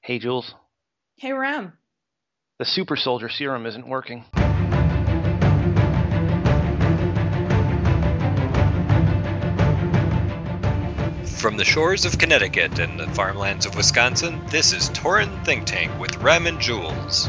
Hey, 0.00 0.18
Jules. 0.18 0.54
Hey, 1.16 1.32
Ram. 1.32 1.72
The 2.58 2.64
super 2.64 2.96
soldier 2.96 3.28
serum 3.28 3.66
isn't 3.66 3.86
working. 3.86 4.24
From 11.38 11.56
the 11.56 11.64
shores 11.64 12.04
of 12.04 12.18
Connecticut 12.18 12.78
and 12.78 12.98
the 12.98 13.06
farmlands 13.08 13.64
of 13.64 13.76
Wisconsin, 13.76 14.40
this 14.50 14.72
is 14.72 14.90
Tauren 14.90 15.44
Think 15.44 15.66
Tank 15.66 15.98
with 16.00 16.16
Ram 16.16 16.46
and 16.46 16.60
Jules. 16.60 17.28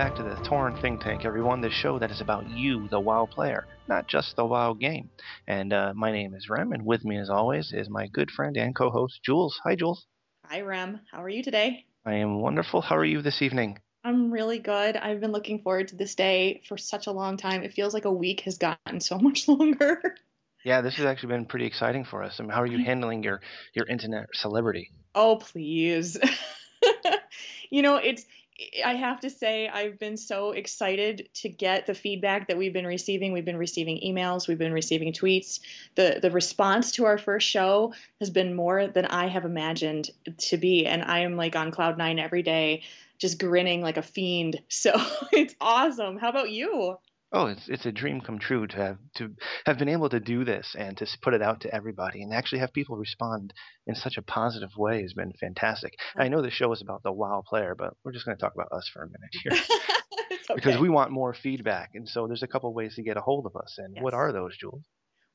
Back 0.00 0.16
to 0.16 0.22
the 0.22 0.30
Tauren 0.48 0.80
Think 0.80 1.02
Tank, 1.02 1.26
everyone. 1.26 1.60
The 1.60 1.68
show 1.68 1.98
that 1.98 2.10
is 2.10 2.22
about 2.22 2.48
you, 2.48 2.88
the 2.88 2.98
WoW 2.98 3.26
player, 3.26 3.66
not 3.86 4.06
just 4.06 4.34
the 4.34 4.46
WoW 4.46 4.72
game. 4.72 5.10
And 5.46 5.74
uh, 5.74 5.92
my 5.94 6.10
name 6.10 6.32
is 6.32 6.48
Rem, 6.48 6.72
and 6.72 6.86
with 6.86 7.04
me, 7.04 7.18
as 7.18 7.28
always, 7.28 7.70
is 7.74 7.90
my 7.90 8.06
good 8.06 8.30
friend 8.30 8.56
and 8.56 8.74
co-host 8.74 9.20
Jules. 9.22 9.60
Hi, 9.62 9.76
Jules. 9.76 10.06
Hi, 10.46 10.62
Rem. 10.62 11.00
How 11.12 11.22
are 11.22 11.28
you 11.28 11.42
today? 11.42 11.84
I 12.06 12.14
am 12.14 12.40
wonderful. 12.40 12.80
How 12.80 12.96
are 12.96 13.04
you 13.04 13.20
this 13.20 13.42
evening? 13.42 13.78
I'm 14.02 14.32
really 14.32 14.58
good. 14.58 14.96
I've 14.96 15.20
been 15.20 15.32
looking 15.32 15.60
forward 15.60 15.88
to 15.88 15.96
this 15.96 16.14
day 16.14 16.62
for 16.66 16.78
such 16.78 17.06
a 17.06 17.12
long 17.12 17.36
time. 17.36 17.62
It 17.62 17.74
feels 17.74 17.92
like 17.92 18.06
a 18.06 18.10
week 18.10 18.40
has 18.46 18.56
gotten 18.56 19.00
so 19.00 19.18
much 19.18 19.48
longer. 19.48 20.14
Yeah, 20.64 20.80
this 20.80 20.96
has 20.96 21.04
actually 21.04 21.34
been 21.34 21.44
pretty 21.44 21.66
exciting 21.66 22.06
for 22.06 22.22
us. 22.22 22.40
I 22.40 22.44
mean, 22.44 22.52
how 22.52 22.62
are 22.62 22.66
you 22.66 22.82
handling 22.82 23.22
your 23.22 23.42
your 23.74 23.86
internet 23.86 24.28
celebrity? 24.32 24.92
Oh, 25.14 25.36
please. 25.36 26.16
you 27.70 27.82
know, 27.82 27.96
it's 27.96 28.24
I 28.84 28.94
have 28.94 29.20
to 29.20 29.30
say 29.30 29.68
I've 29.68 29.98
been 29.98 30.16
so 30.16 30.52
excited 30.52 31.28
to 31.34 31.48
get 31.48 31.86
the 31.86 31.94
feedback 31.94 32.48
that 32.48 32.58
we've 32.58 32.72
been 32.72 32.86
receiving. 32.86 33.32
We've 33.32 33.44
been 33.44 33.56
receiving 33.56 34.00
emails, 34.04 34.48
we've 34.48 34.58
been 34.58 34.72
receiving 34.72 35.12
tweets. 35.12 35.60
The 35.94 36.18
the 36.20 36.30
response 36.30 36.92
to 36.92 37.06
our 37.06 37.18
first 37.18 37.48
show 37.48 37.94
has 38.18 38.30
been 38.30 38.54
more 38.54 38.86
than 38.86 39.06
I 39.06 39.28
have 39.28 39.44
imagined 39.44 40.10
to 40.38 40.56
be 40.56 40.86
and 40.86 41.02
I 41.02 41.20
am 41.20 41.36
like 41.36 41.56
on 41.56 41.70
cloud 41.70 41.98
9 41.98 42.18
every 42.18 42.42
day 42.42 42.82
just 43.18 43.38
grinning 43.38 43.82
like 43.82 43.98
a 43.98 44.02
fiend. 44.02 44.60
So 44.68 44.92
it's 45.32 45.54
awesome. 45.60 46.16
How 46.16 46.30
about 46.30 46.50
you? 46.50 46.96
Oh, 47.32 47.46
it's 47.46 47.68
it's 47.68 47.86
a 47.86 47.92
dream 47.92 48.20
come 48.20 48.40
true 48.40 48.66
to 48.66 48.76
have 48.76 48.98
to 49.16 49.30
have 49.64 49.78
been 49.78 49.88
able 49.88 50.08
to 50.08 50.18
do 50.18 50.44
this 50.44 50.74
and 50.76 50.96
to 50.96 51.06
put 51.22 51.32
it 51.32 51.42
out 51.42 51.60
to 51.60 51.72
everybody 51.72 52.22
and 52.22 52.34
actually 52.34 52.58
have 52.58 52.72
people 52.72 52.96
respond 52.96 53.54
in 53.86 53.94
such 53.94 54.16
a 54.16 54.22
positive 54.22 54.70
way 54.76 55.02
has 55.02 55.12
been 55.12 55.32
fantastic. 55.40 55.94
I 56.16 56.28
know 56.28 56.42
the 56.42 56.50
show 56.50 56.72
is 56.72 56.82
about 56.82 57.04
the 57.04 57.12
WoW 57.12 57.44
player, 57.46 57.76
but 57.76 57.94
we're 58.04 58.12
just 58.12 58.24
going 58.24 58.36
to 58.36 58.40
talk 58.40 58.54
about 58.54 58.72
us 58.72 58.90
for 58.92 59.02
a 59.02 59.06
minute 59.06 59.30
here 59.44 59.52
okay. 60.50 60.54
because 60.56 60.80
we 60.80 60.88
want 60.88 61.12
more 61.12 61.32
feedback, 61.32 61.90
and 61.94 62.08
so 62.08 62.26
there's 62.26 62.42
a 62.42 62.48
couple 62.48 62.74
ways 62.74 62.96
to 62.96 63.02
get 63.02 63.16
a 63.16 63.20
hold 63.20 63.46
of 63.46 63.54
us. 63.54 63.76
And 63.78 63.96
what 64.00 64.14
are 64.14 64.32
those, 64.32 64.56
Jules? 64.56 64.82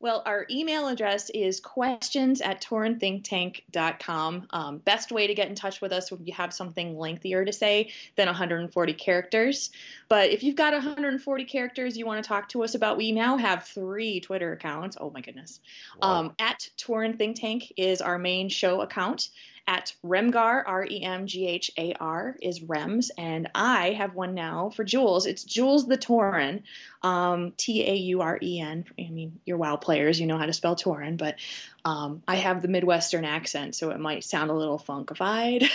Well, 0.06 0.22
our 0.24 0.46
email 0.52 0.88
address 0.88 1.32
is 1.32 1.60
questions 1.60 2.40
at 2.40 2.62
taurenthinktank.com. 2.62 4.48
Um, 4.52 4.78
best 4.78 5.12
way 5.12 5.26
to 5.26 5.34
get 5.34 5.50
in 5.50 5.56
touch 5.56 5.82
with 5.82 5.92
us 5.92 6.12
if 6.12 6.20
you 6.24 6.32
have 6.34 6.54
something 6.54 6.96
lengthier 6.96 7.44
to 7.44 7.52
say 7.52 7.92
than 8.16 8.28
140 8.28 8.94
characters. 8.94 9.72
But 10.08 10.30
if 10.30 10.44
you've 10.44 10.56
got 10.56 10.74
140 10.74 11.46
characters 11.46 11.98
you 11.98 12.06
want 12.06 12.24
to 12.24 12.28
talk 12.28 12.50
to 12.50 12.64
us 12.64 12.76
about, 12.76 12.98
we 12.98 13.14
now 13.14 13.38
have 13.38 13.64
three 13.64 14.20
Twitter 14.20 14.54
accounts. 14.54 14.96
Oh 15.02 15.10
my 15.10 15.22
goodness. 15.22 15.60
Um, 16.04 16.34
at 16.38 16.70
Tauren 16.78 17.18
Think 17.18 17.40
Tank 17.40 17.74
is 17.76 18.00
our 18.00 18.20
main 18.20 18.50
show 18.50 18.82
account. 18.82 19.30
At 19.68 19.94
Remghar, 20.06 20.64
R 20.66 20.86
E 20.86 21.02
M 21.02 21.26
G 21.26 21.48
H 21.48 21.72
A 21.78 21.94
R, 22.00 22.36
is 22.42 22.60
Rems. 22.60 23.10
And 23.18 23.50
I 23.56 23.92
have 23.94 24.14
one 24.14 24.36
now 24.36 24.70
for 24.70 24.84
Jules. 24.84 25.26
It's 25.26 25.44
Jules 25.44 25.88
the 25.88 25.98
Tauren, 25.98 26.62
um, 27.02 27.54
T 27.58 27.84
A 27.84 27.96
U 27.96 28.22
R 28.22 28.38
E 28.42 28.60
N. 28.60 28.86
I 29.00 29.10
mean, 29.10 29.40
you're 29.44 29.58
WoW 29.58 29.78
players, 29.78 30.20
you 30.20 30.28
know 30.28 30.38
how 30.38 30.46
to 30.46 30.54
spell 30.54 30.76
Tauren, 30.76 31.18
but 31.18 31.36
um, 31.84 32.22
I 32.28 32.36
have 32.36 32.62
the 32.62 32.68
Midwestern 32.68 33.26
accent, 33.26 33.76
so 33.76 33.90
it 33.90 34.00
might 34.00 34.24
sound 34.24 34.52
a 34.52 34.54
little 34.54 34.80
funkified. 34.80 35.64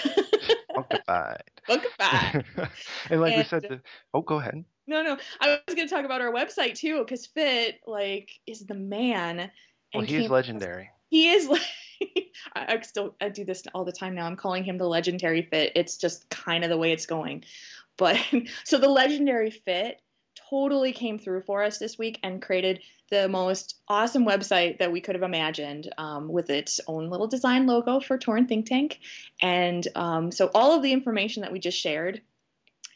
Funkified. 0.76 1.40
funkified. 1.68 2.44
and 3.10 3.20
like 3.20 3.36
we 3.36 3.42
said, 3.44 3.62
the, 3.62 3.80
oh, 4.14 4.22
go 4.22 4.36
ahead. 4.36 4.64
No, 4.86 5.02
no. 5.02 5.18
I 5.40 5.60
was 5.66 5.74
going 5.74 5.88
to 5.88 5.94
talk 5.94 6.04
about 6.04 6.20
our 6.20 6.32
website 6.32 6.74
too, 6.74 6.98
because 7.00 7.26
Fit, 7.26 7.80
like, 7.86 8.30
is 8.46 8.60
the 8.66 8.74
man. 8.74 9.36
Well, 9.36 9.50
and 9.94 10.06
he 10.06 10.16
is 10.16 10.22
came- 10.22 10.30
legendary. 10.30 10.90
He 11.08 11.30
is 11.30 11.48
I, 12.54 12.74
I 12.74 12.80
still 12.82 13.14
I 13.20 13.28
do 13.28 13.44
this 13.44 13.64
all 13.74 13.84
the 13.84 13.92
time 13.92 14.14
now. 14.14 14.26
I'm 14.26 14.36
calling 14.36 14.64
him 14.64 14.78
the 14.78 14.88
legendary 14.88 15.42
fit. 15.42 15.72
It's 15.76 15.96
just 15.96 16.28
kind 16.28 16.64
of 16.64 16.70
the 16.70 16.78
way 16.78 16.92
it's 16.92 17.06
going. 17.06 17.44
But 17.96 18.18
so 18.64 18.78
the 18.78 18.88
legendary 18.88 19.50
fit 19.50 20.00
totally 20.48 20.92
came 20.92 21.18
through 21.18 21.42
for 21.42 21.62
us 21.62 21.78
this 21.78 21.98
week 21.98 22.18
and 22.22 22.42
created 22.42 22.80
the 23.10 23.28
most 23.28 23.76
awesome 23.88 24.24
website 24.24 24.78
that 24.78 24.92
we 24.92 25.00
could 25.00 25.16
have 25.16 25.22
imagined 25.22 25.92
um, 25.98 26.28
with 26.28 26.50
its 26.50 26.80
own 26.86 27.10
little 27.10 27.26
design 27.26 27.66
logo 27.66 27.98
for 28.00 28.18
Tauren 28.18 28.48
Think 28.48 28.66
Tank. 28.66 29.00
And 29.42 29.86
um, 29.96 30.30
so 30.30 30.50
all 30.54 30.76
of 30.76 30.82
the 30.82 30.92
information 30.92 31.42
that 31.42 31.50
we 31.52 31.58
just 31.58 31.78
shared 31.78 32.22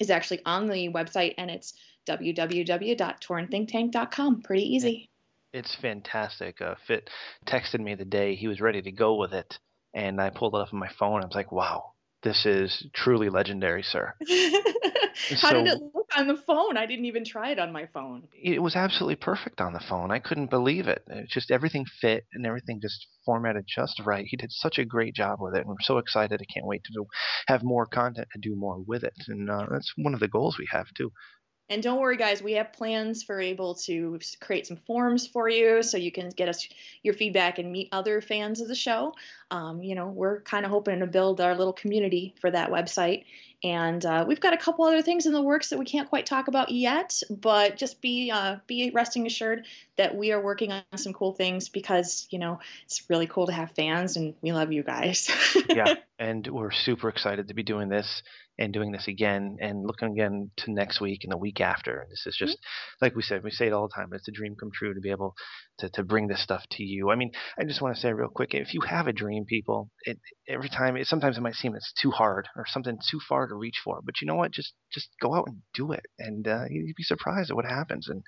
is 0.01 0.11
actually 0.11 0.41
on 0.45 0.69
the 0.69 0.91
website 0.91 1.35
and 1.39 1.51
it's 1.51 1.73
www.taurenthinktank.com. 2.07 4.43
Pretty 4.43 4.75
easy. 4.75 5.09
It's 5.55 5.77
fantastic. 5.81 6.61
Uh, 6.61 6.75
Fit 6.89 7.09
texted 7.47 7.79
me 7.79 7.95
the 7.95 8.05
day 8.05 8.35
he 8.35 8.49
was 8.49 8.61
ready 8.61 8.83
to 8.83 8.91
go 8.91 9.15
with 9.15 9.33
it, 9.33 9.61
and 9.95 10.21
I 10.21 10.31
pulled 10.31 10.57
it 10.57 10.61
up 10.61 10.73
on 10.73 10.81
my 10.81 10.91
phone. 10.99 11.23
I 11.23 11.27
was 11.27 11.37
like, 11.37 11.53
"Wow, 11.53 11.93
this 12.25 12.45
is 12.45 12.85
truly 12.93 13.29
legendary, 13.29 13.85
sir." 13.85 14.15
How 15.41 15.53
did 15.53 15.69
it 15.69 15.81
look 15.95 16.09
on 16.17 16.27
the 16.27 16.37
phone? 16.37 16.77
I 16.77 16.87
didn't 16.87 17.05
even 17.05 17.25
try 17.25 17.51
it 17.51 17.61
on 17.61 17.71
my 17.71 17.87
phone. 17.87 18.27
It 18.35 18.61
was 18.61 18.75
absolutely 18.75 19.15
perfect 19.15 19.61
on 19.61 19.73
the 19.73 19.81
phone. 19.89 20.11
I 20.11 20.19
couldn't 20.19 20.51
believe 20.51 20.89
it. 20.89 21.05
It 21.07 21.29
just 21.29 21.53
everything 21.53 21.85
fit 22.01 22.25
and 22.33 22.45
everything 22.45 22.81
just 22.83 23.07
formatted 23.25 23.65
just 23.69 24.01
right. 24.05 24.27
He 24.29 24.37
did 24.37 24.51
such 24.51 24.79
a 24.79 24.85
great 24.85 25.15
job 25.15 25.41
with 25.41 25.55
it, 25.55 25.61
and 25.61 25.69
we're 25.69 25.77
so 25.81 25.99
excited. 25.99 26.41
I 26.43 26.53
can't 26.53 26.67
wait 26.67 26.83
to 26.83 26.93
do, 26.93 27.07
have 27.47 27.63
more 27.63 27.87
content 27.87 28.27
and 28.35 28.43
do 28.43 28.57
more 28.57 28.81
with 28.81 29.05
it. 29.05 29.15
And 29.29 29.49
uh, 29.49 29.67
that's 29.71 29.93
one 29.97 30.15
of 30.15 30.21
the 30.21 30.29
goals 30.29 30.59
we 30.59 30.67
have 30.73 30.87
too. 30.97 31.13
And 31.71 31.83
don't 31.83 31.99
worry, 31.99 32.19
guys, 32.19 32.43
we 32.43 32.53
have 32.53 32.75
plans 32.75 33.23
for 33.23 33.41
able 33.41 33.77
to 33.77 34.19
create 34.41 34.67
some 34.67 34.77
forms 34.77 35.27
for 35.27 35.49
you 35.49 35.83
so 35.83 35.97
you 35.97 36.13
can 36.13 36.29
get 36.29 36.51
us 36.51 36.69
your 37.03 37.15
feedback 37.15 37.59
and 37.59 37.73
meet 37.73 37.89
other 37.91 38.21
fans 38.21 38.61
of 38.61 38.69
the 38.69 38.75
show. 38.75 39.15
Um, 39.51 39.83
you 39.83 39.95
know, 39.95 40.09
we're 40.09 40.43
kind 40.43 40.67
of 40.67 40.71
hoping 40.71 41.01
to 41.01 41.07
build 41.07 41.41
our 41.41 41.55
little 41.55 41.73
community 41.73 42.35
for 42.41 42.51
that 42.51 42.71
website. 42.71 43.25
And 43.63 44.05
uh, 44.05 44.27
we've 44.29 44.41
got 44.41 44.53
a 44.53 44.59
couple 44.59 44.85
other 44.85 45.01
things 45.01 45.25
in 45.25 45.33
the 45.33 45.41
works 45.41 45.71
that 45.71 45.79
we 45.79 45.87
can't 45.87 46.11
quite 46.11 46.27
talk 46.27 46.49
about 46.49 46.71
yet, 46.71 47.23
but 47.31 47.79
just 47.79 48.03
be 48.03 48.31
uh, 48.31 48.57
be 48.67 48.91
resting 48.91 49.27
assured 49.27 49.65
that 49.97 50.15
we 50.15 50.33
are 50.33 50.41
working 50.41 50.71
on 50.71 50.83
some 50.97 51.15
cool 51.15 51.33
things 51.33 51.71
because 51.71 52.27
you 52.29 52.39
know 52.39 52.59
it's 52.85 53.09
really 53.09 53.27
cool 53.27 53.47
to 53.47 53.53
have 53.53 53.71
fans 53.71 54.19
and 54.19 54.35
we 54.43 54.53
love 54.53 54.71
you 54.71 54.83
guys. 54.83 55.31
yeah, 55.71 55.95
and 56.19 56.47
we're 56.47 56.73
super 56.73 57.09
excited 57.09 57.49
to 57.49 57.55
be 57.55 57.63
doing 57.63 57.89
this 57.89 58.23
and 58.59 58.73
doing 58.73 58.93
this 58.93 59.09
again 59.09 59.57
and 59.61 59.87
looking 59.87 60.13
again 60.13 60.51
to 60.57 60.73
next 60.73 61.01
week 61.01 61.21
and 61.25 61.33
the 61.33 61.39
week 61.39 61.61
after. 61.61 62.07
This 62.11 62.27
is 62.27 62.37
just 62.37 62.59
like 63.01 63.15
we 63.15 63.23
said, 63.23 63.43
we 63.43 63.51
say 63.51 63.67
it 63.67 63.73
all 63.73 63.89
the 63.89 63.95
time, 63.95 64.09
but 64.11 64.17
it's 64.17 64.29
a 64.29 64.33
dream 64.33 64.55
come 64.59 64.71
true 64.73 64.95
to 64.95 65.01
be 65.01 65.11
able 65.11 65.35
to, 65.79 65.89
to 65.91 66.05
bring 66.05 66.29
this 66.29 66.43
stuff 66.43 66.63
to 66.73 66.85
you. 66.85 67.11
I 67.11 67.17
mean, 67.17 67.33
I 67.59 67.65
just 67.65 67.83
want 67.83 67.97
to 67.97 68.01
say 68.01 68.13
real 68.13 68.29
quick, 68.29 68.55
if 68.55 68.75
you 68.75 68.81
have 68.83 69.07
a 69.07 69.13
dream, 69.13 69.45
people, 69.45 69.91
it 70.03 70.19
every 70.49 70.69
time 70.69 70.97
it 70.97 71.07
sometimes 71.07 71.37
it 71.37 71.43
might 71.43 71.55
seem 71.55 71.75
it's 71.75 71.93
too 72.01 72.11
hard 72.11 72.49
or 72.57 72.65
something 72.67 72.99
too 73.11 73.21
far 73.29 73.47
to 73.47 73.55
reach 73.55 73.81
for, 73.83 74.01
but 74.05 74.21
you 74.21 74.27
know 74.27 74.37
what? 74.37 74.53
Just 74.53 74.75
just 74.93 75.09
go 75.21 75.35
out 75.35 75.47
and 75.49 75.59
do 75.75 75.93
it, 75.93 76.07
and 76.19 76.47
uh, 76.47 76.65
you'd 76.71 76.97
be 76.97 77.03
surprised 77.03 77.51
at 77.51 77.57
what 77.57 77.65
happens. 77.65 78.09
And 78.09 78.23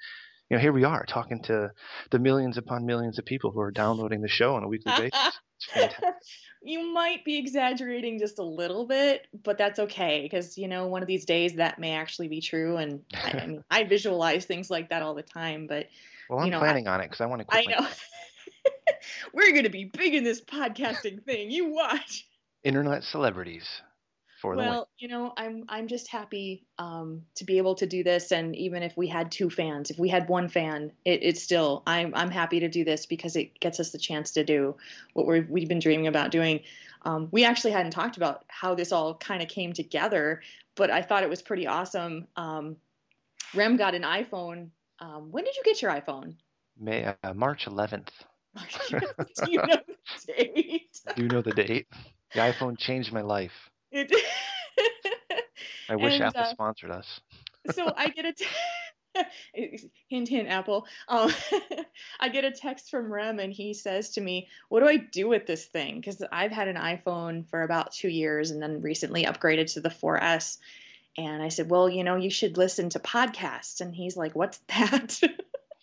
you 0.50 0.56
know, 0.56 0.60
here 0.60 0.72
we 0.72 0.84
are 0.84 1.04
talking 1.04 1.42
to 1.44 1.70
the 2.10 2.18
millions 2.18 2.56
upon 2.56 2.86
millions 2.86 3.18
of 3.18 3.24
people 3.24 3.50
who 3.50 3.60
are 3.60 3.72
downloading 3.72 4.22
the 4.22 4.28
show 4.28 4.54
on 4.54 4.62
a 4.62 4.68
weekly 4.68 4.92
basis. 4.96 5.38
You 6.66 6.92
might 6.92 7.24
be 7.24 7.38
exaggerating 7.38 8.18
just 8.18 8.38
a 8.40 8.42
little 8.42 8.86
bit, 8.86 9.28
but 9.44 9.56
that's 9.56 9.78
okay 9.78 10.22
because 10.22 10.58
you 10.58 10.66
know 10.66 10.88
one 10.88 11.00
of 11.00 11.06
these 11.08 11.24
days 11.24 11.54
that 11.54 11.78
may 11.78 11.92
actually 11.92 12.26
be 12.28 12.40
true. 12.40 12.76
And 12.76 13.02
I, 13.14 13.30
I 13.38 13.46
mean, 13.46 13.64
I 13.70 13.84
visualize 13.84 14.44
things 14.46 14.68
like 14.68 14.90
that 14.90 15.00
all 15.02 15.14
the 15.14 15.22
time, 15.22 15.66
but 15.68 15.86
Well, 16.28 16.40
I'm 16.40 16.46
You 16.46 16.50
know, 16.50 16.58
I- 16.58 16.60
planning 16.62 16.88
on 16.88 17.00
it 17.00 17.04
because 17.04 17.20
I 17.20 17.26
want 17.26 17.48
to 17.48 17.54
I 17.56 17.64
know 17.66 17.86
we're 19.32 19.54
gonna 19.54 19.70
be 19.70 19.84
big 19.84 20.14
in 20.14 20.24
this 20.24 20.40
podcasting 20.40 21.22
thing. 21.24 21.50
You 21.50 21.72
watch. 21.72 22.26
internet 22.64 23.04
celebrities 23.04 23.82
for 24.40 24.54
the 24.54 24.62
win. 24.62 24.68
Well, 24.68 24.88
you 24.98 25.08
know, 25.08 25.32
I'm 25.36 25.64
I'm 25.68 25.88
just 25.88 26.08
happy 26.08 26.66
um, 26.78 27.22
to 27.36 27.44
be 27.44 27.58
able 27.58 27.74
to 27.76 27.86
do 27.86 28.02
this, 28.02 28.32
and 28.32 28.54
even 28.56 28.82
if 28.82 28.96
we 28.96 29.08
had 29.08 29.30
two 29.32 29.50
fans, 29.50 29.90
if 29.90 29.98
we 29.98 30.08
had 30.08 30.28
one 30.28 30.48
fan, 30.48 30.92
it, 31.04 31.20
it's 31.22 31.42
still 31.42 31.82
I'm 31.86 32.14
I'm 32.14 32.30
happy 32.30 32.60
to 32.60 32.68
do 32.68 32.84
this 32.84 33.06
because 33.06 33.36
it 33.36 33.58
gets 33.60 33.80
us 33.80 33.90
the 33.90 33.98
chance 33.98 34.32
to 34.32 34.44
do 34.44 34.76
what 35.14 35.26
we've 35.26 35.48
we've 35.48 35.68
been 35.68 35.78
dreaming 35.78 36.06
about 36.06 36.30
doing. 36.30 36.60
Um, 37.02 37.28
we 37.30 37.44
actually 37.44 37.70
hadn't 37.70 37.92
talked 37.92 38.16
about 38.16 38.44
how 38.48 38.74
this 38.74 38.92
all 38.92 39.14
kind 39.14 39.42
of 39.42 39.48
came 39.48 39.72
together, 39.72 40.42
but 40.74 40.90
I 40.90 41.02
thought 41.02 41.22
it 41.22 41.30
was 41.30 41.42
pretty 41.42 41.66
awesome. 41.66 42.26
Um, 42.36 42.76
Rem 43.54 43.76
got 43.76 43.94
an 43.94 44.02
iPhone. 44.02 44.70
Um, 44.98 45.30
when 45.30 45.44
did 45.44 45.56
you 45.56 45.62
get 45.62 45.80
your 45.82 45.90
iPhone? 45.92 46.34
May 46.78 47.14
uh, 47.22 47.34
March 47.34 47.66
11th. 47.66 48.08
do 49.44 49.50
you 49.50 49.58
know 49.58 49.76
the 49.86 50.32
date? 50.32 51.00
Do 51.14 51.22
you 51.22 51.28
know 51.28 51.42
the 51.42 51.52
date? 51.52 51.86
The 52.32 52.40
iPhone 52.40 52.78
changed 52.78 53.12
my 53.12 53.20
life. 53.20 53.70
It, 53.96 54.12
I 55.88 55.96
wish 55.96 56.14
And, 56.14 56.24
Apple 56.24 56.42
uh, 56.42 56.50
sponsored 56.50 56.90
us. 56.90 57.20
so 57.70 57.90
I 57.96 58.08
get 58.08 58.26
a 58.26 58.32
t- 58.34 58.44
hint 60.08 60.28
hint 60.28 60.48
Apple. 60.48 60.86
Um, 61.08 61.32
I 62.20 62.28
get 62.28 62.44
a 62.44 62.50
text 62.50 62.90
from 62.90 63.10
Rem 63.10 63.38
and 63.38 63.52
he 63.52 63.72
says 63.72 64.10
to 64.10 64.20
me, 64.20 64.48
"What 64.68 64.80
do 64.80 64.88
I 64.88 64.96
do 64.98 65.28
with 65.28 65.46
this 65.46 65.64
thing?" 65.64 65.96
Because 66.00 66.22
I've 66.30 66.52
had 66.52 66.68
an 66.68 66.76
iPhone 66.76 67.48
for 67.48 67.62
about 67.62 67.92
two 67.92 68.08
years 68.08 68.50
and 68.50 68.60
then 68.60 68.82
recently 68.82 69.24
upgraded 69.24 69.72
to 69.72 69.80
the 69.80 69.88
4S. 69.88 70.58
And 71.16 71.42
I 71.42 71.48
said, 71.48 71.70
"Well, 71.70 71.88
you 71.88 72.04
know, 72.04 72.16
you 72.16 72.28
should 72.28 72.58
listen 72.58 72.90
to 72.90 72.98
podcasts." 72.98 73.80
And 73.80 73.94
he's 73.94 74.16
like, 74.16 74.34
"What's 74.36 74.58
that?" 74.68 75.18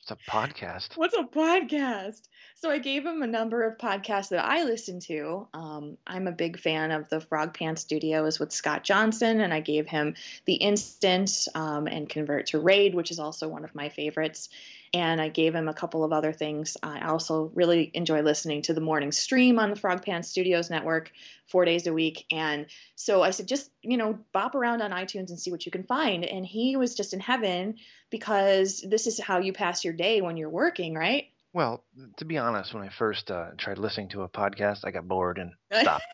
It's 0.03 0.11
a 0.11 0.29
podcast. 0.29 0.89
What's 0.97 1.15
a 1.15 1.23
podcast? 1.23 2.21
So 2.55 2.69
I 2.69 2.79
gave 2.79 3.05
him 3.05 3.21
a 3.21 3.27
number 3.27 3.63
of 3.63 3.77
podcasts 3.77 4.29
that 4.29 4.43
I 4.43 4.65
listen 4.65 4.99
to. 5.01 5.47
Um, 5.53 5.97
I'm 6.05 6.27
a 6.27 6.33
big 6.33 6.59
fan 6.59 6.91
of 6.91 7.07
the 7.07 7.21
Frog 7.21 7.53
Pants 7.57 7.83
Studios 7.83 8.37
with 8.37 8.51
Scott 8.51 8.83
Johnson, 8.83 9.39
and 9.39 9.53
I 9.53 9.61
gave 9.61 9.87
him 9.87 10.15
The 10.43 10.55
Instant 10.55 11.47
um, 11.55 11.87
and 11.87 12.09
Convert 12.09 12.47
to 12.47 12.59
Raid, 12.59 12.95
which 12.95 13.11
is 13.11 13.19
also 13.19 13.47
one 13.47 13.63
of 13.63 13.75
my 13.75 13.87
favorites. 13.87 14.49
And 14.95 15.19
I 15.19 15.29
gave 15.29 15.55
him 15.55 15.67
a 15.67 15.73
couple 15.73 16.03
of 16.03 16.13
other 16.13 16.33
things. 16.33 16.77
I 16.83 17.07
also 17.07 17.51
really 17.55 17.89
enjoy 17.95 18.21
listening 18.21 18.61
to 18.63 18.75
the 18.75 18.81
morning 18.81 19.11
stream 19.11 19.57
on 19.57 19.71
the 19.71 19.75
Frog 19.75 20.05
Pants 20.05 20.29
Studios 20.29 20.69
network 20.69 21.11
four 21.47 21.65
days 21.65 21.87
a 21.87 21.93
week. 21.93 22.25
And 22.31 22.67
so 22.95 23.23
I 23.23 23.31
said, 23.31 23.47
just, 23.47 23.71
you 23.81 23.97
know, 23.97 24.19
bop 24.33 24.53
around 24.53 24.83
on 24.83 24.91
iTunes 24.91 25.29
and 25.29 25.39
see 25.39 25.49
what 25.49 25.65
you 25.65 25.71
can 25.71 25.83
find. 25.83 26.23
And 26.23 26.45
he 26.45 26.77
was 26.77 26.93
just 26.93 27.13
in 27.13 27.19
heaven 27.19 27.77
because 28.11 28.85
this 28.87 29.07
is 29.07 29.19
how 29.19 29.39
you 29.39 29.51
pass 29.51 29.83
your 29.83 29.93
day 29.93 30.21
when 30.21 30.37
you're 30.37 30.49
working, 30.49 30.93
right? 30.93 31.25
Well, 31.53 31.83
to 32.17 32.25
be 32.25 32.37
honest, 32.37 32.73
when 32.73 32.83
I 32.83 32.89
first 32.89 33.31
uh, 33.31 33.51
tried 33.57 33.79
listening 33.79 34.09
to 34.09 34.21
a 34.21 34.29
podcast, 34.29 34.79
I 34.85 34.91
got 34.91 35.07
bored 35.07 35.39
and 35.39 35.53
stopped. 35.81 36.05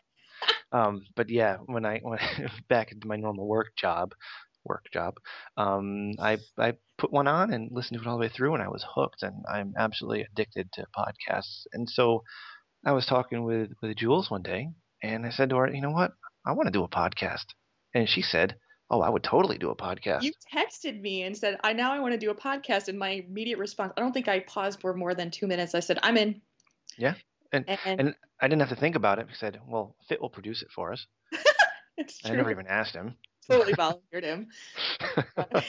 um, 0.72 1.06
but 1.16 1.28
yeah, 1.28 1.58
when 1.66 1.84
I 1.84 2.00
went 2.02 2.22
back 2.68 2.92
into 2.92 3.06
my 3.06 3.16
normal 3.16 3.46
work 3.46 3.76
job, 3.76 4.14
work 4.64 4.86
job, 4.92 5.18
um, 5.56 6.12
I 6.18 6.38
I 6.58 6.74
put 6.98 7.12
one 7.12 7.28
on 7.28 7.52
and 7.52 7.70
listened 7.72 7.98
to 7.98 8.06
it 8.06 8.08
all 8.08 8.16
the 8.16 8.20
way 8.20 8.28
through, 8.28 8.54
and 8.54 8.62
I 8.62 8.68
was 8.68 8.84
hooked, 8.94 9.22
and 9.22 9.44
I'm 9.50 9.74
absolutely 9.78 10.26
addicted 10.30 10.72
to 10.72 10.86
podcasts. 10.96 11.66
And 11.72 11.88
so 11.88 12.22
I 12.84 12.92
was 12.92 13.06
talking 13.06 13.44
with 13.44 13.70
with 13.82 13.96
Jules 13.96 14.30
one 14.30 14.42
day, 14.42 14.68
and 15.02 15.26
I 15.26 15.30
said 15.30 15.50
to 15.50 15.56
her, 15.56 15.72
you 15.72 15.80
know 15.80 15.90
what, 15.90 16.12
I 16.46 16.52
want 16.52 16.66
to 16.66 16.72
do 16.72 16.84
a 16.84 16.88
podcast, 16.88 17.46
and 17.94 18.08
she 18.08 18.22
said, 18.22 18.56
oh, 18.90 19.00
I 19.00 19.08
would 19.08 19.22
totally 19.22 19.58
do 19.58 19.70
a 19.70 19.76
podcast. 19.76 20.22
You 20.22 20.32
texted 20.52 21.00
me 21.00 21.22
and 21.22 21.36
said, 21.36 21.58
"I 21.62 21.72
now 21.72 21.92
I 21.92 22.00
want 22.00 22.12
to 22.12 22.18
do 22.18 22.30
a 22.30 22.34
podcast." 22.34 22.88
And 22.88 22.98
my 22.98 23.24
immediate 23.28 23.58
response, 23.58 23.92
I 23.96 24.00
don't 24.00 24.12
think 24.12 24.28
I 24.28 24.40
paused 24.40 24.80
for 24.80 24.94
more 24.94 25.14
than 25.14 25.30
two 25.30 25.46
minutes. 25.46 25.74
I 25.74 25.80
said, 25.80 25.98
"I'm 26.02 26.16
in." 26.16 26.40
Yeah, 26.98 27.14
and 27.52 27.64
And, 27.68 28.00
and 28.00 28.14
I 28.40 28.48
didn't 28.48 28.60
have 28.60 28.70
to 28.70 28.76
think 28.76 28.96
about 28.96 29.18
it. 29.18 29.26
I 29.30 29.34
said, 29.34 29.60
well, 29.66 29.96
Fit 30.08 30.20
will 30.20 30.30
produce 30.30 30.62
it 30.62 30.68
for 30.74 30.92
us. 30.92 31.06
it's 31.96 32.20
I 32.24 32.30
never 32.30 32.50
even 32.50 32.66
asked 32.66 32.94
him. 32.94 33.16
Totally 33.48 33.74
volunteered 33.74 34.24
him. 34.24 34.48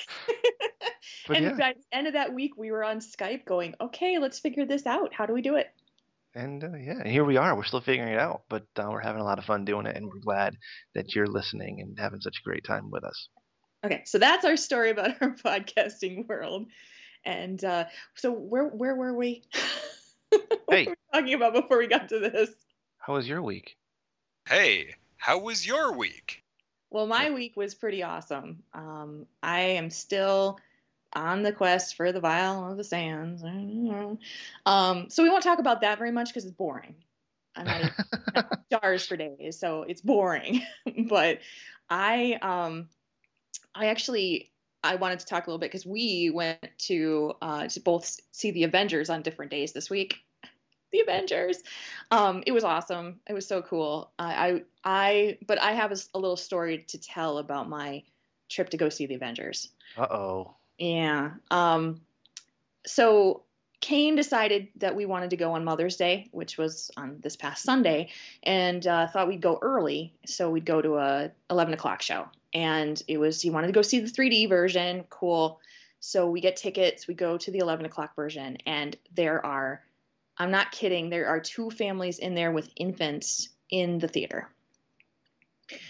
But 1.27 1.37
and 1.37 1.45
yeah. 1.45 1.53
by 1.53 1.73
the 1.73 1.97
end 1.97 2.07
of 2.07 2.13
that 2.13 2.33
week, 2.33 2.57
we 2.57 2.71
were 2.71 2.83
on 2.83 2.99
Skype 2.99 3.45
going, 3.45 3.75
"Okay, 3.79 4.17
let's 4.17 4.39
figure 4.39 4.65
this 4.65 4.85
out. 4.85 5.13
How 5.13 5.25
do 5.25 5.33
we 5.33 5.41
do 5.41 5.55
it?" 5.55 5.67
And 6.33 6.63
uh, 6.63 6.75
yeah, 6.77 7.07
here 7.07 7.23
we 7.23 7.37
are. 7.37 7.55
We're 7.55 7.63
still 7.63 7.81
figuring 7.81 8.13
it 8.13 8.19
out, 8.19 8.43
but 8.49 8.65
uh, 8.77 8.87
we're 8.89 9.01
having 9.01 9.21
a 9.21 9.25
lot 9.25 9.37
of 9.39 9.45
fun 9.45 9.65
doing 9.65 9.85
it, 9.85 9.95
and 9.95 10.07
we're 10.07 10.19
glad 10.19 10.57
that 10.95 11.13
you're 11.13 11.27
listening 11.27 11.81
and 11.81 11.97
having 11.99 12.21
such 12.21 12.37
a 12.39 12.43
great 12.43 12.63
time 12.63 12.89
with 12.89 13.03
us. 13.03 13.29
Okay, 13.83 14.01
so 14.05 14.17
that's 14.17 14.45
our 14.45 14.57
story 14.57 14.89
about 14.91 15.21
our 15.21 15.35
podcasting 15.35 16.27
world. 16.27 16.67
And 17.23 17.63
uh, 17.63 17.85
so 18.15 18.31
where 18.31 18.65
where 18.67 18.95
were 18.95 19.13
we? 19.13 19.43
what 20.29 20.59
Hey. 20.69 20.85
were 20.87 20.95
we 21.13 21.19
talking 21.19 21.33
about 21.35 21.53
before 21.53 21.77
we 21.77 21.87
got 21.87 22.09
to 22.09 22.19
this? 22.19 22.49
How 22.97 23.13
was 23.13 23.27
your 23.27 23.41
week? 23.41 23.75
Hey, 24.47 24.95
how 25.17 25.39
was 25.39 25.65
your 25.65 25.93
week? 25.95 26.40
Well, 26.91 27.07
my 27.07 27.31
week 27.31 27.55
was 27.55 27.73
pretty 27.73 28.03
awesome. 28.03 28.63
Um, 28.73 29.25
I 29.41 29.61
am 29.61 29.89
still 29.89 30.59
on 31.13 31.41
the 31.41 31.53
quest 31.53 31.95
for 31.95 32.11
the 32.11 32.19
vial 32.19 32.69
of 32.69 32.77
the 32.77 32.83
sands. 32.83 33.43
Um, 34.65 35.09
so 35.09 35.23
we 35.23 35.29
won't 35.29 35.43
talk 35.43 35.59
about 35.59 35.81
that 35.81 35.97
very 35.97 36.11
much 36.11 36.29
because 36.29 36.43
it's 36.43 36.53
boring. 36.53 36.95
I'm 37.55 37.65
not 37.65 37.79
even 37.79 38.43
jars 38.71 39.05
for 39.05 39.15
days, 39.15 39.57
so 39.57 39.83
it's 39.83 40.01
boring. 40.01 40.61
but 41.09 41.39
I 41.89 42.37
um, 42.41 42.89
I 43.73 43.87
actually 43.87 44.51
I 44.83 44.95
wanted 44.95 45.19
to 45.19 45.25
talk 45.25 45.47
a 45.47 45.49
little 45.49 45.59
bit 45.59 45.71
because 45.71 45.85
we 45.85 46.29
went 46.29 46.59
to 46.87 47.33
uh, 47.41 47.67
to 47.67 47.79
both 47.79 48.19
see 48.31 48.51
the 48.51 48.63
Avengers 48.65 49.09
on 49.09 49.21
different 49.21 49.51
days 49.51 49.71
this 49.71 49.89
week. 49.89 50.17
The 50.91 51.01
Avengers. 51.01 51.63
Um, 52.09 52.43
it 52.45 52.51
was 52.51 52.63
awesome. 52.63 53.19
It 53.27 53.33
was 53.33 53.47
so 53.47 53.61
cool. 53.61 54.11
I, 54.19 54.33
I, 54.33 54.63
I 54.83 55.37
but 55.47 55.61
I 55.61 55.73
have 55.73 55.91
a 55.91 56.17
little 56.17 56.37
story 56.37 56.79
to 56.89 56.97
tell 56.97 57.37
about 57.37 57.69
my 57.69 58.03
trip 58.49 58.69
to 58.71 58.77
go 58.77 58.89
see 58.89 59.05
the 59.05 59.15
Avengers. 59.15 59.69
Uh 59.97 60.07
oh. 60.09 60.55
Yeah. 60.77 61.31
Um, 61.49 62.01
so 62.85 63.43
Kane 63.81 64.15
decided 64.15 64.69
that 64.77 64.95
we 64.95 65.05
wanted 65.05 65.31
to 65.31 65.37
go 65.37 65.53
on 65.53 65.63
Mother's 65.63 65.97
Day, 65.97 66.29
which 66.31 66.57
was 66.57 66.91
on 66.95 67.17
this 67.19 67.35
past 67.35 67.63
Sunday, 67.63 68.09
and 68.43 68.85
uh, 68.85 69.07
thought 69.07 69.27
we'd 69.27 69.41
go 69.41 69.57
early, 69.61 70.13
so 70.25 70.51
we'd 70.51 70.65
go 70.65 70.81
to 70.81 70.97
a 70.97 71.31
11 71.49 71.73
o'clock 71.73 72.03
show. 72.03 72.27
And 72.53 73.01
it 73.07 73.17
was 73.17 73.41
he 73.41 73.49
wanted 73.49 73.67
to 73.67 73.73
go 73.73 73.81
see 73.81 73.99
the 73.99 74.09
3D 74.09 74.49
version. 74.49 75.05
Cool. 75.09 75.59
So 75.99 76.29
we 76.29 76.41
get 76.41 76.57
tickets. 76.57 77.07
We 77.07 77.15
go 77.15 77.37
to 77.37 77.51
the 77.51 77.59
11 77.59 77.85
o'clock 77.85 78.15
version, 78.15 78.57
and 78.67 78.95
there 79.15 79.43
are, 79.43 79.81
I'm 80.41 80.51
not 80.51 80.71
kidding, 80.71 81.09
there 81.09 81.27
are 81.27 81.39
two 81.39 81.69
families 81.69 82.19
in 82.19 82.33
there 82.35 82.51
with 82.51 82.69
infants 82.75 83.49
in 83.69 83.99
the 83.99 84.07
theater. 84.07 84.49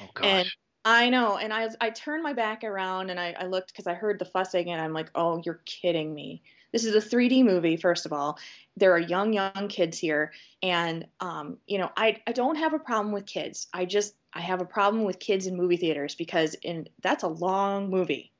Oh 0.01 0.09
gosh. 0.13 0.25
And 0.25 0.51
I 0.83 1.09
know, 1.09 1.38
and 1.38 1.53
I 1.53 1.69
I 1.80 1.89
turned 1.92 2.24
my 2.24 2.33
back 2.33 2.63
around 2.63 3.09
and 3.09 3.19
I, 3.19 3.36
I 3.39 3.45
looked 3.45 3.71
because 3.71 3.88
I 3.88 3.94
heard 3.94 4.19
the 4.19 4.25
fussing 4.25 4.69
and 4.71 4.81
I'm 4.81 4.94
like, 4.94 5.09
oh, 5.15 5.42
you're 5.45 5.62
kidding 5.65 6.13
me. 6.13 6.42
This 6.71 6.86
is 6.86 6.95
a 6.95 7.07
3D 7.07 7.44
movie, 7.44 7.77
first 7.77 8.06
of 8.06 8.13
all. 8.13 8.39
There 8.77 8.94
are 8.94 9.00
young 9.00 9.33
young 9.33 9.68
kids 9.69 9.98
here, 9.98 10.31
and 10.63 11.06
um, 11.19 11.57
you 11.68 11.77
know, 11.77 11.89
I 11.95 12.18
I 12.25 12.31
don't 12.31 12.56
have 12.56 12.74
a 12.74 12.80
problem 12.80 13.13
with 13.13 13.25
kids. 13.25 13.68
I 13.74 13.86
just 13.86 14.15
I 14.33 14.42
have 14.42 14.62
a 14.62 14.65
problem 14.65 15.03
with 15.03 15.19
kids 15.19 15.48
in 15.48 15.56
movie 15.56 15.77
theaters 15.77 16.15
because 16.15 16.56
in 16.56 16.88
that's 17.01 17.24
a 17.24 17.27
long 17.27 17.89
movie. 17.89 18.31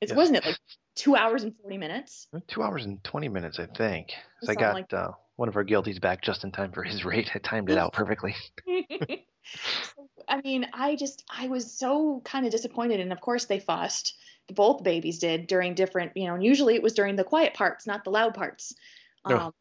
It 0.00 0.10
Yeah. 0.10 0.14
wasn't 0.14 0.38
it 0.38 0.46
like 0.46 0.56
two 0.94 1.16
hours 1.16 1.42
and 1.42 1.54
40 1.60 1.78
minutes. 1.78 2.28
Two 2.46 2.62
hours 2.62 2.84
and 2.86 3.02
twenty 3.04 3.28
minutes, 3.28 3.58
I 3.58 3.66
think. 3.66 4.14
I 4.48 4.54
got 4.54 4.74
like- 4.74 4.92
uh, 4.92 5.10
one 5.38 5.48
of 5.48 5.54
our 5.54 5.64
guilties 5.64 6.00
back 6.00 6.20
just 6.20 6.42
in 6.42 6.50
time 6.50 6.72
for 6.72 6.82
his 6.82 7.04
rate. 7.04 7.30
I 7.32 7.38
timed 7.38 7.70
it 7.70 7.78
out 7.78 7.92
perfectly. 7.92 8.34
I 10.28 10.40
mean, 10.42 10.66
I 10.72 10.96
just 10.96 11.24
I 11.30 11.46
was 11.46 11.72
so 11.72 12.20
kind 12.24 12.44
of 12.44 12.50
disappointed, 12.50 12.98
and 12.98 13.12
of 13.12 13.20
course 13.20 13.44
they 13.44 13.60
fussed. 13.60 14.16
Both 14.52 14.82
babies 14.82 15.20
did 15.20 15.46
during 15.46 15.74
different, 15.74 16.16
you 16.16 16.26
know. 16.26 16.34
And 16.34 16.44
usually 16.44 16.74
it 16.74 16.82
was 16.82 16.92
during 16.92 17.14
the 17.14 17.22
quiet 17.22 17.54
parts, 17.54 17.86
not 17.86 18.02
the 18.02 18.10
loud 18.10 18.34
parts. 18.34 18.74
No. 19.28 19.36
Um, 19.36 19.54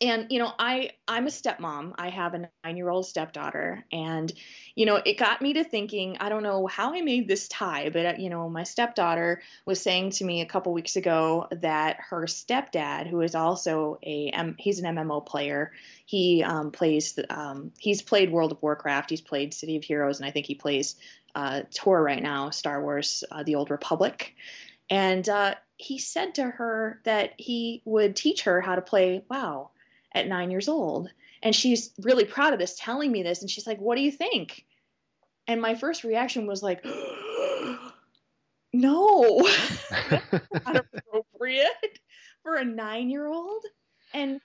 And 0.00 0.26
you 0.30 0.38
know, 0.38 0.52
I 0.58 0.90
I'm 1.06 1.26
a 1.26 1.30
stepmom. 1.30 1.94
I 1.96 2.10
have 2.10 2.34
a 2.34 2.50
nine 2.64 2.76
year 2.76 2.88
old 2.88 3.06
stepdaughter, 3.06 3.84
and 3.92 4.32
you 4.74 4.86
know, 4.86 4.96
it 4.96 5.18
got 5.18 5.40
me 5.40 5.52
to 5.54 5.64
thinking. 5.64 6.16
I 6.18 6.28
don't 6.28 6.42
know 6.42 6.66
how 6.66 6.94
I 6.94 7.00
made 7.00 7.28
this 7.28 7.48
tie, 7.48 7.90
but 7.90 8.06
uh, 8.06 8.12
you 8.18 8.28
know, 8.28 8.48
my 8.48 8.64
stepdaughter 8.64 9.42
was 9.66 9.80
saying 9.80 10.10
to 10.10 10.24
me 10.24 10.40
a 10.40 10.46
couple 10.46 10.72
weeks 10.72 10.96
ago 10.96 11.46
that 11.52 11.98
her 12.10 12.22
stepdad, 12.22 13.08
who 13.08 13.20
is 13.20 13.34
also 13.34 13.98
a 14.02 14.32
he's 14.58 14.80
an 14.80 14.96
MMO 14.96 15.24
player, 15.24 15.72
he 16.06 16.42
um, 16.42 16.72
plays 16.72 17.18
um, 17.30 17.70
he's 17.78 18.02
played 18.02 18.32
World 18.32 18.52
of 18.52 18.62
Warcraft, 18.62 19.10
he's 19.10 19.20
played 19.20 19.54
City 19.54 19.76
of 19.76 19.84
Heroes, 19.84 20.18
and 20.18 20.26
I 20.26 20.32
think 20.32 20.46
he 20.46 20.56
plays 20.56 20.96
uh, 21.34 21.62
Tor 21.72 22.02
right 22.02 22.22
now, 22.22 22.50
Star 22.50 22.82
Wars: 22.82 23.22
uh, 23.30 23.42
The 23.44 23.54
Old 23.54 23.70
Republic. 23.70 24.34
And 24.90 25.26
uh, 25.28 25.54
he 25.76 25.98
said 25.98 26.34
to 26.34 26.44
her 26.44 27.00
that 27.04 27.32
he 27.38 27.82
would 27.84 28.16
teach 28.16 28.42
her 28.42 28.60
how 28.60 28.74
to 28.74 28.82
play 28.82 29.24
WoW 29.28 29.70
at 30.14 30.28
nine 30.28 30.50
years 30.50 30.68
old. 30.68 31.10
And 31.42 31.54
she's 31.54 31.92
really 32.00 32.24
proud 32.24 32.52
of 32.52 32.58
this, 32.58 32.76
telling 32.78 33.10
me 33.12 33.22
this. 33.22 33.40
And 33.40 33.50
she's 33.50 33.66
like, 33.66 33.78
"What 33.78 33.96
do 33.96 34.02
you 34.02 34.10
think?" 34.10 34.64
And 35.46 35.60
my 35.60 35.74
first 35.74 36.04
reaction 36.04 36.46
was 36.46 36.62
like, 36.62 36.84
"No, 38.72 39.46
not 40.66 40.76
appropriate 40.76 41.98
for 42.42 42.56
a 42.56 42.64
nine-year-old." 42.64 43.64
And 44.14 44.40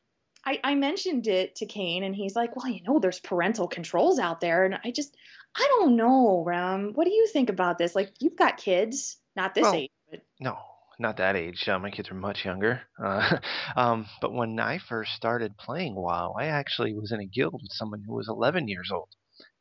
I, 0.45 0.59
I 0.63 0.75
mentioned 0.75 1.27
it 1.27 1.57
to 1.57 1.65
Kane, 1.65 2.03
and 2.03 2.15
he's 2.15 2.35
like, 2.35 2.55
"Well, 2.55 2.67
you 2.67 2.83
know, 2.83 2.99
there's 2.99 3.19
parental 3.19 3.67
controls 3.67 4.19
out 4.19 4.41
there." 4.41 4.65
And 4.65 4.77
I 4.83 4.91
just, 4.91 5.15
I 5.55 5.67
don't 5.77 5.95
know, 5.95 6.43
Ram. 6.45 6.91
What 6.93 7.05
do 7.05 7.11
you 7.11 7.27
think 7.27 7.49
about 7.49 7.77
this? 7.77 7.95
Like, 7.95 8.11
you've 8.19 8.37
got 8.37 8.57
kids, 8.57 9.17
not 9.35 9.53
this 9.55 9.63
Well, 9.63 9.75
age, 9.75 9.91
but 10.09 10.21
No, 10.39 10.57
not 10.99 11.17
that 11.17 11.35
age. 11.35 11.67
Uh, 11.67 11.79
my 11.79 11.91
kids 11.91 12.11
are 12.11 12.15
much 12.15 12.45
younger. 12.45 12.81
Uh, 13.03 13.37
um, 13.75 14.05
but 14.21 14.33
when 14.33 14.59
I 14.59 14.77
first 14.77 15.13
started 15.13 15.57
playing 15.57 15.95
WoW, 15.95 16.35
I 16.37 16.45
actually 16.45 16.93
was 16.93 17.11
in 17.11 17.19
a 17.19 17.25
guild 17.25 17.61
with 17.61 17.71
someone 17.71 18.03
who 18.05 18.13
was 18.13 18.27
11 18.29 18.67
years 18.67 18.89
old, 18.91 19.09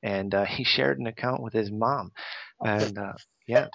and 0.02 0.35
uh, 0.35 0.45
he 0.47 0.64
shared 0.64 0.99
an 0.99 1.07
account 1.07 1.42
with 1.42 1.52
his 1.52 1.71
mom. 1.71 2.12
And 2.61 2.99
uh, 2.99 3.14
yeah, 3.47 3.68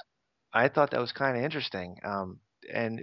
I 0.53 0.67
thought 0.67 0.91
that 0.91 1.01
was 1.01 1.12
kind 1.12 1.38
of 1.38 1.43
interesting. 1.43 1.98
Um, 2.03 2.39
and 2.72 3.01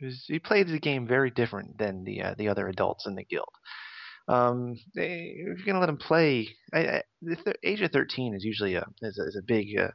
was 0.00 0.24
he 0.26 0.38
played 0.38 0.68
the 0.68 0.78
game 0.78 1.06
very 1.06 1.30
different 1.30 1.78
than 1.78 2.04
the 2.04 2.22
uh, 2.22 2.34
the 2.38 2.48
other 2.48 2.68
adults 2.68 3.06
in 3.06 3.14
the 3.14 3.24
guild. 3.24 3.48
Um, 4.28 4.76
they, 4.94 5.34
if 5.36 5.58
you're 5.58 5.66
gonna 5.66 5.80
let 5.80 5.88
him 5.88 5.96
play, 5.96 6.48
I, 6.72 6.78
I, 6.78 7.02
the 7.22 7.36
th- 7.36 7.56
age 7.64 7.80
of 7.80 7.90
13 7.90 8.34
is 8.34 8.44
usually 8.44 8.74
a 8.74 8.84
is 9.02 9.18
a, 9.18 9.26
is 9.26 9.36
a 9.36 9.46
big 9.46 9.66
uh, 9.78 9.90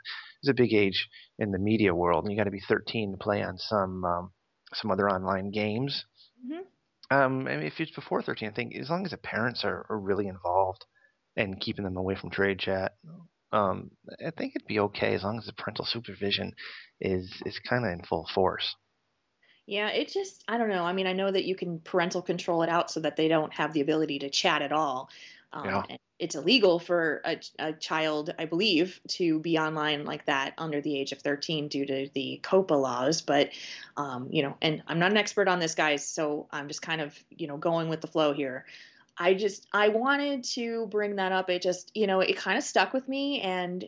is 0.45 0.49
a 0.49 0.53
big 0.53 0.73
age 0.73 1.07
in 1.39 1.51
the 1.51 1.59
media 1.59 1.93
world, 1.93 2.23
and 2.23 2.31
you 2.31 2.37
got 2.37 2.45
to 2.45 2.51
be 2.51 2.61
13 2.67 3.11
to 3.11 3.17
play 3.17 3.43
on 3.43 3.57
some 3.57 4.03
um, 4.05 4.31
some 4.73 4.91
other 4.91 5.09
online 5.09 5.51
games. 5.51 6.05
Mm-hmm. 6.45 7.15
Um, 7.15 7.47
I 7.47 7.57
mean, 7.57 7.65
if 7.65 7.79
it's 7.79 7.91
before 7.91 8.21
13, 8.21 8.49
I 8.49 8.51
think 8.51 8.75
as 8.75 8.89
long 8.89 9.05
as 9.05 9.11
the 9.11 9.17
parents 9.17 9.63
are, 9.63 9.85
are 9.89 9.99
really 9.99 10.27
involved 10.27 10.85
and 11.35 11.59
keeping 11.59 11.83
them 11.85 11.97
away 11.97 12.15
from 12.15 12.31
trade 12.31 12.59
chat, 12.59 12.93
um, 13.51 13.91
I 14.25 14.31
think 14.31 14.53
it'd 14.55 14.67
be 14.67 14.79
okay 14.79 15.13
as 15.13 15.23
long 15.23 15.37
as 15.37 15.45
the 15.45 15.53
parental 15.53 15.85
supervision 15.85 16.53
is 16.99 17.31
is 17.45 17.59
kind 17.59 17.85
of 17.85 17.91
in 17.91 18.03
full 18.03 18.27
force. 18.33 18.75
Yeah, 19.67 19.89
it 19.89 20.09
just, 20.09 20.43
I 20.47 20.59
don't 20.59 20.69
know. 20.69 20.83
I 20.83 20.93
mean, 20.93 21.07
I 21.07 21.13
know 21.13 21.31
that 21.31 21.45
you 21.45 21.55
can 21.55 21.79
parental 21.79 22.21
control 22.21 22.61
it 22.61 22.69
out 22.69 22.91
so 22.91 22.99
that 22.99 23.15
they 23.15 23.27
don't 23.27 23.51
have 23.53 23.73
the 23.73 23.81
ability 23.81 24.19
to 24.19 24.29
chat 24.29 24.61
at 24.61 24.71
all. 24.71 25.09
Um, 25.55 25.65
Yeah. 25.65 25.97
It's 26.17 26.35
illegal 26.35 26.79
for 26.79 27.21
a, 27.25 27.37
a 27.59 27.73
child, 27.73 28.33
I 28.39 28.45
believe, 28.45 29.01
to 29.09 29.39
be 29.39 29.57
online 29.57 30.05
like 30.05 30.25
that 30.27 30.53
under 30.57 30.79
the 30.79 30.97
age 30.97 31.11
of 31.11 31.19
13 31.19 31.67
due 31.67 31.85
to 31.85 32.09
the 32.13 32.39
COPPA 32.41 32.79
laws. 32.81 33.21
But, 33.21 33.49
um, 33.97 34.29
you 34.31 34.41
know, 34.41 34.55
and 34.61 34.81
I'm 34.87 34.99
not 34.99 35.11
an 35.11 35.17
expert 35.17 35.49
on 35.49 35.59
this, 35.59 35.75
guys, 35.75 36.07
so 36.07 36.47
I'm 36.51 36.69
just 36.69 36.81
kind 36.81 37.01
of, 37.01 37.17
you 37.29 37.47
know, 37.47 37.57
going 37.57 37.89
with 37.89 37.99
the 37.99 38.07
flow 38.07 38.33
here. 38.33 38.65
I 39.17 39.33
just, 39.33 39.67
I 39.73 39.89
wanted 39.89 40.45
to 40.55 40.87
bring 40.87 41.17
that 41.17 41.33
up. 41.33 41.49
It 41.49 41.61
just, 41.61 41.91
you 41.93 42.07
know, 42.07 42.21
it 42.21 42.37
kind 42.37 42.57
of 42.57 42.63
stuck 42.63 42.93
with 42.93 43.09
me. 43.09 43.41
And, 43.41 43.83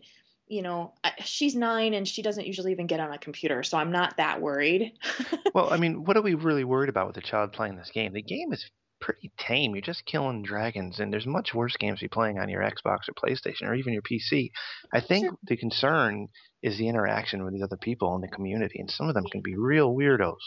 you 0.50 0.62
know, 0.62 0.94
she's 1.24 1.56
nine 1.56 1.94
and 1.94 2.06
she 2.06 2.22
doesn't 2.22 2.46
usually 2.46 2.74
even 2.74 2.88
get 2.88 3.00
on 3.00 3.14
a 3.14 3.18
computer, 3.18 3.64
so 3.64 3.78
I'm 3.78 3.92
not 3.92 4.18
that 4.18 4.42
worried. 4.42 4.94
Well, 5.54 5.74
I 5.74 5.78
mean, 5.78 6.04
what 6.04 6.16
are 6.18 6.22
we 6.22 6.36
really 6.36 6.66
worried 6.66 6.90
about 6.90 7.08
with 7.08 7.18
a 7.18 7.22
child 7.22 7.52
playing 7.52 7.78
this 7.78 7.90
game? 7.90 8.14
The 8.14 8.22
game 8.22 8.54
is 8.54 8.70
pretty 9.08 9.32
tame. 9.38 9.74
You're 9.74 9.82
just 9.82 10.06
killing 10.06 10.44
dragons, 10.44 11.00
and 11.00 11.14
there's 11.14 11.26
much 11.26 11.54
worse 11.54 11.78
games 11.78 12.00
to 12.00 12.06
be 12.06 12.10
playing 12.10 12.40
on 12.40 12.50
your 12.50 12.62
Xbox 12.62 13.08
or 13.08 13.14
PlayStation 13.14 13.64
or 13.64 13.74
even 13.74 13.94
your 13.94 14.02
PC. 14.02 14.52
I 14.94 15.00
think 15.00 15.34
the 15.44 15.56
concern 15.56 16.28
is 16.62 16.78
the 16.78 16.90
interaction 16.90 17.46
with 17.46 17.54
these 17.54 17.64
other 17.64 17.78
people 17.78 18.14
in 18.16 18.22
the 18.22 18.28
community, 18.28 18.80
and 18.80 18.92
some 18.92 19.08
of 19.08 19.16
them 19.16 19.24
can 19.32 19.42
be 19.42 19.56
real 19.56 19.96
weirdos. 19.96 20.44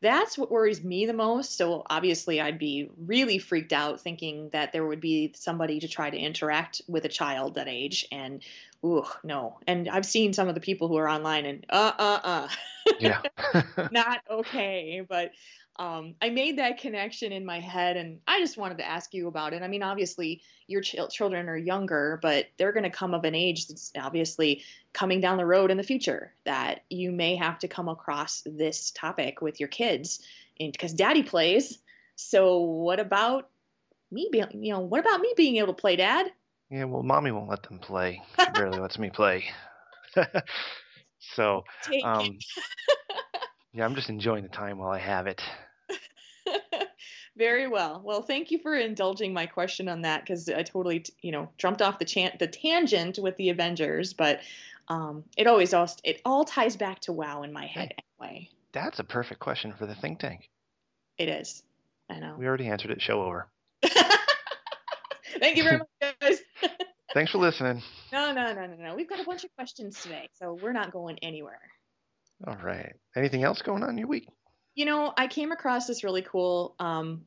that's 0.00 0.38
what 0.38 0.50
worries 0.50 0.82
me 0.82 1.04
the 1.04 1.12
most. 1.12 1.58
So 1.58 1.82
obviously, 1.90 2.40
I'd 2.40 2.58
be 2.58 2.88
really 2.96 3.38
freaked 3.38 3.74
out 3.74 4.00
thinking 4.00 4.48
that 4.54 4.72
there 4.72 4.86
would 4.86 5.00
be 5.00 5.34
somebody 5.36 5.80
to 5.80 5.88
try 5.88 6.08
to 6.08 6.16
interact 6.16 6.80
with 6.88 7.04
a 7.04 7.10
child 7.10 7.56
that 7.56 7.68
age. 7.68 8.06
And, 8.10 8.42
ooh, 8.82 9.04
no. 9.22 9.58
And 9.66 9.86
I've 9.86 10.06
seen 10.06 10.32
some 10.32 10.48
of 10.48 10.54
the 10.54 10.62
people 10.62 10.88
who 10.88 10.96
are 10.96 11.08
online, 11.10 11.44
and 11.44 11.66
uh, 11.68 11.92
uh, 11.98 12.20
uh, 12.24 12.48
Yeah. 13.00 13.20
not 13.90 14.20
okay. 14.30 15.04
But 15.06 15.32
um, 15.78 16.14
I 16.20 16.30
made 16.30 16.58
that 16.58 16.78
connection 16.78 17.32
in 17.32 17.44
my 17.44 17.60
head, 17.60 17.96
and 17.96 18.20
I 18.26 18.40
just 18.40 18.56
wanted 18.56 18.78
to 18.78 18.86
ask 18.86 19.14
you 19.14 19.28
about 19.28 19.52
it. 19.52 19.62
I 19.62 19.68
mean, 19.68 19.82
obviously, 19.82 20.42
your 20.66 20.80
ch- 20.80 20.96
children 21.10 21.48
are 21.48 21.56
younger, 21.56 22.18
but 22.20 22.46
they're 22.56 22.72
going 22.72 22.84
to 22.84 22.90
come 22.90 23.14
of 23.14 23.24
an 23.24 23.34
age 23.34 23.68
that's 23.68 23.92
obviously 23.96 24.62
coming 24.92 25.20
down 25.20 25.36
the 25.36 25.46
road 25.46 25.70
in 25.70 25.76
the 25.76 25.82
future 25.82 26.32
that 26.44 26.84
you 26.90 27.12
may 27.12 27.36
have 27.36 27.58
to 27.60 27.68
come 27.68 27.88
across 27.88 28.42
this 28.44 28.90
topic 28.90 29.40
with 29.40 29.60
your 29.60 29.68
kids, 29.68 30.20
because 30.58 30.92
Daddy 30.92 31.22
plays. 31.22 31.78
So 32.16 32.58
what 32.58 32.98
about 32.98 33.48
me 34.10 34.28
being, 34.32 34.46
you 34.64 34.72
know, 34.72 34.80
what 34.80 35.00
about 35.00 35.20
me 35.20 35.32
being 35.36 35.56
able 35.56 35.68
to 35.68 35.80
play, 35.80 35.96
Dad? 35.96 36.32
yeah, 36.70 36.84
well, 36.84 37.02
mommy 37.02 37.30
won't 37.30 37.48
let 37.48 37.62
them 37.62 37.78
play. 37.78 38.22
She 38.38 38.46
barely 38.54 38.80
lets 38.80 38.98
me 38.98 39.10
play. 39.10 39.44
so, 41.18 41.64
um, 42.04 42.38
yeah, 43.72 43.84
I'm 43.84 43.94
just 43.94 44.10
enjoying 44.10 44.42
the 44.42 44.48
time 44.48 44.78
while 44.78 44.90
I 44.90 44.98
have 44.98 45.26
it. 45.26 45.42
Very 47.38 47.68
well. 47.68 48.02
Well, 48.04 48.22
thank 48.22 48.50
you 48.50 48.58
for 48.58 48.74
indulging 48.74 49.32
my 49.32 49.46
question 49.46 49.88
on 49.88 50.02
that 50.02 50.22
because 50.22 50.48
I 50.48 50.64
totally, 50.64 51.04
you 51.22 51.30
know, 51.30 51.48
jumped 51.56 51.80
off 51.80 52.00
the 52.00 52.04
chan- 52.04 52.36
the 52.40 52.48
tangent 52.48 53.16
with 53.20 53.36
the 53.36 53.50
Avengers, 53.50 54.12
but 54.12 54.40
um, 54.88 55.22
it 55.36 55.46
always 55.46 55.72
all 55.72 55.88
it 56.02 56.20
all 56.24 56.44
ties 56.44 56.76
back 56.76 56.98
to 57.00 57.12
WoW 57.12 57.42
in 57.44 57.52
my 57.52 57.66
head 57.66 57.94
anyway. 58.20 58.50
That's 58.72 58.98
a 58.98 59.04
perfect 59.04 59.38
question 59.38 59.72
for 59.78 59.86
the 59.86 59.94
think 59.94 60.18
tank. 60.18 60.50
It 61.16 61.28
is. 61.28 61.62
I 62.10 62.18
know. 62.18 62.34
We 62.36 62.46
already 62.46 62.66
answered 62.66 62.90
it. 62.90 63.00
Show 63.00 63.22
over. 63.22 63.46
thank 65.38 65.56
you 65.56 65.62
very 65.62 65.78
much, 65.78 66.16
guys. 66.20 66.38
Thanks 67.14 67.30
for 67.30 67.38
listening. 67.38 67.82
no, 68.12 68.32
no, 68.32 68.52
no, 68.52 68.66
no, 68.66 68.74
no. 68.74 68.94
We've 68.96 69.08
got 69.08 69.20
a 69.20 69.24
bunch 69.24 69.44
of 69.44 69.54
questions 69.54 70.02
today, 70.02 70.28
so 70.34 70.58
we're 70.60 70.72
not 70.72 70.92
going 70.92 71.18
anywhere. 71.22 71.60
All 72.46 72.56
right. 72.62 72.94
Anything 73.16 73.44
else 73.44 73.62
going 73.62 73.82
on 73.82 73.90
in 73.90 73.98
your 73.98 74.08
week? 74.08 74.28
You 74.78 74.84
know, 74.84 75.12
I 75.16 75.26
came 75.26 75.50
across 75.50 75.88
this 75.88 76.04
really 76.04 76.22
cool. 76.22 76.76
Um, 76.78 77.22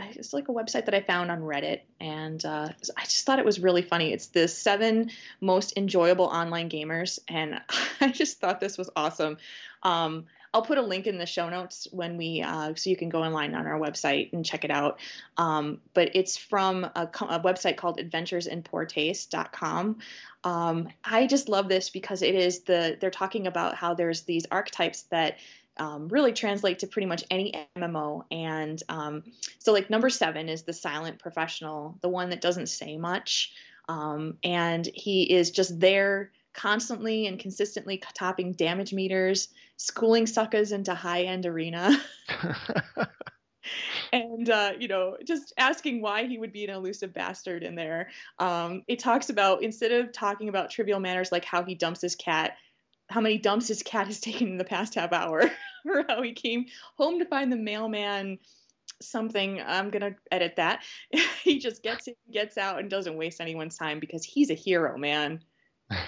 it's 0.00 0.32
like 0.32 0.48
a 0.48 0.52
website 0.52 0.86
that 0.86 0.94
I 0.94 1.00
found 1.00 1.30
on 1.30 1.40
Reddit, 1.40 1.82
and 2.00 2.44
uh, 2.44 2.70
I 2.96 3.04
just 3.04 3.24
thought 3.24 3.38
it 3.38 3.44
was 3.44 3.60
really 3.60 3.82
funny. 3.82 4.12
It's 4.12 4.26
the 4.26 4.48
seven 4.48 5.12
most 5.40 5.74
enjoyable 5.76 6.24
online 6.24 6.68
gamers, 6.68 7.20
and 7.28 7.60
I 8.00 8.08
just 8.08 8.40
thought 8.40 8.58
this 8.58 8.76
was 8.76 8.90
awesome. 8.96 9.36
Um, 9.84 10.26
I'll 10.52 10.62
put 10.62 10.78
a 10.78 10.82
link 10.82 11.06
in 11.06 11.16
the 11.16 11.26
show 11.26 11.48
notes 11.48 11.86
when 11.92 12.16
we, 12.16 12.42
uh, 12.42 12.74
so 12.74 12.90
you 12.90 12.96
can 12.96 13.08
go 13.08 13.22
online 13.22 13.54
on 13.54 13.68
our 13.68 13.78
website 13.78 14.32
and 14.32 14.44
check 14.44 14.64
it 14.64 14.72
out. 14.72 14.98
Um, 15.36 15.80
but 15.94 16.16
it's 16.16 16.36
from 16.36 16.82
a, 16.82 17.02
a 17.02 17.40
website 17.40 17.76
called 17.76 17.98
AdventuresInPoorTaste.com. 17.98 19.98
Um, 20.42 20.88
I 21.04 21.28
just 21.28 21.48
love 21.48 21.68
this 21.68 21.90
because 21.90 22.22
it 22.22 22.34
is 22.34 22.62
the 22.62 22.96
they're 23.00 23.10
talking 23.10 23.46
about 23.46 23.76
how 23.76 23.94
there's 23.94 24.22
these 24.22 24.46
archetypes 24.50 25.02
that 25.10 25.36
um, 25.80 26.08
really 26.08 26.32
translate 26.32 26.80
to 26.80 26.86
pretty 26.86 27.06
much 27.06 27.24
any 27.30 27.68
MMO. 27.76 28.22
And 28.30 28.80
um, 28.88 29.24
so, 29.58 29.72
like, 29.72 29.90
number 29.90 30.10
seven 30.10 30.48
is 30.48 30.62
the 30.62 30.72
silent 30.72 31.18
professional, 31.18 31.98
the 32.02 32.08
one 32.08 32.30
that 32.30 32.42
doesn't 32.42 32.68
say 32.68 32.98
much. 32.98 33.52
Um, 33.88 34.36
and 34.44 34.88
he 34.94 35.22
is 35.22 35.50
just 35.50 35.80
there 35.80 36.30
constantly 36.52 37.26
and 37.26 37.40
consistently 37.40 38.02
topping 38.14 38.52
damage 38.52 38.92
meters, 38.92 39.48
schooling 39.78 40.26
suckers 40.26 40.70
into 40.70 40.94
high 40.94 41.22
end 41.22 41.46
arena. 41.46 41.98
and 44.12 44.50
uh, 44.50 44.72
you 44.78 44.88
know 44.88 45.16
just 45.24 45.52
asking 45.56 46.02
why 46.02 46.26
he 46.26 46.38
would 46.38 46.52
be 46.52 46.64
an 46.64 46.70
elusive 46.70 47.12
bastard 47.12 47.62
in 47.62 47.74
there 47.74 48.08
um, 48.38 48.82
it 48.88 48.98
talks 48.98 49.30
about 49.30 49.62
instead 49.62 49.92
of 49.92 50.12
talking 50.12 50.48
about 50.48 50.70
trivial 50.70 50.98
matters 50.98 51.30
like 51.30 51.44
how 51.44 51.62
he 51.62 51.74
dumps 51.74 52.00
his 52.00 52.16
cat 52.16 52.56
how 53.10 53.20
many 53.20 53.38
dumps 53.38 53.68
his 53.68 53.82
cat 53.82 54.06
has 54.06 54.20
taken 54.20 54.48
in 54.48 54.58
the 54.58 54.64
past 54.64 54.94
half 54.94 55.12
hour 55.12 55.50
or 55.86 56.04
how 56.08 56.22
he 56.22 56.32
came 56.32 56.66
home 56.96 57.18
to 57.18 57.24
find 57.24 57.52
the 57.52 57.56
mailman 57.56 58.38
something 59.02 59.60
i'm 59.66 59.90
gonna 59.90 60.14
edit 60.30 60.54
that 60.56 60.82
he 61.42 61.58
just 61.58 61.82
gets 61.82 62.06
in 62.06 62.14
gets 62.32 62.58
out 62.58 62.78
and 62.78 62.90
doesn't 62.90 63.16
waste 63.16 63.40
anyone's 63.40 63.76
time 63.76 63.98
because 63.98 64.24
he's 64.24 64.50
a 64.50 64.54
hero 64.54 64.96
man 64.98 65.40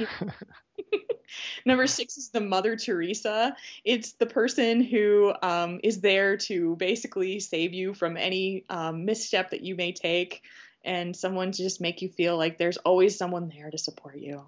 Number 1.64 1.86
six 1.86 2.18
is 2.18 2.30
the 2.30 2.40
Mother 2.40 2.76
Teresa. 2.76 3.56
It's 3.84 4.12
the 4.12 4.26
person 4.26 4.82
who 4.82 5.32
um, 5.42 5.80
is 5.82 6.00
there 6.00 6.36
to 6.38 6.76
basically 6.76 7.40
save 7.40 7.72
you 7.72 7.94
from 7.94 8.16
any 8.16 8.64
um, 8.68 9.04
misstep 9.04 9.50
that 9.50 9.62
you 9.62 9.74
may 9.74 9.92
take, 9.92 10.42
and 10.84 11.16
someone 11.16 11.52
to 11.52 11.62
just 11.62 11.80
make 11.80 12.02
you 12.02 12.08
feel 12.08 12.36
like 12.36 12.58
there's 12.58 12.76
always 12.78 13.16
someone 13.16 13.48
there 13.48 13.70
to 13.70 13.78
support 13.78 14.18
you. 14.18 14.44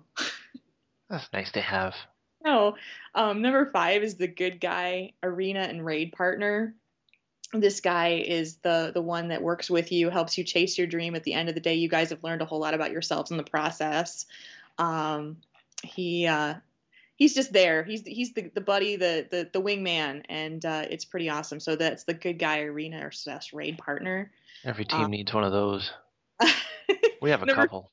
That's 1.08 1.32
nice 1.32 1.52
to 1.52 1.60
have. 1.60 1.94
No, 2.44 2.76
um, 3.14 3.40
number 3.42 3.64
five 3.66 4.02
is 4.02 4.16
the 4.16 4.26
good 4.28 4.60
guy 4.60 5.12
arena 5.22 5.60
and 5.60 5.84
raid 5.84 6.12
partner. 6.12 6.74
This 7.52 7.80
guy 7.80 8.22
is 8.26 8.56
the 8.56 8.90
the 8.92 9.00
one 9.02 9.28
that 9.28 9.40
works 9.42 9.70
with 9.70 9.92
you, 9.92 10.10
helps 10.10 10.36
you 10.36 10.44
chase 10.44 10.76
your 10.76 10.86
dream. 10.86 11.14
At 11.14 11.22
the 11.24 11.34
end 11.34 11.48
of 11.48 11.54
the 11.54 11.60
day, 11.60 11.74
you 11.74 11.88
guys 11.88 12.10
have 12.10 12.22
learned 12.24 12.42
a 12.42 12.44
whole 12.44 12.58
lot 12.60 12.74
about 12.74 12.90
yourselves 12.90 13.30
in 13.30 13.36
the 13.36 13.44
process. 13.44 14.26
Um, 14.76 15.36
he 15.84 16.26
uh, 16.26 16.54
he's 17.14 17.34
just 17.34 17.52
there. 17.52 17.84
He's 17.84 18.02
he's 18.04 18.32
the, 18.34 18.50
the 18.54 18.60
buddy, 18.60 18.96
the 18.96 19.26
the 19.30 19.48
the 19.52 19.62
wingman, 19.62 20.24
and 20.28 20.64
uh, 20.64 20.84
it's 20.90 21.04
pretty 21.04 21.30
awesome. 21.30 21.60
So 21.60 21.76
that's 21.76 22.04
the 22.04 22.14
good 22.14 22.38
guy 22.40 22.60
arena 22.62 23.06
or 23.06 23.12
slash 23.12 23.52
raid 23.52 23.78
partner. 23.78 24.32
Every 24.64 24.84
team 24.84 25.02
Um, 25.04 25.10
needs 25.12 25.32
one 25.32 25.44
of 25.44 25.52
those. 25.52 25.90
We 27.22 27.30
have 27.30 27.42
a 27.42 27.46
Number- 27.46 27.62
couple. 27.62 27.90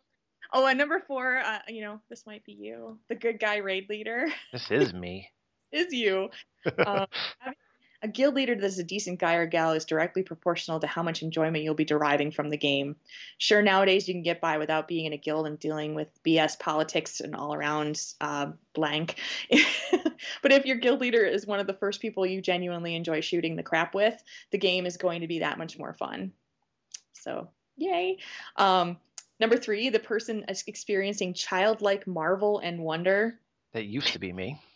Oh, 0.54 0.66
and 0.66 0.78
number 0.78 1.00
four, 1.08 1.38
uh, 1.38 1.60
you 1.68 1.82
know, 1.82 2.00
this 2.10 2.26
might 2.26 2.46
be 2.46 2.54
you. 2.54 3.00
The 3.10 3.16
good 3.16 3.40
guy 3.40 3.58
raid 3.58 3.90
leader 3.90 4.28
This 4.52 4.70
is 4.72 4.94
me. 4.94 5.30
is 5.72 5.94
you. 5.94 6.30
Um, 6.86 7.08
a 8.04 8.08
guild 8.08 8.34
leader 8.36 8.56
that's 8.56 8.80
a 8.80 8.84
decent 8.84 9.20
guy 9.20 9.36
or 9.36 9.46
gal 9.46 9.74
is 9.74 9.86
directly 9.86 10.24
proportional 10.24 10.80
to 10.80 10.88
how 10.88 11.04
much 11.04 11.22
enjoyment 11.22 11.64
you'll 11.64 11.76
be 11.76 11.86
deriving 11.86 12.32
from 12.32 12.50
the 12.50 12.58
game. 12.58 12.96
Sure, 13.38 13.62
nowadays 13.62 14.08
you 14.08 14.14
can 14.14 14.24
get 14.24 14.42
by 14.42 14.58
without 14.58 14.88
being 14.88 15.06
in 15.06 15.14
a 15.14 15.18
guild 15.18 15.46
and 15.46 15.60
dealing 15.60 15.94
with 15.94 16.08
BS 16.24 16.58
politics 16.58 17.20
and 17.20 17.36
all 17.36 17.54
around 17.54 18.02
uh, 18.20 18.48
blank. 18.74 19.16
but 20.42 20.52
if 20.52 20.66
your 20.66 20.78
guild 20.78 21.00
leader 21.00 21.24
is 21.24 21.46
one 21.46 21.60
of 21.60 21.68
the 21.68 21.74
first 21.74 22.02
people 22.02 22.26
you 22.26 22.42
genuinely 22.42 22.96
enjoy 22.96 23.22
shooting 23.22 23.56
the 23.56 23.64
crap 23.64 23.94
with, 23.94 24.22
the 24.52 24.58
game 24.58 24.86
is 24.88 24.98
going 24.98 25.22
to 25.22 25.28
be 25.28 25.40
that 25.40 25.60
much 25.60 25.78
more 25.78 25.94
fun. 25.94 26.32
So, 27.14 27.50
yay. 27.78 28.18
Um, 28.56 28.98
number 29.42 29.58
three, 29.58 29.90
the 29.90 30.00
person 30.00 30.46
experiencing 30.68 31.34
childlike 31.34 32.08
marvel 32.08 32.60
and 32.60 32.80
wonder 32.80 33.40
That 33.74 33.86
used 33.86 34.14
to 34.14 34.20
be 34.20 34.32
me. 34.32 34.62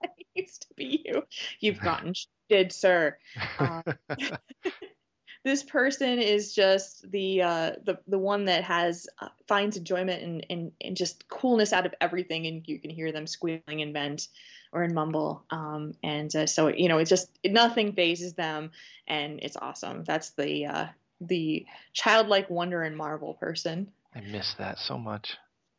That 0.00 0.10
used 0.34 0.62
to 0.62 0.74
be 0.74 1.02
you. 1.04 1.22
You've 1.60 1.80
gotten 1.80 2.14
shitted, 2.50 2.72
sir. 2.72 3.16
Uh, 3.58 3.82
this 5.44 5.62
person 5.62 6.18
is 6.18 6.54
just 6.54 7.10
the 7.10 7.42
uh, 7.42 7.72
the 7.84 7.98
the 8.06 8.18
one 8.18 8.46
that 8.46 8.64
has 8.64 9.06
uh, 9.20 9.28
finds 9.46 9.76
enjoyment 9.76 10.22
and, 10.22 10.46
and 10.50 10.72
and 10.80 10.96
just 10.96 11.28
coolness 11.28 11.72
out 11.72 11.86
of 11.86 11.94
everything, 12.00 12.46
and 12.46 12.66
you 12.66 12.78
can 12.78 12.90
hear 12.90 13.12
them 13.12 13.26
squealing 13.26 13.82
and 13.82 13.92
vent 13.92 14.28
or 14.72 14.82
in 14.82 14.94
mumble. 14.94 15.44
Um, 15.50 15.92
and 16.02 16.34
uh, 16.34 16.46
so 16.46 16.68
you 16.68 16.88
know, 16.88 16.98
it's 16.98 17.10
just 17.10 17.30
nothing 17.44 17.92
phases 17.92 18.34
them, 18.34 18.70
and 19.06 19.40
it's 19.42 19.56
awesome. 19.56 20.04
That's 20.04 20.30
the 20.30 20.66
uh, 20.66 20.86
the 21.20 21.66
childlike 21.92 22.50
wonder 22.50 22.82
and 22.82 22.96
marvel 22.96 23.34
person. 23.34 23.92
I 24.16 24.20
miss 24.20 24.54
that 24.54 24.78
so 24.78 24.96
much. 24.96 25.36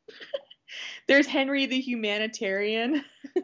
There's 1.07 1.25
Henry 1.25 1.65
the 1.65 1.79
humanitarian. 1.79 3.03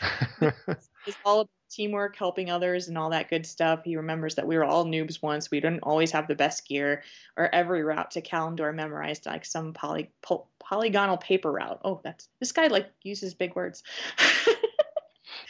it's 0.40 1.16
all 1.24 1.40
about 1.40 1.50
teamwork, 1.70 2.16
helping 2.16 2.50
others, 2.50 2.88
and 2.88 2.98
all 2.98 3.10
that 3.10 3.30
good 3.30 3.46
stuff. 3.46 3.84
He 3.84 3.96
remembers 3.96 4.34
that 4.34 4.46
we 4.46 4.56
were 4.56 4.64
all 4.64 4.84
noobs 4.84 5.22
once. 5.22 5.50
We 5.50 5.60
didn't 5.60 5.84
always 5.84 6.10
have 6.10 6.26
the 6.26 6.34
best 6.34 6.66
gear 6.66 7.04
or 7.36 7.54
every 7.54 7.84
route 7.84 8.10
to 8.12 8.20
Kalimdor 8.20 8.74
memorized 8.74 9.26
like 9.26 9.44
some 9.44 9.72
poly, 9.74 10.10
po- 10.22 10.48
polygonal 10.58 11.18
paper 11.18 11.52
route. 11.52 11.80
Oh, 11.84 12.00
that's 12.02 12.28
this 12.40 12.52
guy 12.52 12.66
like 12.66 12.90
uses 13.02 13.34
big 13.34 13.54
words. 13.54 13.84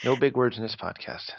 no 0.04 0.16
big 0.16 0.36
words 0.36 0.58
in 0.58 0.62
this 0.62 0.76
podcast. 0.76 1.30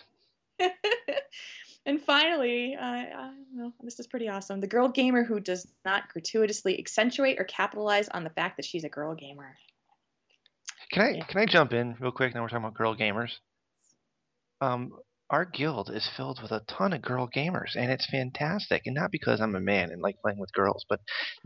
And 1.86 2.02
finally, 2.02 2.75
uh, 2.75 2.84
I 2.84 3.32
don't 3.56 3.58
know, 3.58 3.74
this 3.82 4.00
is 4.00 4.08
pretty 4.08 4.30
awesome. 4.30 4.60
The 4.60 4.68
girl 4.68 4.90
gamer 4.90 5.24
who 5.24 5.40
does 5.40 5.68
not 5.86 6.10
gratuitously 6.10 6.80
accentuate 6.80 7.40
or 7.40 7.44
capitalize 7.44 8.10
on 8.10 8.24
the 8.24 8.30
fact 8.30 8.58
that 8.58 8.66
she's 8.66 8.84
a 8.84 8.90
girl 8.90 9.16
gamer. 9.16 9.56
Can 10.92 11.02
I 11.02 11.10
yeah. 11.10 11.25
can 11.25 11.42
I 11.42 11.46
jump 11.46 11.74
in 11.74 11.96
real 12.00 12.12
quick? 12.12 12.34
Now 12.34 12.42
we're 12.42 12.50
talking 12.50 12.66
about 12.66 12.75
girl 12.75 12.96
gamers. 12.96 13.32
Um, 14.62 14.92
our 15.30 15.46
guild 15.46 15.90
is 15.92 16.08
filled 16.16 16.40
with 16.42 16.52
a 16.52 16.62
ton 16.68 16.94
of 16.94 17.02
girl 17.02 17.28
gamers, 17.28 17.75
and 17.75 17.92
it's 17.92 18.08
fantastic. 18.10 18.84
And 18.86 18.94
not 18.94 19.12
because 19.12 19.42
I'm 19.42 19.56
a 19.56 19.60
man 19.60 19.90
and 19.90 20.02
like 20.02 20.22
playing 20.22 20.38
with 20.38 20.54
girls, 20.54 20.86
but, 20.88 21.00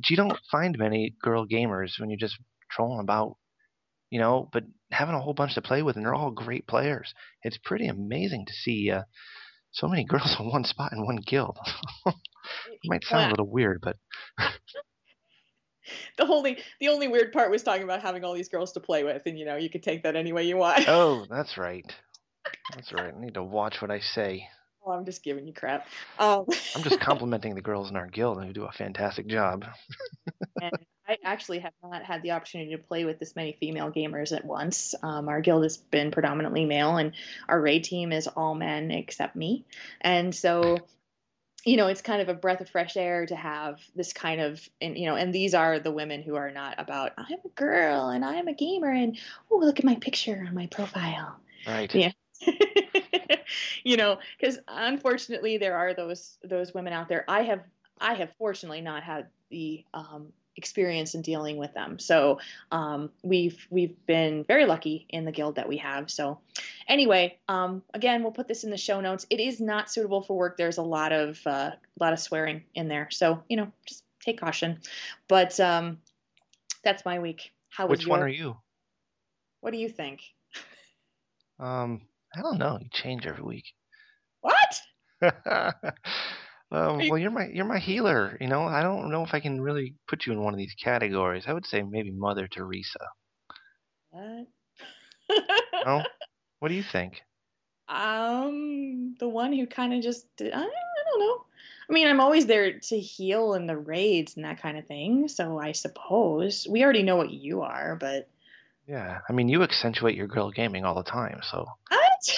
you 0.09 0.17
don't 0.17 0.37
find 0.51 0.77
many 0.77 1.15
girl 1.21 1.47
gamers 1.47 1.99
when 1.99 2.09
you're 2.09 2.19
just 2.19 2.37
trolling 2.69 2.99
about, 2.99 3.37
you 4.09 4.19
know. 4.19 4.49
But 4.51 4.65
having 4.91 5.15
a 5.15 5.21
whole 5.21 5.33
bunch 5.33 5.55
to 5.55 5.61
play 5.61 5.81
with, 5.83 5.95
and 5.95 6.05
they're 6.05 6.13
all 6.13 6.31
great 6.31 6.67
players. 6.67 7.13
It's 7.43 7.57
pretty 7.63 7.87
amazing 7.87 8.45
to 8.47 8.53
see 8.53 8.91
uh, 8.91 9.03
so 9.71 9.87
many 9.87 10.03
girls 10.03 10.35
on 10.39 10.49
one 10.49 10.63
spot 10.63 10.93
in 10.93 11.05
one 11.05 11.17
guild. 11.17 11.57
it 12.05 12.13
might 12.85 13.03
sound 13.03 13.21
yeah. 13.21 13.29
a 13.29 13.31
little 13.31 13.49
weird, 13.49 13.79
but 13.81 13.97
the 16.17 16.25
only 16.25 16.57
the 16.79 16.89
only 16.89 17.07
weird 17.07 17.31
part 17.31 17.51
was 17.51 17.63
talking 17.63 17.83
about 17.83 18.01
having 18.01 18.23
all 18.23 18.33
these 18.33 18.49
girls 18.49 18.71
to 18.73 18.79
play 18.79 19.03
with, 19.03 19.21
and 19.25 19.37
you 19.37 19.45
know 19.45 19.55
you 19.55 19.69
could 19.69 19.83
take 19.83 20.03
that 20.03 20.15
any 20.15 20.33
way 20.33 20.43
you 20.43 20.57
want. 20.57 20.85
Oh, 20.97 21.25
that's 21.29 21.57
right. 21.57 21.85
That's 22.73 22.93
right. 22.93 23.13
I 23.13 23.19
need 23.19 23.33
to 23.33 23.43
watch 23.43 23.81
what 23.81 23.91
I 23.91 23.99
say. 23.99 24.47
Oh, 24.85 24.91
I'm 24.91 25.05
just 25.05 25.21
giving 25.21 25.45
you 25.45 25.53
crap. 25.53 25.85
Um, 26.17 26.45
I'm 26.75 26.81
just 26.81 27.01
complimenting 27.01 27.55
the 27.55 27.61
girls 27.61 27.89
in 27.89 27.97
our 27.97 28.07
guild 28.07 28.41
who 28.41 28.53
do 28.53 28.63
a 28.63 28.71
fantastic 28.71 29.27
job. 29.27 29.65
and 30.61 30.71
I 31.07 31.17
actually 31.23 31.59
have 31.59 31.73
not 31.81 32.03
had 32.03 32.21
the 32.21 32.31
opportunity 32.31 32.71
to 32.71 32.77
play 32.77 33.05
with 33.05 33.19
this 33.19 33.35
many 33.35 33.55
female 33.59 33.91
gamers 33.91 34.35
at 34.35 34.43
once. 34.43 34.93
Um, 35.01 35.29
our 35.29 35.41
guild 35.41 35.63
has 35.63 35.77
been 35.77 36.11
predominantly 36.11 36.65
male, 36.65 36.97
and 36.97 37.13
our 37.47 37.59
raid 37.59 37.85
team 37.85 38.11
is 38.11 38.27
all 38.27 38.55
men 38.55 38.91
except 38.91 39.35
me. 39.35 39.65
And 40.01 40.35
so 40.35 40.77
you 41.67 41.75
know, 41.75 41.87
it's 41.87 42.01
kind 42.01 42.21
of 42.21 42.29
a 42.29 42.33
breath 42.33 42.61
of 42.61 42.69
fresh 42.69 42.95
air 42.95 43.25
to 43.25 43.35
have 43.35 43.81
this 43.93 44.13
kind 44.13 44.39
of, 44.39 44.65
and 44.79 44.97
you 44.97 45.05
know, 45.05 45.17
and 45.17 45.33
these 45.33 45.53
are 45.53 45.79
the 45.79 45.91
women 45.91 46.21
who 46.21 46.35
are 46.35 46.49
not 46.49 46.75
about 46.77 47.11
I'm 47.17 47.39
a 47.43 47.49
girl 47.55 48.07
and 48.07 48.23
I'm 48.23 48.47
a 48.47 48.53
gamer 48.53 48.89
and 48.89 49.17
oh 49.51 49.57
look 49.57 49.77
at 49.77 49.83
my 49.85 49.95
picture 49.95 50.45
on 50.47 50.55
my 50.55 50.67
profile. 50.67 51.35
Right. 51.67 51.93
Yeah. 51.93 52.11
you 53.83 53.97
know, 53.97 54.19
because 54.39 54.59
unfortunately 54.65 55.57
there 55.57 55.75
are 55.75 55.93
those 55.93 56.37
those 56.41 56.73
women 56.73 56.93
out 56.93 57.09
there. 57.09 57.25
I 57.27 57.41
have 57.41 57.63
I 57.99 58.13
have 58.13 58.31
fortunately 58.37 58.81
not 58.81 59.03
had 59.03 59.27
the 59.49 59.83
um, 59.93 60.31
experience 60.57 61.15
in 61.15 61.21
dealing 61.21 61.57
with 61.57 61.73
them. 61.73 61.99
So 61.99 62.39
um, 62.71 63.11
we've 63.23 63.65
we've 63.69 63.95
been 64.05 64.43
very 64.43 64.65
lucky 64.65 65.05
in 65.09 65.23
the 65.23 65.31
guild 65.31 65.55
that 65.55 65.69
we 65.69 65.77
have. 65.77 66.09
So 66.09 66.39
anyway, 66.87 67.37
um, 67.47 67.83
again, 67.93 68.23
we'll 68.23 68.31
put 68.31 68.47
this 68.47 68.63
in 68.63 68.71
the 68.71 68.77
show 68.77 68.99
notes. 68.99 69.25
It 69.29 69.39
is 69.39 69.61
not 69.61 69.91
suitable 69.91 70.21
for 70.21 70.35
work. 70.35 70.57
There's 70.57 70.77
a 70.77 70.83
lot 70.83 71.13
of 71.13 71.39
a 71.45 71.49
uh, 71.49 71.71
lot 71.99 72.13
of 72.13 72.19
swearing 72.19 72.63
in 72.75 72.87
there. 72.87 73.09
So 73.11 73.43
you 73.47 73.57
know, 73.57 73.71
just 73.85 74.03
take 74.21 74.39
caution. 74.39 74.79
But 75.27 75.59
um, 75.59 75.99
that's 76.83 77.05
my 77.05 77.19
week. 77.19 77.51
How 77.69 77.87
Which 77.87 78.01
your... 78.01 78.09
one 78.09 78.23
are 78.23 78.27
you? 78.27 78.57
What 79.61 79.71
do 79.71 79.77
you 79.77 79.89
think? 79.89 80.21
Um, 81.59 82.01
I 82.35 82.41
don't 82.41 82.57
know. 82.57 82.77
You 82.81 82.89
change 82.91 83.25
every 83.25 83.43
week. 83.43 83.65
What? 84.41 84.81
um, 86.71 86.97
well, 86.97 87.17
you're 87.17 87.31
my 87.31 87.47
you're 87.47 87.65
my 87.65 87.79
healer. 87.79 88.37
You 88.41 88.47
know, 88.47 88.63
I 88.63 88.83
don't 88.83 89.09
know 89.09 89.23
if 89.23 89.33
I 89.33 89.39
can 89.39 89.61
really 89.61 89.95
put 90.07 90.25
you 90.25 90.33
in 90.33 90.41
one 90.41 90.53
of 90.53 90.57
these 90.57 90.75
categories. 90.81 91.45
I 91.47 91.53
would 91.53 91.65
say 91.65 91.81
maybe 91.81 92.11
Mother 92.11 92.47
Teresa. 92.47 93.07
What? 94.09 94.47
no. 95.85 96.03
What 96.59 96.69
do 96.69 96.73
you 96.73 96.81
think? 96.81 97.21
Um, 97.87 99.15
the 99.19 99.29
one 99.29 99.53
who 99.53 99.67
kind 99.67 99.93
of 99.93 100.01
just 100.01 100.25
did, 100.37 100.53
I, 100.53 100.57
I 100.57 100.61
don't 100.63 101.19
know. 101.19 101.45
I 101.87 101.93
mean, 101.93 102.07
I'm 102.07 102.19
always 102.19 102.47
there 102.47 102.79
to 102.79 102.99
heal 102.99 103.53
in 103.53 103.67
the 103.67 103.77
raids 103.77 104.35
and 104.35 104.43
that 104.43 104.59
kind 104.59 104.75
of 104.75 104.87
thing. 104.87 105.27
So 105.27 105.59
I 105.59 105.73
suppose 105.73 106.65
we 106.67 106.83
already 106.83 107.03
know 107.03 107.15
what 107.15 107.29
you 107.29 107.61
are, 107.61 107.95
but 107.95 108.27
yeah, 108.87 109.19
I 109.29 109.33
mean, 109.33 109.49
you 109.49 109.63
accentuate 109.63 110.15
your 110.15 110.27
girl 110.27 110.49
gaming 110.49 110.83
all 110.83 110.95
the 110.95 111.03
time, 111.03 111.41
so. 111.43 111.67
What? 111.89 112.37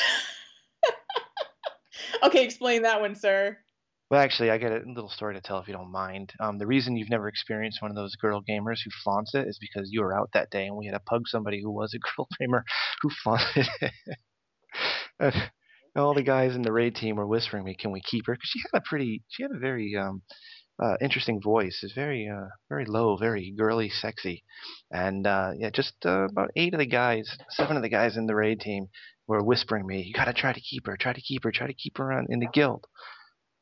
okay, 2.23 2.43
explain 2.43 2.81
that 2.81 3.01
one, 3.01 3.15
sir. 3.15 3.57
Well, 4.09 4.21
actually, 4.21 4.49
I 4.49 4.57
got 4.57 4.71
a 4.71 4.81
little 4.87 5.09
story 5.09 5.35
to 5.35 5.41
tell 5.41 5.59
if 5.59 5.67
you 5.67 5.73
don't 5.73 5.91
mind. 5.91 6.33
Um, 6.39 6.57
the 6.57 6.65
reason 6.65 6.95
you've 6.95 7.11
never 7.11 7.27
experienced 7.27 7.81
one 7.81 7.91
of 7.91 7.95
those 7.95 8.15
girl 8.15 8.41
gamers 8.41 8.79
who 8.83 8.89
flaunts 9.03 9.35
it 9.35 9.47
is 9.47 9.59
because 9.59 9.89
you 9.91 10.01
were 10.01 10.17
out 10.17 10.31
that 10.33 10.49
day 10.49 10.65
and 10.65 10.75
we 10.75 10.87
had 10.87 10.93
to 10.93 10.99
pug 10.99 11.27
somebody 11.27 11.61
who 11.61 11.71
was 11.71 11.93
a 11.93 11.99
girl 12.17 12.27
gamer 12.39 12.63
who 13.01 13.09
flaunted 13.23 13.67
it. 13.81 13.91
all 15.95 16.13
the 16.15 16.23
guys 16.23 16.55
in 16.55 16.61
the 16.63 16.71
raid 16.71 16.95
team 16.95 17.17
were 17.17 17.27
whispering 17.27 17.63
me, 17.63 17.75
"Can 17.75 17.91
we 17.91 18.01
keep 18.01 18.25
her?" 18.27 18.33
Because 18.33 18.49
she 18.49 18.59
had 18.71 18.79
a 18.79 18.81
pretty, 18.83 19.23
she 19.29 19.43
had 19.43 19.51
a 19.51 19.59
very 19.59 19.95
um, 19.95 20.23
uh, 20.81 20.95
interesting 21.01 21.41
voice. 21.41 21.83
Is 21.83 21.93
very 21.93 22.27
uh, 22.27 22.47
very 22.69 22.85
low, 22.85 23.17
very 23.17 23.53
girly, 23.57 23.89
sexy, 23.89 24.43
and 24.91 25.27
uh, 25.27 25.51
yeah, 25.57 25.69
just 25.69 25.93
uh, 26.05 26.25
about 26.31 26.51
eight 26.55 26.73
of 26.73 26.79
the 26.79 26.85
guys, 26.87 27.37
seven 27.49 27.75
of 27.77 27.83
the 27.83 27.89
guys 27.89 28.17
in 28.17 28.25
the 28.25 28.35
raid 28.35 28.59
team 28.59 28.87
were 29.27 29.43
whispering 29.43 29.85
me, 29.85 30.01
"You 30.03 30.13
got 30.13 30.25
to 30.25 30.33
try 30.33 30.53
to 30.53 30.61
keep 30.61 30.87
her, 30.87 30.97
try 30.97 31.13
to 31.13 31.21
keep 31.21 31.43
her, 31.43 31.51
try 31.51 31.67
to 31.67 31.73
keep 31.73 31.97
her 31.97 32.11
on, 32.11 32.27
in 32.29 32.39
the 32.39 32.49
guild." 32.51 32.85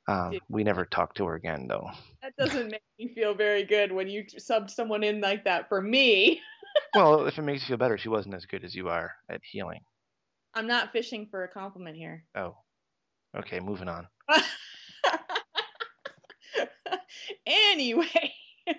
Um, 0.08 0.40
we 0.48 0.64
never 0.64 0.86
talked 0.86 1.18
to 1.18 1.26
her 1.26 1.36
again, 1.36 1.68
though. 1.68 1.90
That 2.22 2.34
doesn't 2.38 2.72
make 2.72 2.84
me 2.98 3.14
feel 3.14 3.34
very 3.34 3.64
good 3.64 3.92
when 3.92 4.08
you 4.08 4.24
subbed 4.24 4.70
someone 4.70 5.04
in 5.04 5.20
like 5.20 5.44
that 5.44 5.68
for 5.68 5.82
me. 5.82 6.42
well, 6.96 7.26
if 7.28 7.38
it 7.38 7.42
makes 7.42 7.64
you 7.64 7.68
feel 7.68 7.78
better, 7.78 7.98
she 7.98 8.10
wasn't 8.10 8.36
as 8.36 8.46
good 8.46 8.64
as 8.64 8.74
you 8.74 8.88
are 8.90 9.12
at 9.30 9.42
healing. 9.44 9.82
I'm 10.54 10.68
not 10.68 10.92
fishing 10.92 11.28
for 11.30 11.44
a 11.44 11.48
compliment 11.48 11.98
here. 11.98 12.24
Oh, 12.36 12.56
okay, 13.38 13.60
moving 13.60 13.90
on. 13.90 14.08
anyway, 17.46 18.34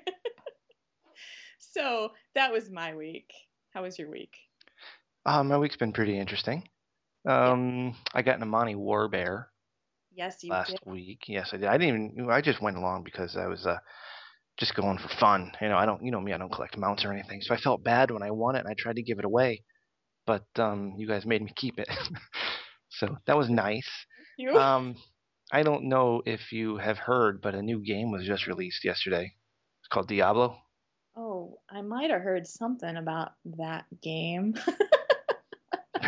so 1.58 2.12
that 2.34 2.50
was 2.52 2.70
my 2.70 2.94
week. 2.94 3.30
How 3.70 3.82
was 3.82 3.98
your 3.98 4.10
week? 4.10 4.36
Uh, 5.26 5.44
my 5.44 5.58
week's 5.58 5.76
been 5.76 5.92
pretty 5.92 6.18
interesting. 6.18 6.66
Um, 7.26 7.94
I 8.14 8.22
got 8.22 8.36
an 8.36 8.42
Amani 8.42 8.74
Warbear. 8.74 9.46
Yes, 10.18 10.42
you 10.42 10.50
last 10.50 10.70
did. 10.70 10.80
week. 10.84 11.20
Yes, 11.28 11.50
I 11.52 11.58
did. 11.58 11.68
I 11.68 11.78
didn't 11.78 12.12
even. 12.16 12.30
I 12.30 12.40
just 12.40 12.60
went 12.60 12.76
along 12.76 13.04
because 13.04 13.36
I 13.36 13.46
was 13.46 13.64
uh, 13.64 13.78
just 14.58 14.74
going 14.74 14.98
for 14.98 15.08
fun. 15.20 15.52
You 15.60 15.68
know, 15.68 15.76
I 15.76 15.86
don't. 15.86 16.04
You 16.04 16.10
know 16.10 16.20
me. 16.20 16.32
I 16.32 16.38
don't 16.38 16.52
collect 16.52 16.76
mounts 16.76 17.04
or 17.04 17.12
anything. 17.12 17.40
So 17.40 17.54
I 17.54 17.56
felt 17.56 17.84
bad 17.84 18.10
when 18.10 18.24
I 18.24 18.32
won 18.32 18.56
it, 18.56 18.60
and 18.60 18.68
I 18.68 18.74
tried 18.76 18.96
to 18.96 19.02
give 19.02 19.20
it 19.20 19.24
away, 19.24 19.62
but 20.26 20.44
um, 20.56 20.94
you 20.98 21.06
guys 21.06 21.24
made 21.24 21.40
me 21.42 21.52
keep 21.54 21.78
it. 21.78 21.88
so 22.88 23.16
that 23.26 23.36
was 23.36 23.48
nice. 23.48 23.88
You. 24.36 24.56
Um, 24.56 24.96
I 25.52 25.62
don't 25.62 25.84
know 25.84 26.22
if 26.26 26.52
you 26.52 26.78
have 26.78 26.98
heard, 26.98 27.40
but 27.40 27.54
a 27.54 27.62
new 27.62 27.80
game 27.80 28.10
was 28.10 28.26
just 28.26 28.48
released 28.48 28.84
yesterday. 28.84 29.32
It's 29.80 29.88
called 29.88 30.08
Diablo. 30.08 30.58
Oh, 31.16 31.60
I 31.70 31.80
might 31.82 32.10
have 32.10 32.22
heard 32.22 32.46
something 32.46 32.96
about 32.96 33.32
that 33.56 33.84
game. 34.02 34.54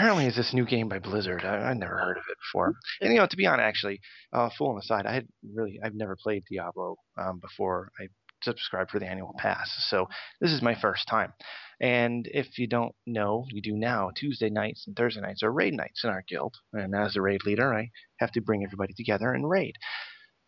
Apparently, 0.01 0.25
it's 0.25 0.37
this 0.39 0.55
new 0.55 0.65
game 0.65 0.89
by 0.89 0.99
Blizzard. 0.99 1.45
I, 1.45 1.69
have 1.69 1.77
never 1.77 1.99
heard 1.99 2.17
of 2.17 2.25
it 2.31 2.39
before. 2.39 2.73
And 3.03 3.13
you 3.13 3.19
know, 3.19 3.27
to 3.27 3.37
be 3.37 3.47
honest, 3.47 3.61
actually, 3.61 4.01
uh, 4.33 4.49
full 4.57 4.71
on 4.71 4.77
the 4.77 4.83
side, 4.83 5.05
I 5.05 5.13
had 5.13 5.29
really, 5.55 5.79
I've 5.85 5.95
never 5.95 6.17
played 6.17 6.45
Diablo 6.51 6.97
um, 7.19 7.39
before. 7.39 7.93
I 8.01 8.07
subscribed 8.43 8.91
for 8.91 8.99
the 8.99 9.07
annual 9.07 9.35
pass, 9.37 9.71
so 9.91 10.09
this 10.41 10.53
is 10.53 10.63
my 10.63 10.75
first 10.75 11.07
time. 11.07 11.35
And 11.83 12.27
if 12.33 12.59
you 12.59 12.67
don't 12.67 12.95
know, 13.07 13.45
you 13.51 13.61
do 13.61 13.77
now. 13.77 14.11
Tuesday 14.17 14.49
nights 14.49 14.85
and 14.87 14.97
Thursday 14.97 15.21
nights 15.21 15.43
are 15.43 15.53
raid 15.53 15.75
nights 15.75 16.03
in 16.03 16.09
our 16.09 16.25
guild. 16.27 16.55
And 16.73 16.95
as 16.95 17.17
a 17.17 17.21
raid 17.21 17.45
leader, 17.45 17.75
I 17.75 17.91
have 18.21 18.33
to 18.33 18.41
bring 18.41 18.65
everybody 18.65 18.95
together 18.95 19.35
and 19.35 19.47
raid. 19.47 19.75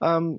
Um, 0.00 0.38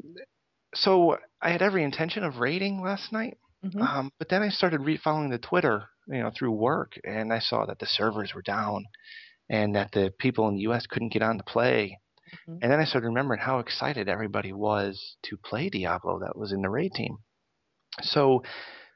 so 0.73 1.19
I 1.39 1.51
had 1.51 1.61
every 1.61 1.83
intention 1.83 2.23
of 2.23 2.39
raiding 2.39 2.81
last 2.81 3.11
night. 3.11 3.37
Mm-hmm. 3.63 3.79
Um, 3.79 4.11
but 4.17 4.29
then 4.29 4.41
I 4.41 4.49
started 4.49 4.81
re- 4.81 4.97
following 4.97 5.29
the 5.29 5.37
Twitter, 5.37 5.83
you 6.07 6.19
know, 6.21 6.31
through 6.37 6.51
work, 6.51 6.93
and 7.03 7.31
I 7.33 7.39
saw 7.39 7.65
that 7.65 7.79
the 7.79 7.85
servers 7.85 8.33
were 8.33 8.41
down, 8.41 8.85
and 9.49 9.75
that 9.75 9.91
the 9.91 10.13
people 10.19 10.47
in 10.47 10.55
the 10.55 10.61
U.S. 10.61 10.85
couldn't 10.87 11.13
get 11.13 11.21
on 11.21 11.37
to 11.37 11.43
play. 11.43 11.99
Mhm. 12.47 12.59
And 12.61 12.71
then 12.71 12.79
I 12.79 12.85
started 12.85 13.07
remembering 13.07 13.39
how 13.41 13.59
excited 13.59 14.07
everybody 14.09 14.53
was 14.53 15.17
to 15.23 15.37
play 15.37 15.69
Diablo 15.69 16.19
that 16.19 16.37
was 16.37 16.51
in 16.51 16.61
the 16.61 16.69
raid 16.69 16.93
team. 16.93 17.17
So 18.01 18.41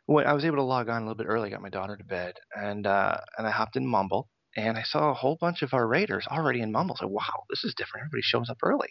when 0.08 0.26
I 0.26 0.34
was 0.34 0.46
able 0.46 0.58
to 0.58 0.64
log 0.64 0.90
on 0.90 1.02
a 1.04 1.06
little 1.06 1.16
bit 1.18 1.28
early, 1.28 1.50
got 1.50 1.62
my 1.62 1.70
daughter 1.70 1.96
to 1.98 2.04
bed, 2.04 2.36
and 2.56 2.88
uh, 2.88 3.18
and 3.38 3.46
I 3.48 3.52
hopped 3.52 3.76
in 3.76 3.86
Mumble, 3.86 4.30
and 4.56 4.78
I 4.78 4.84
saw 4.84 5.12
a 5.12 5.14
whole 5.14 5.38
bunch 5.40 5.62
of 5.62 5.74
our 5.74 5.88
raiders 5.88 6.26
already 6.32 6.62
in 6.62 6.72
Mumble. 6.72 6.96
So 6.98 7.08
wow, 7.08 7.44
this 7.50 7.64
is 7.64 7.74
different. 7.76 8.06
Everybody 8.06 8.22
shows 8.24 8.50
up 8.50 8.58
early. 8.64 8.90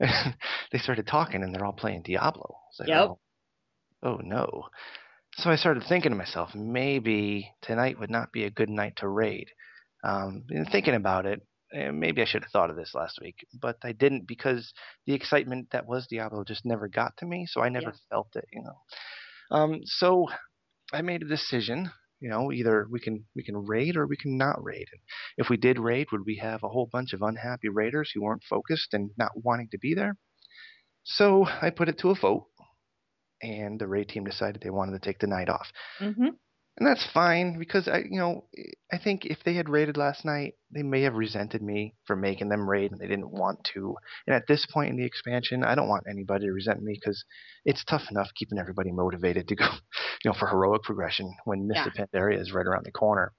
they 0.72 0.78
started 0.78 1.06
talking, 1.06 1.42
and 1.42 1.54
they're 1.54 1.64
all 1.64 1.72
playing 1.72 2.02
Diablo. 2.02 2.56
Like, 2.78 2.88
Yep. 2.88 2.98
oh, 3.10 3.18
oh 4.02 4.16
no. 4.22 4.64
So 5.36 5.50
I 5.50 5.56
started 5.56 5.84
thinking 5.84 6.10
to 6.10 6.16
myself, 6.16 6.54
maybe 6.54 7.52
tonight 7.62 7.98
would 7.98 8.10
not 8.10 8.32
be 8.32 8.44
a 8.44 8.50
good 8.50 8.68
night 8.70 8.96
to 8.96 9.08
raid. 9.08 9.48
Um, 10.04 10.44
and 10.50 10.68
thinking 10.70 10.94
about 10.94 11.26
it, 11.26 11.40
eh, 11.72 11.90
maybe 11.90 12.22
I 12.22 12.24
should 12.24 12.42
have 12.44 12.52
thought 12.52 12.70
of 12.70 12.76
this 12.76 12.94
last 12.94 13.18
week, 13.20 13.46
but 13.60 13.78
I 13.82 13.92
didn't 13.92 14.26
because 14.28 14.72
the 15.06 15.14
excitement 15.14 15.70
that 15.72 15.86
was 15.86 16.06
Diablo 16.06 16.44
just 16.44 16.64
never 16.64 16.88
got 16.88 17.16
to 17.18 17.26
me, 17.26 17.46
so 17.46 17.60
I 17.62 17.68
never 17.68 17.92
Yeah. 17.92 17.98
felt 18.10 18.36
it, 18.36 18.46
you 18.52 18.62
know. 18.62 18.80
Um, 19.50 19.80
so 19.84 20.28
I 20.92 21.02
made 21.02 21.22
a 21.22 21.28
decision. 21.28 21.90
You 22.20 22.30
know, 22.30 22.52
either 22.52 22.86
we 22.90 23.00
can 23.00 23.26
we 23.36 23.44
can 23.44 23.56
raid 23.66 23.96
or 23.96 24.06
we 24.06 24.16
can 24.16 24.38
not 24.38 24.62
raid. 24.64 24.88
And 24.92 25.00
if 25.38 25.50
we 25.50 25.56
did 25.58 25.78
raid, 25.78 26.08
would 26.12 26.24
we 26.26 26.36
have 26.38 26.62
a 26.62 26.68
whole 26.68 26.86
bunch 26.90 27.12
of 27.12 27.22
unhappy 27.22 27.68
raiders 27.68 28.10
who 28.14 28.22
weren't 28.22 28.44
focused 28.44 28.94
and 28.94 29.10
not 29.18 29.32
wanting 29.36 29.68
to 29.70 29.78
be 29.78 29.94
there? 29.94 30.16
So 31.04 31.46
I 31.46 31.70
put 31.70 31.88
it 31.88 31.98
to 31.98 32.10
a 32.10 32.14
vote, 32.14 32.48
and 33.44 33.78
the 33.78 33.86
raid 33.86 34.08
team 34.08 34.24
decided 34.24 34.60
they 34.62 34.70
wanted 34.70 34.92
to 35.00 35.06
take 35.06 35.18
the 35.20 35.26
night 35.26 35.48
off 35.48 35.68
Mhm. 36.00 36.30
and 36.76 36.86
that's 36.88 37.06
fine 37.12 37.56
because 37.58 37.86
I, 37.86 37.98
you 37.98 38.18
know, 38.18 38.48
I 38.92 38.98
think 38.98 39.24
if 39.26 39.38
they 39.44 39.54
had 39.54 39.68
raided 39.68 39.96
last 39.96 40.24
night, 40.24 40.54
they 40.74 40.82
may 40.82 41.02
have 41.02 41.14
resented 41.14 41.62
me 41.62 41.94
for 42.06 42.16
making 42.16 42.48
them 42.48 42.68
raid, 42.68 42.90
and 42.90 43.00
they 43.00 43.06
didn't 43.06 43.30
want 43.30 43.58
to. 43.74 43.94
And 44.26 44.34
at 44.34 44.48
this 44.48 44.66
point 44.66 44.90
in 44.90 44.96
the 44.96 45.04
expansion, 45.06 45.62
I 45.62 45.76
don't 45.76 45.88
want 45.88 46.06
anybody 46.10 46.46
to 46.46 46.52
resent 46.52 46.82
me 46.82 46.94
because 47.00 47.24
it's 47.64 47.84
tough 47.84 48.10
enough 48.10 48.30
keeping 48.34 48.58
everybody 48.58 48.90
motivated 48.90 49.46
to 49.48 49.54
go, 49.56 49.66
you 50.24 50.30
know, 50.30 50.36
for 50.36 50.48
heroic 50.48 50.82
progression 50.82 51.32
when 51.44 51.68
Mists 51.68 51.86
of 51.86 51.92
Pandaria 52.10 52.40
is 52.40 52.52
right 52.52 52.66
around 52.66 52.84
the 52.86 52.90
corner. 52.92 53.32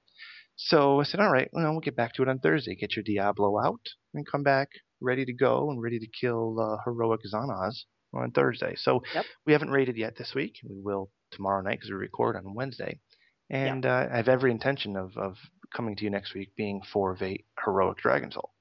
So 0.55 1.01
I 1.01 1.03
said, 1.03 1.19
all 1.19 1.31
right, 1.31 1.49
well, 1.51 1.69
we'll 1.71 1.81
get 1.81 1.97
back 1.97 2.13
to 2.13 2.21
it 2.23 2.29
on 2.29 2.39
Thursday. 2.39 2.75
Get 2.75 2.95
your 2.95 3.03
Diablo 3.03 3.59
out 3.59 3.81
and 4.13 4.25
come 4.25 4.43
back 4.43 4.69
ready 5.01 5.25
to 5.25 5.33
go 5.33 5.69
and 5.69 5.81
ready 5.81 5.99
to 5.99 6.07
kill 6.07 6.57
uh, 6.59 6.77
heroic 6.85 7.19
Zon'ozz 7.33 7.83
on 8.15 8.31
Thursday. 8.31 8.75
So 8.75 9.03
Yep. 9.13 9.25
we 9.45 9.53
haven't 9.53 9.71
rated 9.71 9.97
yet 9.97 10.15
this 10.15 10.33
week. 10.35 10.59
We 10.63 10.79
will 10.79 11.09
tomorrow 11.31 11.61
night 11.61 11.79
because 11.79 11.89
we 11.89 11.95
record 11.97 12.35
on 12.35 12.53
Wednesday. 12.53 12.99
And 13.49 13.85
uh, 13.85 14.07
I 14.11 14.17
have 14.17 14.27
every 14.29 14.49
intention 14.51 14.95
of, 14.95 15.15
of 15.17 15.37
coming 15.73 15.95
to 15.97 16.03
you 16.03 16.09
next 16.09 16.33
week 16.33 16.55
being 16.55 16.81
4 16.81 17.11
of 17.11 17.21
8 17.21 17.45
heroic 17.63 17.97
Dragon 17.97 18.31
Soul. 18.31 18.51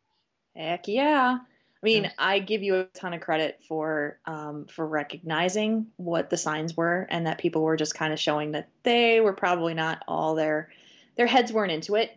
Heck 0.54 0.88
yeah. 0.88 1.38
I 1.40 1.84
mean, 1.84 2.04
Yes. 2.04 2.14
I 2.18 2.38
give 2.38 2.62
you 2.62 2.76
a 2.76 2.84
ton 2.84 3.12
of 3.12 3.20
credit 3.20 3.60
for 3.68 4.18
um, 4.24 4.66
for 4.66 4.86
recognizing 4.86 5.88
what 5.96 6.30
the 6.30 6.36
signs 6.38 6.74
were, 6.76 7.06
and 7.10 7.26
that 7.26 7.38
people 7.38 7.62
were 7.62 7.76
just 7.76 7.94
kind 7.94 8.12
of 8.12 8.18
showing 8.18 8.52
that 8.52 8.68
they 8.84 9.20
were 9.20 9.34
probably 9.34 9.74
not 9.74 10.02
all 10.08 10.34
their 10.34 10.70
their 11.16 11.26
heads 11.26 11.52
weren't 11.52 11.72
into 11.72 11.96
it, 11.96 12.10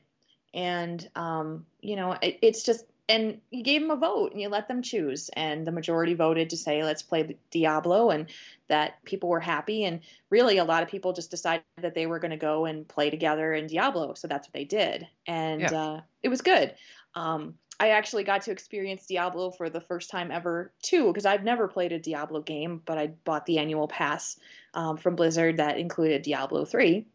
and 0.53 1.05
um, 1.15 1.65
you 1.81 1.97
know, 1.97 2.13
it, 2.13 2.39
it's 2.41 2.63
just 2.63 2.85
and 3.09 3.39
you 3.51 3.63
gave 3.63 3.81
them 3.81 3.91
a 3.91 3.95
vote 3.95 4.31
and 4.31 4.41
you 4.41 4.49
let 4.49 4.67
them 4.67 4.81
choose, 4.81 5.29
and 5.33 5.65
the 5.65 5.71
majority 5.71 6.13
voted 6.13 6.49
to 6.49 6.57
say 6.57 6.83
let's 6.83 7.01
play 7.01 7.37
Diablo, 7.51 8.09
and 8.09 8.27
that 8.67 9.03
people 9.05 9.29
were 9.29 9.39
happy, 9.39 9.85
and 9.85 10.01
really 10.29 10.57
a 10.57 10.65
lot 10.65 10.83
of 10.83 10.89
people 10.89 11.13
just 11.13 11.31
decided 11.31 11.63
that 11.81 11.95
they 11.95 12.05
were 12.05 12.19
going 12.19 12.31
to 12.31 12.37
go 12.37 12.65
and 12.65 12.87
play 12.87 13.09
together 13.09 13.53
in 13.53 13.67
Diablo, 13.67 14.13
so 14.13 14.27
that's 14.27 14.47
what 14.47 14.53
they 14.53 14.65
did, 14.65 15.07
and 15.25 15.61
Yeah. 15.61 15.73
uh, 15.73 16.01
it 16.21 16.29
was 16.29 16.41
good. 16.41 16.75
Um, 17.15 17.55
I 17.79 17.89
actually 17.89 18.23
got 18.23 18.41
to 18.43 18.51
experience 18.51 19.05
Diablo 19.05 19.51
for 19.51 19.69
the 19.69 19.81
first 19.81 20.09
time 20.09 20.31
ever 20.31 20.73
too, 20.81 21.07
because 21.07 21.25
I've 21.25 21.43
never 21.43 21.67
played 21.67 21.91
a 21.91 21.99
Diablo 21.99 22.41
game, 22.41 22.81
but 22.83 22.97
I 22.97 23.07
bought 23.07 23.45
the 23.45 23.59
annual 23.59 23.87
pass 23.87 24.39
um, 24.73 24.97
from 24.97 25.15
Blizzard 25.15 25.57
that 25.57 25.77
included 25.77 26.23
Diablo 26.23 26.65
3. 26.65 27.05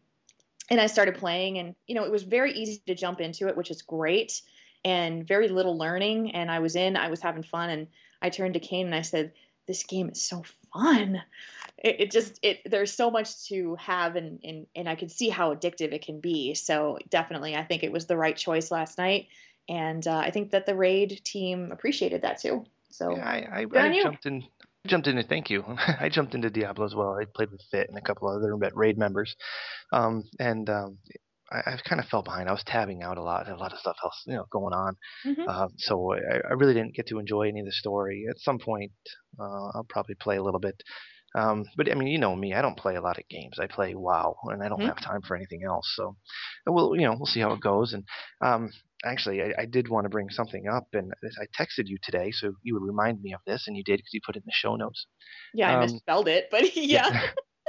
And 0.69 0.79
I 0.79 0.87
started 0.87 1.15
playing, 1.15 1.57
and 1.57 1.75
you 1.85 1.95
know, 1.95 2.05
it 2.05 2.11
was 2.11 2.23
very 2.23 2.53
easy 2.53 2.81
to 2.87 2.95
jump 2.95 3.19
into 3.19 3.49
it, 3.49 3.57
which 3.57 3.71
is 3.71 3.81
great, 3.81 4.41
and 4.85 5.27
very 5.27 5.49
little 5.49 5.77
learning. 5.77 6.31
And 6.31 6.51
I 6.51 6.59
was 6.59 6.75
in, 6.75 6.97
I 6.97 7.09
was 7.09 7.21
having 7.21 7.43
fun, 7.43 7.69
and 7.69 7.87
I 8.21 8.29
turned 8.29 8.55
to 8.55 8.59
Kane 8.59 8.85
and 8.85 8.95
I 8.95 9.01
said, 9.01 9.33
"This 9.67 9.83
game 9.83 10.09
is 10.09 10.21
so 10.21 10.43
fun." 10.73 11.21
It, 11.77 11.95
it 11.99 12.11
just, 12.11 12.39
it 12.41 12.61
there's 12.65 12.93
so 12.93 13.11
much 13.11 13.47
to 13.47 13.75
have, 13.75 14.15
and 14.15 14.39
and 14.43 14.67
and 14.75 14.89
I 14.89 14.95
could 14.95 15.11
see 15.11 15.29
how 15.29 15.53
addictive 15.53 15.93
it 15.93 16.05
can 16.05 16.19
be. 16.19 16.53
So 16.53 16.99
definitely, 17.09 17.55
I 17.55 17.63
think 17.63 17.83
it 17.83 17.91
was 17.91 18.05
the 18.05 18.17
right 18.17 18.35
choice 18.35 18.71
last 18.71 18.97
night 18.97 19.27
and 19.69 20.05
uh, 20.07 20.17
I 20.17 20.31
think 20.31 20.51
that 20.51 20.65
the 20.65 20.75
raid 20.75 21.21
team 21.23 21.71
appreciated 21.71 22.23
that 22.23 22.39
too. 22.39 22.65
So 22.89 23.15
Yeah, 23.15 23.27
I, 23.27 23.65
I, 23.75 23.79
I 23.79 24.01
jumped 24.01 24.25
in. 24.25 24.43
Jumped 24.85 25.07
into 25.07 25.23
thank 25.23 25.49
you. 25.49 25.63
I 25.99 26.09
jumped 26.09 26.35
into 26.35 26.49
Diablo 26.49 26.85
as 26.85 26.93
well. 26.93 27.17
I 27.17 27.23
played 27.23 27.51
with 27.51 27.61
Fit 27.71 27.87
and 27.87 27.97
a 27.97 28.01
couple 28.01 28.27
other 28.27 28.53
raid 28.75 28.97
members, 28.97 29.37
um, 29.93 30.25
and 30.39 30.69
um, 30.69 30.97
I, 31.53 31.73
I 31.73 31.77
kind 31.87 32.01
of 32.01 32.07
fell 32.07 32.23
behind. 32.23 32.49
I 32.49 32.53
was 32.53 32.63
tabbing 32.63 33.03
out 33.03 33.17
a 33.17 33.23
lot, 33.23 33.47
a 33.49 33.55
lot 33.55 33.73
of 33.73 33.79
stuff 33.79 33.97
else, 34.03 34.23
you 34.27 34.35
know, 34.35 34.45
going 34.51 34.73
on. 34.73 34.95
Mhm. 35.25 35.47
Uh, 35.47 35.67
so 35.77 36.13
I, 36.13 36.37
I 36.49 36.53
really 36.53 36.73
didn't 36.73 36.95
get 36.95 37.07
to 37.07 37.19
enjoy 37.19 37.43
any 37.47 37.59
of 37.61 37.65
the 37.65 37.71
story. 37.71 38.25
At 38.29 38.39
some 38.39 38.59
point, 38.59 38.91
uh, 39.39 39.67
I'll 39.75 39.85
probably 39.89 40.15
play 40.15 40.37
a 40.37 40.43
little 40.43 40.59
bit. 40.59 40.81
Um, 41.35 41.65
but 41.77 41.91
I 41.91 41.95
mean, 41.95 42.09
you 42.09 42.19
know 42.19 42.35
me. 42.35 42.53
I 42.53 42.61
don't 42.61 42.77
play 42.77 42.95
a 42.95 43.01
lot 43.01 43.17
of 43.17 43.27
games. 43.27 43.57
I 43.59 43.65
play 43.67 43.95
WoW, 43.95 44.35
and 44.45 44.61
I 44.63 44.69
don't 44.69 44.83
Mhm. 44.83 44.85
have 44.85 44.99
time 45.01 45.21
for 45.27 45.35
anything 45.35 45.63
else. 45.67 45.91
So 45.95 46.15
we'll, 46.67 46.95
you 46.95 47.03
know, 47.03 47.13
we'll 47.17 47.25
see 47.25 47.39
how 47.39 47.53
it 47.53 47.61
goes. 47.61 47.93
And 47.93 48.03
um, 48.45 48.69
actually, 49.03 49.41
I, 49.41 49.53
I 49.63 49.65
did 49.65 49.89
want 49.89 50.05
to 50.05 50.09
bring 50.09 50.29
something 50.29 50.67
up, 50.67 50.85
and 50.93 51.11
I 51.41 51.45
texted 51.59 51.85
you 51.87 51.97
today, 52.03 52.29
so 52.31 52.53
you 52.61 52.75
would 52.75 52.83
remind 52.87 53.21
me 53.21 53.33
of 53.33 53.41
this, 53.47 53.63
and 53.67 53.75
you 53.75 53.83
did 53.83 53.97
because 53.97 54.13
you 54.13 54.21
put 54.25 54.35
it 54.35 54.39
in 54.43 54.45
the 54.45 54.51
show 54.53 54.75
notes. 54.75 55.07
yeah, 55.53 55.69
I 55.69 55.75
um, 55.75 55.79
misspelled 55.79 56.27
it, 56.27 56.47
but 56.51 56.75
yeah. 56.75 57.11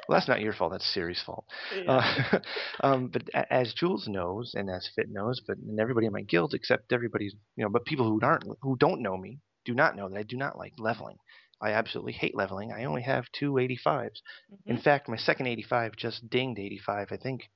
Well, 0.08 0.16
that's 0.18 0.28
not 0.28 0.40
your 0.40 0.52
fault. 0.52 0.72
That's 0.72 0.86
Siri's 0.94 1.22
fault. 1.22 1.46
Yeah. 1.74 2.24
Uh, 2.32 2.38
um, 2.86 3.08
but 3.08 3.22
a- 3.34 3.52
as 3.52 3.72
Jules 3.74 4.08
knows, 4.08 4.52
and 4.54 4.68
as 4.70 4.88
Fit 4.94 5.08
knows, 5.10 5.40
but 5.46 5.58
and 5.58 5.80
everybody 5.80 6.06
in 6.06 6.12
my 6.12 6.22
guild, 6.22 6.54
except 6.54 6.92
everybody's, 6.92 7.34
you 7.56 7.64
know, 7.64 7.70
but 7.70 7.84
people 7.84 8.06
who 8.06 8.20
aren't, 8.22 8.44
who 8.62 8.76
don't 8.76 9.02
know 9.02 9.16
me, 9.16 9.40
do 9.64 9.74
not 9.74 9.96
know 9.96 10.08
that 10.08 10.18
I 10.18 10.22
do 10.24 10.36
not 10.36 10.58
like 10.58 10.74
leveling. 10.78 11.16
I 11.62 11.70
absolutely 11.72 12.12
hate 12.12 12.36
leveling. 12.36 12.72
I 12.72 12.84
only 12.84 13.02
have 13.02 13.24
two 13.32 13.58
85s. 13.58 14.20
In 14.66 14.76
Mhm. 14.76 14.82
fact, 14.82 15.08
my 15.08 15.16
second 15.16 15.46
85 15.46 15.96
just 15.96 16.28
dinged 16.28 16.58
85. 16.58 17.12
I 17.12 17.16
think, 17.16 17.50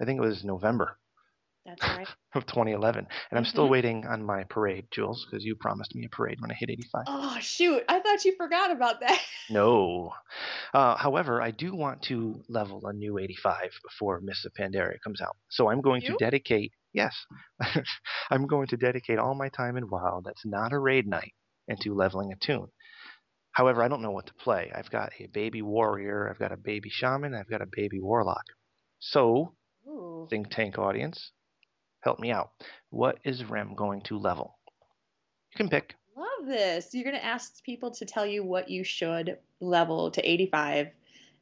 I 0.00 0.04
think 0.04 0.18
it 0.18 0.26
was 0.26 0.44
November 0.44 0.99
That's 1.78 1.96
right. 1.96 2.08
of 2.34 2.46
2011, 2.46 3.06
and 3.30 3.38
I'm 3.38 3.44
still 3.44 3.66
Mhm. 3.66 3.70
waiting 3.70 4.06
on 4.06 4.24
my 4.24 4.44
parade, 4.44 4.86
Jules, 4.90 5.24
because 5.24 5.44
you 5.44 5.56
promised 5.56 5.94
me 5.94 6.04
a 6.04 6.08
parade 6.08 6.40
when 6.40 6.50
I 6.50 6.54
hit 6.54 6.70
85. 6.70 7.04
Oh 7.06 7.38
shoot! 7.40 7.84
I 7.88 8.00
thought 8.00 8.24
you 8.24 8.34
forgot 8.36 8.70
about 8.70 9.00
that. 9.00 9.20
No. 9.50 10.12
Uh, 10.72 10.96
however, 10.96 11.42
I 11.42 11.50
do 11.50 11.74
want 11.74 12.02
to 12.02 12.40
level 12.48 12.86
a 12.86 12.92
new 12.92 13.18
85 13.18 13.70
before 13.82 14.20
Mists 14.20 14.44
of 14.44 14.52
Pandaria 14.54 15.00
comes 15.02 15.20
out. 15.20 15.36
So 15.50 15.68
I'm 15.68 15.80
going 15.80 16.02
to 16.02 16.14
dedicate, 16.14 16.72
yes, 16.92 17.16
I'm 18.30 18.46
going 18.46 18.68
to 18.68 18.76
dedicate 18.76 19.18
all 19.18 19.34
my 19.34 19.48
time 19.48 19.76
in 19.76 19.90
WoW 19.90 20.22
that's 20.24 20.46
not 20.46 20.72
a 20.72 20.78
raid 20.78 21.06
night 21.08 21.34
into 21.66 21.94
leveling 21.94 22.32
a 22.32 22.36
toon. 22.36 22.68
However, 23.52 23.82
I 23.82 23.88
don't 23.88 24.02
know 24.02 24.12
what 24.12 24.26
to 24.26 24.34
play. 24.34 24.70
I've 24.74 24.90
got 24.90 25.12
a 25.18 25.26
baby 25.26 25.62
warrior, 25.62 26.28
I've 26.30 26.38
got 26.38 26.52
a 26.52 26.56
baby 26.56 26.90
shaman, 26.90 27.34
I've 27.34 27.50
got 27.50 27.62
a 27.62 27.66
baby 27.70 28.00
warlock. 28.00 28.44
So, 29.00 29.56
Ooh. 29.88 30.26
think 30.30 30.50
tank 30.50 30.78
audience, 30.78 31.32
help 32.00 32.18
me 32.18 32.30
out. 32.30 32.50
What 32.90 33.18
is 33.24 33.44
Rem 33.44 33.74
going 33.74 34.02
to 34.02 34.18
level? 34.18 34.58
You 35.52 35.56
can 35.56 35.68
pick. 35.68 35.94
Love 36.16 36.46
this. 36.46 36.94
You're 36.94 37.04
gonna 37.04 37.18
ask 37.18 37.62
people 37.64 37.90
to 37.92 38.04
tell 38.04 38.26
you 38.26 38.44
what 38.44 38.70
you 38.70 38.84
should 38.84 39.38
level 39.60 40.10
to 40.10 40.22
85, 40.28 40.88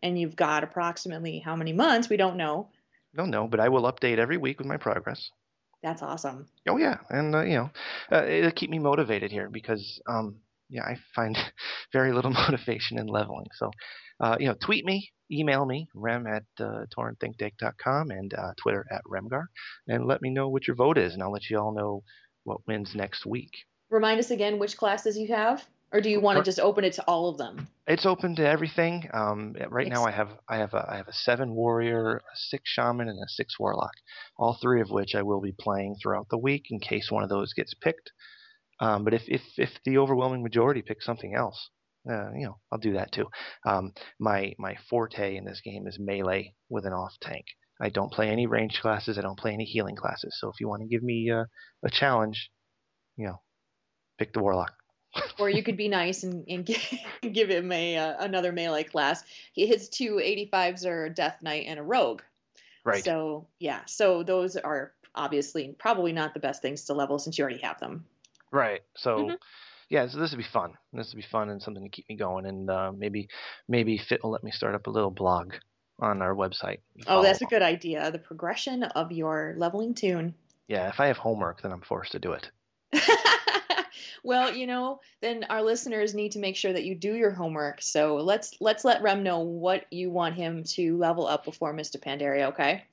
and 0.02 0.18
you've 0.18 0.36
got 0.36 0.64
approximately 0.64 1.38
how 1.38 1.56
many 1.56 1.72
months? 1.72 2.08
We 2.08 2.16
don't 2.16 2.36
know. 2.36 2.68
Don't 3.14 3.30
know, 3.30 3.48
but 3.48 3.60
I 3.60 3.68
will 3.68 3.90
update 3.90 4.18
every 4.18 4.36
week 4.36 4.58
with 4.58 4.66
my 4.66 4.76
progress. 4.76 5.30
That's 5.82 6.02
awesome. 6.02 6.46
Oh 6.68 6.76
yeah, 6.76 6.98
and 7.08 7.34
uh, 7.34 7.42
you 7.42 7.54
know, 7.54 7.70
uh, 8.12 8.24
it'll 8.24 8.50
keep 8.50 8.70
me 8.70 8.78
motivated 8.78 9.30
here 9.30 9.48
because 9.48 10.00
um, 10.06 10.36
yeah, 10.68 10.82
I 10.82 10.96
find 11.14 11.36
very 11.92 12.12
little 12.12 12.30
motivation 12.48 12.98
in 12.98 13.06
leveling. 13.06 13.46
So, 13.56 13.70
uh, 14.20 14.36
you 14.38 14.46
know, 14.46 14.54
tweet 14.64 14.84
me, 14.84 15.10
email 15.30 15.64
me, 15.64 15.88
rem 15.94 16.26
at 16.26 16.44
uh, 16.60 16.84
taurenthinktank.com 16.96 18.10
and 18.10 18.34
uh, 18.34 18.52
Twitter 18.60 18.84
at 18.90 19.02
remghar, 19.10 19.44
and 19.86 20.06
let 20.06 20.22
me 20.22 20.30
know 20.30 20.48
what 20.48 20.66
your 20.66 20.76
vote 20.76 20.98
is, 20.98 21.14
and 21.14 21.22
I'll 21.22 21.32
let 21.32 21.48
you 21.50 21.58
all 21.58 21.74
know 21.74 22.02
what 22.44 22.66
wins 22.66 22.94
next 22.94 23.26
week. 23.26 23.52
Remind 23.90 24.18
us 24.18 24.30
again 24.30 24.58
which 24.58 24.76
classes 24.76 25.16
you 25.16 25.28
have, 25.28 25.64
or 25.92 26.00
do 26.00 26.10
you 26.10 26.20
want 26.20 26.38
to 26.38 26.44
just 26.44 26.60
open 26.60 26.84
it 26.84 26.94
to 26.94 27.04
all 27.04 27.28
of 27.30 27.38
them? 27.38 27.68
It's 27.86 28.04
open 28.04 28.36
to 28.36 28.46
everything. 28.46 29.08
Um, 29.14 29.54
right 29.70 29.88
now, 29.88 30.04
I 30.04 30.10
have 30.10 30.28
I 30.48 30.56
have 30.58 30.74
a, 30.74 30.86
I 30.90 30.96
have 30.96 31.08
a 31.08 31.12
seven 31.12 31.54
warrior, 31.54 32.16
a 32.16 32.36
six 32.36 32.64
shaman, 32.66 33.08
and 33.08 33.18
a 33.18 33.28
six 33.28 33.58
warlock. 33.58 33.92
All 34.36 34.58
three 34.60 34.82
of 34.82 34.90
which 34.90 35.14
I 35.14 35.22
will 35.22 35.40
be 35.40 35.54
playing 35.58 35.96
throughout 36.02 36.28
the 36.30 36.36
week 36.36 36.66
in 36.70 36.80
case 36.80 37.10
one 37.10 37.22
of 37.22 37.30
those 37.30 37.54
gets 37.54 37.72
picked. 37.72 38.10
Um, 38.80 39.04
but 39.04 39.14
if, 39.14 39.22
if 39.26 39.42
if 39.56 39.70
the 39.84 39.98
overwhelming 39.98 40.42
majority 40.42 40.82
picks 40.82 41.04
something 41.04 41.34
else, 41.34 41.70
uh, 42.10 42.30
you 42.34 42.46
know, 42.46 42.58
I'll 42.70 42.78
do 42.78 42.94
that 42.94 43.12
too. 43.12 43.26
Um, 43.66 43.92
my 44.18 44.54
my 44.58 44.76
forte 44.88 45.36
in 45.36 45.44
this 45.44 45.60
game 45.64 45.86
is 45.86 45.98
melee 45.98 46.54
with 46.68 46.86
an 46.86 46.92
off 46.92 47.14
tank. 47.20 47.44
I 47.80 47.90
don't 47.90 48.12
play 48.12 48.28
any 48.28 48.46
range 48.46 48.80
classes. 48.80 49.18
I 49.18 49.22
don't 49.22 49.38
play 49.38 49.52
any 49.52 49.64
healing 49.64 49.96
classes. 49.96 50.36
So 50.40 50.48
if 50.48 50.60
you 50.60 50.68
want 50.68 50.82
to 50.82 50.88
give 50.88 51.02
me 51.02 51.30
uh, 51.30 51.44
a 51.84 51.90
challenge, 51.90 52.50
you 53.16 53.26
know, 53.26 53.40
pick 54.18 54.32
the 54.32 54.40
warlock. 54.40 54.72
or 55.38 55.48
you 55.48 55.62
could 55.62 55.76
be 55.76 55.88
nice 55.88 56.22
and, 56.22 56.44
and 56.48 56.66
give 56.66 57.48
him 57.48 57.72
a 57.72 57.96
uh, 57.96 58.24
another 58.24 58.52
melee 58.52 58.84
class. 58.84 59.22
He 59.52 59.66
his 59.66 59.88
two 59.88 60.16
85s 60.16 60.86
are 60.86 61.08
Death 61.08 61.42
Knight 61.42 61.66
and 61.66 61.78
a 61.78 61.82
Rogue. 61.82 62.22
Right. 62.84 63.04
So 63.04 63.46
yeah, 63.58 63.80
so 63.86 64.22
those 64.22 64.56
are 64.56 64.92
obviously 65.14 65.74
probably 65.78 66.12
not 66.12 66.34
the 66.34 66.40
best 66.40 66.62
things 66.62 66.84
to 66.84 66.94
level 66.94 67.18
since 67.18 67.38
you 67.38 67.42
already 67.42 67.60
have 67.60 67.80
them. 67.80 68.04
Right. 68.52 68.80
So. 68.96 69.18
Mm-hmm. 69.18 69.34
Yeah, 69.90 70.06
so 70.06 70.18
this 70.18 70.32
would 70.32 70.36
be 70.36 70.44
fun. 70.44 70.74
This 70.92 71.14
would 71.14 71.16
be 71.16 71.26
fun 71.32 71.48
and 71.48 71.62
something 71.62 71.82
to 71.82 71.88
keep 71.88 72.06
me 72.10 72.16
going, 72.16 72.44
and 72.44 72.68
uh, 72.68 72.92
maybe 72.94 73.28
maybe 73.68 73.96
Fit 73.96 74.22
will 74.22 74.30
let 74.30 74.44
me 74.44 74.50
start 74.50 74.74
up 74.74 74.86
a 74.86 74.90
little 74.90 75.10
blog 75.10 75.54
on 75.98 76.22
our 76.22 76.34
website. 76.34 76.80
Oh, 77.06 77.22
that's 77.22 77.40
a 77.40 77.46
good 77.46 77.62
idea. 77.62 78.10
The 78.10 78.18
progression 78.18 78.82
of 78.82 79.12
your 79.12 79.54
leveling 79.56 79.94
toon. 79.94 80.34
Yeah, 80.68 80.88
if 80.88 81.00
I 81.00 81.06
have 81.06 81.16
homework, 81.16 81.62
then 81.62 81.72
I'm 81.72 81.80
forced 81.80 82.12
to 82.12 82.18
do 82.18 82.32
it. 82.32 82.50
well, 84.22 84.54
you 84.54 84.66
know, 84.66 85.00
then 85.20 85.44
our 85.48 85.62
listeners 85.62 86.14
need 86.14 86.32
to 86.32 86.38
make 86.38 86.56
sure 86.56 86.72
that 86.72 86.84
you 86.84 86.94
do 86.94 87.14
your 87.14 87.30
homework. 87.30 87.82
So 87.82 88.16
let's 88.16 88.54
let's 88.60 88.84
let 88.84 89.02
Rem 89.02 89.22
know 89.22 89.40
what 89.40 89.86
you 89.90 90.10
want 90.10 90.34
him 90.34 90.64
to 90.64 90.96
level 90.96 91.26
up 91.26 91.44
before 91.44 91.72
Mists 91.72 91.94
of 91.94 92.02
Pandaria, 92.02 92.48
okay? 92.48 92.84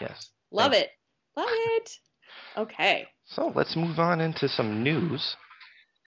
Yes. 0.00 0.30
Love 0.50 0.72
Thanks. 0.72 0.88
it. 0.88 1.40
Love 1.40 1.48
it. 1.50 1.98
Okay. 2.56 3.08
So 3.26 3.52
let's 3.54 3.76
move 3.76 3.98
on 3.98 4.20
into 4.20 4.48
some 4.48 4.82
news. 4.82 5.36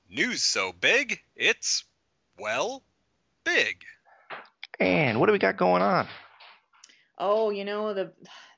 News 0.10 0.44
so 0.44 0.72
big, 0.72 1.20
it's 1.36 1.84
well, 2.40 2.84
big. 3.44 3.78
And 4.80 5.20
what 5.20 5.26
do 5.28 5.32
we 5.32 5.40
got 5.40 5.58
going 5.58 5.82
on? 5.82 6.08
oh, 7.18 7.50
you 7.50 7.66
know, 7.66 7.94
the 7.94 8.12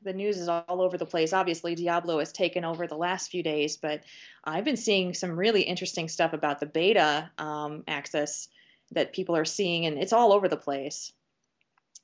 the 0.04 0.14
news 0.14 0.38
is 0.38 0.48
all 0.48 0.82
over 0.82 0.98
the 0.98 1.06
place. 1.06 1.34
Obviously, 1.34 1.76
Diablo 1.76 2.20
has 2.20 2.32
taken 2.32 2.64
over 2.64 2.88
the 2.88 2.98
last 2.98 3.32
few 3.32 3.44
days, 3.44 3.78
but 3.78 4.04
I've 4.44 4.66
been 4.66 4.78
seeing 4.78 5.14
some 5.14 5.38
really 5.38 5.62
interesting 5.62 6.08
stuff 6.08 6.34
about 6.34 6.60
the 6.60 6.66
beta 6.66 7.30
um, 7.38 7.84
access 7.88 8.48
that 8.92 9.14
people 9.14 9.36
are 9.36 9.46
seeing, 9.46 9.86
and 9.86 9.98
it's 9.98 10.14
all 10.14 10.32
over 10.32 10.48
the 10.48 10.58
place. 10.58 11.12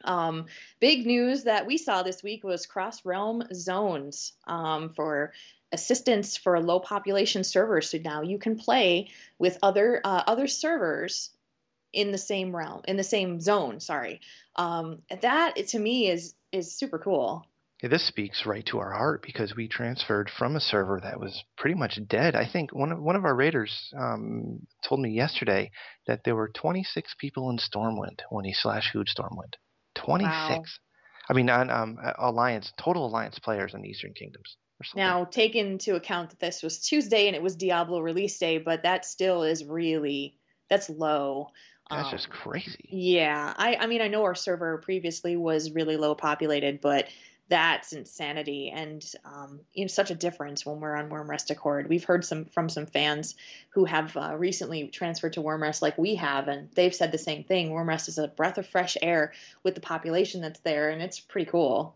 Um, 0.04 0.48
big 0.82 1.06
news 1.06 1.44
that 1.44 1.66
we 1.66 1.78
saw 1.78 2.04
this 2.04 2.22
week 2.24 2.44
was 2.44 2.66
cross 2.66 3.06
realm 3.06 3.44
zones 3.54 4.34
um, 4.48 4.90
for 4.90 5.32
assistance 5.74 6.38
for 6.38 6.56
a 6.56 6.62
low 6.62 6.80
population 6.80 7.44
servers. 7.44 7.90
So 7.90 7.98
now 7.98 8.22
you 8.22 8.38
can 8.38 8.58
play 8.58 9.10
with 9.40 9.58
other 9.62 10.00
uh, 10.04 10.24
other 10.28 10.48
servers 10.48 11.32
in 11.92 12.12
the 12.12 12.18
same 12.18 12.56
realm, 12.56 12.82
in 12.88 12.96
the 12.98 13.04
same 13.04 13.42
zone. 13.42 13.80
Sorry, 13.80 14.22
um, 14.56 15.02
that 15.22 15.56
to 15.56 15.80
me 15.80 16.10
is 16.10 16.36
is 16.52 16.78
super 16.78 17.00
cool. 17.00 17.46
Yeah, 17.82 17.90
this 17.90 18.08
speaks 18.08 18.46
right 18.46 18.66
to 18.68 18.80
our 18.80 18.94
heart 18.94 19.22
because 19.22 19.58
we 19.58 19.68
transferred 19.68 20.30
from 20.30 20.56
a 20.56 20.62
server 20.62 21.02
that 21.04 21.20
was 21.20 21.44
pretty 21.58 21.76
much 21.76 22.00
dead. 22.08 22.34
I 22.34 22.48
think 22.50 22.74
one 22.74 22.94
of 22.94 23.02
one 23.02 23.18
of 23.18 23.26
our 23.26 23.36
raiders 23.36 23.92
um, 23.98 24.66
told 24.88 25.02
me 25.02 25.10
yesterday 25.10 25.72
that 26.08 26.24
there 26.24 26.36
were 26.36 26.50
26 26.56 27.16
people 27.20 27.50
in 27.50 27.58
Stormwind 27.58 28.22
when 28.30 28.46
he 28.46 28.54
slash 28.54 28.92
who'd 28.94 29.08
Stormwind. 29.08 29.56
26. 29.96 30.30
Wow. 30.30 30.64
I 31.30 31.34
mean, 31.34 31.50
on 31.50 31.70
um, 31.70 31.98
alliance 32.18 32.72
total 32.80 33.06
alliance 33.06 33.40
players 33.40 33.74
in 33.74 33.82
the 33.82 33.90
Eastern 33.90 34.14
Kingdoms. 34.14 34.56
Now, 34.96 35.26
take 35.26 35.56
into 35.56 35.96
account 35.96 36.32
that 36.32 36.40
this 36.40 36.62
was 36.62 36.80
Tuesday 36.80 37.28
and 37.28 37.36
it 37.36 37.42
was 37.42 37.56
Diablo 37.56 38.00
release 38.00 38.38
day, 38.38 38.58
but 38.58 38.84
that 38.84 39.06
still 39.06 39.44
is 39.44 39.64
really 39.64 40.38
that's 40.70 40.90
low. 40.90 41.50
That's 41.90 42.06
um, 42.06 42.12
just 42.12 42.30
crazy. 42.30 42.90
Yeah, 42.90 43.54
I 43.56 43.76
I 43.76 43.88
mean 43.88 44.02
I 44.02 44.08
know 44.08 44.24
our 44.24 44.36
server 44.36 44.78
previously 44.80 45.36
was 45.38 45.72
really 45.72 45.98
low 45.98 46.16
populated, 46.16 46.82
but 46.82 47.08
that's 47.50 47.92
insanity 47.94 48.72
and 48.74 49.06
um, 49.26 49.60
you 49.74 49.84
know 49.84 49.90
such 49.90 50.10
a 50.10 50.16
difference 50.16 50.66
when 50.66 50.80
we're 50.80 50.96
on 50.96 51.10
Wyrmrest 51.10 51.52
Accord. 51.52 51.90
We've 51.90 52.04
heard 52.04 52.26
some 52.26 52.46
from 52.46 52.70
some 52.70 52.86
fans 52.86 53.36
who 53.70 53.86
have 53.86 54.16
uh, 54.16 54.36
recently 54.38 54.88
transferred 54.88 55.34
to 55.34 55.42
Wyrmrest 55.42 55.82
like 55.82 55.98
we 55.98 56.16
have, 56.16 56.48
and 56.48 56.70
they've 56.72 56.96
said 56.96 57.12
the 57.12 57.18
same 57.18 57.44
thing. 57.44 57.72
Wyrmrest 57.72 58.08
is 58.08 58.18
a 58.18 58.28
breath 58.28 58.58
of 58.58 58.66
fresh 58.66 58.98
air 59.02 59.34
with 59.62 59.76
the 59.76 59.82
population 59.82 60.42
that's 60.42 60.62
there, 60.62 60.90
and 60.90 61.02
it's 61.02 61.20
pretty 61.20 61.50
cool. 61.50 61.96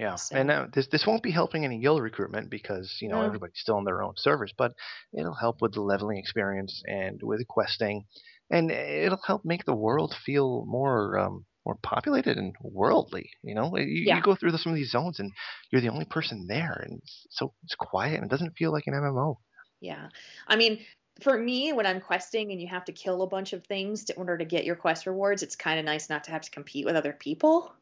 Yeah, 0.00 0.14
so. 0.16 0.34
and 0.34 0.50
uh, 0.50 0.66
this 0.72 0.88
this 0.88 1.06
won't 1.06 1.22
be 1.22 1.30
helping 1.30 1.64
any 1.64 1.78
guild 1.78 2.02
recruitment 2.02 2.48
because 2.48 2.96
you 3.02 3.08
know 3.08 3.20
no. 3.20 3.26
everybody's 3.26 3.60
still 3.60 3.76
on 3.76 3.84
their 3.84 4.02
own 4.02 4.14
servers, 4.16 4.52
but 4.56 4.72
it'll 5.12 5.34
help 5.34 5.60
with 5.60 5.74
the 5.74 5.82
leveling 5.82 6.18
experience 6.18 6.82
and 6.86 7.20
with 7.22 7.46
questing 7.46 8.06
and 8.50 8.70
it'll 8.70 9.20
help 9.24 9.44
make 9.44 9.64
the 9.64 9.74
world 9.74 10.14
feel 10.24 10.64
more 10.66 11.18
um, 11.18 11.44
more 11.64 11.76
populated 11.82 12.36
and 12.36 12.54
worldly. 12.62 13.30
You 13.42 13.54
know, 13.54 13.76
you, 13.76 14.04
yeah. 14.06 14.16
you 14.16 14.22
go 14.22 14.34
through 14.34 14.52
the, 14.52 14.58
some 14.58 14.72
of 14.72 14.76
these 14.76 14.90
zones 14.90 15.20
and 15.20 15.30
you're 15.70 15.80
the 15.80 15.88
only 15.88 16.06
person 16.06 16.46
there, 16.48 16.84
and 16.84 16.98
it's 16.98 17.26
so 17.30 17.52
it's 17.64 17.74
quiet 17.76 18.16
and 18.16 18.24
it 18.24 18.30
doesn't 18.30 18.56
feel 18.56 18.72
like 18.72 18.86
an 18.86 18.94
MMO. 18.94 19.36
Yeah, 19.80 20.08
I 20.46 20.56
mean, 20.56 20.80
for 21.22 21.38
me, 21.38 21.72
when 21.72 21.86
I'm 21.86 22.00
questing 22.00 22.50
and 22.50 22.60
you 22.60 22.68
have 22.68 22.84
to 22.86 22.92
kill 22.92 23.22
a 23.22 23.26
bunch 23.26 23.52
of 23.52 23.64
things 23.64 24.04
to, 24.06 24.14
in 24.14 24.20
order 24.20 24.38
to 24.38 24.44
get 24.44 24.64
your 24.64 24.76
quest 24.76 25.06
rewards, 25.06 25.42
it's 25.42 25.56
kind 25.56 25.78
of 25.78 25.84
nice 25.84 26.10
not 26.10 26.24
to 26.24 26.32
have 26.32 26.42
to 26.42 26.50
compete 26.50 26.84
with 26.84 26.96
other 26.96 27.12
people. 27.12 27.72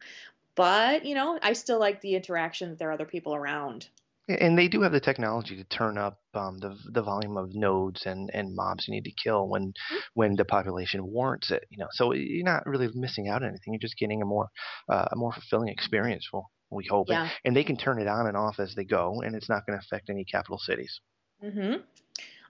But 0.59 1.05
you 1.05 1.14
know, 1.14 1.38
I 1.40 1.53
still 1.53 1.79
like 1.79 2.01
the 2.01 2.16
interaction 2.16 2.71
that 2.71 2.81
there 2.81 2.88
are 2.88 2.92
other 2.92 3.05
people 3.05 3.33
around. 3.33 3.87
And 4.29 4.59
they 4.59 4.66
do 4.66 4.83
have 4.83 4.90
the 4.90 5.01
technology 5.01 5.57
to 5.57 5.64
turn 5.64 5.97
up 5.97 6.18
um, 6.35 6.59
the 6.59 6.77
the 6.92 7.01
volume 7.01 7.37
of 7.37 7.55
nodes 7.55 8.05
and, 8.07 8.29
and 8.35 8.57
mobs 8.57 8.88
you 8.88 8.92
need 8.92 9.05
to 9.05 9.12
kill 9.12 9.49
when 9.49 9.68
mm-hmm. 9.68 9.97
when 10.14 10.35
the 10.35 10.44
population 10.44 11.07
warrants 11.07 11.53
it. 11.53 11.62
You 11.71 11.79
know, 11.79 11.87
so 11.92 12.12
you're 12.12 12.44
not 12.44 12.66
really 12.66 12.90
missing 12.92 13.29
out 13.29 13.44
on 13.44 13.51
anything. 13.51 13.73
You're 13.73 13.79
just 13.79 13.97
getting 13.97 14.21
a 14.21 14.27
more 14.27 14.49
uh, 14.88 15.07
a 15.12 15.16
more 15.16 15.33
fulfilling 15.33 15.68
experience. 15.68 16.29
Well, 16.33 16.51
we 16.73 16.87
hope. 16.90 17.07
Yeah. 17.09 17.23
And, 17.23 17.31
and 17.44 17.57
they 17.57 17.62
can 17.62 17.77
turn 17.77 18.01
it 18.01 18.09
on 18.09 18.27
and 18.27 18.37
off 18.37 18.59
as 18.59 18.75
they 18.75 18.85
go, 18.85 19.23
and 19.25 19.37
it's 19.37 19.49
not 19.49 19.64
going 19.64 19.79
to 19.79 19.85
affect 19.85 20.11
any 20.11 20.25
capital 20.25 20.59
cities. 20.59 21.01
Mm-hmm. 21.42 21.83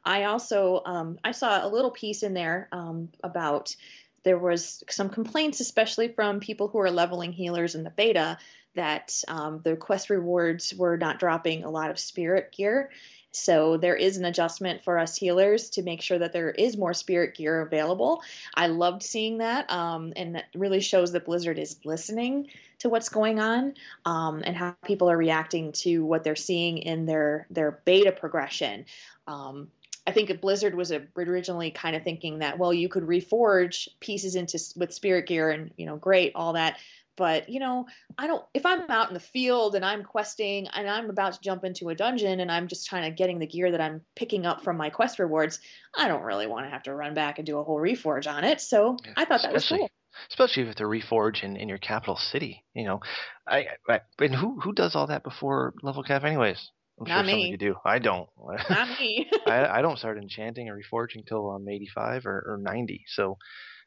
I 0.03 0.25
also 0.25 0.81
um, 0.87 1.19
I 1.23 1.33
saw 1.33 1.63
a 1.65 1.69
little 1.69 1.91
piece 1.91 2.23
in 2.23 2.33
there 2.33 2.69
um, 2.73 3.11
about 3.23 3.77
there 4.23 4.39
was 4.39 4.83
some 4.91 5.09
complaints, 5.09 5.61
especially 5.61 6.09
from 6.09 6.41
people 6.41 6.69
who 6.69 6.79
are 6.79 6.91
leveling 6.91 7.33
healers 7.33 7.75
in 7.75 7.85
the 7.85 7.91
beta, 7.91 8.39
that 8.75 9.23
um, 9.29 9.61
the 9.65 9.77
quest 9.77 10.11
rewards 10.11 10.75
were 10.75 10.97
not 10.97 11.19
dropping 11.19 11.65
a 11.65 11.71
lot 11.71 11.91
of 11.91 11.99
spirit 11.99 12.53
gear. 12.53 12.91
So 13.31 13.77
there 13.77 13.97
is 13.97 14.17
an 14.17 14.25
adjustment 14.25 14.83
for 14.85 14.99
us 14.99 15.17
healers 15.17 15.71
to 15.71 15.83
make 15.83 16.01
sure 16.01 16.19
that 16.19 16.33
there 16.33 16.51
is 16.51 16.77
more 16.77 16.95
spirit 16.95 17.37
gear 17.37 17.61
available. 17.61 18.23
I 18.55 18.69
loved 18.69 19.03
seeing 19.03 19.39
that, 19.39 19.71
um, 19.71 20.13
and 20.17 20.35
that 20.35 20.47
really 20.55 20.81
shows 20.81 21.13
that 21.13 21.27
Blizzard 21.27 21.59
is 21.59 21.79
listening 21.85 22.49
to 22.79 22.89
what's 22.89 23.11
going 23.11 23.39
on 23.39 23.75
um, 24.05 24.43
and 24.45 24.57
how 24.57 24.75
people 24.85 25.11
are 25.11 25.17
reacting 25.17 25.73
to 25.73 26.05
what 26.05 26.25
they're 26.25 26.37
seeing 26.37 26.79
in 26.79 27.07
their 27.07 27.47
their 27.51 27.81
beta 27.85 28.13
progression. 28.13 28.87
Um, 29.27 29.69
I 30.09 30.13
think 30.13 30.41
Blizzard 30.41 30.75
was 30.75 30.91
originally 31.19 31.71
kind 31.71 31.95
of 31.95 32.03
thinking 32.03 32.39
that 32.39 32.59
well, 32.59 32.73
you 32.73 32.89
could 32.89 33.03
reforge 33.03 33.89
pieces 34.01 34.37
into 34.37 34.59
with 34.75 34.95
spirit 34.95 35.27
gear 35.27 35.51
and 35.51 35.71
you 35.77 35.85
know, 35.85 35.97
great, 35.97 36.33
all 36.35 36.55
that. 36.55 36.79
But 37.17 37.51
you 37.51 37.59
know 37.59 37.87
i 38.17 38.29
don't 38.29 38.45
if 38.55 38.65
i'm 38.65 38.89
out 38.89 39.09
in 39.09 39.15
the 39.15 39.19
field 39.19 39.75
and 39.75 39.85
i'm 39.85 40.05
questing 40.05 40.69
and 40.69 40.89
i'm 40.89 41.11
about 41.11 41.33
to 41.33 41.41
jump 41.41 41.65
into 41.65 41.89
a 41.89 41.95
dungeon 41.97 42.39
and 42.39 42.49
i'm 42.49 42.69
just 42.69 42.89
kind 42.89 43.05
of 43.05 43.17
getting 43.17 43.41
the 43.41 43.47
gear 43.49 43.73
that 43.73 43.81
i'm 43.81 44.03
picking 44.15 44.47
up 44.47 44.63
from 44.63 44.77
my 44.77 44.89
quest 44.89 45.19
rewards 45.19 45.59
i 45.97 46.07
don't 46.07 46.23
really 46.23 46.47
want 46.47 46.65
to 46.65 46.71
have 46.71 46.85
to 46.85 46.95
run 46.95 47.15
back 47.15 47.41
and 47.41 47.47
do 47.47 47.59
a 47.59 47.65
whole 47.65 47.81
reforge 47.81 48.33
on 48.33 48.45
it. 48.45 48.61
So 48.61 48.99
yeah, 49.05 49.15
i 49.17 49.25
thought 49.25 49.43
that 49.43 49.53
was 49.53 49.67
cool. 49.69 49.91
especially 50.31 50.63
if 50.63 50.69
it's 50.69 50.81
a 50.81 50.85
reforge 50.85 51.43
in, 51.43 51.57
in 51.57 51.69
your 51.69 51.79
capital 51.79 52.15
city 52.15 52.63
you 52.73 52.85
know. 52.85 53.01
I, 53.49 53.67
I 53.89 54.01
and 54.21 54.33
who 54.33 54.61
who 54.61 54.73
does 54.73 54.95
all 54.95 55.09
that 55.09 55.25
before 55.25 55.75
level 55.83 56.05
cap 56.05 56.23
anyways 56.23 56.71
I'm 57.01 57.07
Not 57.07 57.27
sure 57.27 57.35
me. 57.35 57.51
you 57.51 57.57
do. 57.57 57.77
I 57.85 57.99
don't. 57.99 58.29
Not 58.71 58.89
me. 59.01 59.31
I, 59.47 59.79
I 59.79 59.83
don't 59.83 59.99
start 59.99 60.19
enchanting 60.19 60.69
or 60.69 60.79
reforging 60.79 61.19
until 61.19 61.51
I'm 61.51 61.69
85 61.69 62.27
or, 62.27 62.45
or 62.55 62.59
90. 62.59 63.05
So 63.07 63.39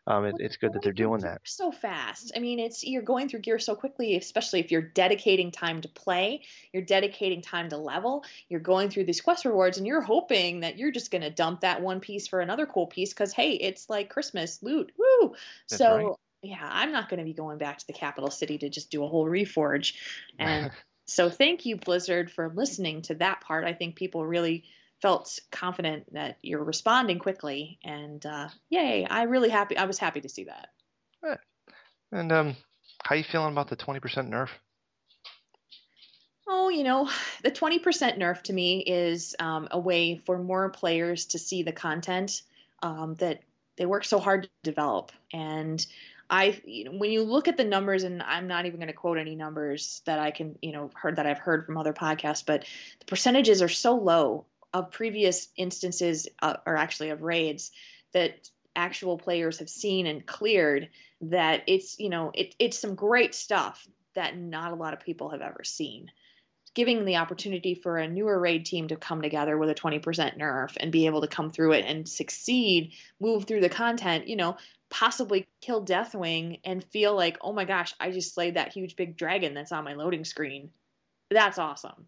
um, 0.08 0.26
it, 0.26 0.36
it's 0.40 0.58
good 0.58 0.74
that 0.74 0.82
they're 0.82 0.94
doing 0.94 1.22
that 1.22 1.42
so 1.44 1.72
fast. 1.72 2.32
I 2.36 2.40
mean, 2.40 2.60
it's 2.60 2.84
you're 2.84 3.04
going 3.04 3.30
through 3.30 3.42
gear 3.42 3.60
so 3.60 3.76
quickly, 3.76 4.16
especially 4.16 4.60
if 4.60 4.72
you're 4.72 4.82
dedicating 4.82 5.52
time 5.52 5.82
to 5.82 5.88
play, 5.88 6.42
you're 6.74 6.84
dedicating 6.84 7.42
time 7.42 7.70
to 7.70 7.78
level, 7.78 8.24
you're 8.50 8.60
going 8.60 8.90
through 8.90 9.06
these 9.06 9.22
quest 9.22 9.46
rewards, 9.46 9.78
and 9.78 9.86
you're 9.86 10.02
hoping 10.02 10.62
that 10.62 10.80
you're 10.80 10.92
just 10.92 11.12
going 11.12 11.22
to 11.22 11.30
dump 11.30 11.62
that 11.62 11.82
one 11.82 12.00
piece 12.00 12.28
for 12.28 12.42
another 12.42 12.66
cool 12.66 12.88
piece 12.88 13.14
because 13.14 13.32
hey, 13.34 13.52
it's 13.52 13.90
like 13.90 14.10
Christmas 14.10 14.64
loot, 14.64 14.92
woo! 14.98 15.36
That's 15.70 15.78
so. 15.78 15.96
Right. 15.96 16.16
Yeah, 16.44 16.68
I'm 16.68 16.92
not 16.92 17.08
going 17.08 17.20
to 17.20 17.24
be 17.24 17.34
going 17.34 17.60
back 17.60 17.78
to 17.78 17.86
the 17.86 17.94
capital 17.94 18.32
city 18.32 18.58
to 18.58 18.70
just 18.70 18.90
do 18.90 19.04
a 19.04 19.08
whole 19.08 19.28
reforge. 19.28 19.94
And 20.40 20.72
so, 21.06 21.30
thank 21.30 21.66
you, 21.66 21.76
Blizzard, 21.76 22.32
for 22.32 22.52
listening 22.54 23.02
to 23.04 23.16
that 23.16 23.42
part. 23.42 23.66
I 23.66 23.74
think 23.74 23.96
people 23.96 24.26
really 24.26 24.64
felt 25.02 25.40
confident 25.52 26.14
that 26.14 26.38
you're 26.42 26.64
responding 26.64 27.20
quickly, 27.20 27.80
and 27.84 28.26
uh, 28.26 28.50
yay! 28.70 29.06
I 29.06 29.24
really 29.24 29.50
happy. 29.50 29.78
I 29.78 29.86
was 29.86 29.98
happy 29.98 30.22
to 30.22 30.30
see 30.30 30.46
that. 30.46 30.70
Right. 31.24 31.40
And 32.12 32.32
um, 32.32 32.56
how 33.04 33.16
you 33.16 33.24
feeling 33.24 33.52
about 33.52 33.70
the 33.70 33.76
twenty 33.76 34.00
percent 34.00 34.30
nerf? 34.30 34.50
Oh, 36.48 36.68
you 36.68 36.84
know, 36.84 37.10
the 37.44 37.52
20% 37.52 38.20
nerf 38.20 38.42
to 38.44 38.54
me 38.54 38.80
is 38.80 39.36
um, 39.40 39.70
a 39.72 39.80
way 39.80 40.18
for 40.26 40.38
more 40.38 40.70
players 40.70 41.28
to 41.28 41.40
see 41.40 41.64
the 41.64 41.72
content 41.72 42.42
um, 42.84 43.16
that 43.16 43.42
they 43.78 43.86
work 43.86 44.04
so 44.04 44.20
hard 44.20 44.44
to 44.44 44.50
develop. 44.64 45.12
And 45.34 45.84
I, 46.32 46.62
you 46.64 46.86
know, 46.86 46.92
when 46.92 47.12
you 47.12 47.24
look 47.24 47.50
at 47.50 47.58
the 47.58 47.66
numbers, 47.66 48.04
and 48.04 48.24
I'm 48.24 48.48
not 48.48 48.66
even 48.66 48.80
going 48.80 48.88
to 48.88 48.94
quote 48.94 49.18
any 49.18 49.36
numbers 49.36 50.02
that 50.06 50.18
I 50.18 50.32
can, 50.32 50.58
you 50.62 50.72
know, 50.72 50.90
heard 50.96 51.18
that 51.18 51.28
I've 51.28 51.38
heard 51.38 51.66
from 51.66 51.78
other 51.78 51.92
podcasts, 51.92 52.46
but 52.46 52.66
the 53.00 53.06
percentages 53.06 53.62
are 53.62 53.68
so 53.68 53.98
low 53.98 54.46
of 54.74 54.92
previous 54.92 55.50
instances, 55.58 56.30
uh, 56.42 56.56
or 56.66 56.78
actually 56.78 57.10
of 57.10 57.22
raids, 57.22 57.72
that 58.14 58.50
actual 58.78 59.18
players 59.18 59.60
have 59.60 59.70
seen 59.70 60.08
and 60.08 60.26
cleared 60.26 60.88
that 61.20 61.64
it's 61.68 62.00
you 62.00 62.10
know 62.10 62.32
it, 62.34 62.56
it's 62.58 62.80
some 62.80 62.96
great 62.96 63.36
stuff 63.36 63.86
that 64.16 64.38
not 64.38 64.72
a 64.72 64.76
lot 64.76 64.94
of 64.94 65.02
people 65.02 65.30
have 65.30 65.42
ever 65.42 65.66
seen 65.66 66.10
giving 66.74 67.06
the 67.06 67.18
opportunity 67.18 67.76
for 67.76 67.98
a 67.98 68.08
newer 68.08 68.40
raid 68.40 68.66
team 68.66 68.88
to 68.88 68.96
come 68.96 69.22
together 69.22 69.58
with 69.58 69.70
a 69.70 69.76
20% 69.76 70.02
nerf 70.38 70.76
and 70.80 70.92
be 70.92 71.06
able 71.06 71.22
to 71.22 71.28
come 71.28 71.52
through 71.52 71.74
it 71.74 71.86
and 71.86 72.08
succeed 72.08 72.94
move 73.20 73.46
through 73.46 73.62
the 73.62 73.70
content 73.70 74.28
you 74.28 74.36
know 74.36 74.56
possibly 74.90 75.48
kill 75.62 75.84
deathwing 75.84 76.60
and 76.64 76.84
feel 76.86 77.16
like 77.16 77.38
oh 77.42 77.54
my 77.54 77.66
gosh 77.66 77.94
i 78.00 78.12
just 78.12 78.34
slayed 78.34 78.56
that 78.56 78.74
huge 78.74 78.96
big 78.96 79.18
dragon 79.18 79.54
that's 79.54 79.72
on 79.72 79.84
my 79.84 79.94
loading 79.94 80.26
screen. 80.26 80.70
That's 81.30 81.58
awesome 81.58 82.08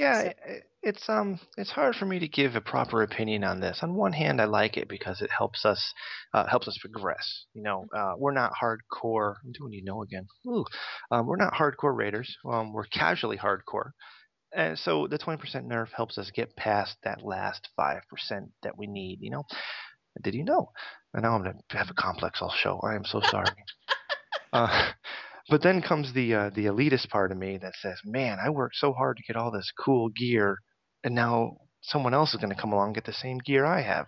yeah, 0.00 0.22
so. 0.22 0.54
it's 0.82 1.08
um, 1.08 1.40
it's 1.56 1.70
hard 1.70 1.94
for 1.94 2.06
me 2.06 2.18
to 2.18 2.28
give 2.28 2.56
a 2.56 2.60
proper 2.60 3.02
opinion 3.02 3.44
on 3.44 3.60
this. 3.60 3.80
On 3.82 3.94
one 3.94 4.12
hand, 4.12 4.40
I 4.40 4.46
like 4.46 4.76
it 4.76 4.88
because 4.88 5.20
it 5.22 5.30
helps 5.36 5.64
us, 5.64 5.92
uh, 6.34 6.46
helps 6.46 6.68
us 6.68 6.78
progress. 6.80 7.46
You 7.54 7.62
know, 7.62 7.86
uh, 7.96 8.14
we're 8.18 8.32
not 8.32 8.52
hardcore. 8.60 9.34
I'm 9.44 9.52
doing 9.52 9.72
you 9.72 9.84
know 9.84 10.02
again. 10.02 10.26
Ooh, 10.46 10.64
um, 11.10 11.26
we're 11.26 11.36
not 11.36 11.54
hardcore 11.54 11.96
raiders. 11.96 12.36
Um, 12.44 12.72
we're 12.72 12.86
casually 12.86 13.36
hardcore. 13.36 13.90
And 14.52 14.78
so 14.78 15.06
the 15.06 15.18
20% 15.18 15.38
nerf 15.66 15.88
helps 15.92 16.18
us 16.18 16.30
get 16.34 16.56
past 16.56 16.96
that 17.04 17.22
last 17.22 17.68
5% 17.78 18.00
that 18.62 18.76
we 18.76 18.86
need, 18.88 19.18
you 19.20 19.30
know? 19.30 19.44
Did 20.22 20.34
you 20.34 20.44
know? 20.44 20.72
And 21.14 21.22
now 21.22 21.34
I'm 21.34 21.42
going 21.42 21.60
to 21.70 21.76
have 21.76 21.90
a 21.90 21.94
complex 21.94 22.42
all 22.42 22.52
show. 22.56 22.80
I 22.80 22.96
am 22.96 23.04
so 23.04 23.20
sorry. 23.20 23.54
uh, 24.52 24.90
but 25.50 25.62
then 25.62 25.82
comes 25.82 26.12
the 26.12 26.34
uh, 26.34 26.50
the 26.50 26.66
elitist 26.66 27.08
part 27.10 27.32
of 27.32 27.38
me 27.38 27.58
that 27.58 27.74
says, 27.76 28.00
"Man, 28.04 28.38
I 28.44 28.50
worked 28.50 28.76
so 28.76 28.92
hard 28.92 29.16
to 29.16 29.22
get 29.24 29.36
all 29.36 29.50
this 29.50 29.72
cool 29.72 30.08
gear, 30.10 30.58
and 31.04 31.14
now 31.14 31.58
someone 31.82 32.14
else 32.14 32.32
is 32.34 32.40
going 32.40 32.54
to 32.54 32.60
come 32.60 32.72
along 32.72 32.88
and 32.88 32.94
get 32.94 33.04
the 33.04 33.12
same 33.12 33.38
gear 33.38 33.64
I 33.66 33.82
have." 33.82 34.06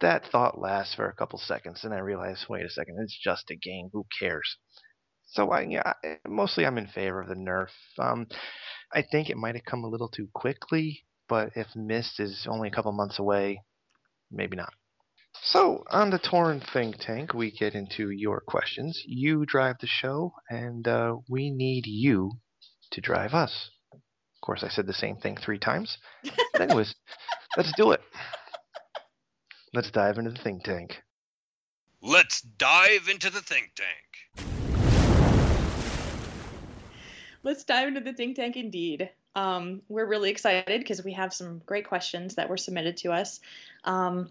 That 0.00 0.26
thought 0.26 0.60
lasts 0.60 0.94
for 0.94 1.08
a 1.08 1.14
couple 1.14 1.38
seconds, 1.38 1.84
and 1.84 1.94
I 1.94 1.98
realize, 1.98 2.46
wait 2.48 2.66
a 2.66 2.70
second, 2.70 2.98
it's 3.00 3.18
just 3.18 3.50
a 3.50 3.56
game. 3.56 3.88
Who 3.92 4.04
cares? 4.18 4.58
So 5.26 5.52
I, 5.52 5.66
mostly 6.28 6.66
I'm 6.66 6.78
in 6.78 6.86
favor 6.86 7.22
of 7.22 7.28
the 7.28 7.34
nerf. 7.34 7.70
Um, 7.98 8.26
I 8.92 9.02
think 9.02 9.30
it 9.30 9.36
might 9.38 9.54
have 9.54 9.64
come 9.64 9.84
a 9.84 9.88
little 9.88 10.08
too 10.08 10.28
quickly, 10.34 11.04
but 11.28 11.50
if 11.56 11.74
Mist 11.74 12.20
is 12.20 12.46
only 12.48 12.68
a 12.68 12.70
couple 12.70 12.92
months 12.92 13.18
away, 13.18 13.62
maybe 14.30 14.56
not. 14.56 14.72
So, 15.42 15.84
on 15.90 16.10
the 16.10 16.18
Tauren 16.18 16.62
Think 16.72 16.96
Tank, 16.98 17.32
we 17.32 17.50
get 17.50 17.74
into 17.74 18.10
your 18.10 18.40
questions. 18.40 19.00
You 19.06 19.46
drive 19.46 19.76
the 19.80 19.86
show, 19.86 20.34
and 20.50 20.86
uh, 20.86 21.16
we 21.28 21.50
need 21.50 21.86
you 21.86 22.32
to 22.92 23.00
drive 23.00 23.34
us. 23.34 23.70
Of 23.92 24.00
course, 24.42 24.64
I 24.64 24.68
said 24.68 24.86
the 24.86 24.92
same 24.92 25.16
thing 25.16 25.36
three 25.36 25.58
times. 25.58 25.98
But 26.52 26.62
anyways, 26.62 26.94
let's 27.56 27.72
do 27.76 27.92
it. 27.92 28.00
Let's 29.72 29.90
dive 29.90 30.18
into 30.18 30.30
the 30.30 30.42
think 30.42 30.64
tank. 30.64 31.02
Let's 32.02 32.40
dive 32.40 33.08
into 33.08 33.30
the 33.30 33.40
think 33.40 33.72
tank. 33.74 34.46
Let's 37.42 37.64
dive 37.64 37.88
into 37.88 38.00
the 38.00 38.12
think 38.12 38.36
tank 38.36 38.56
indeed. 38.56 39.10
Um, 39.34 39.82
we're 39.88 40.06
really 40.06 40.30
excited 40.30 40.80
because 40.80 41.04
we 41.04 41.12
have 41.12 41.34
some 41.34 41.60
great 41.66 41.86
questions 41.86 42.36
that 42.36 42.48
were 42.48 42.56
submitted 42.56 42.96
to 42.98 43.12
us. 43.12 43.40
Um, 43.84 44.30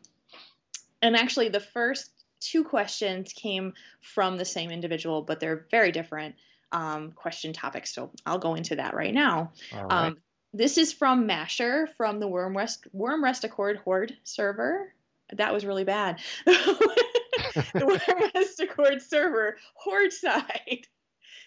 and 1.06 1.16
actually, 1.16 1.50
the 1.50 1.60
first 1.60 2.10
two 2.40 2.64
questions 2.64 3.34
came 3.34 3.74
from 4.02 4.38
the 4.38 4.46
same 4.46 4.72
individual, 4.72 5.22
but 5.22 5.40
they're 5.40 5.66
very 5.72 5.92
different 5.92 6.36
um, 6.72 7.12
question 7.12 7.54
topics. 7.54 7.94
So 7.94 8.12
I'll 8.26 8.40
go 8.40 8.56
into 8.56 8.76
that 8.76 8.94
right 8.94 9.14
now. 9.14 9.52
Um, 9.90 10.18
this 10.54 10.78
is 10.78 10.94
from 10.94 11.28
Masher 11.28 11.88
from 11.98 12.20
the 12.20 12.28
Wyrmrest 12.28 12.88
Worm 12.94 13.24
Rest 13.24 13.44
Accord 13.44 13.78
Horde 13.78 14.16
server. 14.24 14.94
That 15.34 15.54
was 15.54 15.66
really 15.66 15.84
bad. 15.84 16.20
the 16.46 17.64
Wyrmrest 17.76 18.64
Accord 18.64 19.02
server 19.02 19.58
Horde 19.74 20.14
side. 20.14 20.88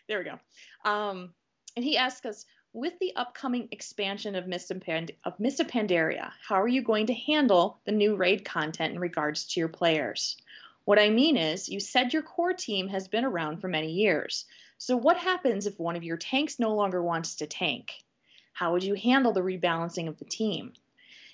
There 0.09 0.19
we 0.19 0.25
go. 0.25 0.39
Um, 0.91 1.35
and 1.77 1.85
he 1.85 1.97
asks 1.97 2.27
us, 2.27 2.45
with 2.73 2.99
the 2.99 3.17
upcoming 3.17 3.69
expansion 3.71 4.35
of 4.35 4.45
of, 4.45 4.81
Pand- 4.81 5.13
of 5.25 5.39
Pandaria, 5.39 6.33
how 6.47 6.61
are 6.61 6.69
you 6.69 6.83
going 6.83 7.07
to 7.07 7.15
handle 7.15 7.81
the 7.85 7.93
new 7.93 8.15
raid 8.15 8.45
content 8.45 8.95
in 8.95 9.01
regards 9.01 9.47
to 9.47 9.61
your 9.61 9.69
players? 9.69 10.37
What 10.85 10.99
I 10.99 11.11
mean 11.11 11.37
is, 11.37 11.69
you 11.69 11.81
said 11.81 12.13
your 12.13 12.23
core 12.23 12.55
team 12.55 12.89
has 12.89 13.09
been 13.09 13.25
around 13.25 13.61
for 13.61 13.69
many 13.69 13.93
years. 13.93 14.45
So, 14.79 14.97
what 14.97 15.17
happens 15.17 15.67
if 15.67 15.79
one 15.79 15.97
of 15.97 16.05
your 16.05 16.17
tanks 16.17 16.59
no 16.59 16.75
longer 16.75 17.03
wants 17.03 17.37
to 17.37 17.47
tank? 17.47 17.93
How 18.53 18.73
would 18.73 18.85
you 18.85 18.95
handle 18.95 19.33
the 19.33 19.43
rebalancing 19.43 20.09
of 20.09 20.19
the 20.19 20.25
team? 20.25 20.73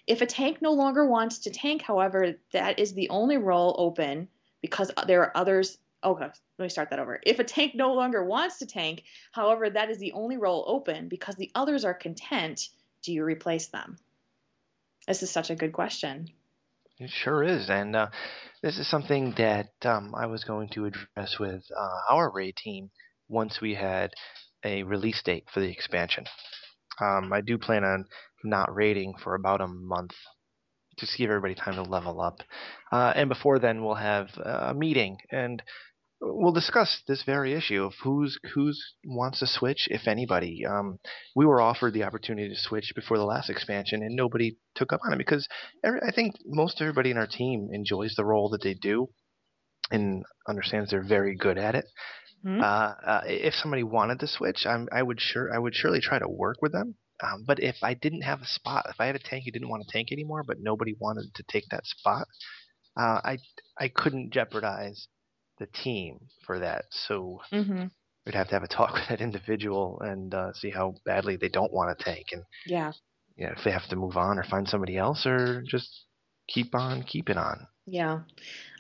If 0.07 0.23
a 0.23 0.27
tank 0.27 0.61
no 0.61 0.73
longer 0.73 1.07
wants 1.07 1.39
to 1.41 1.51
tank, 1.51 1.83
however, 1.83 2.35
that 2.53 2.79
is 2.79 2.95
the 2.95 3.09
only 3.11 3.39
role 3.39 3.75
open 3.79 4.29
because 4.61 4.91
there 5.07 5.23
are 5.23 5.37
others 5.37 5.79
okay, 6.05 6.27
let 6.59 6.65
me 6.65 6.69
start 6.69 6.91
that 6.91 6.99
over. 6.99 7.21
If 7.25 7.39
a 7.39 7.45
tank 7.45 7.75
no 7.75 7.95
longer 7.95 8.25
wants 8.25 8.59
to 8.59 8.67
tank, 8.67 9.03
however, 9.33 9.71
that 9.71 9.91
is 9.91 9.99
the 9.99 10.13
only 10.13 10.37
role 10.37 10.65
open 10.67 11.09
because 11.09 11.37
the 11.37 11.51
others 11.55 11.85
are 11.85 11.95
content, 11.95 12.69
do 13.03 13.13
you 13.13 13.25
replace 13.25 13.69
them? 13.69 13.97
This 15.07 15.23
is 15.23 15.31
such 15.31 15.51
a 15.51 15.57
good 15.57 15.73
question. 15.73 16.31
It 16.99 17.11
sure 17.11 17.43
is. 17.43 17.69
And 17.69 17.97
uh, 17.97 18.09
this 18.63 18.79
is 18.79 18.89
something 18.89 19.35
that 19.37 19.73
um, 19.85 20.15
I 20.15 20.27
was 20.27 20.45
going 20.45 20.69
to 20.71 20.87
address 20.87 21.39
with 21.39 21.65
uh, 21.77 22.15
our 22.15 22.31
raid 22.31 22.57
team 22.57 22.91
once 23.29 23.61
we 23.61 23.75
had 23.75 24.13
a 24.65 24.83
release 24.85 25.23
date 25.23 25.45
for 25.53 25.61
the 25.61 25.71
expansion. 25.71 26.25
Um, 27.01 27.33
I 27.33 27.41
do 27.41 27.59
plan 27.59 27.85
on 27.85 28.07
not 28.45 28.75
raiding 28.75 29.15
for 29.23 29.35
about 29.35 29.61
a 29.61 29.67
month 29.67 30.13
just 30.99 31.13
to 31.13 31.19
give 31.19 31.31
everybody 31.31 31.55
time 31.55 31.75
to 31.75 31.83
level 31.83 32.21
up. 32.21 32.41
Uh, 32.93 33.13
and 33.17 33.29
before 33.29 33.59
then, 33.59 33.85
we'll 33.85 33.95
have 33.95 34.29
a 34.39 34.73
meeting 34.75 35.19
and 35.31 35.63
we'll 36.21 36.53
discuss 36.53 37.03
this 37.07 37.23
very 37.25 37.55
issue 37.55 37.85
of 37.85 37.95
who's 38.03 38.39
who's 38.55 38.83
wants 39.05 39.41
to 39.41 39.47
switch, 39.47 39.89
if 39.91 40.07
anybody. 40.07 40.65
Um, 40.67 40.99
we 41.35 41.47
were 41.47 41.61
offered 41.61 41.95
the 41.95 42.05
opportunity 42.05 42.49
to 42.49 42.61
switch 42.61 42.93
before 42.95 43.19
the 43.19 43.25
last 43.25 43.51
expansion, 43.51 44.03
and 44.03 44.15
nobody 44.15 44.57
took 44.75 44.93
up 44.93 45.01
on 45.05 45.13
it 45.13 45.19
because 45.19 45.49
every, 45.85 46.01
I 46.07 46.13
think 46.13 46.37
most 46.47 46.81
everybody 46.81 47.11
in 47.11 47.19
our 47.19 47.27
team 47.27 47.69
enjoys 47.73 48.15
the 48.15 48.25
role 48.25 48.51
that 48.51 48.63
they 48.63 48.75
do 48.75 49.09
and 49.91 50.25
understands 50.49 50.91
they're 50.91 51.03
very 51.03 51.37
good 51.37 51.59
at 51.59 51.75
it. 51.75 51.85
Mm-hmm. 52.45 52.61
Uh, 52.61 53.11
uh, 53.11 53.21
if 53.27 53.55
somebody 53.55 53.83
wanted 53.83 54.21
to 54.21 54.27
switch, 54.27 54.67
I'm, 54.67 54.89
I 54.93 55.03
would 55.03 55.21
sure 55.21 55.55
I 55.55 55.59
would 55.59 55.75
surely 55.75 56.01
try 56.01 56.19
to 56.19 56.29
work 56.29 56.57
with 56.61 56.73
them. 56.73 56.97
Um, 57.23 57.45
but 57.47 57.63
if 57.63 57.77
I 57.83 57.95
didn't 57.95 58.23
have 58.23 58.43
a 58.43 58.47
spot, 58.47 58.87
if 58.89 58.97
I 58.99 59.07
had 59.07 59.17
a 59.17 59.21
tank 59.21 59.45
who 59.45 59.53
didn't 59.53 59.69
want 59.69 59.85
to 59.87 59.93
tank 59.93 60.09
anymore, 60.11 60.43
but 60.47 60.59
nobody 60.61 60.95
wanted 60.99 61.33
to 61.35 61.45
take 61.49 61.65
that 61.71 61.87
spot, 61.87 62.27
uh, 62.97 63.21
I 63.25 63.39
I 63.79 63.89
couldn't 63.89 64.33
jeopardize 64.33 65.09
the 65.59 65.67
team 65.67 66.21
for 66.47 66.59
that. 66.61 66.85
So 66.91 67.41
mm-hmm. 67.53 67.87
we'd 68.27 68.35
have 68.35 68.49
to 68.49 68.55
have 68.55 68.63
a 68.63 68.69
talk 68.69 68.95
with 68.95 69.09
that 69.09 69.21
individual 69.21 70.01
and 70.01 70.35
uh, 70.35 70.53
see 70.53 70.71
how 70.71 70.95
badly 71.05 71.37
they 71.37 71.49
don't 71.49 71.73
want 71.73 71.97
to 71.97 72.05
tank, 72.05 72.27
and 72.33 72.43
yeah, 72.67 72.93
yeah, 73.37 73.53
if 73.57 73.65
they 73.65 73.71
have 73.71 73.89
to 73.89 73.97
move 73.97 74.17
on 74.17 74.39
or 74.39 74.45
find 74.45 74.69
somebody 74.69 74.97
else, 74.97 75.27
or 75.27 75.63
just 75.63 76.05
keep 76.49 76.75
on 76.75 77.03
keeping 77.03 77.39
on. 77.39 77.67
Yeah, 77.87 78.21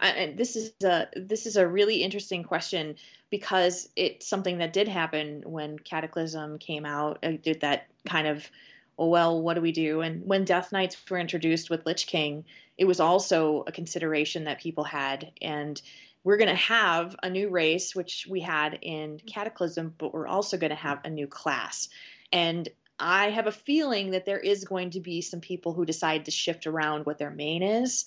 and 0.00 0.38
this 0.38 0.56
is 0.56 0.72
a 0.82 1.06
this 1.14 1.46
is 1.46 1.56
a 1.56 1.68
really 1.68 2.02
interesting 2.02 2.42
question 2.42 2.96
because 3.30 3.88
it's 3.96 4.26
something 4.26 4.58
that 4.58 4.72
did 4.72 4.88
happen 4.88 5.42
when 5.44 5.78
Cataclysm 5.78 6.58
came 6.58 6.86
out. 6.86 7.18
It 7.22 7.42
did 7.42 7.60
that 7.60 7.86
kind 8.08 8.26
of 8.26 8.48
well, 8.96 9.42
what 9.42 9.54
do 9.54 9.60
we 9.60 9.72
do? 9.72 10.00
And 10.00 10.24
when 10.24 10.44
Death 10.44 10.72
Knights 10.72 10.96
were 11.10 11.18
introduced 11.18 11.68
with 11.70 11.84
Lich 11.86 12.06
King, 12.06 12.44
it 12.78 12.84
was 12.84 13.00
also 13.00 13.64
a 13.66 13.72
consideration 13.72 14.44
that 14.44 14.60
people 14.60 14.84
had. 14.84 15.32
And 15.42 15.80
we're 16.24 16.38
going 16.38 16.48
to 16.48 16.54
have 16.54 17.14
a 17.22 17.28
new 17.28 17.50
race, 17.50 17.94
which 17.94 18.26
we 18.28 18.40
had 18.40 18.78
in 18.80 19.20
Cataclysm, 19.24 19.94
but 19.96 20.12
we're 20.12 20.26
also 20.26 20.56
going 20.56 20.70
to 20.70 20.76
have 20.76 21.00
a 21.04 21.10
new 21.10 21.26
class. 21.26 21.90
And 22.32 22.68
I 22.98 23.30
have 23.30 23.46
a 23.46 23.52
feeling 23.52 24.12
that 24.12 24.24
there 24.24 24.38
is 24.38 24.64
going 24.64 24.90
to 24.90 25.00
be 25.00 25.20
some 25.20 25.40
people 25.40 25.74
who 25.74 25.84
decide 25.84 26.24
to 26.24 26.30
shift 26.30 26.66
around 26.66 27.04
what 27.04 27.18
their 27.18 27.30
main 27.30 27.62
is. 27.62 28.06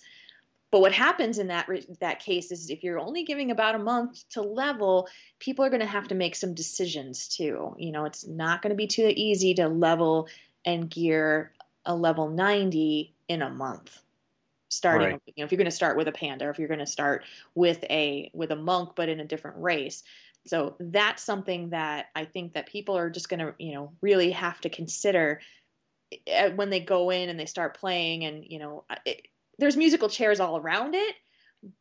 But 0.71 0.81
what 0.81 0.91
happens 0.91 1.37
in 1.37 1.47
that 1.47 1.69
that 2.01 2.19
case 2.19 2.51
is 2.51 2.69
if 2.69 2.83
you're 2.83 2.99
only 2.99 3.23
giving 3.23 3.51
about 3.51 3.75
a 3.75 3.79
month 3.79 4.27
to 4.31 4.41
level, 4.41 5.07
people 5.39 5.63
are 5.63 5.69
going 5.69 5.81
to 5.81 5.85
have 5.85 6.09
to 6.09 6.15
make 6.15 6.35
some 6.35 6.55
decisions 6.55 7.29
too. 7.29 7.75
You 7.77 7.91
know, 7.91 8.05
it's 8.05 8.27
not 8.27 8.61
going 8.61 8.71
to 8.71 8.75
be 8.75 8.87
too 8.87 9.11
easy 9.15 9.53
to 9.55 9.69
level 9.69 10.27
and 10.65 10.89
gear 10.89 11.53
a 11.85 11.95
level 11.95 12.29
90 12.29 13.13
in 13.29 13.41
a 13.41 13.49
month 13.49 13.97
starting 14.69 15.11
right. 15.11 15.21
you 15.25 15.33
know 15.37 15.45
if 15.45 15.51
you're 15.51 15.57
going 15.57 15.65
to 15.65 15.71
start 15.71 15.97
with 15.97 16.07
a 16.07 16.11
panda 16.11 16.45
or 16.45 16.49
if 16.49 16.59
you're 16.59 16.67
going 16.67 16.79
to 16.79 16.85
start 16.85 17.23
with 17.55 17.83
a 17.85 18.29
with 18.33 18.51
a 18.51 18.55
monk 18.55 18.91
but 18.95 19.09
in 19.09 19.19
a 19.19 19.25
different 19.25 19.57
race 19.61 20.03
so 20.45 20.75
that's 20.79 21.23
something 21.23 21.69
that 21.69 22.07
i 22.15 22.25
think 22.25 22.53
that 22.53 22.67
people 22.67 22.97
are 22.97 23.09
just 23.09 23.29
going 23.29 23.39
to 23.39 23.53
you 23.57 23.73
know 23.73 23.93
really 24.01 24.31
have 24.31 24.59
to 24.59 24.69
consider 24.69 25.39
eh, 26.27 26.49
when 26.49 26.69
they 26.69 26.79
go 26.79 27.09
in 27.09 27.29
and 27.29 27.39
they 27.39 27.45
start 27.45 27.77
playing 27.77 28.25
and 28.25 28.43
you 28.47 28.59
know 28.59 28.83
it, 29.05 29.27
there's 29.57 29.77
musical 29.77 30.09
chairs 30.09 30.39
all 30.39 30.57
around 30.57 30.95
it 30.95 31.15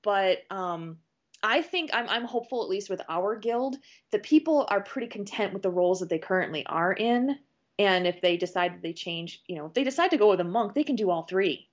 but 0.03 0.39
um 0.51 0.99
I 1.43 1.61
think 1.61 1.91
I'm, 1.93 2.09
I'm 2.09 2.25
hopeful, 2.25 2.63
at 2.63 2.69
least 2.69 2.89
with 2.89 3.03
our 3.11 3.37
guild, 3.37 3.77
that 4.11 4.23
people 4.23 4.67
are 4.69 4.81
pretty 4.81 5.07
content 5.07 5.53
with 5.53 5.63
the 5.63 5.71
roles 5.71 6.01
that 6.01 6.09
they 6.09 6.19
currently 6.19 6.65
are 6.65 6.93
in. 6.93 7.39
And 7.79 8.07
if 8.07 8.23
they 8.23 8.39
decide 8.39 8.73
that 8.73 8.83
they 8.83 8.95
change, 8.95 9.43
you 9.47 9.57
know, 9.57 9.67
if 9.67 9.75
they 9.75 9.85
decide 9.85 10.13
to 10.13 10.17
go 10.17 10.31
with 10.31 10.41
a 10.41 10.45
monk, 10.45 10.75
they 10.75 10.83
can 10.83 10.97
do 10.97 11.11
all 11.11 11.25
3 11.25 11.69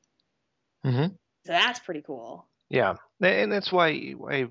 Mm-hmm. 0.86 1.16
So 1.46 1.52
that's 1.52 1.80
pretty 1.80 2.02
cool. 2.02 2.48
Yeah, 2.70 2.96
and 3.22 3.52
that's 3.52 3.72
why 3.72 3.90
I, 4.32 4.46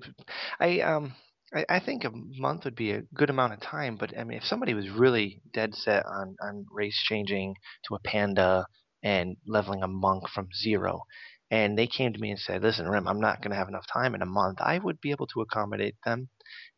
I 0.59 0.79
um. 0.81 1.13
I, 1.55 1.65
I 1.69 1.79
think 1.79 2.03
a 2.03 2.11
month 2.11 2.65
would 2.65 2.75
be 2.75 2.91
a 2.91 3.03
good 3.13 3.29
amount 3.29 3.53
of 3.53 3.61
time, 3.61 3.95
but 3.95 4.17
I 4.17 4.23
mean, 4.23 4.39
if 4.39 4.43
somebody 4.43 4.73
was 4.73 4.89
really 4.89 5.39
dead 5.53 5.75
set 5.75 6.03
on, 6.05 6.35
on 6.41 6.65
race 6.71 6.99
changing 7.07 7.55
to 7.87 7.95
a 7.95 7.99
panda 7.99 8.65
and 9.03 9.37
leveling 9.45 9.83
a 9.83 9.87
monk 9.87 10.29
from 10.29 10.47
zero, 10.63 11.03
and 11.51 11.77
they 11.77 11.85
came 11.85 12.11
to 12.13 12.19
me 12.19 12.31
and 12.31 12.39
said, 12.39 12.63
"Listen, 12.63 12.89
Rem, 12.89 13.07
I'm 13.07 13.19
not 13.21 13.41
going 13.41 13.51
to 13.51 13.57
have 13.57 13.67
enough 13.67 13.85
time 13.91 14.15
in 14.15 14.23
a 14.23 14.25
month," 14.25 14.59
I 14.61 14.79
would 14.79 14.99
be 14.99 15.11
able 15.11 15.27
to 15.27 15.41
accommodate 15.41 15.95
them. 16.03 16.29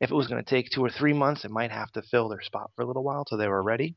If 0.01 0.11
it 0.11 0.15
was 0.15 0.27
going 0.27 0.43
to 0.43 0.49
take 0.49 0.69
two 0.69 0.83
or 0.83 0.89
three 0.89 1.13
months, 1.13 1.45
it 1.45 1.51
might 1.51 1.71
have 1.71 1.91
to 1.93 2.01
fill 2.01 2.27
their 2.27 2.41
spot 2.41 2.71
for 2.75 2.81
a 2.81 2.85
little 2.85 3.03
while 3.03 3.23
till 3.23 3.37
they 3.37 3.47
were 3.47 3.63
ready. 3.63 3.95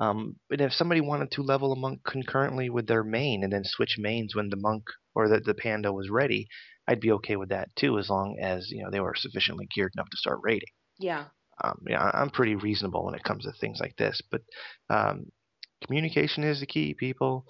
Um, 0.00 0.36
but 0.50 0.60
if 0.60 0.72
somebody 0.72 1.00
wanted 1.00 1.30
to 1.32 1.42
level 1.42 1.72
a 1.72 1.76
monk 1.76 2.00
concurrently 2.04 2.68
with 2.68 2.86
their 2.86 3.04
main 3.04 3.44
and 3.44 3.52
then 3.52 3.62
switch 3.64 3.96
mains 3.98 4.34
when 4.34 4.50
the 4.50 4.56
monk 4.56 4.84
or 5.14 5.28
the, 5.28 5.40
the 5.40 5.54
panda 5.54 5.92
was 5.92 6.10
ready, 6.10 6.48
I'd 6.88 7.00
be 7.00 7.12
okay 7.12 7.36
with 7.36 7.50
that 7.50 7.68
too, 7.76 7.98
as 7.98 8.10
long 8.10 8.36
as 8.40 8.70
you 8.70 8.82
know 8.82 8.90
they 8.90 9.00
were 9.00 9.14
sufficiently 9.16 9.68
geared 9.74 9.92
enough 9.96 10.10
to 10.10 10.16
start 10.16 10.40
raiding. 10.42 10.68
Yeah. 10.98 11.26
Um, 11.62 11.78
yeah, 11.88 12.10
I'm 12.12 12.30
pretty 12.30 12.56
reasonable 12.56 13.04
when 13.04 13.14
it 13.14 13.22
comes 13.22 13.44
to 13.44 13.52
things 13.52 13.78
like 13.80 13.96
this, 13.96 14.20
but 14.30 14.42
um, 14.90 15.26
communication 15.86 16.42
is 16.42 16.60
the 16.60 16.66
key, 16.66 16.94
people. 16.94 17.46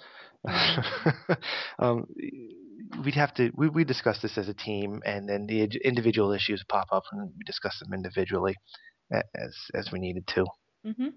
Mm-hmm. 0.47 1.32
um, 1.78 2.07
we'd 3.03 3.14
have 3.14 3.32
to 3.34 3.51
we 3.57 3.68
we 3.68 3.84
discuss 3.84 4.20
this 4.20 4.36
as 4.36 4.49
a 4.49 4.55
team, 4.55 5.01
and 5.07 5.28
then 5.28 5.47
the 5.47 5.62
individual 5.82 6.32
issues 6.32 6.62
pop 6.68 6.88
up, 6.92 7.05
and 7.12 7.32
we 7.36 7.45
discuss 7.45 7.78
them 7.80 7.95
individually 7.95 8.55
as 9.11 9.57
as 9.74 9.90
we 9.90 9.99
needed 9.99 10.26
to. 10.28 10.45
Mm-hmm. 10.86 11.09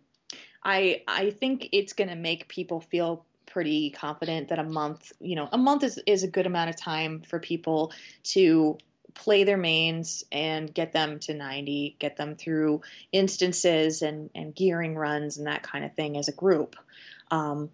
I 0.68 1.02
I 1.08 1.30
think 1.32 1.70
it's 1.72 1.94
going 1.94 2.10
to 2.10 2.16
make 2.16 2.50
people 2.50 2.82
feel 2.82 3.26
pretty 3.46 3.90
confident 3.90 4.50
that 4.50 4.60
a 4.60 4.64
month, 4.64 5.14
you 5.22 5.38
know, 5.38 5.48
a 5.52 5.58
month 5.58 5.84
is 5.84 5.98
is 6.06 6.24
a 6.24 6.28
good 6.28 6.46
amount 6.46 6.70
of 6.70 6.76
time 6.76 7.22
for 7.22 7.40
people 7.40 7.94
to 8.26 8.78
play 9.14 9.46
their 9.46 9.58
mains 9.58 10.26
and 10.30 10.72
get 10.72 10.92
them 10.92 11.20
to 11.20 11.34
90, 11.34 11.96
get 11.98 12.18
them 12.18 12.36
through 12.36 12.82
instances 13.14 14.02
and 14.02 14.30
and 14.36 14.54
gearing 14.54 14.96
runs 14.96 15.38
and 15.38 15.48
that 15.48 15.64
kind 15.64 15.86
of 15.86 15.96
thing 15.96 16.18
as 16.18 16.28
a 16.28 16.34
group. 16.34 16.76
Um, 17.32 17.70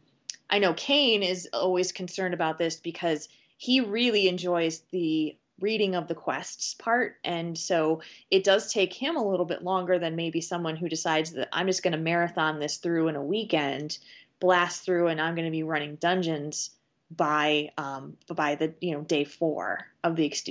I 0.47 0.59
know 0.59 0.75
Kane 0.75 1.23
is 1.23 1.49
always 1.51 1.91
concerned 1.91 2.35
about 2.35 2.59
this 2.59 2.75
because 2.75 3.27
he 3.57 3.79
really 3.79 4.27
enjoys 4.27 4.83
the 4.91 5.35
reading 5.59 5.95
of 5.95 6.07
the 6.07 6.15
quests 6.15 6.73
part. 6.73 7.17
And 7.23 7.57
so 7.57 8.01
it 8.29 8.43
does 8.43 8.71
take 8.71 8.93
him 8.93 9.15
a 9.15 9.27
little 9.27 9.45
bit 9.45 9.63
longer 9.63 9.99
than 9.99 10.15
maybe 10.15 10.41
someone 10.41 10.75
who 10.75 10.89
decides 10.89 11.31
that 11.31 11.49
I'm 11.51 11.67
just 11.67 11.83
going 11.83 11.93
to 11.93 11.97
marathon 11.97 12.59
this 12.59 12.77
through 12.77 13.07
in 13.07 13.15
a 13.15 13.23
weekend, 13.23 13.97
blast 14.39 14.83
through, 14.83 15.07
and 15.07 15.21
I'm 15.21 15.35
going 15.35 15.45
to 15.45 15.51
be 15.51 15.63
running 15.63 15.95
dungeons 15.95 16.71
by 17.11 17.71
um, 17.77 18.17
by 18.27 18.55
the 18.55 18.73
you 18.79 18.93
know 18.93 19.01
day 19.01 19.23
four 19.23 19.87
of 20.03 20.15
the 20.15 20.25
ex- 20.25 20.43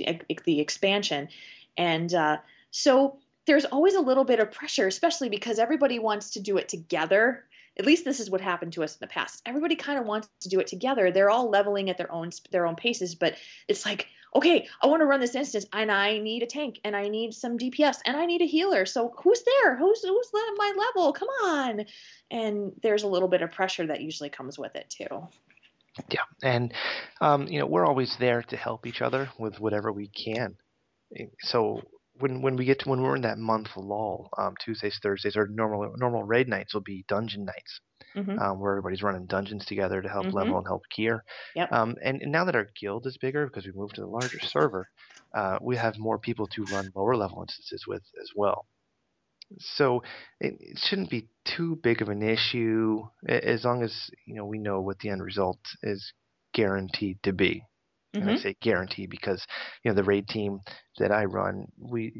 the 0.45 0.59
expansion. 0.59 1.27
And 1.77 2.13
uh, 2.13 2.37
so 2.71 3.17
there's 3.45 3.65
always 3.65 3.95
a 3.95 4.01
little 4.01 4.23
bit 4.23 4.39
of 4.39 4.51
pressure, 4.51 4.87
especially 4.87 5.29
because 5.29 5.59
everybody 5.59 5.99
wants 5.99 6.31
to 6.31 6.39
do 6.39 6.57
it 6.57 6.69
together 6.69 7.43
at 7.77 7.85
least 7.85 8.05
this 8.05 8.19
is 8.19 8.29
what 8.29 8.41
happened 8.41 8.73
to 8.73 8.83
us 8.83 8.93
in 8.93 8.99
the 9.01 9.07
past. 9.07 9.41
Everybody 9.45 9.75
kind 9.75 9.97
of 9.97 10.05
wants 10.05 10.29
to 10.41 10.49
do 10.49 10.59
it 10.59 10.67
together. 10.67 11.11
They're 11.11 11.29
all 11.29 11.49
leveling 11.49 11.89
at 11.89 11.97
their 11.97 12.11
own 12.11 12.29
their 12.51 12.67
own 12.67 12.75
paces, 12.75 13.15
but 13.15 13.35
it's 13.67 13.85
like, 13.85 14.07
okay, 14.35 14.67
I 14.81 14.87
want 14.87 15.01
to 15.01 15.05
run 15.05 15.19
this 15.19 15.35
instance, 15.35 15.65
and 15.73 15.91
I 15.91 16.19
need 16.19 16.43
a 16.43 16.47
tank, 16.47 16.79
and 16.83 16.95
I 16.95 17.07
need 17.07 17.33
some 17.33 17.57
DPS, 17.57 17.97
and 18.05 18.17
I 18.17 18.25
need 18.25 18.41
a 18.41 18.45
healer. 18.45 18.85
So 18.85 19.13
who's 19.23 19.43
there? 19.43 19.75
Who's 19.75 20.01
who's 20.03 20.29
my 20.33 20.73
level? 20.77 21.13
Come 21.13 21.29
on! 21.43 21.85
And 22.31 22.73
there's 22.81 23.03
a 23.03 23.07
little 23.07 23.29
bit 23.29 23.41
of 23.41 23.51
pressure 23.51 23.87
that 23.87 24.01
usually 24.01 24.29
comes 24.29 24.57
with 24.57 24.75
it 24.75 24.89
too. 24.89 25.27
Yeah, 26.09 26.21
and 26.41 26.73
um, 27.21 27.47
you 27.47 27.59
know 27.59 27.67
we're 27.67 27.85
always 27.85 28.15
there 28.19 28.41
to 28.43 28.57
help 28.57 28.87
each 28.87 29.01
other 29.01 29.29
with 29.37 29.59
whatever 29.59 29.91
we 29.91 30.07
can. 30.07 30.55
So 31.41 31.81
when 32.19 32.41
when 32.41 32.55
we 32.55 32.65
get 32.65 32.79
to 32.79 32.89
when 32.89 33.01
we're 33.01 33.15
in 33.15 33.21
that 33.23 33.37
month 33.37 33.69
lull, 33.75 34.29
um, 34.37 34.55
Tuesdays, 34.59 34.99
Thursdays, 35.01 35.37
or 35.37 35.47
normal 35.47 35.93
normal 35.97 36.23
raid 36.23 36.47
nights 36.47 36.73
will 36.73 36.81
be 36.81 37.05
dungeon 37.07 37.45
nights, 37.45 37.81
mm-hmm. 38.15 38.39
um, 38.39 38.59
where 38.59 38.73
everybody's 38.73 39.03
running 39.03 39.25
dungeons 39.25 39.65
together 39.65 40.01
to 40.01 40.09
help 40.09 40.25
mm-hmm. 40.27 40.37
level 40.37 40.57
and 40.57 40.67
help 40.67 40.83
gear. 40.95 41.23
Yep. 41.55 41.71
Um, 41.71 41.95
and, 42.03 42.21
and, 42.21 42.31
now 42.31 42.45
that 42.45 42.55
our 42.55 42.69
guild 42.79 43.05
is 43.07 43.17
bigger 43.17 43.47
because 43.47 43.65
we 43.65 43.71
moved 43.73 43.95
to 43.95 44.01
the 44.01 44.07
larger 44.07 44.39
server, 44.39 44.89
uh, 45.33 45.57
we 45.61 45.77
have 45.77 45.97
more 45.97 46.19
people 46.19 46.47
to 46.47 46.63
run 46.65 46.91
lower 46.95 47.15
level 47.15 47.41
instances 47.41 47.85
with 47.87 48.03
as 48.21 48.29
well. 48.35 48.65
So 49.59 50.03
it, 50.39 50.55
it 50.59 50.79
shouldn't 50.79 51.09
be 51.09 51.27
too 51.45 51.79
big 51.83 52.01
of 52.01 52.09
an 52.09 52.21
issue 52.21 53.03
as 53.27 53.65
long 53.65 53.83
as 53.83 54.09
you 54.25 54.35
know 54.35 54.45
we 54.45 54.57
know 54.57 54.81
what 54.81 54.99
the 54.99 55.09
end 55.09 55.21
result 55.21 55.59
is 55.83 56.13
guaranteed 56.53 57.21
to 57.23 57.33
be. 57.33 57.63
Mm-hmm. 58.15 58.21
And 58.21 58.29
I 58.29 58.33
mm-hmm. 58.33 58.41
say 58.41 58.55
guarantee 58.61 59.07
because 59.07 59.45
you 59.83 59.91
know 59.91 59.95
the 59.95 60.03
raid 60.03 60.27
team 60.27 60.61
that 60.97 61.11
I 61.11 61.25
run, 61.25 61.67
we 61.77 62.13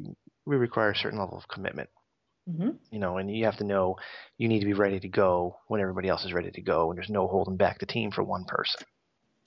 we 0.45 0.55
require 0.55 0.91
a 0.91 0.95
certain 0.95 1.19
level 1.19 1.37
of 1.37 1.47
commitment. 1.47 1.89
Mm-hmm. 2.49 2.69
You 2.91 2.99
know, 2.99 3.17
and 3.17 3.33
you 3.33 3.45
have 3.45 3.57
to 3.57 3.63
know 3.63 3.97
you 4.37 4.47
need 4.47 4.59
to 4.59 4.65
be 4.65 4.73
ready 4.73 4.99
to 4.99 5.07
go 5.07 5.57
when 5.67 5.79
everybody 5.79 6.09
else 6.09 6.25
is 6.25 6.33
ready 6.33 6.51
to 6.51 6.61
go, 6.61 6.89
and 6.89 6.97
there's 6.97 7.09
no 7.09 7.27
holding 7.27 7.55
back 7.55 7.79
the 7.79 7.85
team 7.85 8.11
for 8.11 8.23
one 8.23 8.45
person. 8.45 8.81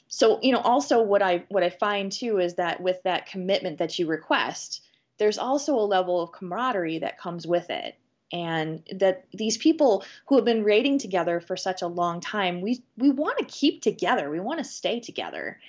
So 0.09 0.39
you 0.43 0.53
know, 0.53 0.61
also 0.61 1.03
what 1.03 1.23
I 1.23 1.45
what 1.49 1.63
I 1.63 1.71
find 1.71 2.11
too 2.11 2.39
is 2.39 2.55
that 2.55 2.81
with 2.81 3.03
that 3.05 3.27
commitment 3.27 3.79
that 3.79 3.99
you 3.99 4.07
request, 4.07 4.83
there's 5.19 5.39
also 5.39 5.75
a 5.75 5.81
level 5.81 6.23
of 6.23 6.33
camaraderie 6.33 7.01
that 7.01 7.19
comes 7.19 7.47
with 7.47 7.69
it 7.71 7.97
and 8.33 8.83
that 8.93 9.25
these 9.33 9.57
people 9.57 10.05
who 10.27 10.37
have 10.37 10.45
been 10.45 10.65
raiding 10.65 10.99
together 10.99 11.41
for 11.41 11.57
such 11.57 11.83
a 11.83 11.87
long 11.87 12.21
time 12.21 12.61
we 12.61 12.83
we 12.97 13.11
want 13.11 13.39
to 13.39 13.45
keep 13.45 13.83
together 13.83 14.29
we 14.31 14.41
want 14.41 14.59
to 14.59 14.65
stay 14.65 14.99
together 14.99 15.61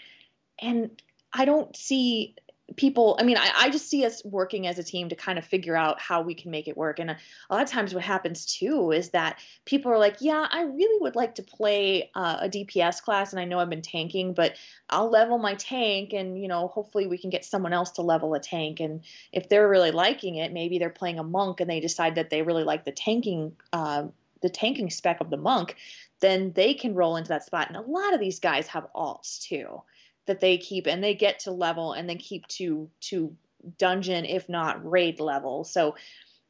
and 0.60 1.02
I 1.32 1.46
don't 1.46 1.76
see 1.76 2.36
people 2.76 3.16
i 3.20 3.24
mean 3.24 3.38
I, 3.38 3.52
I, 3.56 3.70
just 3.70 3.90
see 3.90 4.06
us 4.06 4.24
working 4.26 4.68
as 4.68 4.78
a 4.78 4.84
team 4.84 5.08
to 5.10 5.16
kind 5.16 5.40
of 5.40 5.46
figure 5.46 5.76
out 5.76 6.02
how 6.02 6.22
we 6.22 6.36
can 6.36 6.52
make 6.52 6.68
it 6.68 6.76
work. 6.76 7.00
And 7.00 7.12
a, 7.12 7.18
a 7.50 7.54
lot 7.54 7.64
of 7.64 7.70
times 7.70 7.94
what 7.94 8.04
happens 8.04 8.46
too 8.46 8.92
is 8.92 9.10
that 9.12 9.40
people 9.64 9.92
are 9.92 9.98
like 9.98 10.18
yeah 10.20 10.46
i 10.52 10.64
really 10.64 11.02
would 11.02 11.16
like 11.16 11.36
to 11.36 11.44
play 11.44 12.12
uh, 12.14 12.40
a 12.42 12.50
dps 12.50 13.02
class 13.02 13.32
and 13.32 13.40
i 13.40 13.46
know 13.46 13.60
i've 13.60 13.70
been 13.70 13.82
tanking 13.82 14.34
but 14.34 14.56
i'll 14.90 15.10
level 15.10 15.38
my 15.38 15.56
tank 15.56 16.14
and 16.14 16.42
you 16.42 16.50
know 16.50 16.68
hopefully 16.68 17.08
we 17.08 17.18
can 17.18 17.30
get 17.30 17.46
someone 17.46 17.74
else 17.74 17.92
to 17.92 18.02
level 18.02 18.34
a 18.34 18.40
tank. 18.40 18.80
And 18.80 19.02
if 19.32 19.48
they're 19.48 19.70
really 19.70 19.92
liking 19.92 20.36
it 20.36 20.52
maybe 20.52 20.78
they're 20.78 20.90
playing 20.90 21.20
a 21.20 21.24
monk 21.24 21.62
and 21.62 21.70
they 21.70 21.80
decide 21.80 22.16
that 22.16 22.30
they 22.30 22.42
really 22.42 22.64
like 22.64 22.84
the 22.84 22.92
tanking 22.92 23.56
uh, 23.72 24.08
the 24.42 24.50
tanking 24.50 24.90
spec 24.90 25.22
of 25.22 25.30
the 25.30 25.38
monk 25.38 25.76
then 26.20 26.52
they 26.54 26.74
can 26.74 26.96
roll 26.96 27.16
into 27.16 27.30
that 27.30 27.46
spot. 27.46 27.68
And 27.68 27.78
a 27.78 27.82
lot 27.82 28.14
of 28.14 28.20
these 28.20 28.40
guys 28.40 28.68
have 28.68 28.88
alts 28.96 29.40
too 29.42 29.82
that 30.28 30.40
they 30.40 30.58
keep 30.58 30.88
and 30.88 31.04
they 31.04 31.16
get 31.16 31.40
to 31.40 31.52
level 31.52 31.94
and 31.94 32.08
then 32.10 32.18
keep 32.18 32.48
to 32.48 32.90
to 33.02 33.36
dungeon 33.78 34.26
if 34.26 34.48
not 34.48 34.90
raid 34.90 35.20
level 35.20 35.64
so 35.64 35.96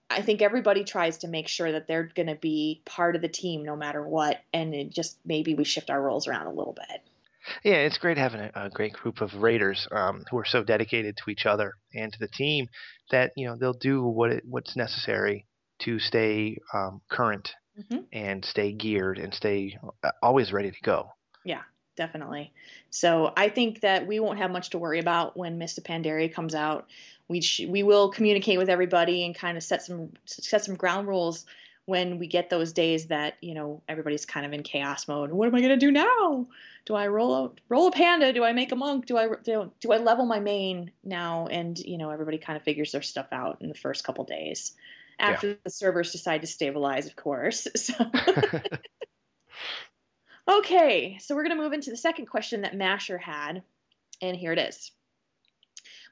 i 0.10 0.22
think 0.22 0.42
everybody 0.42 0.84
tries 0.84 1.20
to 1.20 1.28
make 1.28 1.48
sure 1.48 1.72
that 1.72 1.88
they're 1.88 2.10
going 2.16 2.28
to 2.28 2.36
be 2.36 2.82
part 2.86 3.16
of 3.16 3.22
the 3.22 3.28
team 3.28 3.64
no 3.64 3.76
matter 3.76 4.06
what 4.06 4.38
and 4.54 4.74
it 4.74 4.90
just 4.90 5.18
maybe 5.26 5.56
we 5.56 5.64
shift 5.64 5.90
our 5.90 6.02
roles 6.02 6.28
around 6.28 6.48
a 6.48 6.54
little 6.54 6.74
bit 6.74 7.02
yeah, 7.64 7.76
it's 7.76 7.98
great 7.98 8.18
having 8.18 8.42
a, 8.42 8.52
a 8.56 8.70
great 8.70 8.94
group 8.94 9.22
of 9.22 9.34
raiders 9.36 9.88
um, 9.92 10.24
who 10.30 10.38
are 10.38 10.46
so 10.46 10.64
dedicated 10.64 11.18
to 11.18 11.32
each 11.32 11.46
other 11.46 11.74
and 11.94 12.12
to 12.12 12.20
the 12.20 12.28
team 12.28 12.68
that 13.12 13.32
you 13.36 13.48
know 13.48 13.56
they'll 13.56 13.74
do 13.74 14.04
what 14.04 14.32
it, 14.32 14.44
what's 14.46 14.76
necessary 14.76 15.46
to 15.80 16.00
stay 16.00 16.58
um, 16.74 17.02
current 17.10 17.54
mm-hmm. 17.80 18.04
and 18.12 18.44
stay 18.44 18.74
geared 18.74 19.20
and 19.20 19.34
stay 19.34 19.78
uh, 20.04 20.12
always 20.22 20.52
ready 20.52 20.72
to 20.72 20.82
go. 20.84 21.10
Yeah, 21.46 21.62
definitely. 21.98 22.54
So 22.90 23.34
I 23.36 23.50
think 23.50 23.82
that 23.82 24.08
we 24.08 24.22
won't 24.22 24.38
have 24.38 24.52
much 24.52 24.70
to 24.70 24.78
worry 24.78 25.00
about 25.00 25.36
when 25.36 25.62
of 25.62 25.84
Pandaria 25.84 26.34
comes 26.34 26.56
out. 26.56 26.88
We 27.28 27.42
sh- 27.42 27.68
we 27.68 27.84
will 27.84 28.10
communicate 28.10 28.58
with 28.58 28.70
everybody 28.70 29.26
and 29.26 29.36
kind 29.36 29.58
of 29.58 29.64
set 29.64 29.82
some 29.82 30.14
set 30.26 30.64
some 30.64 30.76
ground 30.76 31.10
rules 31.10 31.46
when 31.86 32.20
we 32.20 32.28
get 32.28 32.50
those 32.50 32.72
days 32.72 33.08
that 33.08 33.36
you 33.42 33.54
know 33.54 33.82
everybody's 33.90 34.26
kind 34.26 34.46
of 34.46 34.54
in 34.54 34.64
chaos 34.64 35.10
mode. 35.10 35.32
What 35.32 35.50
am 35.50 35.56
I 35.56 35.62
gonna 35.62 35.76
do 35.76 35.92
now? 35.92 36.48
Do 36.86 36.96
I 36.96 37.08
roll 37.08 37.46
a 37.46 37.52
roll 37.68 37.88
a 37.88 37.92
panda? 37.92 38.32
Do 38.32 38.46
I 38.46 38.54
make 38.54 38.72
a 38.72 38.78
monk? 38.78 39.08
Do 39.08 39.18
I 39.18 39.28
do, 39.44 39.72
do 39.82 39.92
I 39.92 39.98
level 39.98 40.26
my 40.26 40.40
main 40.40 40.92
now? 41.04 41.48
And 41.48 41.78
you 41.78 41.98
know 41.98 42.12
everybody 42.12 42.38
kind 42.38 42.56
of 42.56 42.64
figures 42.64 42.94
their 42.94 43.02
stuff 43.02 43.28
out 43.34 43.58
in 43.62 43.68
the 43.68 43.76
first 43.76 44.06
couple 44.06 44.24
days 44.24 44.74
after 45.20 45.50
yeah. 45.50 45.54
the 45.64 45.70
servers 45.70 46.12
decide 46.12 46.42
to 46.42 46.48
stabilize, 46.48 47.08
of 47.08 47.16
course. 47.16 47.68
So 47.78 47.94
Okay, 50.50 51.18
so 51.20 51.36
we're 51.36 51.44
going 51.44 51.58
to 51.58 51.62
move 51.62 51.74
into 51.74 51.90
the 51.90 51.98
second 51.98 52.28
question 52.28 52.62
that 52.62 52.76
Masher 52.76 53.18
had, 53.18 53.64
and 54.22 54.36
here 54.36 54.54
it 54.54 54.60
is. 54.60 54.92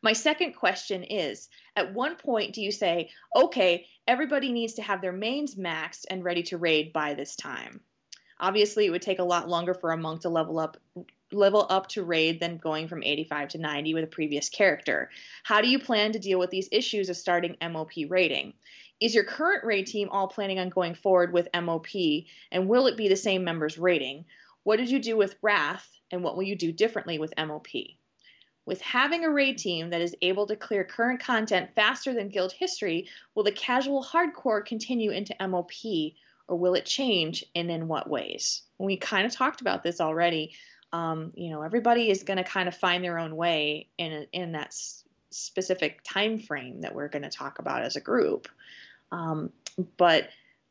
My 0.02 0.12
second 0.14 0.54
question 0.54 1.04
is 1.04 1.48
At 1.76 1.94
one 1.94 2.16
point, 2.18 2.54
do 2.54 2.62
you 2.62 2.72
say, 2.72 3.10
okay, 3.36 3.88
everybody 4.08 4.52
needs 4.52 4.74
to 4.74 4.82
have 4.82 5.02
their 5.02 5.14
mains 5.14 5.56
maxed 5.56 6.06
and 6.10 6.24
ready 6.24 6.44
to 6.44 6.58
raid 6.58 6.92
by 6.92 7.14
this 7.14 7.36
time? 7.36 7.80
Obviously, 8.40 8.86
it 8.86 8.90
would 8.90 9.02
take 9.02 9.20
a 9.20 9.24
lot 9.24 9.48
longer 9.48 9.74
for 9.74 9.92
a 9.92 9.98
monk 9.98 10.22
to 10.22 10.30
level 10.30 10.60
up 10.60 10.78
level 11.32 11.66
up 11.70 11.88
to 11.88 12.04
raid 12.04 12.40
than 12.40 12.58
going 12.58 12.88
from 12.88 13.04
85 13.04 13.50
to 13.50 13.58
90 13.58 13.94
with 13.94 14.04
a 14.04 14.08
previous 14.08 14.50
character. 14.50 15.10
How 15.44 15.62
do 15.62 15.68
you 15.68 15.80
plan 15.80 16.12
to 16.12 16.20
deal 16.20 16.40
with 16.40 16.50
these 16.50 16.70
issues 16.72 17.10
of 17.10 17.18
starting 17.18 17.58
MOP 17.62 17.92
raiding? 18.08 18.54
Is 19.02 19.14
your 19.14 19.26
current 19.26 19.66
raid 19.66 19.88
team 19.88 20.10
all 20.10 20.28
planning 20.28 20.60
on 20.60 20.70
going 20.70 20.96
forward 20.96 21.34
with 21.34 21.50
MOP, 21.54 21.88
and 22.52 22.70
will 22.70 22.88
it 22.88 22.98
be 22.98 23.10
the 23.10 23.16
same 23.16 23.44
members 23.44 23.78
rating? 23.78 24.26
What 24.64 24.78
did 24.78 24.90
you 24.90 25.00
do 25.00 25.18
with 25.18 25.36
Wrath, 25.42 25.90
and 26.12 26.24
what 26.24 26.36
will 26.36 26.44
you 26.44 26.56
do 26.56 26.72
differently 26.72 27.20
with 27.20 27.34
MOP? 27.38 27.68
With 28.66 28.82
having 28.82 29.26
a 29.26 29.30
raid 29.30 29.58
team 29.58 29.90
that 29.92 30.02
is 30.02 30.16
able 30.22 30.48
to 30.48 30.56
clear 30.56 30.84
current 30.84 31.20
content 31.20 31.76
faster 31.76 32.14
than 32.14 32.30
guild 32.30 32.52
history, 32.52 33.10
will 33.36 33.44
the 33.44 33.52
casual 33.52 34.04
hardcore 34.04 34.66
continue 34.66 35.12
into 35.12 35.36
MOP 35.46 35.72
or 36.48 36.58
will 36.58 36.74
it 36.76 36.86
change 36.86 37.44
and 37.54 37.70
in 37.70 37.88
what 37.88 38.10
ways? 38.10 38.64
We 38.80 38.98
kind 38.98 39.26
of 39.26 39.34
talked 39.34 39.62
about 39.62 39.84
this 39.84 40.02
already. 40.02 40.54
Um, 40.94 41.32
you 41.36 41.50
know, 41.50 41.62
everybody 41.62 42.10
is 42.10 42.24
going 42.24 42.38
to 42.38 42.44
kind 42.44 42.68
of 42.68 42.76
find 42.76 43.04
their 43.04 43.20
own 43.20 43.36
way 43.36 43.90
in 43.98 44.28
in 44.32 44.54
that 44.54 44.74
specific 45.36 46.02
time 46.04 46.40
frame 46.40 46.82
that 46.82 46.96
we're 46.96 47.10
going 47.10 47.24
to 47.24 47.30
talk 47.30 47.60
about 47.60 47.84
as 47.84 47.96
a 47.96 48.02
group. 48.02 48.48
Um, 49.12 49.52
but 49.98 50.30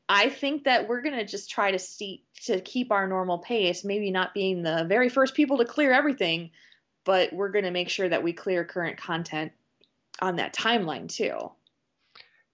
I 0.09 0.29
think 0.29 0.65
that 0.65 0.89
we're 0.89 1.01
going 1.01 1.17
to 1.17 1.25
just 1.25 1.51
try 1.51 1.71
to 1.71 1.79
see 1.79 2.25
to 2.45 2.61
keep 2.61 2.93
our 2.93 3.07
normal 3.07 3.39
pace, 3.39 3.85
maybe 3.85 4.11
not 4.11 4.35
being 4.35 4.63
the 4.63 4.85
very 4.87 5.09
first 5.09 5.35
people 5.35 5.59
to 5.59 5.65
clear 5.65 5.93
everything, 5.93 6.51
but 7.05 7.33
we're 7.33 7.51
going 7.51 7.65
to 7.65 7.71
make 7.71 7.89
sure 7.89 8.09
that 8.09 8.23
we 8.23 8.33
clear 8.33 8.65
current 8.65 8.99
content 8.99 9.53
on 10.21 10.37
that 10.37 10.55
timeline 10.55 11.09
too. 11.09 11.51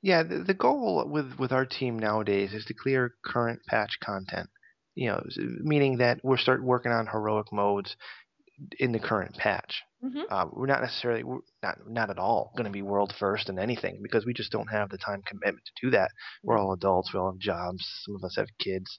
Yeah, 0.02 0.22
the, 0.22 0.38
the 0.38 0.54
goal 0.54 1.06
with 1.08 1.38
with 1.38 1.52
our 1.52 1.66
team 1.66 1.98
nowadays 1.98 2.54
is 2.54 2.64
to 2.66 2.74
clear 2.74 3.14
current 3.24 3.60
patch 3.66 4.00
content. 4.00 4.48
You 4.94 5.10
know, 5.10 5.24
meaning 5.62 5.98
that 5.98 6.20
we're 6.22 6.36
start 6.36 6.62
working 6.62 6.92
on 6.92 7.06
heroic 7.06 7.52
modes 7.52 7.96
in 8.78 8.92
the 8.92 8.98
current 8.98 9.36
patch. 9.36 9.82
Mm-hmm. 10.04 10.22
Uh, 10.30 10.46
we're 10.52 10.66
not 10.66 10.80
necessarily 10.80 11.22
we're 11.24 11.40
not 11.62 11.78
not 11.88 12.08
at 12.10 12.18
all 12.18 12.52
going 12.56 12.64
to 12.64 12.70
be 12.72 12.82
world 12.82 13.12
first 13.18 13.48
in 13.50 13.58
anything 13.58 14.00
because 14.02 14.24
we 14.24 14.32
just 14.32 14.50
don't 14.50 14.70
have 14.70 14.88
the 14.88 14.96
time 14.98 15.22
commitment 15.26 15.62
to 15.66 15.86
do 15.86 15.90
that. 15.90 16.10
We're 16.42 16.58
all 16.58 16.72
adults. 16.72 17.12
We 17.12 17.20
all 17.20 17.32
have 17.32 17.38
jobs. 17.38 17.86
Some 18.06 18.16
of 18.16 18.24
us 18.24 18.34
have 18.36 18.48
kids. 18.58 18.98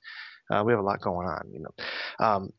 Uh, 0.52 0.64
we 0.64 0.74
have 0.74 0.80
a 0.80 0.84
lot 0.84 1.02
going 1.02 1.28
on, 1.28 1.50
you 1.52 1.60
know. 1.64 2.26
Um, 2.26 2.50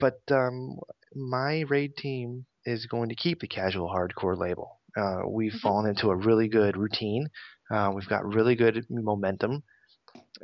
but 0.00 0.20
um, 0.30 0.76
my 1.14 1.60
raid 1.68 1.96
team 1.96 2.44
is 2.66 2.86
going 2.86 3.08
to 3.08 3.14
keep 3.14 3.40
the 3.40 3.46
casual 3.48 3.88
hardcore 3.88 4.36
label. 4.36 4.80
Uh, 4.96 5.22
we've 5.28 5.52
Mhm. 5.52 5.60
fallen 5.60 5.88
into 5.90 6.10
a 6.10 6.16
really 6.16 6.48
good 6.48 6.76
routine. 6.76 7.28
Uh, 7.70 7.92
we've 7.94 8.08
got 8.08 8.24
really 8.26 8.56
good 8.56 8.84
momentum, 8.90 9.62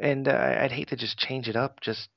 and 0.01 0.27
uh, 0.29 0.57
I'd 0.61 0.73
hate 0.73 0.89
to 0.89 0.97
just 0.97 1.19
change 1.19 1.49
it 1.49 1.57
up 1.57 1.81
just 1.81 2.09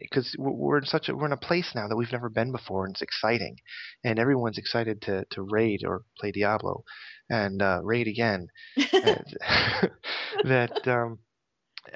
because 0.00 0.34
we're 0.38 0.78
in 0.78 0.84
such 0.84 1.08
a 1.08 1.16
we're 1.16 1.26
in 1.26 1.32
a 1.32 1.36
place 1.36 1.72
now 1.74 1.88
that 1.88 1.96
we've 1.96 2.12
never 2.12 2.28
been 2.28 2.52
before, 2.52 2.84
and 2.84 2.94
it's 2.94 3.02
exciting, 3.02 3.56
and 4.04 4.18
everyone's 4.18 4.58
excited 4.58 5.02
to 5.02 5.24
to 5.30 5.42
raid 5.42 5.82
or 5.84 6.02
play 6.18 6.32
Diablo, 6.32 6.84
and 7.30 7.62
uh, 7.62 7.80
raid 7.82 8.08
again. 8.08 8.48
That 10.44 10.88
um, 10.88 11.18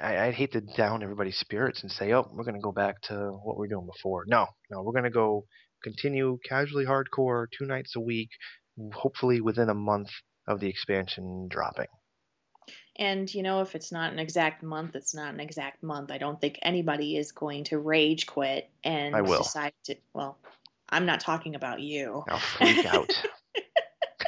I, 0.01 0.27
I'd 0.27 0.33
hate 0.35 0.53
to 0.53 0.61
down 0.61 1.03
everybody's 1.03 1.37
spirits 1.37 1.81
and 1.81 1.91
say, 1.91 2.13
oh, 2.13 2.29
we're 2.31 2.43
going 2.43 2.55
to 2.55 2.61
go 2.61 2.71
back 2.71 3.01
to 3.03 3.15
what 3.43 3.57
we 3.57 3.67
are 3.67 3.69
doing 3.69 3.87
before. 3.87 4.25
No, 4.27 4.47
no, 4.69 4.81
we're 4.81 4.93
going 4.93 5.03
to 5.03 5.09
go 5.09 5.45
continue 5.83 6.37
casually 6.47 6.85
hardcore 6.85 7.47
two 7.57 7.65
nights 7.65 7.93
a 7.95 7.99
week, 7.99 8.29
hopefully 8.93 9.41
within 9.41 9.69
a 9.69 9.73
month 9.73 10.09
of 10.47 10.59
the 10.59 10.69
expansion 10.69 11.47
dropping. 11.49 11.87
And 12.99 13.31
you 13.33 13.43
know, 13.43 13.61
if 13.61 13.75
it's 13.75 13.91
not 13.91 14.11
an 14.11 14.19
exact 14.19 14.63
month, 14.63 14.95
it's 14.95 15.13
not 15.13 15.33
an 15.33 15.39
exact 15.39 15.83
month. 15.83 16.11
I 16.11 16.17
don't 16.17 16.39
think 16.39 16.59
anybody 16.61 17.15
is 17.17 17.31
going 17.31 17.65
to 17.65 17.77
rage 17.77 18.25
quit 18.25 18.69
and 18.83 19.15
I 19.15 19.21
will. 19.21 19.43
decide 19.43 19.73
to. 19.85 19.95
Well, 20.13 20.37
I'm 20.89 21.05
not 21.05 21.19
talking 21.19 21.55
about 21.55 21.79
you. 21.81 22.23
I'll 22.29 22.39
freak 22.39 22.85
out. 22.85 23.11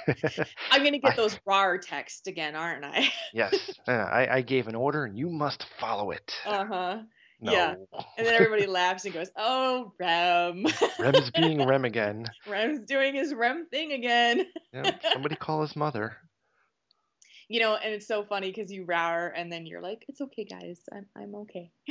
I'm 0.72 0.82
going 0.82 0.93
to 0.93 0.99
get 0.99 1.13
I- 1.13 1.15
those 1.15 1.39
RAR 1.45 1.78
texts 1.78 2.28
again, 2.28 2.55
aren't 2.55 2.86
I? 2.86 3.11
yes, 3.34 3.80
uh, 3.88 3.91
I, 3.91 4.38
I 4.38 4.41
gave 4.41 4.67
an 4.67 4.76
order 4.76 5.05
and 5.05 5.17
you 5.17 5.30
must 5.30 5.65
follow 5.80 6.11
it. 6.11 6.36
Uh 6.45 6.65
huh. 6.65 6.97
no. 7.41 7.51
yeah. 7.51 7.76
And 8.17 8.28
then 8.28 8.34
everybody 8.34 8.65
laughs 8.65 9.05
and 9.05 9.13
goes, 9.13 9.30
"Oh, 9.36 9.93
Rem, 9.99 10.65
Rem's 10.99 11.32
being 11.32 11.65
Rem 11.65 11.86
again. 11.86 12.26
Rem's 12.47 12.82
doing 12.82 13.15
his 13.15 13.34
Rem 13.34 13.67
thing 13.70 13.93
again." 13.93 14.45
Yeah, 14.74 14.91
somebody 15.13 15.36
call 15.36 15.61
his 15.61 15.76
mother. 15.76 16.17
You 17.50 17.60
know, 17.60 17.76
and 17.76 17.93
it's 17.93 18.08
so 18.08 18.24
funny 18.24 18.52
because 18.52 18.72
you 18.72 18.86
roar 18.86 19.34
and 19.36 19.52
then 19.52 19.66
you're 19.66 19.82
like, 19.82 20.06
"It's 20.08 20.22
okay, 20.22 20.45
guys. 20.45 20.80
I'm 20.93 21.08
I'm 21.16 21.36
okay." 21.36 21.72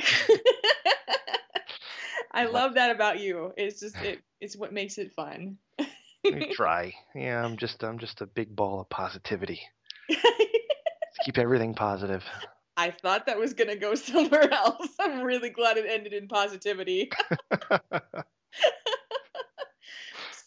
I 2.32 2.46
love 2.46 2.74
that 2.74 2.94
about 2.94 3.18
you. 3.18 3.52
It's 3.56 3.80
just 3.80 3.96
it 3.96 4.20
it's 4.40 4.56
what 4.56 4.72
makes 4.72 4.98
it 4.98 5.12
fun. 5.14 5.58
Try. 6.52 6.94
Yeah, 7.14 7.44
I'm 7.44 7.56
just 7.56 7.82
I'm 7.82 7.98
just 7.98 8.20
a 8.20 8.26
big 8.26 8.54
ball 8.54 8.80
of 8.80 8.88
positivity. 8.88 9.60
Keep 11.24 11.38
everything 11.38 11.74
positive. 11.74 12.24
I 12.76 12.92
thought 12.92 13.26
that 13.26 13.38
was 13.38 13.54
gonna 13.54 13.76
go 13.76 13.94
somewhere 13.96 14.52
else. 14.52 14.90
I'm 15.00 15.22
really 15.22 15.50
glad 15.50 15.78
it 15.78 15.86
ended 15.88 16.12
in 16.12 16.28
positivity. 16.28 17.10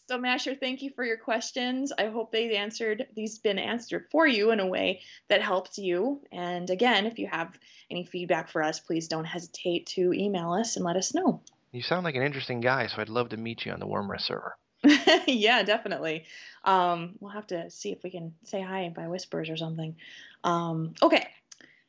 So 0.08 0.18
Masher, 0.18 0.54
thank 0.54 0.82
you 0.82 0.90
for 0.90 1.04
your 1.04 1.16
questions. 1.16 1.92
I 1.96 2.06
hope 2.06 2.32
they've 2.32 2.52
answered 2.52 3.06
these 3.14 3.38
been 3.38 3.58
answered 3.58 4.06
for 4.10 4.26
you 4.26 4.50
in 4.50 4.60
a 4.60 4.66
way 4.66 5.00
that 5.28 5.42
helped 5.42 5.78
you. 5.78 6.20
And 6.32 6.68
again, 6.68 7.06
if 7.06 7.18
you 7.18 7.28
have 7.28 7.56
any 7.90 8.04
feedback 8.04 8.48
for 8.48 8.62
us, 8.62 8.80
please 8.80 9.08
don't 9.08 9.24
hesitate 9.24 9.86
to 9.86 10.12
email 10.12 10.52
us 10.52 10.76
and 10.76 10.84
let 10.84 10.96
us 10.96 11.14
know. 11.14 11.40
You 11.70 11.82
sound 11.82 12.04
like 12.04 12.16
an 12.16 12.22
interesting 12.22 12.60
guy, 12.60 12.88
so 12.88 13.00
I'd 13.00 13.08
love 13.08 13.30
to 13.30 13.36
meet 13.36 13.64
you 13.64 13.72
on 13.72 13.80
the 13.80 13.86
Wyrmrest 13.86 14.22
server. 14.22 14.56
yeah, 15.26 15.62
definitely. 15.62 16.24
Um, 16.64 17.14
we'll 17.20 17.30
have 17.30 17.46
to 17.48 17.70
see 17.70 17.92
if 17.92 18.02
we 18.02 18.10
can 18.10 18.34
say 18.44 18.60
hi 18.60 18.92
by 18.94 19.08
whispers 19.08 19.48
or 19.48 19.56
something. 19.56 19.96
Um, 20.42 20.94
okay, 21.00 21.28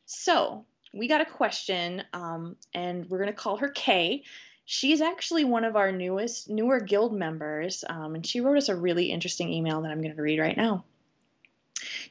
so 0.05 0.65
we 0.93 1.07
got 1.07 1.21
a 1.21 1.25
question, 1.25 2.03
um, 2.13 2.55
and 2.73 3.09
we're 3.09 3.19
gonna 3.19 3.33
call 3.33 3.57
her 3.57 3.69
Kay. 3.69 4.23
She's 4.65 5.01
actually 5.01 5.43
one 5.43 5.65
of 5.65 5.75
our 5.75 5.91
newest, 5.91 6.49
newer 6.49 6.79
guild 6.79 7.13
members, 7.13 7.83
um, 7.87 8.15
and 8.15 8.25
she 8.25 8.39
wrote 8.39 8.57
us 8.57 8.69
a 8.69 8.75
really 8.75 9.11
interesting 9.11 9.51
email 9.51 9.81
that 9.81 9.91
I'm 9.91 10.01
going 10.01 10.15
to 10.15 10.21
read 10.21 10.39
right 10.39 10.55
now. 10.55 10.85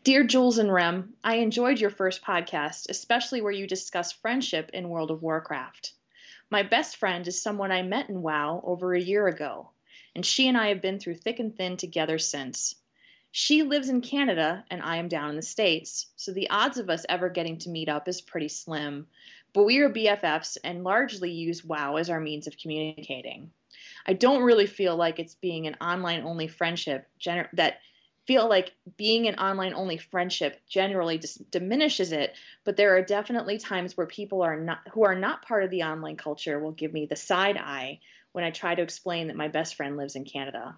Dear 0.05 0.25
Jules 0.25 0.59
and 0.59 0.71
Rem, 0.71 1.15
I 1.25 1.37
enjoyed 1.37 1.81
your 1.81 1.91
first 1.91 2.23
podcast, 2.23 2.91
especially 2.91 3.41
where 3.41 3.53
you 3.53 3.67
discuss 3.67 4.13
friendship 4.13 4.71
in 4.75 4.91
World 4.91 5.11
of 5.11 5.23
Warcraft. 5.23 5.93
My 6.51 6.63
best 6.63 6.97
friend 6.97 7.27
is 7.27 7.41
someone 7.41 7.73
I 7.73 7.83
met 7.83 8.11
in 8.11 8.21
WoW 8.21 8.61
over 8.65 8.93
a 8.93 9.01
year 9.01 9.27
ago, 9.29 9.71
and 10.15 10.27
she 10.27 10.47
and 10.49 10.59
I 10.59 10.69
have 10.69 10.83
been 10.83 10.99
through 10.99 11.15
thick 11.15 11.39
and 11.39 11.57
thin 11.57 11.79
together 11.79 12.19
since. 12.19 12.75
She 13.31 13.63
lives 13.63 13.89
in 13.89 14.03
Canada, 14.03 14.63
and 14.71 14.83
I 14.83 14.99
am 14.99 15.09
down 15.09 15.31
in 15.31 15.37
the 15.37 15.43
States, 15.43 16.09
so 16.17 16.33
the 16.33 16.51
odds 16.51 16.77
of 16.77 16.91
us 16.91 17.07
ever 17.09 17.31
getting 17.31 17.57
to 17.61 17.71
meet 17.71 17.89
up 17.89 18.07
is 18.07 18.21
pretty 18.21 18.49
slim. 18.49 19.07
But 19.55 19.65
we 19.65 19.79
are 19.81 19.91
BFFs 19.91 20.57
and 20.65 20.85
largely 20.85 21.31
use 21.31 21.65
WoW 21.65 21.97
as 21.97 22.09
our 22.09 22.21
means 22.21 22.47
of 22.47 22.57
communicating. 22.57 23.51
I 24.07 24.15
don't 24.15 24.43
really 24.43 24.67
feel 24.67 24.97
like 24.97 25.19
it's 25.19 25.35
being 25.35 25.67
an 25.67 25.77
online 25.81 26.23
only 26.23 26.49
friendship 26.49 27.09
gener- 27.21 27.51
that 27.55 27.81
feel 28.27 28.49
like 28.49 28.73
being 28.97 29.27
an 29.27 29.35
online 29.37 29.75
only 29.75 29.97
friendship 29.97 30.61
generally 30.69 31.19
just 31.19 31.51
diminishes 31.51 32.13
it 32.13 32.35
but 32.65 32.77
there 32.77 32.97
are 32.97 33.03
definitely 33.03 33.59
times 33.59 33.97
where 33.97 34.07
people 34.07 34.43
are 34.43 34.57
not 34.57 34.79
who 34.93 35.05
are 35.05 35.15
not 35.15 35.43
part 35.43 35.65
of 35.65 35.71
the 35.71 35.83
online 35.83 36.17
culture 36.17 36.59
will 36.59 36.73
give 36.73 36.93
me 36.93 37.07
the 37.07 37.17
side 37.17 37.57
eye 37.57 37.99
when 38.31 38.45
i 38.45 38.51
try 38.51 38.75
to 38.75 38.83
explain 38.83 39.27
that 39.27 39.37
my 39.37 39.49
best 39.49 39.75
friend 39.75 39.97
lives 39.97 40.15
in 40.15 40.25
canada 40.25 40.77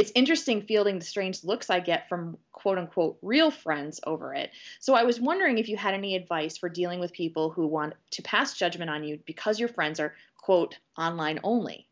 it's 0.00 0.12
interesting 0.14 0.62
fielding 0.62 0.98
the 0.98 1.04
strange 1.04 1.44
looks 1.44 1.68
I 1.68 1.78
get 1.80 2.08
from 2.08 2.38
quote 2.52 2.78
unquote 2.78 3.18
real 3.20 3.50
friends 3.50 4.00
over 4.06 4.32
it. 4.32 4.50
So 4.78 4.94
I 4.94 5.04
was 5.04 5.20
wondering 5.20 5.58
if 5.58 5.68
you 5.68 5.76
had 5.76 5.92
any 5.92 6.16
advice 6.16 6.56
for 6.56 6.70
dealing 6.70 7.00
with 7.00 7.12
people 7.12 7.50
who 7.50 7.66
want 7.66 7.92
to 8.12 8.22
pass 8.22 8.54
judgment 8.54 8.90
on 8.90 9.04
you 9.04 9.18
because 9.26 9.60
your 9.60 9.68
friends 9.68 10.00
are 10.00 10.14
quote 10.38 10.78
online 10.96 11.40
only. 11.44 11.86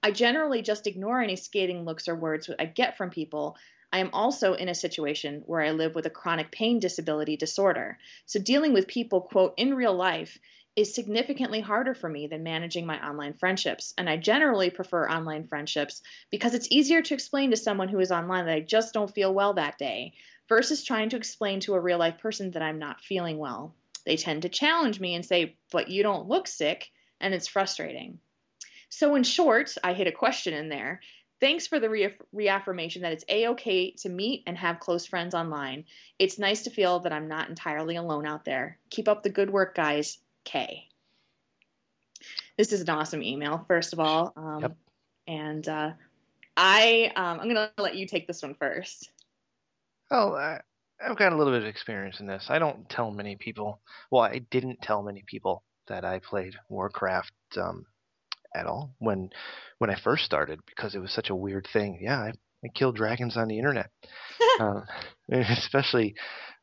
I 0.00 0.12
generally 0.12 0.62
just 0.62 0.86
ignore 0.86 1.20
any 1.20 1.34
skating 1.34 1.84
looks 1.84 2.06
or 2.06 2.14
words 2.14 2.48
I 2.56 2.66
get 2.66 2.96
from 2.96 3.10
people. 3.10 3.56
I 3.92 3.98
am 3.98 4.10
also 4.12 4.54
in 4.54 4.68
a 4.68 4.74
situation 4.74 5.42
where 5.44 5.60
I 5.60 5.72
live 5.72 5.96
with 5.96 6.06
a 6.06 6.10
chronic 6.10 6.52
pain 6.52 6.78
disability 6.78 7.36
disorder. 7.36 7.98
So 8.26 8.38
dealing 8.38 8.74
with 8.74 8.86
people 8.86 9.22
quote 9.22 9.54
in 9.56 9.74
real 9.74 9.94
life 9.94 10.38
is 10.80 10.94
significantly 10.94 11.60
harder 11.60 11.94
for 11.94 12.08
me 12.08 12.26
than 12.26 12.42
managing 12.42 12.86
my 12.86 12.98
online 13.06 13.34
friendships. 13.34 13.92
And 13.98 14.08
I 14.08 14.16
generally 14.16 14.70
prefer 14.70 15.08
online 15.08 15.46
friendships 15.46 16.02
because 16.30 16.54
it's 16.54 16.70
easier 16.70 17.02
to 17.02 17.14
explain 17.14 17.50
to 17.50 17.56
someone 17.56 17.88
who 17.88 18.00
is 18.00 18.10
online 18.10 18.46
that 18.46 18.54
I 18.54 18.60
just 18.60 18.94
don't 18.94 19.14
feel 19.14 19.34
well 19.34 19.54
that 19.54 19.78
day 19.78 20.14
versus 20.48 20.84
trying 20.84 21.10
to 21.10 21.16
explain 21.16 21.60
to 21.60 21.74
a 21.74 21.80
real 21.80 21.98
life 21.98 22.18
person 22.18 22.50
that 22.52 22.62
I'm 22.62 22.78
not 22.78 23.02
feeling 23.02 23.38
well. 23.38 23.74
They 24.06 24.16
tend 24.16 24.42
to 24.42 24.48
challenge 24.48 24.98
me 24.98 25.14
and 25.14 25.24
say, 25.24 25.56
But 25.70 25.88
you 25.88 26.02
don't 26.02 26.28
look 26.28 26.48
sick, 26.48 26.90
and 27.20 27.34
it's 27.34 27.46
frustrating. 27.46 28.18
So, 28.88 29.14
in 29.14 29.22
short, 29.22 29.74
I 29.84 29.92
hit 29.92 30.06
a 30.06 30.12
question 30.12 30.54
in 30.54 30.68
there. 30.68 31.00
Thanks 31.40 31.66
for 31.66 31.78
the 31.78 31.88
reaff- 31.88 32.20
reaffirmation 32.32 33.02
that 33.02 33.12
it's 33.12 33.24
a 33.28 33.48
okay 33.48 33.92
to 33.98 34.08
meet 34.08 34.42
and 34.46 34.58
have 34.58 34.80
close 34.80 35.06
friends 35.06 35.34
online. 35.34 35.84
It's 36.18 36.38
nice 36.38 36.62
to 36.64 36.70
feel 36.70 37.00
that 37.00 37.12
I'm 37.12 37.28
not 37.28 37.48
entirely 37.48 37.96
alone 37.96 38.26
out 38.26 38.44
there. 38.44 38.78
Keep 38.90 39.08
up 39.08 39.22
the 39.22 39.30
good 39.30 39.50
work, 39.50 39.74
guys. 39.74 40.18
K. 40.50 40.88
This 42.58 42.72
is 42.72 42.80
an 42.80 42.90
awesome 42.90 43.22
email, 43.22 43.64
first 43.68 43.92
of 43.92 44.00
all. 44.00 44.32
Um, 44.36 44.60
Yep. 44.62 44.76
And 45.28 45.68
uh, 45.68 45.92
I, 46.56 47.12
um, 47.14 47.38
I'm 47.38 47.48
going 47.48 47.54
to 47.54 47.70
let 47.78 47.94
you 47.94 48.06
take 48.06 48.26
this 48.26 48.42
one 48.42 48.54
first. 48.54 49.10
Oh, 50.10 50.34
I've 50.34 51.16
got 51.16 51.32
a 51.32 51.36
little 51.36 51.52
bit 51.52 51.62
of 51.62 51.68
experience 51.68 52.18
in 52.18 52.26
this. 52.26 52.46
I 52.48 52.58
don't 52.58 52.88
tell 52.88 53.12
many 53.12 53.36
people. 53.36 53.80
Well, 54.10 54.22
I 54.22 54.40
didn't 54.50 54.82
tell 54.82 55.04
many 55.04 55.22
people 55.24 55.62
that 55.86 56.04
I 56.04 56.18
played 56.18 56.54
Warcraft 56.68 57.32
um, 57.56 57.86
at 58.54 58.66
all 58.66 58.92
when 58.98 59.30
when 59.78 59.90
I 59.90 60.00
first 60.02 60.24
started 60.24 60.58
because 60.66 60.96
it 60.96 61.00
was 61.00 61.12
such 61.12 61.30
a 61.30 61.34
weird 61.34 61.68
thing. 61.72 62.00
Yeah, 62.02 62.18
I 62.18 62.32
I 62.64 62.68
kill 62.74 62.90
dragons 62.90 63.36
on 63.36 63.46
the 63.46 63.58
internet, 63.58 63.90
uh, 64.60 64.80
especially 65.32 66.16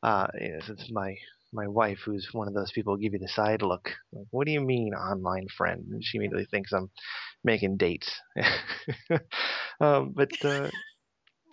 uh, 0.03 0.27
since 0.65 0.89
my 0.91 1.15
my 1.53 1.67
wife, 1.67 1.99
who's 2.05 2.29
one 2.31 2.47
of 2.47 2.53
those 2.53 2.71
people 2.71 2.95
who 2.95 3.01
give 3.01 3.13
you 3.13 3.19
the 3.19 3.27
side 3.27 3.61
look, 3.61 3.91
like, 4.11 4.27
what 4.31 4.45
do 4.45 4.51
you 4.51 4.61
mean 4.61 4.93
online 4.93 5.47
friend? 5.55 5.85
And 5.91 6.03
she 6.03 6.17
immediately 6.17 6.47
thinks 6.49 6.71
I'm 6.73 6.89
making 7.43 7.77
dates. 7.77 8.09
um, 9.79 10.13
but 10.15 10.29
uh, 10.43 10.69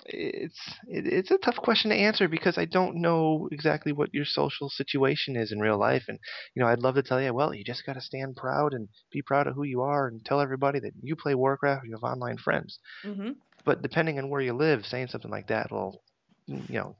it's 0.06 0.58
it, 0.86 1.06
it's 1.06 1.30
a 1.30 1.38
tough 1.38 1.56
question 1.56 1.90
to 1.90 1.96
answer 1.96 2.28
because 2.28 2.58
I 2.58 2.64
don't 2.64 3.00
know 3.00 3.48
exactly 3.52 3.92
what 3.92 4.12
your 4.12 4.24
social 4.24 4.68
situation 4.68 5.36
is 5.36 5.52
in 5.52 5.60
real 5.60 5.78
life, 5.78 6.04
and 6.08 6.18
you 6.54 6.62
know 6.62 6.68
I'd 6.68 6.80
love 6.80 6.96
to 6.96 7.02
tell 7.02 7.20
you, 7.20 7.32
well, 7.32 7.54
you 7.54 7.64
just 7.64 7.86
got 7.86 7.94
to 7.94 8.00
stand 8.00 8.36
proud 8.36 8.74
and 8.74 8.88
be 9.12 9.22
proud 9.22 9.46
of 9.46 9.54
who 9.54 9.64
you 9.64 9.82
are, 9.82 10.06
and 10.08 10.24
tell 10.24 10.40
everybody 10.40 10.80
that 10.80 10.92
you 11.02 11.16
play 11.16 11.34
Warcraft, 11.34 11.86
you 11.86 11.92
have 11.92 12.02
online 12.02 12.38
friends. 12.38 12.78
Mm-hmm. 13.04 13.30
But 13.64 13.82
depending 13.82 14.18
on 14.18 14.28
where 14.28 14.42
you 14.42 14.52
live, 14.52 14.84
saying 14.84 15.08
something 15.08 15.30
like 15.30 15.48
that 15.48 15.70
will, 15.70 16.02
you 16.46 16.62
know, 16.68 16.96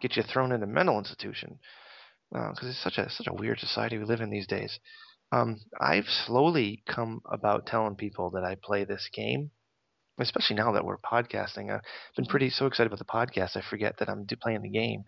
get 0.00 0.16
you 0.16 0.22
thrown 0.22 0.52
in 0.52 0.62
a 0.62 0.66
mental 0.66 0.98
institution 0.98 1.58
because 2.36 2.64
uh, 2.64 2.68
it's 2.68 2.82
such 2.82 2.98
a 2.98 3.08
such 3.10 3.26
a 3.26 3.34
weird 3.34 3.58
society 3.58 3.98
we 3.98 4.04
live 4.04 4.20
in 4.20 4.30
these 4.30 4.46
days. 4.46 4.78
Um, 5.32 5.60
I've 5.80 6.08
slowly 6.08 6.82
come 6.86 7.20
about 7.30 7.66
telling 7.66 7.96
people 7.96 8.30
that 8.30 8.44
I 8.44 8.56
play 8.62 8.84
this 8.84 9.08
game 9.12 9.50
especially 10.18 10.56
now 10.56 10.72
that 10.72 10.84
we're 10.84 10.98
podcasting. 10.98 11.72
I've 11.72 11.82
been 12.16 12.26
pretty 12.26 12.50
so 12.50 12.66
excited 12.66 12.92
about 12.92 12.98
the 12.98 13.04
podcast, 13.04 13.56
I 13.56 13.62
forget 13.68 13.98
that 13.98 14.08
I'm 14.08 14.26
playing 14.40 14.62
the 14.62 14.70
game. 14.70 15.04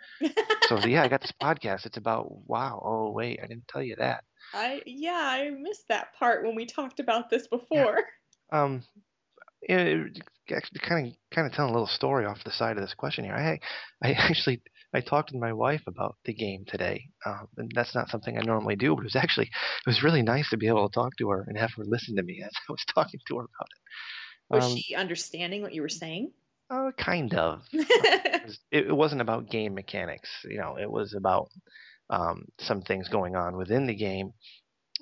so 0.62 0.78
yeah, 0.86 1.02
I 1.02 1.08
got 1.08 1.20
this 1.20 1.32
podcast. 1.42 1.86
It's 1.86 1.96
about 1.96 2.26
wow. 2.46 2.82
Oh 2.84 3.10
wait, 3.12 3.40
I 3.42 3.46
didn't 3.46 3.68
tell 3.68 3.82
you 3.82 3.96
that. 3.98 4.24
I 4.52 4.82
yeah, 4.86 5.12
I 5.12 5.50
missed 5.50 5.88
that 5.88 6.14
part 6.18 6.44
when 6.44 6.54
we 6.54 6.66
talked 6.66 7.00
about 7.00 7.30
this 7.30 7.46
before. 7.46 8.00
Yeah. 8.52 8.62
Um, 8.62 8.82
it, 9.62 10.22
actually 10.54 10.80
kind 10.80 11.08
of 11.08 11.14
kind 11.34 11.46
of 11.46 11.52
telling 11.52 11.70
a 11.70 11.74
little 11.74 11.88
story 11.88 12.24
off 12.24 12.44
the 12.44 12.52
side 12.52 12.76
of 12.76 12.82
this 12.82 12.94
question 12.94 13.24
here. 13.24 13.34
I 13.34 13.60
I 14.02 14.12
actually 14.12 14.62
I 14.95 15.01
talked 15.01 15.30
to 15.30 15.39
my 15.39 15.53
wife 15.53 15.82
about 15.86 16.16
the 16.24 16.32
game 16.32 16.64
today, 16.66 17.09
um, 17.26 17.49
and 17.59 17.70
that's 17.74 17.95
not 17.95 18.09
something 18.09 18.39
I 18.39 18.43
normally 18.43 18.76
do. 18.76 18.95
But 18.95 19.03
it 19.03 19.05
was 19.05 19.16
actually 19.16 19.47
it 19.47 19.86
was 19.86 20.03
really 20.03 20.22
nice 20.22 20.49
to 20.51 20.57
be 20.57 20.68
able 20.68 20.89
to 20.89 20.95
talk 20.95 21.16
to 21.18 21.28
her 21.30 21.45
and 21.47 21.59
have 21.59 21.72
her 21.76 21.84
listen 21.84 22.16
to 22.16 22.22
me 22.22 22.43
as 22.45 22.53
I 22.68 22.72
was 22.72 22.84
talking 22.95 23.20
to 23.28 23.36
her 23.36 23.45
about 23.45 23.68
it. 23.70 24.55
Was 24.55 24.64
um, 24.64 24.76
she 24.78 24.95
understanding 24.95 25.62
what 25.62 25.74
you 25.74 25.82
were 25.82 25.91
saying? 25.91 26.32
Uh, 26.70 26.91
kind 26.99 27.34
of. 27.34 27.62
it, 27.72 28.59
it, 28.70 28.97
wasn't 28.97 29.20
about 29.20 29.51
game 29.51 29.74
mechanics. 29.74 30.28
You 30.45 30.59
know, 30.59 30.76
it 30.78 30.91
was 30.91 31.14
about 31.14 31.49
um, 32.11 32.47
some 32.59 32.82
things 32.82 33.09
going 33.09 33.36
on 33.36 33.57
within 33.57 33.86
the 33.86 33.95
game. 33.95 34.32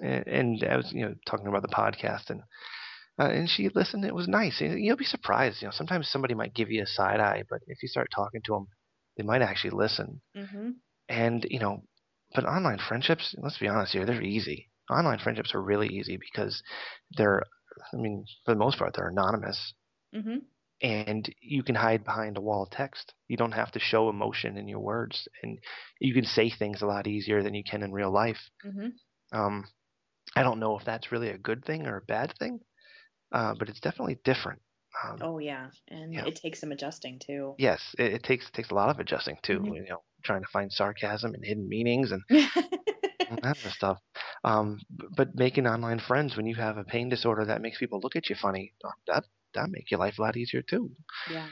And, 0.00 0.26
and, 0.26 0.64
I 0.64 0.76
was, 0.76 0.92
you 0.92 1.04
know, 1.04 1.14
talking 1.26 1.46
about 1.46 1.62
the 1.62 1.68
podcast, 1.68 2.30
and 2.30 2.42
uh, 3.18 3.30
and 3.30 3.48
she 3.48 3.70
listened. 3.74 4.04
It 4.04 4.14
was 4.14 4.28
nice. 4.28 4.60
And 4.60 4.78
you'll 4.78 4.96
be 4.96 5.04
surprised. 5.04 5.62
You 5.62 5.68
know, 5.68 5.72
sometimes 5.72 6.08
somebody 6.08 6.34
might 6.34 6.54
give 6.54 6.70
you 6.70 6.82
a 6.82 6.86
side 6.86 7.20
eye, 7.20 7.44
but 7.48 7.60
if 7.66 7.82
you 7.82 7.88
start 7.88 8.08
talking 8.14 8.42
to 8.44 8.52
them, 8.52 8.66
they 9.16 9.22
might 9.22 9.42
actually 9.42 9.70
listen. 9.70 10.20
Mm-hmm. 10.36 10.70
And 11.08 11.46
you 11.50 11.60
know, 11.60 11.82
but 12.34 12.44
online 12.44 12.78
friendships, 12.78 13.34
let's 13.38 13.58
be 13.58 13.68
honest 13.68 13.92
here, 13.92 14.04
they're 14.04 14.22
easy. 14.22 14.70
Online 14.90 15.18
friendships 15.18 15.54
are 15.54 15.62
really 15.62 15.88
easy 15.88 16.16
because 16.16 16.62
they're 17.16 17.42
I 17.92 17.96
mean, 17.96 18.24
for 18.44 18.54
the 18.54 18.58
most 18.58 18.78
part, 18.78 18.94
they're 18.94 19.08
anonymous. 19.08 19.74
Mm-hmm. 20.14 20.38
And 20.82 21.34
you 21.40 21.62
can 21.62 21.74
hide 21.74 22.04
behind 22.04 22.36
a 22.36 22.40
wall 22.40 22.64
of 22.64 22.70
text. 22.70 23.14
You 23.28 23.36
don't 23.36 23.52
have 23.52 23.72
to 23.72 23.80
show 23.80 24.08
emotion 24.08 24.58
in 24.58 24.68
your 24.68 24.80
words, 24.80 25.26
and 25.42 25.58
you 26.00 26.12
can 26.12 26.24
say 26.24 26.50
things 26.50 26.82
a 26.82 26.86
lot 26.86 27.06
easier 27.06 27.42
than 27.42 27.54
you 27.54 27.64
can 27.64 27.82
in 27.82 27.92
real 27.92 28.12
life. 28.12 28.50
Mm-hmm. 28.64 29.38
Um, 29.38 29.64
I 30.36 30.42
don't 30.42 30.60
know 30.60 30.78
if 30.78 30.84
that's 30.84 31.12
really 31.12 31.30
a 31.30 31.38
good 31.38 31.64
thing 31.64 31.86
or 31.86 31.96
a 31.96 32.02
bad 32.02 32.34
thing, 32.38 32.60
uh, 33.32 33.54
but 33.58 33.70
it's 33.70 33.80
definitely 33.80 34.18
different. 34.22 34.60
Um, 35.04 35.18
oh 35.20 35.38
yeah, 35.38 35.68
and 35.88 36.14
yeah. 36.14 36.24
it 36.26 36.36
takes 36.36 36.60
some 36.60 36.72
adjusting 36.72 37.18
too. 37.18 37.54
Yes, 37.58 37.94
it, 37.98 38.14
it 38.14 38.22
takes 38.22 38.50
takes 38.50 38.70
a 38.70 38.74
lot 38.74 38.88
of 38.88 38.98
adjusting 38.98 39.36
too. 39.42 39.60
Mm-hmm. 39.60 39.74
You 39.74 39.88
know, 39.88 40.02
trying 40.22 40.42
to 40.42 40.48
find 40.48 40.72
sarcasm 40.72 41.34
and 41.34 41.44
hidden 41.44 41.68
meanings 41.68 42.12
and 42.12 42.22
that 42.30 43.42
kind 43.42 43.56
of 43.64 43.72
stuff. 43.72 43.98
Um, 44.44 44.80
but 45.16 45.34
making 45.34 45.66
online 45.66 45.98
friends 45.98 46.36
when 46.36 46.46
you 46.46 46.54
have 46.54 46.78
a 46.78 46.84
pain 46.84 47.08
disorder 47.08 47.46
that 47.46 47.62
makes 47.62 47.78
people 47.78 48.00
look 48.02 48.16
at 48.16 48.30
you 48.30 48.36
funny, 48.36 48.72
uh, 48.84 48.90
that 49.06 49.24
that 49.54 49.70
make 49.70 49.90
your 49.90 50.00
life 50.00 50.18
a 50.18 50.22
lot 50.22 50.36
easier 50.36 50.62
too. 50.62 50.90
Yeah, 51.30 51.48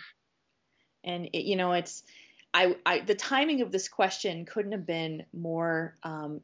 and 1.02 1.26
it, 1.32 1.44
you 1.44 1.56
know 1.56 1.72
it's. 1.72 2.02
I, 2.56 2.76
I, 2.86 3.00
the 3.00 3.16
timing 3.16 3.62
of 3.62 3.72
this 3.72 3.88
question 3.88 4.44
couldn't 4.44 4.70
have 4.70 4.86
been 4.86 5.24
more 5.32 5.96
um, 6.04 6.40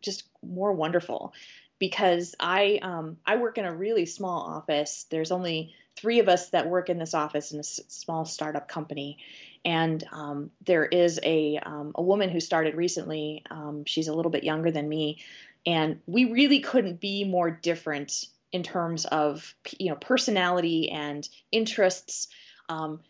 just 0.00 0.24
more 0.42 0.72
wonderful 0.72 1.32
because 1.78 2.34
I 2.40 2.78
um, 2.82 3.18
I 3.26 3.36
work 3.36 3.58
in 3.58 3.64
a 3.64 3.74
really 3.74 4.06
small 4.06 4.42
office. 4.42 5.06
There's 5.10 5.32
only 5.32 5.74
three 5.96 6.20
of 6.20 6.28
us 6.28 6.50
that 6.50 6.68
work 6.68 6.88
in 6.90 6.98
this 6.98 7.14
office 7.14 7.52
in 7.52 7.58
a 7.58 7.60
s- 7.60 7.80
small 7.88 8.24
startup 8.24 8.68
company, 8.68 9.18
and 9.64 10.02
um, 10.12 10.50
there 10.64 10.84
is 10.84 11.20
a 11.22 11.58
um, 11.58 11.92
a 11.94 12.02
woman 12.02 12.30
who 12.30 12.40
started 12.40 12.74
recently. 12.74 13.44
Um, 13.50 13.84
she's 13.86 14.08
a 14.08 14.14
little 14.14 14.30
bit 14.30 14.44
younger 14.44 14.70
than 14.70 14.88
me, 14.88 15.18
and 15.64 16.00
we 16.06 16.26
really 16.26 16.60
couldn't 16.60 17.00
be 17.00 17.24
more 17.24 17.50
different 17.50 18.26
in 18.52 18.62
terms 18.62 19.04
of 19.04 19.54
you 19.78 19.90
know 19.90 19.96
personality 19.96 20.90
and 20.90 21.28
interests. 21.52 22.28
Um, 22.68 23.00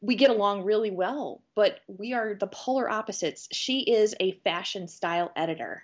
we 0.00 0.14
get 0.14 0.30
along 0.30 0.62
really 0.62 0.92
well, 0.92 1.42
but 1.56 1.80
we 1.88 2.12
are 2.12 2.34
the 2.34 2.46
polar 2.46 2.88
opposites. 2.88 3.48
She 3.50 3.80
is 3.80 4.14
a 4.20 4.32
fashion 4.44 4.86
style 4.86 5.32
editor. 5.34 5.82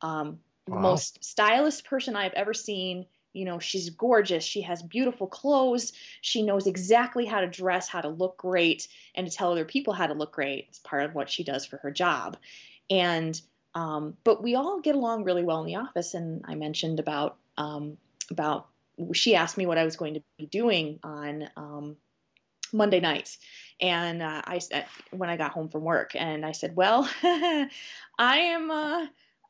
Um, 0.00 0.40
wow. 0.68 0.80
Most 0.80 1.24
stylist 1.24 1.84
person 1.84 2.16
I've 2.16 2.34
ever 2.34 2.54
seen. 2.54 3.06
You 3.32 3.44
know 3.44 3.58
she's 3.58 3.90
gorgeous. 3.90 4.42
She 4.42 4.62
has 4.62 4.82
beautiful 4.82 5.26
clothes. 5.26 5.92
She 6.20 6.42
knows 6.42 6.66
exactly 6.66 7.26
how 7.26 7.40
to 7.40 7.46
dress 7.46 7.88
how 7.88 8.00
to 8.00 8.08
look 8.08 8.38
great 8.38 8.88
and 9.14 9.28
to 9.28 9.32
tell 9.34 9.52
other 9.52 9.64
people 9.64 9.92
how 9.92 10.06
to 10.06 10.14
look 10.14 10.32
great. 10.32 10.66
It's 10.68 10.78
part 10.78 11.04
of 11.04 11.14
what 11.14 11.30
she 11.30 11.44
does 11.44 11.66
for 11.66 11.76
her 11.78 11.90
job. 11.90 12.36
And 12.90 13.40
um, 13.74 14.16
but 14.24 14.42
we 14.42 14.54
all 14.54 14.80
get 14.80 14.94
along 14.94 15.24
really 15.24 15.44
well 15.44 15.60
in 15.60 15.66
the 15.66 15.76
office. 15.76 16.14
And 16.14 16.44
i 16.46 16.54
mentioned 16.54 17.00
about 17.00 17.36
um, 17.56 17.98
about 18.30 18.68
she 19.12 19.36
asked 19.36 19.56
me 19.56 19.66
what 19.66 19.78
i 19.78 19.84
was 19.84 19.96
going 19.96 20.14
to 20.14 20.22
be 20.38 20.46
doing 20.46 20.98
on 21.04 21.48
um, 21.56 21.96
monday 22.72 23.00
nights. 23.00 23.38
And 23.80 24.22
uh, 24.22 24.42
i 24.44 24.58
said 24.58 24.86
when 25.10 25.30
i 25.30 25.36
got 25.36 25.52
home 25.52 25.68
from 25.68 25.82
work. 25.82 26.12
And 26.14 26.44
i 26.44 26.52
said 26.52 26.74
well 26.74 27.08
i 27.22 27.68
am 28.18 28.70
uh, 28.70 29.06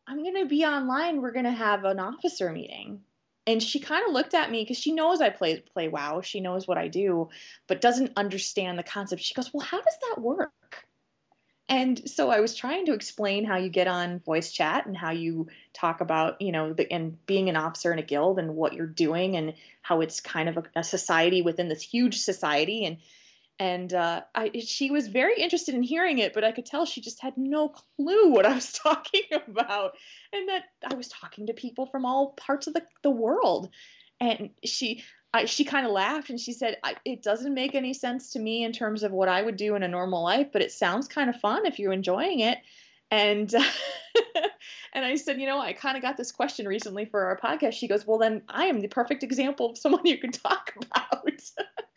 i'm 0.09 0.23
going 0.23 0.37
to 0.37 0.47
be 0.47 0.65
online 0.65 1.23
we're 1.23 1.33
going 1.33 1.45
to 1.45 1.51
have 1.51 1.85
an 1.85 2.01
officer 2.01 2.51
meeting 2.51 3.01
and 3.47 3.63
she 3.63 3.81
kind 3.81 4.05
of 4.07 4.13
looked 4.13 4.35
at 4.35 4.51
me 4.51 4.63
because 4.63 4.77
she 4.77 4.93
knows 4.93 5.23
I 5.23 5.31
play 5.31 5.61
play 5.61 5.89
WoW. 5.89 6.21
She 6.21 6.41
knows 6.41 6.69
what 6.69 6.77
I 6.77 6.89
do, 6.89 7.31
but 7.67 7.81
doesn't 7.81 8.13
understand 8.15 8.79
the 8.79 8.83
concept. 8.83 9.23
She 9.23 9.33
goes, 9.33 9.55
"Well, 9.55 9.65
how 9.65 9.79
does 9.79 9.97
that 10.03 10.21
work?" 10.21 10.53
And 11.69 12.09
so 12.09 12.31
I 12.31 12.41
was 12.41 12.55
trying 12.55 12.87
to 12.87 12.95
explain 12.95 13.45
how 13.45 13.57
you 13.57 13.69
get 13.69 13.89
on 13.89 14.21
voice 14.21 14.53
chat 14.53 14.87
and 14.87 14.97
how 14.97 15.11
you 15.11 15.49
talk 15.75 16.01
about, 16.01 16.41
you 16.41 16.51
know, 16.51 16.73
the, 16.73 16.91
and 16.91 17.25
being 17.27 17.51
an 17.51 17.57
officer 17.57 17.93
in 17.93 17.99
a 17.99 18.03
guild 18.03 18.39
and 18.39 18.55
what 18.55 18.73
you're 18.73 18.87
doing 18.87 19.37
and 19.37 19.55
how 19.83 20.01
it's 20.01 20.21
kind 20.21 20.49
of 20.49 20.57
a, 20.59 20.63
a 20.77 20.85
society 20.85 21.43
within 21.43 21.69
this 21.69 21.83
huge 21.83 22.19
society. 22.19 22.87
And 22.87 22.99
and 23.59 23.93
uh, 23.93 24.23
I, 24.35 24.53
she 24.65 24.91
was 24.91 25.09
very 25.09 25.41
interested 25.41 25.75
in 25.75 25.83
hearing 25.83 26.19
it, 26.19 26.33
but 26.33 26.45
I 26.45 26.53
could 26.53 26.67
tell 26.67 26.87
she 26.87 27.01
just 27.01 27.21
had 27.21 27.37
no 27.37 27.69
clue 27.69 28.31
what 28.31 28.47
I 28.47 28.55
was 28.55 28.73
talking 28.85 29.23
about, 29.33 29.93
and 30.33 30.49
that 30.49 30.65
I 30.89 30.95
was 30.95 31.09
talking 31.09 31.47
to 31.47 31.55
people 31.55 31.87
from 31.87 32.07
all 32.07 32.33
parts 32.33 32.67
of 32.67 32.75
the, 32.75 32.83
the 33.03 33.11
world. 33.11 33.71
And 34.21 34.51
she, 34.65 35.03
I, 35.33 35.45
she 35.45 35.65
kind 35.65 35.87
of 35.87 35.93
laughed 35.93 36.31
and 36.31 36.41
she 36.41 36.53
said, 36.53 36.77
"It 37.05 37.23
doesn't 37.23 37.55
make 37.55 37.75
any 37.75 37.95
sense 37.95 38.33
to 38.33 38.39
me 38.39 38.65
in 38.65 38.73
terms 38.73 39.03
of 39.03 39.13
what 39.13 39.29
I 39.29 39.43
would 39.43 39.57
do 39.57 39.75
in 39.75 39.83
a 39.83 39.89
normal 39.89 40.23
life, 40.23 40.49
but 40.53 40.63
it 40.63 40.73
sounds 40.73 41.09
kind 41.09 41.29
of 41.29 41.41
fun 41.41 41.67
if 41.67 41.79
you're 41.79 41.93
enjoying 41.93 42.41
it." 42.41 42.59
And 43.11 43.53
and 44.93 45.05
I 45.05 45.17
said, 45.17 45.41
you 45.41 45.47
know, 45.47 45.59
I 45.59 45.73
kind 45.73 45.97
of 45.97 46.03
got 46.03 46.17
this 46.17 46.33
question 46.33 46.67
recently 46.67 47.05
for 47.07 47.25
our 47.27 47.39
podcast. 47.39 47.75
She 47.75 47.89
goes, 47.89 48.07
well, 48.07 48.19
then 48.19 48.43
I 48.49 48.67
am 48.67 48.81
the 48.81 48.89
perfect 48.89 49.23
example 49.23 49.71
of 49.71 49.79
someone 49.79 50.05
you 50.05 50.19
can 50.19 50.33
talk 50.33 50.75
about. 50.93 51.25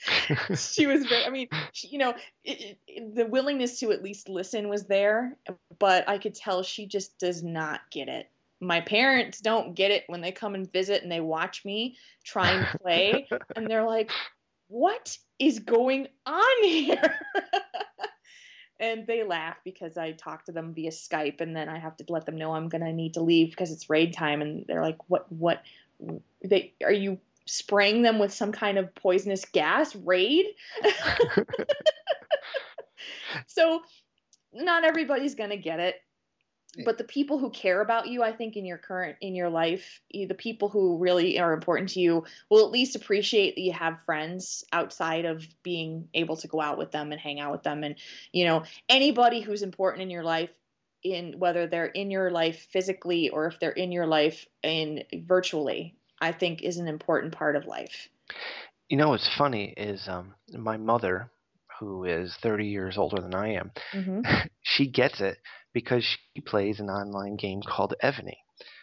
she 0.55 0.87
was 0.87 1.05
very, 1.05 1.25
I 1.25 1.29
mean, 1.29 1.47
she, 1.73 1.87
you 1.89 1.97
know, 1.97 2.13
it, 2.43 2.77
it, 2.87 3.15
the 3.15 3.25
willingness 3.25 3.79
to 3.79 3.91
at 3.91 4.03
least 4.03 4.29
listen 4.29 4.69
was 4.69 4.85
there, 4.85 5.37
but 5.79 6.07
I 6.09 6.17
could 6.17 6.35
tell 6.35 6.63
she 6.63 6.87
just 6.87 7.17
does 7.19 7.43
not 7.43 7.81
get 7.91 8.07
it. 8.07 8.29
My 8.59 8.81
parents 8.81 9.41
don't 9.41 9.73
get 9.73 9.91
it 9.91 10.03
when 10.07 10.21
they 10.21 10.31
come 10.31 10.55
and 10.55 10.71
visit 10.71 11.03
and 11.03 11.11
they 11.11 11.19
watch 11.19 11.65
me 11.65 11.97
try 12.23 12.51
and 12.51 12.67
play, 12.81 13.27
and 13.55 13.67
they're 13.67 13.85
like, 13.85 14.11
what 14.67 15.17
is 15.39 15.59
going 15.59 16.07
on 16.25 16.63
here? 16.63 17.19
and 18.79 19.05
they 19.05 19.23
laugh 19.23 19.57
because 19.63 19.97
I 19.97 20.11
talk 20.11 20.45
to 20.45 20.51
them 20.51 20.73
via 20.73 20.91
Skype 20.91 21.41
and 21.41 21.55
then 21.55 21.69
I 21.69 21.77
have 21.77 21.97
to 21.97 22.05
let 22.09 22.25
them 22.25 22.37
know 22.37 22.53
I'm 22.53 22.69
gonna 22.69 22.93
need 22.93 23.13
to 23.15 23.21
leave 23.21 23.51
because 23.51 23.71
it's 23.71 23.89
raid 23.89 24.13
time 24.13 24.41
and 24.41 24.65
they're 24.67 24.81
like, 24.81 24.97
what 25.07 25.31
what 25.31 25.61
they 26.43 26.73
are 26.83 26.91
you 26.91 27.19
spraying 27.51 28.01
them 28.01 28.19
with 28.19 28.33
some 28.33 28.51
kind 28.51 28.77
of 28.77 28.93
poisonous 28.95 29.45
gas 29.45 29.95
raid? 29.95 30.45
so 33.47 33.81
not 34.53 34.83
everybody's 34.83 35.35
gonna 35.35 35.57
get 35.57 35.79
it. 35.79 35.95
but 36.85 36.97
the 36.97 37.03
people 37.03 37.37
who 37.37 37.49
care 37.49 37.81
about 37.81 38.07
you 38.07 38.23
i 38.23 38.31
think 38.31 38.55
in 38.55 38.65
your 38.65 38.77
current 38.77 39.17
in 39.19 39.35
your 39.35 39.49
life 39.49 39.99
the 40.13 40.33
people 40.33 40.69
who 40.69 40.97
really 40.99 41.37
are 41.37 41.51
important 41.51 41.89
to 41.89 41.99
you 41.99 42.23
will 42.49 42.65
at 42.65 42.71
least 42.71 42.95
appreciate 42.95 43.55
that 43.55 43.61
you 43.61 43.73
have 43.73 43.99
friends 44.05 44.63
outside 44.71 45.25
of 45.25 45.45
being 45.63 46.07
able 46.13 46.37
to 46.37 46.47
go 46.47 46.61
out 46.61 46.77
with 46.77 46.89
them 46.91 47.11
and 47.11 47.19
hang 47.19 47.41
out 47.41 47.51
with 47.51 47.63
them 47.63 47.83
and 47.83 47.95
you 48.31 48.45
know 48.45 48.63
anybody 48.87 49.41
who's 49.41 49.63
important 49.63 50.01
in 50.01 50.09
your 50.09 50.23
life 50.23 50.49
in 51.03 51.39
whether 51.39 51.67
they're 51.67 51.85
in 51.85 52.09
your 52.09 52.31
life 52.31 52.67
physically 52.71 53.29
or 53.29 53.47
if 53.47 53.59
they're 53.59 53.71
in 53.71 53.91
your 53.91 54.07
life 54.07 54.45
in 54.63 55.03
virtually 55.13 55.95
i 56.21 56.31
think 56.31 56.61
is 56.61 56.77
an 56.77 56.87
important 56.87 57.33
part 57.33 57.55
of 57.55 57.65
life 57.65 58.07
you 58.87 58.97
know 58.97 59.09
what's 59.09 59.29
funny 59.37 59.73
is 59.75 60.07
um, 60.07 60.33
my 60.53 60.77
mother 60.77 61.29
who 61.79 62.05
is 62.05 62.35
30 62.41 62.67
years 62.67 62.97
older 62.97 63.21
than 63.21 63.35
i 63.35 63.53
am 63.53 63.71
mm-hmm. 63.93 64.21
she 64.61 64.89
gets 64.89 65.19
it 65.19 65.37
because 65.73 66.03
she 66.03 66.41
plays 66.41 66.79
an 66.79 66.89
online 66.89 67.35
game 67.35 67.61
called 67.61 67.93
Evony. 68.03 68.37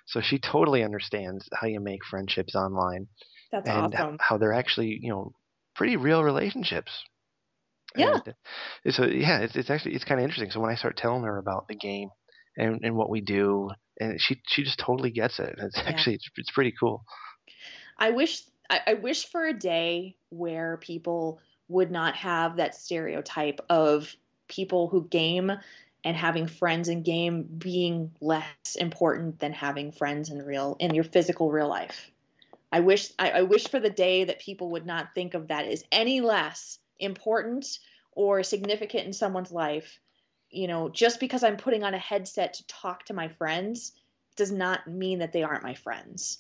So 0.07 0.21
she 0.23 0.39
totally 0.39 0.83
understands 0.83 1.49
how 1.53 1.67
you 1.67 1.81
make 1.81 2.05
friendships 2.05 2.55
online. 2.55 3.09
That's 3.53 3.69
and 3.69 3.95
awesome. 3.95 4.19
How 4.21 4.39
they're 4.39 4.55
actually, 4.55 4.99
you 5.01 5.11
know, 5.11 5.33
pretty 5.75 5.97
real 5.97 6.25
relationships. 6.25 6.93
Yeah. 7.95 8.19
And 8.85 8.95
so 8.95 9.05
yeah, 9.05 9.41
it's 9.41 9.57
it's 9.57 9.71
actually 9.71 9.95
it's 9.95 10.05
kind 10.05 10.21
of 10.21 10.25
interesting. 10.25 10.51
So 10.51 10.61
when 10.61 10.71
I 10.71 10.77
start 10.77 10.97
telling 10.97 11.25
her 11.25 11.39
about 11.39 11.69
the 11.69 11.75
game 11.75 12.11
and 12.57 12.81
and 12.83 12.97
what 12.97 13.11
we 13.11 13.21
do, 13.21 13.71
and 14.01 14.21
she 14.21 14.41
she 14.47 14.63
just 14.63 14.79
totally 14.79 15.11
gets 15.11 15.39
it. 15.39 15.55
It's 15.59 15.77
yeah. 15.77 15.89
actually 15.89 16.15
it's, 16.17 16.29
it's 16.37 16.51
pretty 16.51 16.75
cool. 16.79 17.05
I 17.99 18.11
wish 18.11 18.43
I, 18.71 18.81
I 18.89 18.95
wish 18.95 19.27
for 19.27 19.47
a 19.47 19.53
day 19.53 20.17
where 20.31 20.77
people 20.77 21.41
would 21.69 21.91
not 21.91 22.15
have 22.17 22.57
that 22.57 22.75
stereotype 22.75 23.61
of 23.69 24.15
people 24.49 24.89
who 24.89 25.07
game 25.09 25.53
and 26.05 26.17
having 26.17 26.47
friends 26.47 26.89
in 26.89 27.03
game 27.03 27.43
being 27.43 28.13
less 28.21 28.77
important 28.79 29.41
than 29.41 29.53
having 29.53 29.93
friends 29.93 30.31
in 30.31 30.43
real 30.43 30.77
in 30.81 30.95
your 30.95 31.05
physical 31.05 31.51
real 31.51 31.69
life. 31.69 32.11
I 32.71 32.81
wish 32.81 33.13
I, 33.19 33.31
I 33.31 33.43
wish 33.43 33.69
for 33.69 33.81
the 33.81 33.91
day 33.91 34.25
that 34.25 34.41
people 34.41 34.71
would 34.71 34.87
not 34.87 35.15
think 35.15 35.35
of 35.35 35.49
that 35.49 35.67
as 35.67 35.85
any 35.91 36.21
less 36.21 36.79
important 36.99 37.79
or 38.13 38.43
significant 38.43 39.07
in 39.07 39.13
someone's 39.13 39.53
life. 39.53 40.01
You 40.51 40.67
know, 40.67 40.89
just 40.89 41.21
because 41.21 41.45
I'm 41.45 41.59
putting 41.59 41.85
on 41.85 41.95
a 41.95 41.99
headset 41.99 42.55
to 42.55 42.67
talk 42.67 43.05
to 43.07 43.15
my 43.15 43.29
friends 43.29 43.93
does 44.37 44.51
not 44.51 44.87
mean 44.87 45.19
that 45.19 45.33
they 45.33 45.43
aren't 45.43 45.63
my 45.63 45.75
friends. 45.75 46.39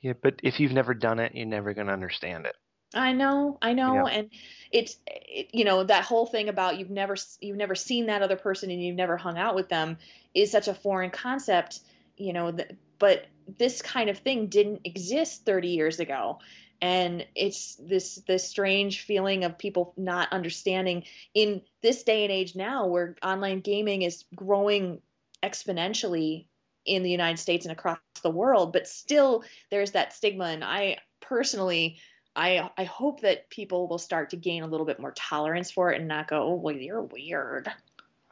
Yeah, 0.00 0.12
but 0.20 0.40
if 0.42 0.60
you've 0.60 0.72
never 0.72 0.94
done 0.94 1.18
it, 1.18 1.34
you're 1.34 1.46
never 1.46 1.74
going 1.74 1.88
to 1.88 1.92
understand 1.92 2.46
it. 2.46 2.54
I 2.94 3.12
know, 3.12 3.58
I 3.60 3.74
know, 3.74 4.08
yeah. 4.08 4.14
and 4.14 4.30
it's 4.72 4.96
it, 5.06 5.48
you 5.52 5.64
know 5.64 5.84
that 5.84 6.04
whole 6.04 6.24
thing 6.24 6.48
about 6.48 6.78
you've 6.78 6.88
never 6.88 7.16
you've 7.40 7.56
never 7.56 7.74
seen 7.74 8.06
that 8.06 8.22
other 8.22 8.36
person 8.36 8.70
and 8.70 8.82
you've 8.82 8.96
never 8.96 9.18
hung 9.18 9.36
out 9.36 9.54
with 9.54 9.68
them 9.68 9.98
is 10.34 10.50
such 10.50 10.68
a 10.68 10.74
foreign 10.74 11.10
concept, 11.10 11.80
you 12.16 12.32
know. 12.32 12.50
That, 12.50 12.72
but 12.98 13.26
this 13.58 13.82
kind 13.82 14.08
of 14.08 14.18
thing 14.18 14.46
didn't 14.46 14.80
exist 14.84 15.44
30 15.44 15.68
years 15.68 16.00
ago, 16.00 16.38
and 16.80 17.26
it's 17.34 17.74
this 17.76 18.22
this 18.26 18.48
strange 18.48 19.02
feeling 19.02 19.44
of 19.44 19.58
people 19.58 19.92
not 19.98 20.32
understanding 20.32 21.04
in 21.34 21.60
this 21.82 22.04
day 22.04 22.24
and 22.24 22.32
age 22.32 22.56
now 22.56 22.86
where 22.86 23.16
online 23.22 23.60
gaming 23.60 24.00
is 24.00 24.24
growing 24.34 25.02
exponentially 25.42 26.46
in 26.88 27.02
the 27.02 27.10
United 27.10 27.38
States 27.38 27.64
and 27.64 27.72
across 27.72 27.98
the 28.22 28.30
world, 28.30 28.72
but 28.72 28.88
still 28.88 29.44
there's 29.70 29.92
that 29.92 30.12
stigma, 30.12 30.46
and 30.46 30.64
I 30.64 30.98
personally 31.20 31.98
I 32.34 32.70
I 32.76 32.84
hope 32.84 33.20
that 33.22 33.50
people 33.50 33.88
will 33.88 33.98
start 33.98 34.30
to 34.30 34.36
gain 34.36 34.62
a 34.62 34.66
little 34.66 34.86
bit 34.86 35.00
more 35.00 35.12
tolerance 35.12 35.70
for 35.70 35.92
it 35.92 35.98
and 35.98 36.08
not 36.08 36.28
go, 36.28 36.42
oh, 36.42 36.54
well, 36.54 36.74
you're 36.74 37.02
weird. 37.02 37.68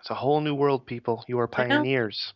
It's 0.00 0.10
a 0.10 0.14
whole 0.14 0.40
new 0.40 0.54
world, 0.54 0.86
people. 0.86 1.24
You 1.26 1.40
are 1.40 1.48
pioneers. 1.48 2.32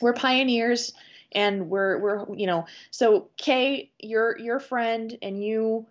We're 0.00 0.14
pioneers, 0.14 0.92
and 1.30 1.68
we're 1.68 1.98
we're 1.98 2.34
you 2.34 2.46
know. 2.46 2.66
So 2.90 3.30
Kay, 3.36 3.92
your 4.00 4.36
your 4.38 4.58
friend 4.58 5.16
and 5.22 5.42
you 5.42 5.86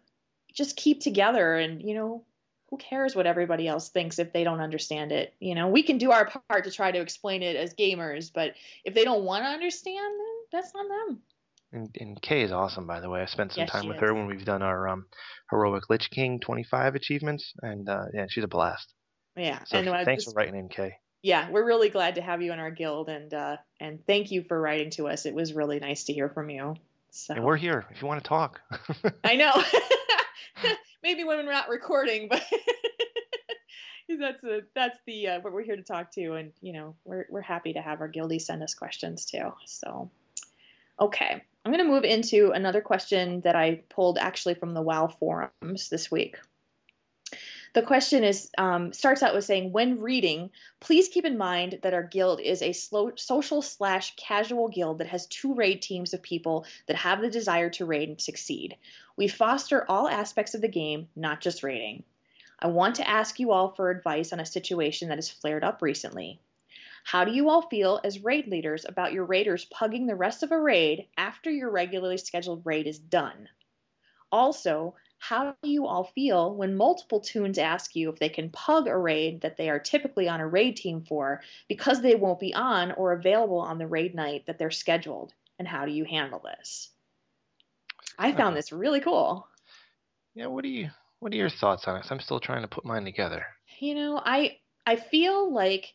just 0.53 0.75
keep 0.75 0.99
together, 0.99 1.55
and 1.55 1.81
you 1.81 1.95
know 1.95 2.25
who 2.71 2.77
cares 2.77 3.15
what 3.15 3.27
everybody 3.27 3.67
else 3.67 3.89
thinks 3.89 4.17
if 4.17 4.33
they 4.33 4.43
don't 4.43 4.61
understand 4.61 5.11
it 5.11 5.33
you 5.39 5.53
know 5.53 5.67
we 5.67 5.83
can 5.83 5.99
do 5.99 6.11
our 6.11 6.31
part 6.49 6.63
to 6.63 6.71
try 6.71 6.91
to 6.91 6.99
explain 6.99 7.43
it 7.43 7.55
as 7.55 7.75
gamers 7.75 8.31
but 8.33 8.53
if 8.83 8.95
they 8.95 9.03
don't 9.03 9.23
want 9.23 9.43
to 9.43 9.49
understand 9.49 10.13
then 10.17 10.35
that's 10.51 10.71
on 10.73 10.87
them 10.87 11.21
and, 11.73 11.95
and 11.99 12.21
Kay 12.21 12.41
is 12.41 12.51
awesome, 12.51 12.85
by 12.85 12.99
the 12.99 13.09
way. 13.09 13.21
I 13.21 13.25
spent 13.25 13.53
some 13.53 13.61
yes, 13.61 13.71
time 13.71 13.87
with 13.87 13.95
is. 13.97 14.01
her 14.01 14.13
when 14.13 14.27
we've 14.27 14.43
done 14.43 14.61
our 14.61 14.89
um, 14.89 15.05
heroic 15.49 15.89
Lich 15.89 16.09
King 16.09 16.39
25 16.39 16.95
achievements, 16.95 17.53
and 17.61 17.87
uh, 17.87 18.05
yeah, 18.13 18.25
she's 18.29 18.43
a 18.43 18.47
blast. 18.47 18.93
Yeah, 19.37 19.59
so 19.65 19.77
and 19.77 19.87
uh, 19.87 20.03
thanks 20.03 20.25
for 20.25 20.31
writing 20.31 20.55
in, 20.55 20.67
Kay. 20.67 20.95
Yeah, 21.23 21.49
we're 21.49 21.65
really 21.65 21.89
glad 21.89 22.15
to 22.15 22.21
have 22.21 22.41
you 22.41 22.51
in 22.51 22.59
our 22.59 22.71
guild, 22.71 23.07
and 23.07 23.33
uh, 23.33 23.57
and 23.79 24.05
thank 24.05 24.31
you 24.31 24.43
for 24.43 24.59
writing 24.59 24.89
to 24.91 25.07
us. 25.07 25.25
It 25.25 25.33
was 25.33 25.53
really 25.53 25.79
nice 25.79 26.05
to 26.05 26.13
hear 26.13 26.29
from 26.29 26.49
you. 26.49 26.75
So. 27.11 27.35
And 27.35 27.45
we're 27.45 27.57
here 27.57 27.85
if 27.91 28.01
you 28.01 28.07
want 28.07 28.23
to 28.23 28.27
talk. 28.27 28.59
I 29.23 29.35
know. 29.35 29.51
Maybe 31.03 31.23
when 31.23 31.45
we're 31.45 31.51
not 31.51 31.69
recording, 31.69 32.27
but 32.29 32.43
that's 34.19 34.43
a, 34.43 34.61
that's 34.75 34.99
the 35.05 35.27
uh, 35.27 35.39
what 35.41 35.53
we're 35.53 35.63
here 35.63 35.75
to 35.75 35.83
talk 35.83 36.11
to, 36.13 36.33
and 36.33 36.51
you 36.61 36.73
know 36.73 36.95
we're 37.03 37.25
we're 37.29 37.41
happy 37.41 37.73
to 37.73 37.81
have 37.81 38.01
our 38.01 38.09
guildies 38.09 38.45
send 38.45 38.63
us 38.63 38.73
questions 38.73 39.25
too. 39.25 39.53
So, 39.65 40.11
okay. 40.99 41.43
I'm 41.63 41.71
going 41.71 41.85
to 41.85 41.91
move 41.91 42.05
into 42.05 42.51
another 42.51 42.81
question 42.81 43.41
that 43.41 43.55
I 43.55 43.83
pulled 43.89 44.17
actually 44.17 44.55
from 44.55 44.73
the 44.73 44.81
WoW 44.81 45.07
forums 45.19 45.89
this 45.89 46.09
week. 46.09 46.37
The 47.73 47.81
question 47.81 48.23
is 48.25 48.49
um, 48.57 48.91
starts 48.91 49.23
out 49.23 49.33
with 49.33 49.45
saying, 49.45 49.71
when 49.71 50.01
reading, 50.01 50.49
please 50.81 51.07
keep 51.07 51.23
in 51.23 51.37
mind 51.37 51.79
that 51.83 51.93
our 51.93 52.03
guild 52.03 52.41
is 52.41 52.61
a 52.61 52.73
slow, 52.73 53.11
social 53.15 53.61
slash 53.61 54.13
casual 54.17 54.67
guild 54.67 54.97
that 54.97 55.07
has 55.07 55.25
two 55.27 55.53
raid 55.53 55.81
teams 55.81 56.13
of 56.13 56.21
people 56.21 56.65
that 56.87 56.97
have 56.97 57.21
the 57.21 57.29
desire 57.29 57.69
to 57.71 57.85
raid 57.85 58.09
and 58.09 58.19
succeed. 58.19 58.75
We 59.21 59.27
foster 59.27 59.85
all 59.87 60.07
aspects 60.07 60.55
of 60.55 60.61
the 60.61 60.67
game, 60.67 61.07
not 61.15 61.41
just 61.41 61.61
raiding. 61.61 62.01
I 62.57 62.69
want 62.69 62.95
to 62.95 63.07
ask 63.07 63.39
you 63.39 63.51
all 63.51 63.69
for 63.69 63.91
advice 63.91 64.33
on 64.33 64.39
a 64.39 64.45
situation 64.47 65.09
that 65.09 65.19
has 65.19 65.29
flared 65.29 65.63
up 65.63 65.83
recently. 65.83 66.39
How 67.03 67.23
do 67.23 67.31
you 67.31 67.47
all 67.47 67.61
feel 67.61 68.01
as 68.03 68.23
raid 68.23 68.47
leaders 68.47 68.83
about 68.83 69.13
your 69.13 69.25
raiders 69.25 69.65
pugging 69.65 70.07
the 70.07 70.15
rest 70.15 70.41
of 70.41 70.51
a 70.51 70.59
raid 70.59 71.05
after 71.19 71.51
your 71.51 71.69
regularly 71.69 72.17
scheduled 72.17 72.65
raid 72.65 72.87
is 72.87 72.97
done? 72.97 73.47
Also, 74.31 74.95
how 75.19 75.55
do 75.61 75.69
you 75.69 75.85
all 75.85 76.05
feel 76.05 76.55
when 76.55 76.75
multiple 76.75 77.19
toons 77.19 77.59
ask 77.59 77.95
you 77.95 78.09
if 78.09 78.17
they 78.17 78.29
can 78.29 78.49
pug 78.49 78.87
a 78.87 78.97
raid 78.97 79.41
that 79.41 79.55
they 79.55 79.69
are 79.69 79.77
typically 79.77 80.27
on 80.29 80.39
a 80.39 80.47
raid 80.47 80.77
team 80.77 81.03
for 81.03 81.43
because 81.67 82.01
they 82.01 82.15
won't 82.15 82.39
be 82.39 82.55
on 82.55 82.91
or 82.93 83.11
available 83.11 83.59
on 83.59 83.77
the 83.77 83.85
raid 83.85 84.15
night 84.15 84.47
that 84.47 84.57
they're 84.57 84.71
scheduled? 84.71 85.31
And 85.59 85.67
how 85.67 85.85
do 85.85 85.91
you 85.91 86.05
handle 86.05 86.39
this? 86.39 86.89
I 88.21 88.31
uh, 88.31 88.37
found 88.37 88.55
this 88.55 88.71
really 88.71 89.01
cool. 89.01 89.47
Yeah, 90.35 90.45
what 90.47 90.63
do 90.63 90.69
you 90.69 90.89
what 91.19 91.33
are 91.33 91.37
your 91.37 91.49
thoughts 91.49 91.87
on 91.87 91.97
this? 91.97 92.11
I'm 92.11 92.19
still 92.19 92.39
trying 92.39 92.61
to 92.61 92.67
put 92.67 92.85
mine 92.85 93.03
together. 93.03 93.45
You 93.79 93.95
know, 93.95 94.21
I 94.23 94.59
I 94.85 94.95
feel 94.95 95.51
like 95.51 95.87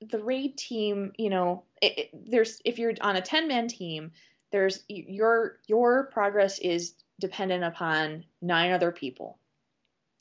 the 0.00 0.22
raid 0.22 0.56
team, 0.56 1.12
you 1.18 1.30
know, 1.30 1.64
it, 1.82 1.98
it, 1.98 2.30
there's 2.30 2.60
if 2.64 2.78
you're 2.78 2.94
on 3.00 3.16
a 3.16 3.20
10 3.20 3.48
man 3.48 3.66
team, 3.66 4.12
there's 4.52 4.84
your 4.88 5.58
your 5.66 6.04
progress 6.12 6.58
is 6.60 6.94
dependent 7.20 7.64
upon 7.64 8.24
nine 8.40 8.72
other 8.72 8.92
people. 8.92 9.38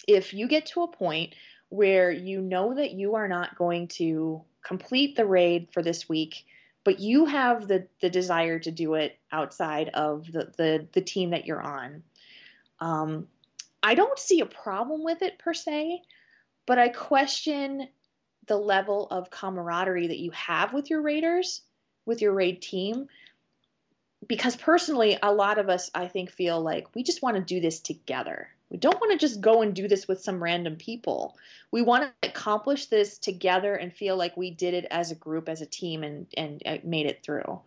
If 0.08 0.34
you 0.34 0.48
get 0.48 0.68
to 0.68 0.82
a 0.82 0.88
point 0.88 1.36
where 1.70 2.12
you 2.12 2.42
know 2.42 2.74
that 2.74 2.92
you 2.92 3.16
are 3.16 3.28
not 3.28 3.58
going 3.58 3.90
to 3.90 4.44
complete 4.66 5.16
the 5.16 5.26
raid 5.26 5.70
for 5.72 5.84
this 5.84 6.10
week, 6.10 6.46
but 6.88 7.02
you 7.02 7.26
have 7.26 7.68
the 7.68 7.86
the 8.00 8.10
desire 8.10 8.60
to 8.60 8.72
do 8.72 8.94
it 8.94 9.20
outside 9.30 9.90
of 9.90 10.32
the 10.32 10.54
the, 10.56 10.88
the 10.94 11.02
team 11.02 11.32
that 11.32 11.46
you're 11.46 11.62
on. 11.62 12.02
Um, 12.80 13.28
I 13.84 13.94
don't 13.94 14.18
see 14.18 14.40
a 14.40 14.46
problem 14.46 15.04
with 15.04 15.22
it 15.22 15.38
per 15.38 15.54
se, 15.54 16.02
but 16.66 16.80
I 16.80 16.88
question 16.88 17.90
the 18.46 18.56
level 18.56 19.06
of 19.12 19.30
camaraderie 19.30 20.08
that 20.08 20.18
you 20.18 20.32
have 20.32 20.72
with 20.72 20.90
your 20.90 21.02
raiders, 21.02 21.62
with 22.06 22.22
your 22.22 22.32
raid 22.32 22.62
team. 22.62 23.10
Because 24.26 24.56
personally, 24.56 25.20
a 25.22 25.34
lot 25.34 25.58
of 25.58 25.68
us, 25.68 25.92
I 25.94 26.08
think, 26.08 26.32
feel 26.32 26.62
like 26.62 26.96
we 26.96 27.04
just 27.04 27.22
want 27.22 27.36
to 27.36 27.44
do 27.44 27.60
this 27.60 27.82
together. 27.82 28.48
We 28.70 28.78
don't 28.78 29.00
want 29.00 29.14
to 29.14 29.18
just 29.18 29.42
go 29.42 29.62
and 29.62 29.74
do 29.74 29.88
this 29.88 30.08
with 30.08 30.22
some 30.22 30.44
random 30.44 30.76
people. 30.76 31.38
We 31.72 31.82
want 31.82 32.04
to 32.04 32.30
accomplish 32.30 32.88
this 32.88 33.18
together 33.18 33.76
and 33.76 33.94
feel 33.94 34.18
like 34.18 34.36
we 34.36 34.52
did 34.52 34.74
it 34.74 34.86
as 34.92 35.12
a 35.12 35.16
group, 35.16 35.48
as 35.48 35.62
a 35.62 35.66
team, 35.66 36.04
and, 36.04 36.28
and 36.36 36.62
uh, 36.66 36.78
made 36.84 37.06
it 37.06 37.24
through. 37.24 37.62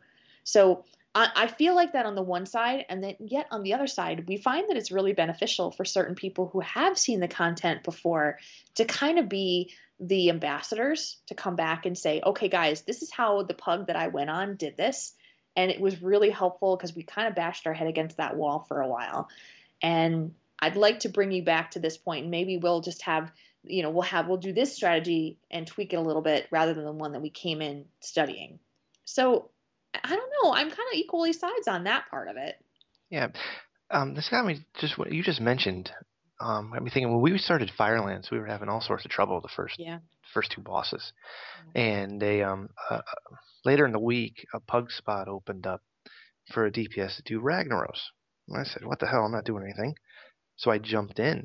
So 0.44 0.84
I, 1.14 1.28
I 1.34 1.46
feel 1.46 1.74
like 1.74 1.94
that 1.94 2.06
on 2.06 2.14
the 2.14 2.22
one 2.22 2.46
side, 2.46 2.84
and 2.88 3.02
then 3.02 3.16
yet 3.18 3.46
on 3.50 3.62
the 3.62 3.74
other 3.74 3.86
side, 3.86 4.28
we 4.28 4.36
find 4.36 4.68
that 4.68 4.76
it's 4.76 4.92
really 4.92 5.12
beneficial 5.12 5.70
for 5.70 5.84
certain 5.84 6.14
people 6.14 6.48
who 6.48 6.60
have 6.60 6.98
seen 6.98 7.20
the 7.20 7.28
content 7.28 7.82
before 7.82 8.38
to 8.74 8.84
kind 8.84 9.18
of 9.18 9.28
be 9.28 9.72
the 9.98 10.30
ambassadors 10.30 11.18
to 11.26 11.34
come 11.34 11.56
back 11.56 11.84
and 11.84 11.96
say, 11.96 12.22
okay, 12.24 12.48
guys, 12.48 12.82
this 12.82 13.02
is 13.02 13.10
how 13.10 13.42
the 13.42 13.54
pug 13.54 13.88
that 13.88 13.96
I 13.96 14.08
went 14.08 14.30
on 14.30 14.56
did 14.56 14.76
this. 14.76 15.12
And 15.56 15.70
it 15.70 15.80
was 15.80 16.00
really 16.00 16.30
helpful 16.30 16.76
because 16.76 16.94
we 16.94 17.02
kind 17.02 17.28
of 17.28 17.34
bashed 17.34 17.66
our 17.66 17.74
head 17.74 17.88
against 17.88 18.16
that 18.16 18.36
wall 18.36 18.64
for 18.68 18.80
a 18.80 18.88
while. 18.88 19.28
And 19.82 20.34
I'd 20.60 20.76
like 20.76 21.00
to 21.00 21.08
bring 21.08 21.32
you 21.32 21.42
back 21.44 21.72
to 21.72 21.80
this 21.80 21.96
point, 21.96 22.22
and 22.22 22.30
maybe 22.30 22.56
we'll 22.58 22.80
just 22.80 23.02
have, 23.02 23.32
you 23.64 23.82
know, 23.82 23.90
we'll 23.90 24.02
have, 24.02 24.28
we'll 24.28 24.36
do 24.36 24.52
this 24.52 24.74
strategy 24.74 25.38
and 25.50 25.66
tweak 25.66 25.92
it 25.92 25.96
a 25.96 26.00
little 26.02 26.22
bit 26.22 26.46
rather 26.50 26.74
than 26.74 26.84
the 26.84 26.92
one 26.92 27.12
that 27.12 27.22
we 27.22 27.30
came 27.30 27.62
in 27.62 27.86
studying. 28.00 28.58
So 29.04 29.50
I 29.94 30.08
don't 30.14 30.32
know. 30.42 30.52
I'm 30.52 30.68
kind 30.68 30.88
of 30.92 30.94
equally 30.94 31.32
sides 31.32 31.66
on 31.68 31.84
that 31.84 32.08
part 32.10 32.28
of 32.28 32.36
it. 32.36 32.56
Yeah. 33.10 33.28
Um, 33.90 34.14
this 34.14 34.28
got 34.28 34.46
me 34.46 34.60
just 34.78 34.96
what 34.98 35.12
you 35.12 35.22
just 35.22 35.40
mentioned. 35.40 35.90
Um, 36.40 36.70
got 36.72 36.82
me 36.82 36.90
thinking 36.90 37.10
when 37.12 37.20
we 37.20 37.36
started 37.38 37.70
Firelands, 37.76 38.30
we 38.30 38.38
were 38.38 38.46
having 38.46 38.68
all 38.68 38.80
sorts 38.80 39.04
of 39.04 39.10
trouble 39.10 39.40
the 39.40 39.48
first 39.48 39.78
Yeah. 39.78 39.98
first 40.32 40.52
two 40.52 40.60
bosses, 40.62 41.12
Mm-hmm. 41.58 41.78
and 41.78 42.22
they 42.22 42.42
um 42.42 42.68
uh, 42.88 43.00
later 43.64 43.84
in 43.84 43.92
the 43.92 43.98
week 43.98 44.46
a 44.54 44.60
pug 44.60 44.90
spot 44.90 45.28
opened 45.28 45.66
up 45.66 45.82
for 46.52 46.64
a 46.66 46.70
DPS 46.72 47.16
to 47.16 47.22
do 47.24 47.40
Ragnaros. 47.40 48.00
And 48.48 48.58
I 48.58 48.64
said, 48.64 48.84
"What 48.86 49.00
the 49.00 49.06
hell? 49.06 49.24
I'm 49.24 49.32
not 49.32 49.44
doing 49.44 49.64
anything." 49.64 49.94
So 50.60 50.70
I 50.70 50.76
jumped 50.76 51.18
in, 51.18 51.44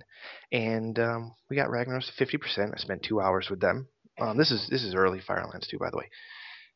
and 0.51 0.99
um, 0.99 1.33
we 1.49 1.55
got 1.55 1.69
Ragnaros 1.69 2.13
to 2.13 2.25
50%. 2.25 2.73
I 2.73 2.77
spent 2.77 3.01
two 3.01 3.21
hours 3.21 3.47
with 3.49 3.61
them. 3.61 3.87
Um, 4.19 4.37
this 4.37 4.51
is 4.51 4.67
this 4.69 4.83
is 4.83 4.93
early 4.93 5.21
Firelands 5.25 5.67
too, 5.67 5.77
by 5.79 5.89
the 5.89 5.97
way. 5.97 6.09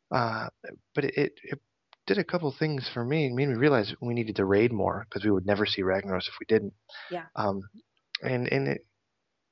Uh, 0.10 0.48
but 0.96 1.04
it, 1.04 1.14
it, 1.18 1.34
it 1.44 1.60
did 2.08 2.18
a 2.18 2.24
couple 2.24 2.54
things 2.58 2.90
for 2.94 3.04
me. 3.04 3.26
It 3.26 3.34
made 3.34 3.50
me 3.50 3.56
realize 3.56 3.94
we 4.02 4.14
needed 4.14 4.38
to 4.38 4.46
raid 4.46 4.72
more 4.72 5.06
because 5.10 5.26
we 5.26 5.32
would 5.32 5.46
never 5.46 5.66
see 5.66 5.82
Ragnaros 5.82 6.30
if 6.30 6.34
we 6.40 6.46
didn't. 6.48 6.74
Yeah. 7.12 7.26
Um, 7.36 7.62
and 8.24 8.48
and 8.48 8.70
it 8.70 8.86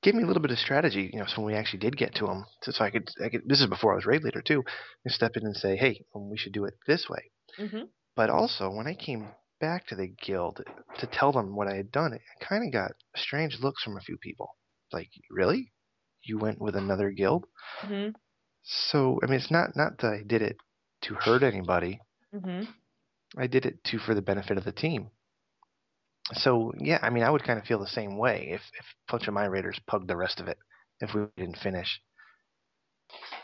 gave 0.02 0.16
me 0.16 0.24
a 0.24 0.26
little 0.26 0.42
bit 0.42 0.52
of 0.52 0.58
strategy, 0.58 1.10
you 1.12 1.20
know, 1.20 1.26
so 1.28 1.42
when 1.42 1.48
we 1.48 1.56
actually 1.56 1.80
did 1.80 1.98
get 1.98 2.16
to 2.16 2.26
them, 2.26 2.46
so, 2.64 2.72
so 2.72 2.86
I 2.86 2.90
could 2.90 3.10
I 3.24 3.28
could. 3.28 3.42
This 3.46 3.60
is 3.60 3.68
before 3.68 3.92
I 3.92 3.96
was 3.96 4.06
raid 4.06 4.24
leader 4.24 4.42
too. 4.42 4.64
I 5.06 5.10
step 5.10 5.36
in 5.36 5.46
and 5.46 5.58
say, 5.58 5.76
hey, 5.76 6.06
um, 6.16 6.30
we 6.30 6.38
should 6.38 6.54
do 6.54 6.64
it 6.64 6.76
this 6.88 7.08
way. 7.10 7.32
Mm-hmm. 7.60 7.84
But 8.16 8.30
also 8.30 8.70
when 8.72 8.88
I 8.88 8.94
came 8.94 9.28
back 9.60 9.88
to 9.88 9.96
the 9.96 10.08
guild 10.08 10.62
to 11.00 11.08
tell 11.08 11.32
them 11.32 11.56
what 11.56 11.68
I 11.68 11.76
had 11.76 11.92
done, 11.92 12.14
I 12.14 12.46
kind 12.46 12.66
of 12.66 12.74
got 12.74 12.92
strange 13.16 13.60
looks 13.60 13.84
from 13.84 13.98
a 13.98 14.02
few 14.02 14.18
people. 14.18 14.56
Like, 14.92 15.10
really? 15.30 15.74
You 16.24 16.38
went 16.38 16.62
with 16.62 16.76
another 16.76 17.12
guild? 17.12 17.46
Mm-hmm. 17.82 18.10
So 18.64 19.20
I 19.24 19.28
mean, 19.28 19.40
it's 19.40 19.52
not 19.52 19.76
not 19.76 19.98
that 20.00 20.08
I 20.08 20.24
did 20.26 20.42
it 20.42 20.58
to 21.04 21.16
hurt 21.16 21.44
anybody. 21.44 22.02
Mm-hmm. 22.34 22.70
I 23.38 23.48
did 23.48 23.66
it 23.66 23.84
too 23.84 24.00
for 24.00 24.14
the 24.14 24.22
benefit 24.22 24.58
of 24.58 24.66
the 24.66 24.72
team. 24.72 25.10
So 26.34 26.74
yeah, 26.78 27.00
I 27.02 27.10
mean, 27.10 27.24
I 27.24 27.30
would 27.30 27.44
kind 27.44 27.60
of 27.60 27.66
feel 27.66 27.80
the 27.80 27.88
same 27.88 28.18
way 28.18 28.50
if 28.52 28.62
if 28.62 28.86
a 29.08 29.12
bunch 29.14 29.28
of 29.28 29.34
my 29.34 29.46
raiders 29.46 29.80
pugged 29.88 30.10
the 30.10 30.18
rest 30.18 30.40
of 30.40 30.48
it 30.48 30.58
if 31.00 31.14
we 31.14 31.28
didn't 31.38 31.58
finish. 31.58 32.02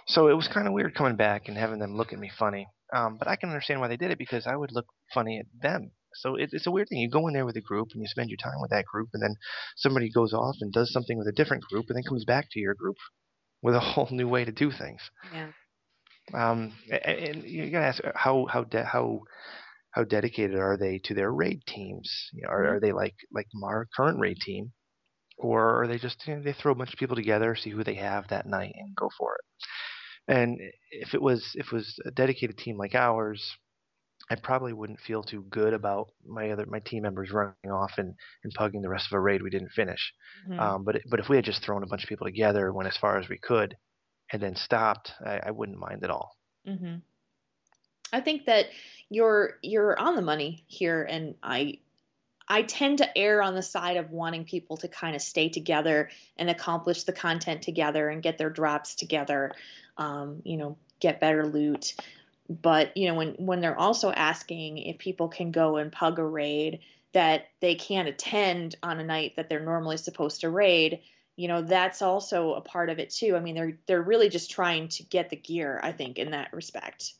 So 0.08 0.28
it 0.28 0.34
was 0.34 0.50
kind 0.50 0.68
of 0.68 0.74
weird 0.74 0.96
coming 0.96 1.16
back 1.16 1.48
and 1.48 1.58
having 1.58 1.80
them 1.80 1.96
look 1.96 2.12
at 2.12 2.20
me 2.20 2.30
funny. 2.38 2.68
Um, 2.94 3.18
but 3.18 3.28
I 3.28 3.38
can 3.38 3.50
understand 3.50 3.80
why 3.80 3.88
they 3.88 3.98
did 3.98 4.12
it 4.12 4.18
because 4.18 4.46
I 4.46 4.56
would 4.56 4.72
look 4.72 4.88
funny 5.14 5.40
at 5.40 5.46
them. 5.62 5.92
So 6.16 6.36
it, 6.36 6.50
it's 6.54 6.68
a 6.68 6.72
weird 6.72 6.90
thing. 6.90 7.00
You 7.00 7.10
go 7.10 7.28
in 7.28 7.34
there 7.34 7.46
with 7.46 7.58
a 7.58 7.62
group 7.62 7.90
and 7.94 8.02
you 8.02 8.08
spend 8.08 8.30
your 8.30 8.38
time 8.38 8.62
with 8.62 8.72
that 8.72 8.86
group, 8.86 9.10
and 9.14 9.22
then 9.24 9.36
somebody 9.78 10.10
goes 10.12 10.34
off 10.34 10.56
and 10.62 10.72
does 10.72 10.92
something 10.92 11.18
with 11.18 11.28
a 11.28 11.32
different 11.34 11.64
group, 11.64 11.86
and 11.90 11.96
then 11.98 12.04
comes 12.04 12.26
back 12.26 12.48
to 12.52 12.60
your 12.60 12.76
group 12.76 12.98
with 13.62 13.76
a 13.76 13.80
whole 13.92 14.10
new 14.12 14.28
way 14.28 14.46
to 14.46 14.52
do 14.52 14.72
things. 14.72 15.02
Yeah. 15.34 15.50
Um, 16.34 16.74
a- 16.92 17.10
a- 17.10 17.30
and 17.30 17.44
you 17.44 17.70
gotta 17.72 17.86
ask 17.88 18.02
how 18.16 18.46
how 18.46 18.64
de- 18.64 18.84
how 18.86 19.22
how 19.92 20.04
dedicated 20.04 20.58
are 20.58 20.78
they 20.78 21.00
to 21.00 21.14
their 21.14 21.32
raid 21.32 21.62
teams? 21.68 22.30
You 22.34 22.44
know, 22.44 22.50
are, 22.50 22.76
are 22.76 22.80
they 22.80 22.92
like 22.92 23.16
like 23.34 23.48
our 23.64 23.88
current 23.96 24.20
raid 24.20 24.38
team, 24.40 24.72
or 25.38 25.84
are 25.84 25.88
they 25.88 25.98
just 25.98 26.26
you 26.28 26.36
know, 26.36 26.44
they 26.44 26.54
throw 26.54 26.72
a 26.72 26.76
bunch 26.76 26.94
of 26.94 27.00
people 27.00 27.16
together, 27.16 27.56
see 27.56 27.72
who 27.72 27.84
they 27.84 27.96
have 27.96 28.28
that 28.30 28.46
night, 28.48 28.74
and 28.78 28.96
go 28.96 29.10
for 29.18 29.36
it? 29.36 29.46
And 30.34 30.60
if 30.92 31.14
it 31.14 31.22
was 31.22 31.52
if 31.56 31.68
it 31.68 31.74
was 31.74 32.00
a 32.06 32.12
dedicated 32.12 32.58
team 32.58 32.78
like 32.78 32.96
ours, 32.96 33.58
I 34.30 34.36
probably 34.36 34.74
wouldn't 34.74 35.00
feel 35.02 35.24
too 35.24 35.44
good 35.50 35.74
about 35.74 36.12
my 36.26 36.52
other 36.52 36.66
my 36.66 36.80
team 36.80 37.04
members 37.04 37.32
running 37.32 37.72
off 37.72 37.98
and, 37.98 38.16
and 38.44 38.54
pugging 38.54 38.82
the 38.82 38.90
rest 38.90 39.08
of 39.12 39.16
a 39.16 39.20
raid 39.20 39.42
we 39.42 39.50
didn't 39.50 39.72
finish. 39.72 40.14
Mhm. 40.48 40.60
Um, 40.60 40.84
but 40.84 41.02
but 41.10 41.20
if 41.20 41.30
we 41.30 41.36
had 41.36 41.46
just 41.46 41.64
thrown 41.64 41.84
a 41.84 41.88
bunch 41.88 42.04
of 42.04 42.10
people 42.10 42.28
together, 42.28 42.72
went 42.74 42.88
as 42.88 42.98
far 42.98 43.18
as 43.20 43.30
we 43.30 43.38
could, 43.38 43.78
and 44.32 44.42
then 44.42 44.56
stopped, 44.56 45.14
I, 45.26 45.40
I 45.48 45.52
wouldn't 45.52 45.80
mind 45.80 46.04
at 46.04 46.10
all. 46.10 46.38
hmm 46.66 46.96
I 48.12 48.22
think 48.22 48.46
that 48.46 48.68
you're 49.10 49.58
you're 49.62 49.98
on 50.00 50.16
the 50.16 50.22
money 50.22 50.64
here, 50.68 51.04
and 51.04 51.36
I 51.42 51.80
I 52.48 52.64
tend 52.64 53.00
to 53.00 53.18
err 53.18 53.42
on 53.42 53.56
the 53.56 53.64
side 53.64 53.98
of 53.98 54.12
wanting 54.12 54.46
people 54.46 54.78
to 54.78 54.88
kind 54.88 55.16
of 55.16 55.22
stay 55.22 55.50
together 55.50 56.12
and 56.38 56.50
accomplish 56.50 57.04
the 57.04 57.14
content 57.14 57.64
together 57.64 58.10
and 58.10 58.24
get 58.24 58.38
their 58.38 58.50
drops 58.50 58.96
together, 58.96 59.54
um, 59.98 60.42
you 60.46 60.58
know, 60.58 60.78
get 61.00 61.20
better 61.22 61.48
loot. 61.48 61.96
But 62.62 62.96
you 62.98 63.08
know, 63.08 63.16
when 63.16 63.34
when 63.38 63.62
they're 63.62 63.80
also 63.80 64.12
asking 64.12 64.78
if 64.78 64.98
people 64.98 65.30
can 65.30 65.52
go 65.52 65.78
and 65.78 65.92
pug 65.92 66.20
a 66.20 66.26
raid 66.26 66.80
that 67.14 67.48
they 67.60 67.76
can't 67.76 68.08
attend 68.08 68.76
on 68.84 69.00
a 69.00 69.04
night 69.04 69.34
that 69.36 69.50
they're 69.50 69.60
normally 69.60 69.98
supposed 69.98 70.42
to 70.42 70.50
raid, 70.50 71.00
you 71.36 71.48
know, 71.48 71.62
that's 71.62 72.02
also 72.02 72.54
a 72.54 72.62
part 72.62 72.90
of 72.90 73.00
it 73.00 73.10
too. 73.10 73.36
I 73.36 73.40
mean, 73.40 73.56
they're 73.56 73.78
they're 73.88 74.02
really 74.02 74.30
just 74.30 74.52
trying 74.52 74.90
to 74.90 75.04
get 75.04 75.30
the 75.30 75.36
gear, 75.36 75.80
I 75.82 75.92
think, 75.92 76.18
in 76.20 76.32
that 76.32 76.54
respect. 76.54 77.14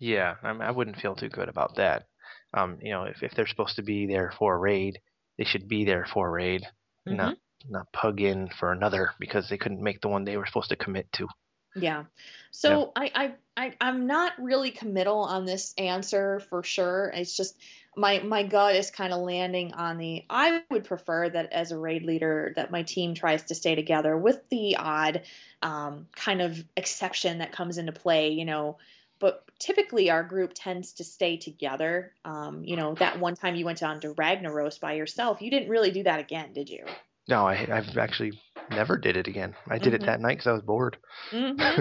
Yeah, 0.00 0.36
I, 0.42 0.52
mean, 0.52 0.62
I 0.62 0.70
wouldn't 0.70 1.00
feel 1.00 1.14
too 1.14 1.28
good 1.28 1.48
about 1.48 1.76
that. 1.76 2.06
Um, 2.54 2.78
you 2.82 2.92
know, 2.92 3.04
if 3.04 3.22
if 3.22 3.34
they're 3.34 3.46
supposed 3.46 3.76
to 3.76 3.82
be 3.82 4.06
there 4.06 4.32
for 4.38 4.54
a 4.54 4.58
raid, 4.58 5.00
they 5.38 5.44
should 5.44 5.68
be 5.68 5.84
there 5.84 6.06
for 6.06 6.28
a 6.28 6.30
raid, 6.30 6.66
not 7.06 7.36
not 7.68 7.92
pug 7.92 8.20
in 8.20 8.48
for 8.48 8.72
another 8.72 9.10
because 9.18 9.48
they 9.48 9.58
couldn't 9.58 9.82
make 9.82 10.00
the 10.00 10.08
one 10.08 10.24
they 10.24 10.36
were 10.36 10.46
supposed 10.46 10.70
to 10.70 10.76
commit 10.76 11.10
to. 11.12 11.28
Yeah. 11.74 12.04
So 12.50 12.92
I, 12.94 13.10
I 13.14 13.32
I 13.56 13.74
I'm 13.80 14.06
not 14.06 14.32
really 14.38 14.70
committal 14.70 15.20
on 15.20 15.44
this 15.44 15.74
answer 15.78 16.40
for 16.40 16.62
sure. 16.62 17.10
It's 17.14 17.36
just 17.36 17.56
my 17.96 18.20
my 18.20 18.42
gut 18.42 18.76
is 18.76 18.90
kind 18.90 19.12
of 19.12 19.20
landing 19.20 19.74
on 19.74 19.98
the 19.98 20.24
I 20.28 20.62
would 20.70 20.84
prefer 20.84 21.28
that 21.28 21.52
as 21.52 21.72
a 21.72 21.78
raid 21.78 22.04
leader 22.04 22.52
that 22.56 22.70
my 22.70 22.82
team 22.82 23.14
tries 23.14 23.44
to 23.44 23.54
stay 23.54 23.74
together 23.74 24.16
with 24.16 24.48
the 24.48 24.76
odd 24.76 25.22
um, 25.62 26.08
kind 26.14 26.42
of 26.42 26.62
exception 26.76 27.38
that 27.38 27.52
comes 27.52 27.78
into 27.78 27.92
play, 27.92 28.30
you 28.30 28.44
know. 28.44 28.78
But 29.18 29.44
typically 29.58 30.10
our 30.10 30.24
group 30.24 30.52
tends 30.54 30.94
to 30.94 31.04
stay 31.04 31.36
together. 31.36 32.12
Um, 32.24 32.64
you 32.64 32.76
know, 32.76 32.94
that 32.94 33.20
one 33.20 33.36
time 33.36 33.54
you 33.54 33.64
went 33.64 33.82
on 33.82 34.00
to 34.00 34.14
Ragnaros 34.14 34.80
by 34.80 34.94
yourself, 34.94 35.40
you 35.40 35.50
didn't 35.50 35.68
really 35.68 35.92
do 35.92 36.02
that 36.02 36.18
again, 36.18 36.52
did 36.52 36.68
you? 36.68 36.84
No, 37.28 37.46
I 37.46 37.68
I've 37.70 37.96
actually 37.96 38.40
never 38.74 38.96
did 38.96 39.16
it 39.16 39.28
again. 39.28 39.54
I 39.68 39.78
did 39.78 39.92
Mhm. 39.92 39.96
it 39.96 40.06
that 40.06 40.20
night 40.20 40.38
because 40.38 40.46
I 40.46 40.52
was 40.52 40.62
bored. 40.62 40.96
Mm-hmm. 41.32 41.80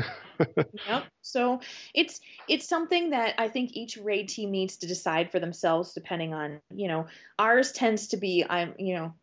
Yep. 0.88 1.08
So 1.22 1.62
it's 1.94 2.20
it's 2.50 2.68
something 2.68 3.12
that 3.12 3.36
I 3.38 3.48
think 3.48 3.72
each 3.74 3.98
raid 3.98 4.30
team 4.30 4.52
needs 4.52 4.78
to 4.78 4.88
decide 4.88 5.32
for 5.32 5.40
themselves, 5.40 5.94
depending 5.94 6.34
on 6.34 6.60
you 6.74 6.88
know 6.88 7.08
ours 7.38 7.72
tends 7.72 8.08
to 8.10 8.18
be 8.18 8.46
I'm 8.48 8.74
you 8.78 8.96
know 8.96 9.14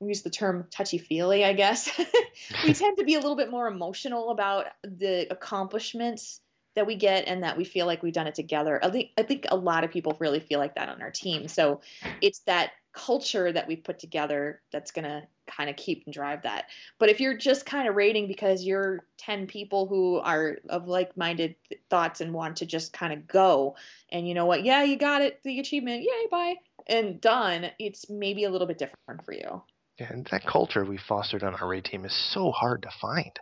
we 0.00 0.08
use 0.08 0.22
the 0.22 0.30
term 0.30 0.66
touchy 0.70 0.98
feely 0.98 1.44
I 1.44 1.52
guess 1.52 1.90
we 2.64 2.74
tend 2.74 2.98
to 2.98 3.04
be 3.04 3.14
a 3.14 3.20
little 3.20 3.36
bit 3.36 3.50
more 3.50 3.68
emotional 3.68 4.30
about 4.30 4.66
the 4.82 5.26
accomplishments 5.30 6.40
that 6.74 6.86
we 6.86 6.94
get 6.94 7.26
and 7.26 7.42
that 7.42 7.56
we 7.56 7.64
feel 7.64 7.86
like 7.86 8.02
we've 8.02 8.12
done 8.12 8.26
it 8.26 8.34
together. 8.34 8.78
I 8.82 8.90
think 8.90 9.10
I 9.16 9.22
think 9.22 9.46
a 9.48 9.56
lot 9.56 9.84
of 9.84 9.90
people 9.90 10.16
really 10.20 10.40
feel 10.40 10.58
like 10.58 10.74
that 10.74 10.88
on 10.88 11.02
our 11.02 11.10
team. 11.10 11.48
So 11.48 11.80
it's 12.20 12.40
that 12.40 12.72
culture 12.92 13.50
that 13.50 13.68
we 13.68 13.76
put 13.76 13.98
together 13.98 14.60
that's 14.72 14.90
gonna 14.90 15.26
kind 15.46 15.70
of 15.70 15.76
keep 15.76 16.04
and 16.04 16.14
drive 16.14 16.42
that. 16.42 16.66
But 16.98 17.08
if 17.08 17.20
you're 17.20 17.36
just 17.36 17.66
kind 17.66 17.88
of 17.88 17.94
rating 17.94 18.28
because 18.28 18.64
you're 18.64 19.04
10 19.18 19.46
people 19.46 19.86
who 19.86 20.18
are 20.18 20.58
of 20.68 20.88
like-minded 20.88 21.56
thoughts 21.90 22.20
and 22.20 22.32
want 22.32 22.56
to 22.58 22.66
just 22.66 22.92
kind 22.92 23.12
of 23.12 23.26
go 23.26 23.76
and 24.10 24.28
you 24.28 24.34
know 24.34 24.46
what, 24.46 24.64
yeah, 24.64 24.82
you 24.82 24.96
got 24.96 25.22
it, 25.22 25.40
the 25.44 25.58
achievement, 25.60 26.02
yay, 26.02 26.26
bye, 26.30 26.54
and 26.86 27.20
done, 27.20 27.70
it's 27.78 28.08
maybe 28.10 28.44
a 28.44 28.50
little 28.50 28.66
bit 28.66 28.78
different 28.78 29.24
for 29.24 29.32
you. 29.32 29.62
Yeah, 29.98 30.12
and 30.12 30.26
that 30.30 30.44
culture 30.46 30.84
we 30.84 30.98
fostered 30.98 31.42
on 31.42 31.54
our 31.54 31.68
raid 31.68 31.86
team 31.86 32.04
is 32.04 32.14
so 32.14 32.50
hard 32.50 32.82
to 32.82 32.90
find. 33.00 33.32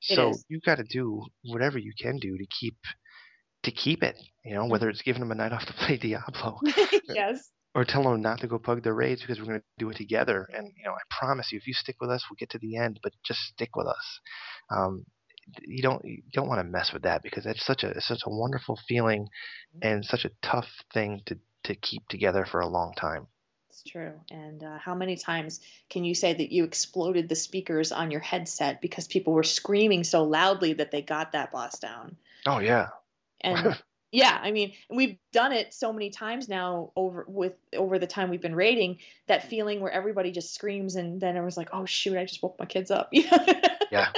So 0.00 0.32
you 0.48 0.60
got 0.60 0.78
to 0.78 0.84
do 0.84 1.24
whatever 1.44 1.78
you 1.78 1.92
can 1.96 2.16
do 2.16 2.36
to 2.36 2.46
keep 2.58 2.76
to 3.62 3.70
keep 3.70 4.02
it. 4.02 4.16
You 4.44 4.54
know, 4.54 4.62
mm-hmm. 4.62 4.70
whether 4.72 4.88
it's 4.88 5.02
giving 5.02 5.20
them 5.20 5.30
a 5.30 5.36
night 5.36 5.52
off 5.52 5.66
to 5.66 5.72
play 5.78 5.98
Diablo 5.98 6.58
yes. 7.14 7.50
Or 7.74 7.84
tell 7.84 8.02
them 8.02 8.20
not 8.20 8.40
to 8.40 8.48
go 8.48 8.58
pug 8.58 8.82
their 8.82 8.94
raids 8.94 9.20
because 9.20 9.38
we're 9.38 9.46
going 9.46 9.60
to 9.60 9.64
do 9.78 9.90
it 9.90 9.96
together. 9.96 10.48
And 10.52 10.72
you 10.76 10.84
know, 10.84 10.92
I 10.92 11.02
promise 11.10 11.52
you, 11.52 11.58
if 11.58 11.66
you 11.66 11.74
stick 11.74 11.96
with 12.00 12.10
us, 12.10 12.24
we'll 12.28 12.36
get 12.38 12.50
to 12.50 12.58
the 12.58 12.76
end. 12.76 13.00
But 13.02 13.12
just 13.24 13.40
stick 13.40 13.76
with 13.76 13.86
us. 13.86 14.20
Um, 14.70 15.04
you 15.62 15.82
don't 15.82 16.04
you 16.04 16.22
don't 16.32 16.48
want 16.48 16.60
to 16.60 16.64
mess 16.64 16.92
with 16.92 17.02
that 17.02 17.22
because 17.22 17.44
that's 17.44 17.64
such 17.64 17.84
a 17.84 17.88
it's 17.90 18.08
such 18.08 18.22
a 18.26 18.30
wonderful 18.30 18.78
feeling 18.88 19.28
and 19.82 20.04
such 20.04 20.24
a 20.24 20.30
tough 20.42 20.68
thing 20.92 21.22
to 21.26 21.38
to 21.64 21.74
keep 21.74 22.06
together 22.08 22.46
for 22.50 22.60
a 22.60 22.68
long 22.68 22.92
time. 22.96 23.26
It's 23.70 23.82
true. 23.84 24.12
And 24.30 24.62
uh, 24.62 24.78
how 24.78 24.94
many 24.94 25.16
times 25.16 25.60
can 25.88 26.04
you 26.04 26.14
say 26.14 26.34
that 26.34 26.52
you 26.52 26.64
exploded 26.64 27.28
the 27.28 27.36
speakers 27.36 27.92
on 27.92 28.10
your 28.10 28.20
headset 28.20 28.80
because 28.80 29.06
people 29.06 29.32
were 29.32 29.44
screaming 29.44 30.04
so 30.04 30.24
loudly 30.24 30.74
that 30.74 30.90
they 30.90 31.02
got 31.02 31.32
that 31.32 31.52
boss 31.52 31.78
down? 31.78 32.16
Oh 32.46 32.58
yeah, 32.58 32.88
And 33.40 33.78
yeah, 34.12 34.38
I 34.42 34.50
mean, 34.50 34.72
we've 34.88 35.16
done 35.32 35.52
it 35.52 35.72
so 35.72 35.92
many 35.92 36.10
times 36.10 36.48
now 36.48 36.90
over 36.96 37.24
with 37.28 37.54
over 37.76 37.98
the 37.98 38.06
time 38.06 38.30
we've 38.30 38.40
been 38.40 38.54
rating. 38.54 38.98
That 39.28 39.48
feeling 39.48 39.80
where 39.80 39.92
everybody 39.92 40.32
just 40.32 40.54
screams 40.54 40.96
and 40.96 41.20
then 41.20 41.36
it 41.36 41.44
was 41.44 41.56
like, 41.56 41.70
oh 41.72 41.86
shoot, 41.86 42.16
I 42.16 42.24
just 42.24 42.42
woke 42.42 42.56
my 42.58 42.66
kids 42.66 42.90
up. 42.90 43.12
Yeah. 43.90 44.12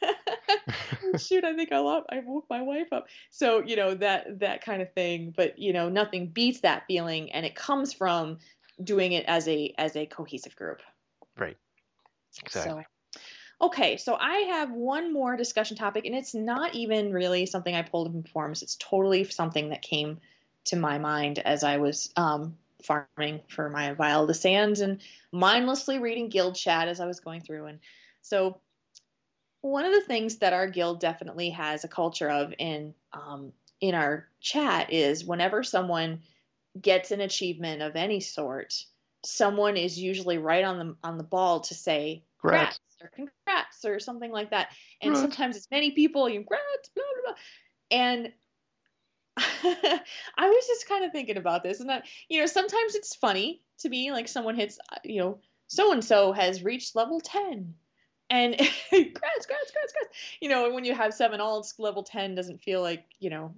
shoot, 1.18 1.44
I 1.44 1.54
think 1.54 1.70
I 1.72 1.78
love 1.78 2.04
I 2.08 2.20
woke 2.24 2.46
my 2.48 2.62
wife 2.62 2.90
up. 2.92 3.06
So 3.28 3.62
you 3.62 3.76
know 3.76 3.94
that 3.94 4.40
that 4.40 4.64
kind 4.64 4.80
of 4.80 4.92
thing. 4.94 5.34
But 5.36 5.58
you 5.58 5.72
know, 5.72 5.90
nothing 5.90 6.28
beats 6.28 6.60
that 6.60 6.84
feeling, 6.86 7.30
and 7.32 7.44
it 7.44 7.54
comes 7.54 7.92
from 7.92 8.38
doing 8.82 9.12
it 9.12 9.26
as 9.26 9.46
a 9.46 9.74
as 9.76 9.94
a 9.96 10.06
cohesive 10.06 10.56
group. 10.56 10.80
right. 11.36 11.56
Exactly. 12.42 12.70
So, 12.70 12.82
Okay, 13.60 13.96
so 13.96 14.16
I 14.18 14.38
have 14.50 14.72
one 14.72 15.12
more 15.12 15.36
discussion 15.36 15.76
topic, 15.76 16.06
and 16.06 16.14
it's 16.14 16.34
not 16.34 16.74
even 16.74 17.12
really 17.12 17.46
something 17.46 17.74
I 17.74 17.82
pulled 17.82 18.10
from 18.10 18.24
forums. 18.24 18.62
It's 18.62 18.76
totally 18.76 19.24
something 19.24 19.70
that 19.70 19.82
came 19.82 20.20
to 20.66 20.76
my 20.76 20.98
mind 20.98 21.38
as 21.38 21.62
I 21.62 21.76
was 21.76 22.12
um, 22.16 22.56
farming 22.82 23.40
for 23.48 23.70
my 23.70 23.92
Vial 23.94 24.22
of 24.22 24.28
the 24.28 24.34
Sands 24.34 24.80
and 24.80 25.00
mindlessly 25.32 25.98
reading 25.98 26.28
guild 26.28 26.56
chat 26.56 26.88
as 26.88 27.00
I 27.00 27.06
was 27.06 27.20
going 27.20 27.40
through. 27.40 27.66
And 27.66 27.78
so, 28.22 28.60
one 29.60 29.84
of 29.84 29.92
the 29.92 30.02
things 30.02 30.36
that 30.36 30.52
our 30.52 30.66
guild 30.66 31.00
definitely 31.00 31.50
has 31.50 31.84
a 31.84 31.88
culture 31.88 32.30
of 32.30 32.52
in 32.58 32.94
um, 33.12 33.52
in 33.80 33.94
our 33.94 34.26
chat 34.40 34.92
is 34.92 35.24
whenever 35.24 35.62
someone 35.62 36.20
gets 36.80 37.12
an 37.12 37.20
achievement 37.20 37.82
of 37.82 37.96
any 37.96 38.20
sort, 38.20 38.84
someone 39.24 39.76
is 39.76 39.98
usually 39.98 40.38
right 40.38 40.64
on 40.64 40.78
the 40.78 40.96
on 41.04 41.18
the 41.18 41.24
ball 41.24 41.60
to 41.60 41.74
say 41.74 42.22
congrats 42.50 42.80
or 43.00 43.10
congrats 43.14 43.84
or 43.84 44.00
something 44.00 44.30
like 44.30 44.50
that. 44.50 44.68
And 45.00 45.16
sometimes 45.16 45.56
it's 45.56 45.70
many 45.70 45.92
people, 45.92 46.28
you 46.28 46.40
congrats, 46.40 46.90
blah 46.94 47.04
blah 47.22 47.32
blah. 47.32 47.38
And 47.90 48.32
I 49.36 50.48
was 50.48 50.66
just 50.66 50.88
kind 50.88 51.04
of 51.04 51.12
thinking 51.12 51.36
about 51.36 51.62
this, 51.62 51.80
and 51.80 51.90
that 51.90 52.06
you 52.28 52.40
know 52.40 52.46
sometimes 52.46 52.94
it's 52.94 53.16
funny 53.16 53.62
to 53.78 53.88
me, 53.88 54.12
like 54.12 54.28
someone 54.28 54.54
hits, 54.54 54.78
uh, 54.92 54.98
you 55.04 55.20
know, 55.20 55.40
so 55.66 55.92
and 55.92 56.04
so 56.04 56.32
has 56.32 56.62
reached 56.62 56.94
level 56.94 57.20
ten, 57.20 57.74
and 58.30 58.54
congrats, 58.56 58.76
congrats, 58.90 59.46
congrats, 59.46 59.92
congrats. 59.92 60.18
You 60.40 60.48
know, 60.50 60.72
when 60.72 60.84
you 60.84 60.94
have 60.94 61.14
seven 61.14 61.40
alts, 61.40 61.74
level 61.78 62.04
ten 62.04 62.34
doesn't 62.34 62.62
feel 62.62 62.80
like 62.80 63.04
you 63.18 63.30
know 63.30 63.54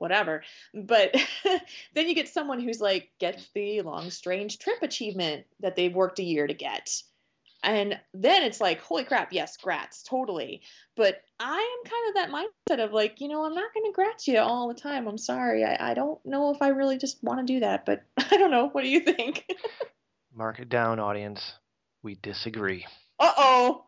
whatever. 0.00 0.42
But 0.72 1.14
then 1.94 2.08
you 2.08 2.14
get 2.14 2.28
someone 2.28 2.60
who's 2.60 2.80
like 2.80 3.10
gets 3.18 3.46
the 3.54 3.82
long 3.82 4.10
strange 4.10 4.58
trip 4.58 4.82
achievement 4.82 5.44
that 5.60 5.76
they've 5.76 5.94
worked 5.94 6.18
a 6.18 6.24
year 6.24 6.46
to 6.46 6.54
get. 6.54 7.02
And 7.62 7.98
then 8.14 8.42
it's 8.42 8.60
like, 8.60 8.80
holy 8.80 9.04
crap, 9.04 9.32
yes, 9.32 9.58
grats, 9.62 10.02
totally. 10.08 10.62
But 10.96 11.22
I 11.38 11.78
am 11.84 11.90
kind 11.90 12.08
of 12.08 12.14
that 12.14 12.78
mindset 12.78 12.84
of 12.84 12.92
like, 12.92 13.20
you 13.20 13.28
know, 13.28 13.44
I'm 13.44 13.54
not 13.54 13.74
going 13.74 13.84
to 13.86 13.94
grat 13.94 14.26
you 14.26 14.38
all 14.38 14.68
the 14.68 14.80
time. 14.80 15.06
I'm 15.06 15.18
sorry. 15.18 15.64
I, 15.64 15.90
I 15.90 15.94
don't 15.94 16.24
know 16.24 16.52
if 16.54 16.62
I 16.62 16.68
really 16.68 16.96
just 16.96 17.22
want 17.22 17.46
to 17.46 17.52
do 17.52 17.60
that, 17.60 17.84
but 17.84 18.02
I 18.16 18.36
don't 18.38 18.50
know. 18.50 18.68
What 18.68 18.82
do 18.82 18.88
you 18.88 19.00
think? 19.00 19.44
Mark 20.34 20.58
it 20.58 20.68
down, 20.68 21.00
audience. 21.00 21.52
We 22.02 22.18
disagree. 22.22 22.86
Uh 23.18 23.32
oh. 23.36 23.84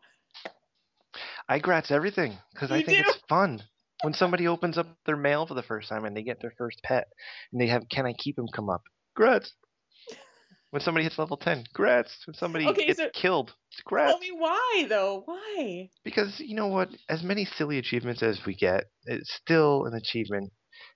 I 1.49 1.59
grats 1.59 1.91
everything 1.91 2.37
because 2.53 2.71
I 2.71 2.83
think 2.83 3.05
do? 3.05 3.09
it's 3.09 3.23
fun. 3.27 3.63
When 4.03 4.13
somebody 4.13 4.47
opens 4.47 4.77
up 4.77 4.87
their 5.05 5.17
mail 5.17 5.47
for 5.47 5.53
the 5.55 5.63
first 5.63 5.89
time 5.89 6.05
and 6.05 6.15
they 6.15 6.23
get 6.23 6.41
their 6.41 6.53
first 6.57 6.81
pet 6.83 7.07
and 7.51 7.59
they 7.59 7.67
have, 7.67 7.87
can 7.89 8.05
I 8.05 8.13
keep 8.13 8.37
him 8.37 8.47
come 8.53 8.69
up? 8.69 8.83
Grats. 9.17 9.51
When 10.73 10.81
somebody 10.81 11.03
hits 11.03 11.19
level 11.19 11.37
10, 11.37 11.65
grats. 11.77 12.25
When 12.25 12.33
somebody 12.33 12.65
okay, 12.65 12.87
gets 12.87 12.97
so 12.97 13.09
killed, 13.13 13.53
grats. 13.87 14.07
Tell 14.07 14.17
me 14.17 14.31
why, 14.31 14.87
though. 14.89 15.21
Why? 15.23 15.91
Because, 16.03 16.39
you 16.39 16.55
know 16.55 16.65
what? 16.65 16.89
As 17.07 17.21
many 17.21 17.45
silly 17.45 17.77
achievements 17.77 18.23
as 18.23 18.39
we 18.43 18.55
get, 18.55 18.85
it's 19.05 19.31
still 19.35 19.85
an 19.85 19.93
achievement. 19.93 20.51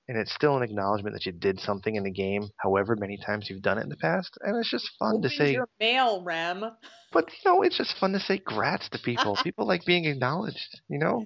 And 0.08 0.18
it's 0.18 0.34
still 0.34 0.58
an 0.58 0.64
acknowledgement 0.64 1.14
that 1.14 1.28
you 1.28 1.32
did 1.32 1.60
something 1.60 1.94
in 1.94 2.04
the 2.04 2.12
game, 2.12 2.48
however 2.58 2.96
many 2.98 3.20
times 3.24 3.52
you've 3.52 3.62
done 3.62 3.78
it 3.78 3.84
in 3.84 3.90
the 3.90 3.98
past. 3.98 4.36
And 4.42 4.58
it's 4.58 4.72
just 4.72 4.90
fun 4.98 5.18
Open 5.18 5.22
to 5.22 5.30
say. 5.30 5.52
your 5.52 5.70
mail, 5.80 6.24
Rem. 6.24 6.66
But, 7.14 7.30
you 7.30 7.52
know, 7.52 7.62
it's 7.62 7.78
just 7.78 8.00
fun 8.00 8.14
to 8.14 8.20
say 8.20 8.40
grats 8.40 8.90
to 8.90 8.98
people. 8.98 9.36
people 9.44 9.68
like 9.68 9.86
being 9.86 10.06
acknowledged, 10.06 10.82
you 10.90 10.98
know? 10.98 11.24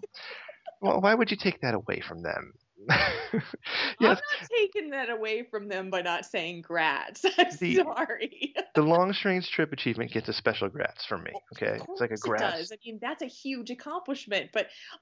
well, 0.82 1.00
why 1.00 1.16
would 1.16 1.32
you 1.32 1.38
take 1.42 1.62
that 1.62 1.74
away 1.74 2.02
from 2.06 2.22
them? 2.22 2.52
yes. 3.34 3.44
I'm 4.00 4.08
not 4.08 4.20
taking 4.58 4.90
that 4.92 5.10
away 5.10 5.44
from 5.44 5.68
them 5.68 5.90
by 5.90 6.02
not 6.02 6.26
saying 6.26 6.64
grats. 6.64 7.26
I'm 7.38 7.48
the, 7.60 7.76
sorry. 7.76 8.54
the 8.76 8.82
long 8.82 9.14
strange 9.14 9.50
trip 9.50 9.72
achievement 9.74 10.12
gets 10.12 10.30
a 10.30 10.34
special 10.34 10.70
grats 10.70 11.06
from 11.08 11.24
me. 11.24 11.32
Okay, 11.54 11.80
it's 11.90 12.02
like 12.02 12.12
a 12.12 12.16
grats. 12.16 12.36
It 12.36 12.40
does. 12.40 12.72
I 12.72 12.78
mean, 12.86 13.00
that's 13.02 13.22
a 13.22 13.28
huge 13.28 13.70
accomplishment, 13.70 14.50
but 14.54 14.66
uh, 14.66 14.98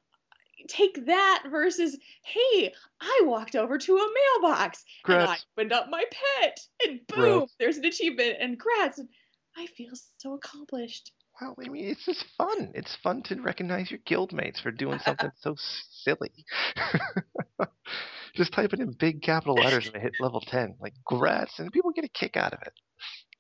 take 0.67 1.05
that 1.05 1.43
versus 1.49 1.97
hey 2.21 2.73
i 2.99 3.21
walked 3.23 3.55
over 3.55 3.77
to 3.77 3.95
a 3.95 4.07
mailbox 4.41 4.83
grats. 5.05 5.21
and 5.21 5.29
i 5.29 5.37
opened 5.57 5.71
up 5.71 5.89
my 5.89 6.03
pet 6.41 6.59
and 6.85 6.99
boom 7.07 7.47
there's 7.59 7.77
an 7.77 7.85
achievement 7.85 8.35
and 8.41 8.59
grats 8.59 8.97
and 8.97 9.07
i 9.55 9.65
feel 9.67 9.93
so 10.17 10.33
accomplished 10.33 11.13
well, 11.41 11.55
I 11.63 11.69
mean, 11.69 11.85
it's 11.85 12.05
just 12.05 12.25
fun. 12.37 12.71
It's 12.75 12.95
fun 12.97 13.23
to 13.23 13.41
recognize 13.41 13.89
your 13.91 13.99
guildmates 13.99 14.61
for 14.61 14.71
doing 14.71 14.99
something 14.99 15.31
so 15.39 15.55
silly. 15.57 16.31
just 18.35 18.53
type 18.53 18.73
it 18.73 18.79
in 18.79 18.91
big 18.91 19.21
capital 19.21 19.55
letters 19.55 19.87
and 19.87 20.01
hit 20.01 20.13
level 20.19 20.41
10. 20.41 20.75
Like, 20.79 20.93
grats. 21.09 21.59
And 21.59 21.71
people 21.71 21.91
get 21.91 22.05
a 22.05 22.09
kick 22.09 22.37
out 22.37 22.53
of 22.53 22.61
it. 22.61 22.73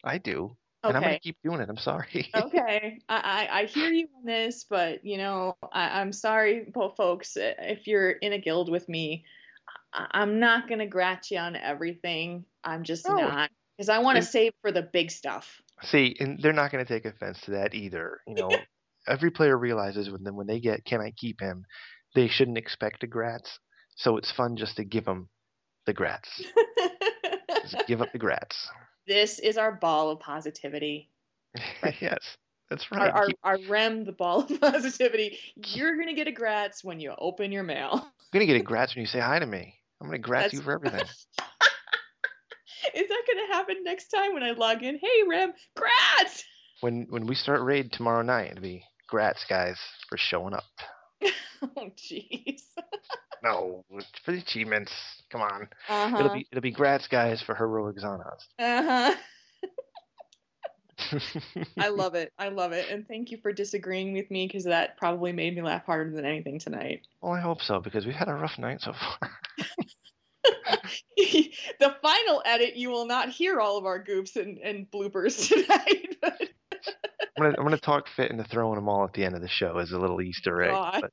I 0.03 0.17
do. 0.17 0.55
Okay. 0.83 0.89
And 0.89 0.97
I'm 0.97 1.03
going 1.03 1.15
to 1.15 1.19
keep 1.19 1.37
doing 1.43 1.59
it. 1.59 1.69
I'm 1.69 1.77
sorry. 1.77 2.29
okay. 2.35 2.99
I, 3.09 3.47
I, 3.51 3.59
I, 3.61 3.65
hear 3.65 3.91
you 3.91 4.07
on 4.17 4.25
this, 4.25 4.65
but, 4.69 5.03
you 5.03 5.17
know, 5.17 5.57
I, 5.73 5.99
I'm 5.99 6.13
sorry, 6.13 6.71
folks. 6.95 7.35
If 7.35 7.87
you're 7.87 8.11
in 8.11 8.31
a 8.31 8.39
guild 8.39 8.71
with 8.71 8.87
me, 8.87 9.25
I, 9.93 10.21
am 10.21 10.39
not 10.39 10.69
going 10.69 10.79
to 10.79 10.85
grat 10.85 11.31
you 11.31 11.37
on 11.37 11.57
everything. 11.57 12.45
I'm 12.63 12.83
just 12.83 13.07
no. 13.07 13.17
not. 13.17 13.49
Because 13.77 13.89
I 13.89 13.99
want 13.99 14.17
to 14.17 14.21
save 14.21 14.53
for 14.61 14.71
the 14.71 14.81
big 14.81 15.11
stuff. 15.11 15.61
See, 15.83 16.15
and 16.19 16.39
they're 16.41 16.53
not 16.53 16.71
going 16.71 16.85
to 16.85 16.93
take 16.93 17.05
offense 17.05 17.39
to 17.45 17.51
that 17.51 17.73
either. 17.73 18.19
You 18.27 18.35
know, 18.35 18.49
every 19.07 19.31
player 19.31 19.57
realizes 19.57 20.09
when 20.09 20.23
them 20.23 20.35
when 20.35 20.47
they 20.47 20.59
get 20.59 20.85
can 20.85 21.01
I 21.01 21.11
keep 21.11 21.39
him, 21.39 21.65
they 22.15 22.27
shouldn't 22.27 22.57
expect 22.57 23.03
a 23.03 23.07
grats. 23.07 23.49
So 23.95 24.17
it's 24.17 24.31
fun 24.31 24.55
just 24.55 24.77
to 24.77 24.83
give 24.83 25.05
them 25.05 25.29
the 25.85 25.93
grats. 25.93 26.41
just 27.61 27.83
give 27.87 28.01
up 28.01 28.11
the 28.11 28.19
grats. 28.19 28.55
This 29.07 29.39
is 29.39 29.57
our 29.57 29.71
ball 29.71 30.11
of 30.11 30.19
positivity. 30.19 31.09
Right. 31.83 31.95
yes, 32.01 32.19
that's 32.69 32.91
right. 32.91 33.11
Our, 33.11 33.27
our, 33.43 33.55
our, 33.55 33.57
REM, 33.67 34.05
the 34.05 34.11
ball 34.11 34.41
of 34.41 34.61
positivity. 34.61 35.37
You're 35.55 35.97
gonna 35.97 36.13
get 36.13 36.27
a 36.27 36.31
grats 36.31 36.83
when 36.83 36.99
you 36.99 37.13
open 37.17 37.51
your 37.51 37.63
mail. 37.63 38.07
You're 38.31 38.45
gonna 38.45 38.45
get 38.45 38.61
a 38.61 38.63
grats 38.63 38.95
when 38.95 39.01
you 39.01 39.07
say 39.07 39.19
hi 39.19 39.39
to 39.39 39.45
me. 39.45 39.75
I'm 40.01 40.07
gonna 40.07 40.19
grats 40.19 40.41
that's, 40.41 40.53
you 40.53 40.61
for 40.61 40.73
everything. 40.73 41.05
Is 42.93 43.07
that 43.07 43.23
going 43.27 43.47
to 43.47 43.53
happen 43.53 43.83
next 43.83 44.07
time 44.07 44.33
when 44.33 44.43
I 44.43 44.51
log 44.51 44.83
in? 44.83 44.99
Hey, 45.01 45.23
Rem, 45.27 45.53
grats! 45.77 46.43
When 46.81 47.07
when 47.09 47.27
we 47.27 47.35
start 47.35 47.61
raid 47.61 47.91
tomorrow 47.91 48.21
night, 48.21 48.51
it'll 48.51 48.61
be 48.61 48.83
grats, 49.11 49.47
guys, 49.49 49.77
for 50.07 50.17
showing 50.17 50.53
up. 50.53 50.63
oh, 51.61 51.91
jeez. 51.97 52.61
no, 53.43 53.83
for 54.23 54.31
the 54.31 54.37
achievements. 54.37 54.91
Come 55.29 55.41
on. 55.41 55.67
Uh-huh. 55.87 56.17
It'll 56.17 56.33
be 56.33 56.47
it'll 56.51 56.61
be 56.61 56.73
grats, 56.73 57.09
guys, 57.09 57.41
for 57.41 57.55
heroic 57.55 57.97
Zon'ozz. 57.97 58.45
Uh 58.57 58.83
huh. 58.83 59.15
I 61.77 61.89
love 61.89 62.15
it. 62.15 62.33
I 62.37 62.49
love 62.49 62.71
it. 62.71 62.89
And 62.89 63.07
thank 63.07 63.31
you 63.31 63.37
for 63.41 63.51
disagreeing 63.53 64.13
with 64.13 64.29
me 64.29 64.47
because 64.47 64.65
that 64.65 64.97
probably 64.97 65.31
made 65.31 65.55
me 65.55 65.61
laugh 65.61 65.85
harder 65.85 66.11
than 66.11 66.25
anything 66.25 66.59
tonight. 66.59 67.07
Well, 67.21 67.33
I 67.33 67.39
hope 67.39 67.61
so 67.61 67.79
because 67.79 68.05
we've 68.05 68.15
had 68.15 68.27
a 68.27 68.33
rough 68.33 68.57
night 68.59 68.81
so 68.81 68.93
far. 68.93 69.31
the 71.17 71.95
final 72.01 72.41
edit, 72.45 72.75
you 72.75 72.89
will 72.89 73.05
not 73.05 73.29
hear 73.29 73.59
all 73.59 73.77
of 73.77 73.85
our 73.85 74.03
goofs 74.03 74.35
and, 74.35 74.57
and 74.59 74.89
bloopers 74.91 75.47
tonight. 75.49 76.15
I'm 76.23 77.43
gonna 77.43 77.55
I'm 77.57 77.63
gonna 77.63 77.77
talk 77.77 78.07
fit 78.15 78.31
into 78.31 78.43
throwing 78.43 78.75
them 78.75 78.89
all 78.89 79.03
at 79.05 79.13
the 79.13 79.23
end 79.23 79.35
of 79.35 79.41
the 79.41 79.47
show 79.47 79.77
as 79.77 79.91
a 79.91 79.99
little 79.99 80.21
Easter 80.21 80.61
egg. 80.61 80.97
But, 81.01 81.11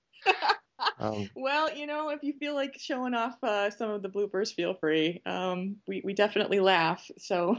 um, 0.99 1.30
well, 1.37 1.74
you 1.74 1.87
know, 1.87 2.11
if 2.11 2.22
you 2.22 2.34
feel 2.39 2.55
like 2.55 2.74
showing 2.78 3.14
off 3.14 3.37
uh, 3.43 3.70
some 3.70 3.91
of 3.91 4.03
the 4.03 4.09
bloopers, 4.09 4.53
feel 4.53 4.74
free. 4.74 5.22
Um, 5.26 5.76
we 5.87 6.03
we 6.05 6.14
definitely 6.14 6.61
laugh. 6.61 7.09
So. 7.18 7.57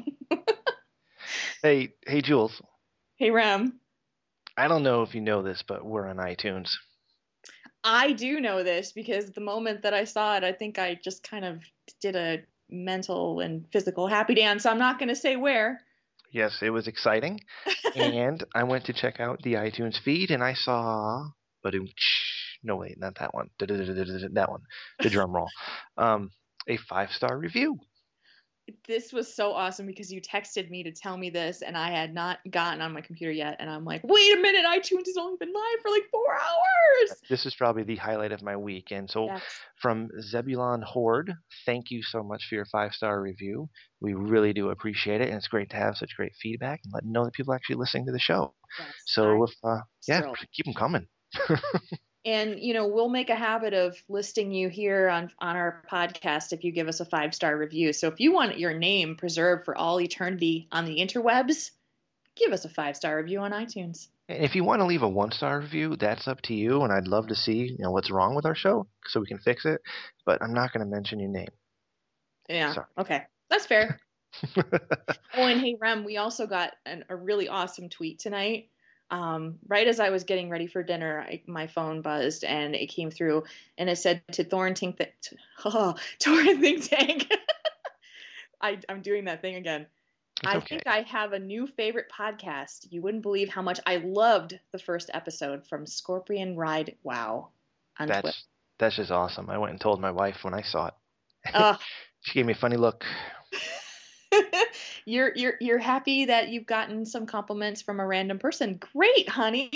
hey, 1.63 1.93
hey, 2.05 2.21
Jules. 2.21 2.61
Hey, 3.15 3.31
Ram. 3.31 3.79
I 4.57 4.67
don't 4.67 4.83
know 4.83 5.03
if 5.03 5.13
you 5.13 5.21
know 5.21 5.43
this, 5.43 5.63
but 5.67 5.85
we're 5.85 6.07
on 6.07 6.17
iTunes. 6.17 6.69
I 7.89 8.11
do 8.11 8.41
know 8.41 8.63
this 8.63 8.91
because 8.91 9.31
the 9.31 9.39
moment 9.39 9.83
that 9.83 9.93
I 9.93 10.03
saw 10.03 10.35
it, 10.35 10.43
I 10.43 10.51
think 10.51 10.77
I 10.77 10.99
just 11.01 11.23
kind 11.23 11.45
of 11.45 11.61
did 12.01 12.17
a 12.17 12.39
mental 12.69 13.39
and 13.39 13.65
physical 13.71 14.07
happy 14.07 14.35
dance. 14.35 14.65
I'm 14.65 14.77
not 14.77 14.99
going 14.99 15.07
to 15.07 15.15
say 15.15 15.37
where. 15.37 15.79
Yes, 16.33 16.59
it 16.61 16.69
was 16.69 16.87
exciting. 16.87 17.39
and 17.95 18.43
I 18.53 18.63
went 18.63 18.85
to 18.85 18.93
check 18.93 19.21
out 19.21 19.41
the 19.41 19.53
iTunes 19.53 19.97
feed 20.03 20.31
and 20.31 20.43
I 20.43 20.53
saw. 20.53 21.29
No, 22.63 22.75
wait, 22.75 22.99
not 22.99 23.19
that 23.19 23.33
one. 23.33 23.49
That 23.59 24.47
one. 24.49 24.61
The 24.99 25.09
drum 25.09 25.33
roll. 25.33 25.47
Um, 25.97 26.31
a 26.67 26.77
five 26.77 27.11
star 27.11 27.37
review 27.37 27.79
this 28.87 29.13
was 29.13 29.33
so 29.33 29.51
awesome 29.51 29.85
because 29.85 30.11
you 30.11 30.21
texted 30.21 30.69
me 30.69 30.83
to 30.83 30.91
tell 30.91 31.17
me 31.17 31.29
this 31.29 31.61
and 31.61 31.77
I 31.77 31.91
had 31.91 32.13
not 32.13 32.39
gotten 32.49 32.81
on 32.81 32.93
my 32.93 33.01
computer 33.01 33.31
yet 33.31 33.57
and 33.59 33.69
I'm 33.69 33.85
like, 33.85 34.01
wait 34.03 34.37
a 34.37 34.41
minute, 34.41 34.65
iTunes 34.65 35.05
has 35.05 35.17
only 35.17 35.37
been 35.39 35.53
live 35.53 35.81
for 35.81 35.91
like 35.91 36.03
four 36.11 36.33
hours. 36.33 37.19
This 37.29 37.45
is 37.45 37.55
probably 37.55 37.83
the 37.83 37.95
highlight 37.95 38.31
of 38.31 38.41
my 38.41 38.55
week. 38.55 38.91
And 38.91 39.09
so 39.09 39.25
yes. 39.25 39.41
from 39.81 40.09
Zebulon 40.21 40.81
Horde, 40.81 41.33
thank 41.65 41.91
you 41.91 42.03
so 42.03 42.23
much 42.23 42.45
for 42.47 42.55
your 42.55 42.65
five 42.65 42.93
star 42.93 43.21
review. 43.21 43.69
We 44.01 44.13
really 44.13 44.53
do 44.53 44.69
appreciate 44.69 45.21
it 45.21 45.29
and 45.29 45.37
it's 45.37 45.47
great 45.47 45.69
to 45.71 45.77
have 45.77 45.97
such 45.97 46.15
great 46.15 46.33
feedback 46.41 46.81
and 46.83 46.93
let 46.93 47.05
know 47.05 47.25
that 47.25 47.33
people 47.33 47.53
are 47.53 47.55
actually 47.55 47.77
listening 47.77 48.05
to 48.07 48.11
the 48.11 48.19
show. 48.19 48.53
Yes, 48.79 48.87
so 49.05 49.43
if 49.43 49.51
uh, 49.63 49.79
yeah, 50.07 50.21
keep 50.53 50.65
them 50.65 50.73
coming. 50.73 51.07
and 52.27 52.59
you 52.59 52.73
know 52.73 52.85
we'll 52.85 53.09
make 53.09 53.29
a 53.29 53.35
habit 53.35 53.73
of 53.73 53.95
listing 54.09 54.51
you 54.51 54.67
here 54.69 55.09
on 55.09 55.31
on 55.39 55.55
our 55.55 55.81
podcast 55.91 56.51
if 56.51 56.63
you 56.63 56.71
give 56.71 56.87
us 56.87 56.99
a 56.99 57.05
five 57.05 57.33
star 57.33 57.57
review 57.57 57.93
so 57.93 58.07
if 58.07 58.19
you 58.19 58.33
want 58.33 58.59
your 58.59 58.73
name 58.73 59.15
preserved 59.15 59.65
for 59.65 59.75
all 59.75 59.99
eternity 59.99 60.67
on 60.71 60.85
the 60.85 60.97
interwebs 60.99 61.71
give 62.35 62.51
us 62.51 62.65
a 62.65 62.69
five 62.69 62.95
star 62.95 63.17
review 63.17 63.39
on 63.39 63.51
itunes 63.51 64.07
And 64.27 64.43
if 64.43 64.55
you 64.55 64.63
want 64.63 64.81
to 64.81 64.85
leave 64.85 65.03
a 65.03 65.09
one 65.09 65.31
star 65.31 65.59
review, 65.59 65.95
that's 65.95 66.27
up 66.27 66.41
to 66.43 66.53
you, 66.53 66.81
and 66.81 66.91
I'd 66.91 67.07
love 67.07 67.27
to 67.27 67.35
see 67.35 67.75
you 67.77 67.77
know 67.79 67.91
what's 67.91 68.11
wrong 68.11 68.35
with 68.35 68.45
our 68.45 68.55
show 68.55 68.87
so 69.05 69.21
we 69.21 69.27
can 69.27 69.39
fix 69.39 69.65
it. 69.65 69.81
But 70.25 70.41
I'm 70.41 70.53
not 70.53 70.73
going 70.73 70.85
to 70.85 70.93
mention 70.93 71.21
your 71.21 71.29
name. 71.29 71.47
Yeah. 72.49 72.73
Sorry. 72.73 72.87
Okay. 72.97 73.23
That's 73.49 73.65
fair. 73.65 73.99
oh, 74.57 74.61
and 75.35 75.61
hey, 75.61 75.77
Rem, 75.79 76.03
we 76.03 76.17
also 76.17 76.45
got 76.45 76.73
an, 76.85 77.05
a 77.09 77.15
really 77.15 77.47
awesome 77.47 77.89
tweet 77.89 78.19
tonight. 78.19 78.69
Um, 79.09 79.59
right 79.67 79.87
as 79.87 79.99
I 79.99 80.09
was 80.09 80.25
getting 80.25 80.49
ready 80.49 80.67
for 80.67 80.83
dinner, 80.83 81.21
I, 81.21 81.41
my 81.47 81.67
phone 81.67 82.01
buzzed 82.01 82.43
and 82.43 82.75
it 82.75 82.87
came 82.87 83.09
through, 83.09 83.43
and 83.77 83.89
it 83.89 83.97
said 83.97 84.21
to 84.33 84.43
Thorn 84.43 84.75
Think 84.75 84.97
that 84.97 85.29
oh, 85.65 85.95
Thorn 86.21 86.59
Think 86.59 86.89
Tank. 86.89 87.31
I, 88.61 88.79
I'm 88.89 89.01
doing 89.01 89.25
that 89.25 89.41
thing 89.41 89.55
again. 89.55 89.85
It's 90.43 90.53
I 90.53 90.57
okay. 90.57 90.67
think 90.67 90.83
I 90.87 91.01
have 91.01 91.33
a 91.33 91.39
new 91.39 91.67
favorite 91.67 92.11
podcast. 92.15 92.87
You 92.91 93.01
wouldn't 93.01 93.23
believe 93.23 93.49
how 93.49 93.61
much 93.61 93.79
I 93.85 93.97
loved 93.97 94.59
the 94.71 94.79
first 94.79 95.09
episode 95.13 95.65
from 95.67 95.85
Scorpion 95.85 96.55
Ride 96.55 96.95
Wow 97.03 97.49
on 97.99 98.07
Twitter. 98.07 98.21
that's 98.23 98.43
that's 98.77 98.95
just 98.97 99.11
awesome. 99.11 99.49
I 99.49 99.57
went 99.57 99.71
and 99.71 99.81
told 99.81 99.99
my 99.99 100.11
wife 100.11 100.43
when 100.43 100.53
I 100.53 100.61
saw 100.61 100.87
it. 100.87 100.93
Ugh. 101.53 101.79
She 102.21 102.33
gave 102.33 102.45
me 102.45 102.53
a 102.53 102.57
funny 102.57 102.77
look. 102.77 103.03
you're 105.05 105.31
you're 105.35 105.55
you're 105.59 105.77
happy 105.77 106.25
that 106.25 106.49
you've 106.49 106.65
gotten 106.65 107.05
some 107.05 107.25
compliments 107.25 107.81
from 107.81 107.99
a 107.99 108.05
random 108.05 108.39
person. 108.39 108.79
Great, 108.93 109.29
honey. 109.29 109.69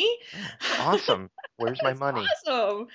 Awesome. 0.79 1.29
Where's 1.57 1.79
my 1.83 1.93
money? 1.93 2.25
Awesome. 2.47 2.87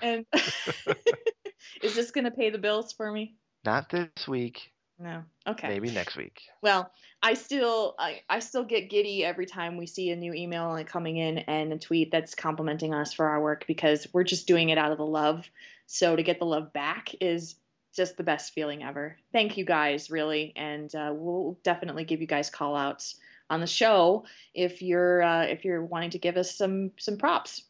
And 0.00 0.26
is 1.82 1.94
this 1.94 2.10
gonna 2.10 2.30
pay 2.30 2.50
the 2.50 2.58
bills 2.58 2.92
for 2.92 3.10
me? 3.10 3.34
Not 3.64 3.90
this 3.90 4.28
week. 4.28 4.72
No. 4.98 5.24
Okay. 5.46 5.68
Maybe 5.68 5.90
next 5.90 6.16
week. 6.16 6.42
Well, 6.62 6.90
I 7.22 7.34
still 7.34 7.94
I, 7.98 8.20
I 8.28 8.38
still 8.38 8.64
get 8.64 8.90
giddy 8.90 9.24
every 9.24 9.46
time 9.46 9.76
we 9.76 9.86
see 9.86 10.10
a 10.10 10.16
new 10.16 10.32
email 10.32 10.82
coming 10.86 11.16
in 11.16 11.38
and 11.38 11.72
a 11.72 11.78
tweet 11.78 12.10
that's 12.10 12.34
complimenting 12.34 12.94
us 12.94 13.12
for 13.12 13.26
our 13.26 13.42
work 13.42 13.64
because 13.66 14.06
we're 14.12 14.24
just 14.24 14.46
doing 14.46 14.68
it 14.68 14.78
out 14.78 14.92
of 14.92 14.98
the 14.98 15.06
love. 15.06 15.48
So 15.86 16.14
to 16.14 16.22
get 16.22 16.38
the 16.38 16.46
love 16.46 16.72
back 16.72 17.14
is 17.20 17.56
just 17.94 18.16
the 18.16 18.22
best 18.22 18.52
feeling 18.52 18.82
ever. 18.82 19.16
Thank 19.32 19.56
you 19.56 19.64
guys, 19.64 20.10
really, 20.10 20.52
and 20.56 20.92
uh, 20.94 21.12
we'll 21.14 21.58
definitely 21.62 22.04
give 22.04 22.20
you 22.20 22.26
guys 22.26 22.50
call 22.50 22.76
outs 22.76 23.16
on 23.50 23.60
the 23.60 23.66
show 23.66 24.24
if 24.54 24.82
you're 24.82 25.22
uh, 25.22 25.44
if 25.44 25.64
you're 25.64 25.84
wanting 25.84 26.10
to 26.10 26.18
give 26.18 26.36
us 26.36 26.56
some 26.56 26.92
some 26.98 27.16
props. 27.16 27.64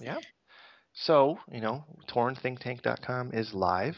Yeah. 0.00 0.18
So, 0.92 1.38
you 1.52 1.60
know, 1.60 1.84
taurenthinktank.com 2.08 3.30
is 3.32 3.54
live. 3.54 3.96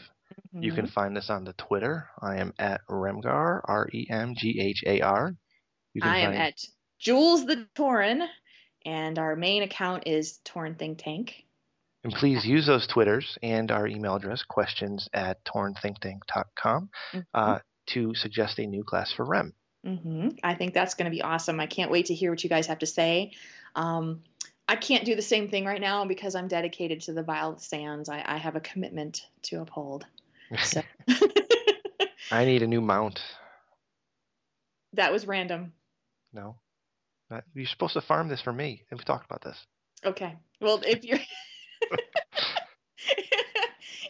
You 0.53 0.71
can 0.73 0.87
find 0.87 1.17
us 1.17 1.29
on 1.29 1.43
the 1.43 1.53
Twitter. 1.53 2.09
I 2.21 2.37
am 2.37 2.53
at 2.59 2.81
Remghar, 2.89 3.61
R 3.65 3.89
E 3.91 4.05
M 4.09 4.35
G 4.37 4.59
H 4.61 4.83
A 4.85 5.01
R. 5.01 5.35
I 6.01 6.19
am 6.19 6.31
find- 6.31 6.41
at 6.41 6.63
Jules 6.99 7.45
the 7.45 7.67
Tauren, 7.75 8.27
and 8.85 9.17
our 9.17 9.35
main 9.35 9.63
account 9.63 10.03
is 10.05 10.39
Tauren 10.45 10.77
Think 10.77 10.99
Tank. 10.99 11.45
And 12.03 12.13
please 12.13 12.45
use 12.45 12.65
those 12.65 12.87
Twitters 12.87 13.37
and 13.43 13.69
our 13.71 13.87
email 13.87 14.15
address, 14.15 14.43
questions 14.43 15.07
at 15.13 15.43
taurenthinktank.com, 15.45 16.89
uh, 17.33 17.59
to 17.87 18.15
suggest 18.15 18.57
a 18.59 18.65
new 18.65 18.83
class 18.83 19.11
for 19.11 19.23
REM. 19.25 19.53
hmm 19.85 20.29
I 20.43 20.55
think 20.55 20.73
that's 20.73 20.95
going 20.95 21.05
to 21.05 21.15
be 21.15 21.21
awesome. 21.21 21.59
I 21.59 21.67
can't 21.67 21.91
wait 21.91 22.07
to 22.07 22.15
hear 22.15 22.31
what 22.31 22.43
you 22.43 22.49
guys 22.49 22.67
have 22.67 22.79
to 22.79 22.87
say. 22.87 23.33
Um, 23.75 24.23
I 24.67 24.77
can't 24.77 25.05
do 25.05 25.15
the 25.15 25.21
same 25.21 25.49
thing 25.49 25.65
right 25.65 25.81
now 25.81 26.05
because 26.05 26.33
I'm 26.33 26.47
dedicated 26.47 27.01
to 27.01 27.13
the 27.13 27.23
Vile 27.23 27.57
Sands. 27.57 28.09
I, 28.09 28.23
I 28.25 28.37
have 28.37 28.55
a 28.55 28.61
commitment 28.61 29.21
to 29.43 29.61
uphold. 29.61 30.05
So 30.63 30.81
I 32.31 32.45
need 32.45 32.63
a 32.63 32.67
new 32.67 32.81
mount. 32.81 33.19
that 34.93 35.11
was 35.11 35.27
random. 35.27 35.73
No. 36.33 36.55
Not, 37.29 37.43
you're 37.53 37.65
supposed 37.65 37.93
to 37.93 38.01
farm 38.01 38.27
this 38.27 38.41
for 38.41 38.53
me. 38.53 38.83
And 38.89 38.99
we 38.99 39.03
talked 39.03 39.25
about 39.25 39.41
this. 39.43 39.57
Okay. 40.05 40.35
Well, 40.59 40.81
if 40.85 41.03
you're. 41.03 41.19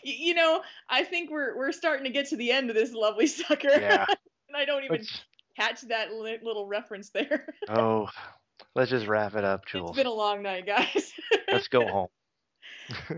You- 0.03 0.33
know, 0.33 0.61
I 0.89 1.03
think 1.03 1.29
we're 1.29 1.55
we're 1.57 1.71
starting 1.71 2.05
to 2.05 2.09
get 2.09 2.29
to 2.29 2.37
the 2.37 2.51
end 2.51 2.69
of 2.69 2.75
this 2.75 2.91
lovely 2.93 3.27
sucker, 3.27 3.69
Yeah. 3.69 4.05
and 4.47 4.57
I 4.57 4.65
don't 4.65 4.83
even 4.83 4.97
Let's, 4.97 5.21
catch 5.55 5.81
that 5.89 6.11
li- 6.13 6.39
little 6.41 6.65
reference 6.65 7.09
there. 7.09 7.53
oh, 7.69 8.09
let's 8.75 8.89
just 8.89 9.05
wrap 9.07 9.35
it 9.35 9.43
up, 9.43 9.63
It's 9.73 9.95
been 9.97 10.07
a 10.07 10.11
long 10.13 10.41
night, 10.41 10.65
guys. 10.65 11.11
Let's 11.51 11.67
go 11.67 11.85
home. 11.87 12.07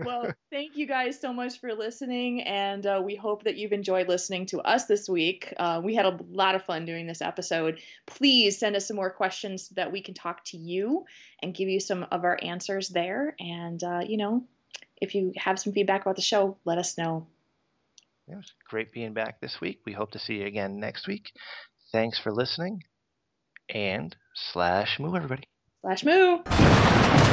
Well, 0.04 0.32
thank 0.50 0.76
you 0.76 0.86
guys 0.86 1.20
so 1.20 1.32
much 1.32 1.60
for 1.60 1.72
listening, 1.74 2.42
and 2.42 2.84
uh, 2.86 3.02
we 3.04 3.14
hope 3.14 3.44
that 3.44 3.56
you've 3.56 3.72
enjoyed 3.72 4.08
listening 4.08 4.46
to 4.46 4.60
us 4.60 4.86
this 4.86 5.08
week. 5.08 5.52
Uh, 5.58 5.80
we 5.82 5.94
had 5.94 6.06
a 6.06 6.18
lot 6.30 6.54
of 6.54 6.64
fun 6.64 6.84
doing 6.84 7.06
this 7.06 7.22
episode. 7.22 7.80
Please 8.06 8.58
send 8.58 8.76
us 8.76 8.88
some 8.88 8.96
more 8.96 9.10
questions 9.10 9.68
so 9.68 9.74
that 9.76 9.92
we 9.92 10.00
can 10.02 10.14
talk 10.14 10.44
to 10.46 10.56
you 10.56 11.04
and 11.42 11.54
give 11.54 11.68
you 11.68 11.80
some 11.80 12.06
of 12.10 12.24
our 12.24 12.38
answers 12.42 12.88
there. 12.88 13.34
And, 13.38 13.82
uh, 13.82 14.00
you 14.06 14.16
know, 14.16 14.44
if 15.00 15.14
you 15.14 15.32
have 15.36 15.58
some 15.58 15.72
feedback 15.72 16.02
about 16.02 16.16
the 16.16 16.22
show, 16.22 16.56
let 16.64 16.78
us 16.78 16.96
know. 16.96 17.26
It 18.28 18.36
was 18.36 18.52
great 18.68 18.92
being 18.92 19.12
back 19.12 19.40
this 19.40 19.60
week. 19.60 19.80
We 19.84 19.92
hope 19.92 20.12
to 20.12 20.18
see 20.18 20.34
you 20.34 20.46
again 20.46 20.80
next 20.80 21.06
week. 21.06 21.32
Thanks 21.92 22.18
for 22.18 22.32
listening. 22.32 22.82
And 23.68 24.14
slash 24.52 24.98
moo, 24.98 25.14
everybody. 25.14 25.44
Slash 25.82 26.04
moo! 26.04 27.23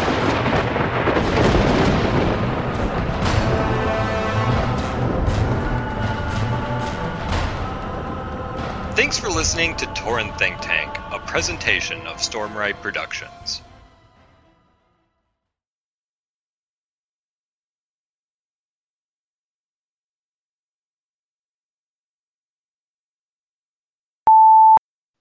Thanks 9.12 9.20
for 9.20 9.30
listening 9.30 9.76
to 9.76 9.86
Tauren 9.88 10.34
Think 10.38 10.62
Tank, 10.62 10.98
a 11.12 11.20
presentation 11.20 12.08
of 12.08 12.20
Stormright 12.20 12.82
Productions. 12.82 13.62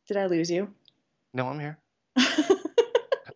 Did 0.07 0.18
I 0.18 0.26
lose 0.26 0.49
you? 0.53 0.72
No, 1.34 1.49
I'm 1.49 1.59
here. 1.59 1.76
Cut 2.16 2.28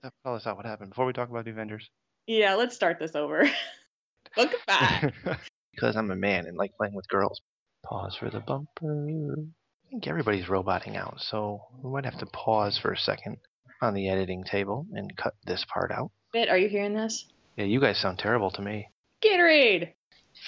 that- 0.05 0.13
Tell 0.25 0.37
us 0.37 0.47
out 0.47 0.57
what 0.57 0.67
happened 0.67 0.91
before 0.91 1.07
we 1.07 1.13
talk 1.13 1.31
about 1.31 1.47
the 1.47 1.51
Avengers. 1.51 1.91
yeah, 2.29 2.55
let's 2.55 2.77
start 2.77 3.01
this 3.01 3.17
over. 3.17 3.51
Welcome 4.37 4.61
back. 4.69 5.13
because 5.75 5.97
I'm 5.97 6.13
a 6.13 6.17
man 6.17 6.47
and 6.47 6.57
like 6.57 6.77
playing 6.77 6.95
with 6.95 7.09
girls. 7.09 7.41
Pause 7.85 8.15
for 8.15 8.31
the 8.31 8.39
bumper. 8.39 9.49
I 9.95 9.97
think 9.97 10.09
everybody's 10.09 10.49
roboting 10.49 10.97
out, 10.97 11.21
so 11.21 11.63
we 11.81 11.89
might 11.89 12.05
have 12.05 12.19
to 12.19 12.27
pause 12.27 12.77
for 12.77 12.91
a 12.91 12.99
second 12.99 13.37
on 13.81 13.95
the 13.95 14.09
editing 14.09 14.43
table 14.43 14.89
and 14.93 15.17
cut 15.17 15.35
this 15.47 15.65
part 15.73 15.93
out. 15.93 16.11
Bit, 16.33 16.49
are 16.49 16.59
you 16.59 16.69
hearing 16.69 16.95
this? 16.95 17.27
Yeah, 17.57 17.67
you 17.67 17.79
guys 17.79 17.99
sound 17.99 18.19
terrible 18.19 18.51
to 18.51 18.61
me. 18.61 18.89
Gatorade! 19.23 19.93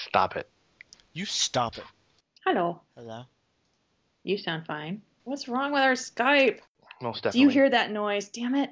Stop 0.08 0.34
it. 0.34 0.50
You 1.12 1.26
stop 1.26 1.78
it. 1.78 1.84
Hello. 2.44 2.80
Hello? 2.96 3.22
You 4.24 4.36
sound 4.36 4.66
fine. 4.66 5.02
What's 5.22 5.46
wrong 5.46 5.70
with 5.70 5.82
our 5.82 5.92
Skype? 5.92 6.58
Most 7.00 7.22
definitely. 7.22 7.38
Do 7.38 7.44
you 7.44 7.48
hear 7.50 7.70
that 7.70 7.92
noise? 7.92 8.28
Damn 8.30 8.56
it. 8.56 8.70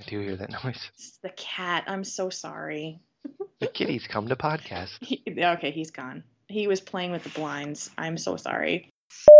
I 0.00 0.04
do 0.06 0.20
hear 0.20 0.36
that 0.36 0.52
noise. 0.64 0.80
It's 0.94 1.18
the 1.18 1.28
cat. 1.36 1.84
I'm 1.86 2.04
so 2.04 2.30
sorry. 2.30 3.00
The 3.58 3.66
kitties 3.66 4.06
come 4.06 4.28
to 4.28 4.36
podcast. 4.36 4.92
He, 5.00 5.22
okay, 5.38 5.70
he's 5.70 5.90
gone. 5.90 6.24
He 6.48 6.66
was 6.66 6.80
playing 6.80 7.10
with 7.12 7.24
the 7.24 7.30
blinds. 7.30 7.90
I'm 7.98 8.16
so 8.18 8.36
sorry. 8.36 8.92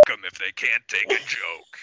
Come 0.06 0.20
if 0.24 0.38
they 0.38 0.52
can't 0.52 0.86
take 0.88 1.12
a 1.12 1.24
joke. 1.26 1.66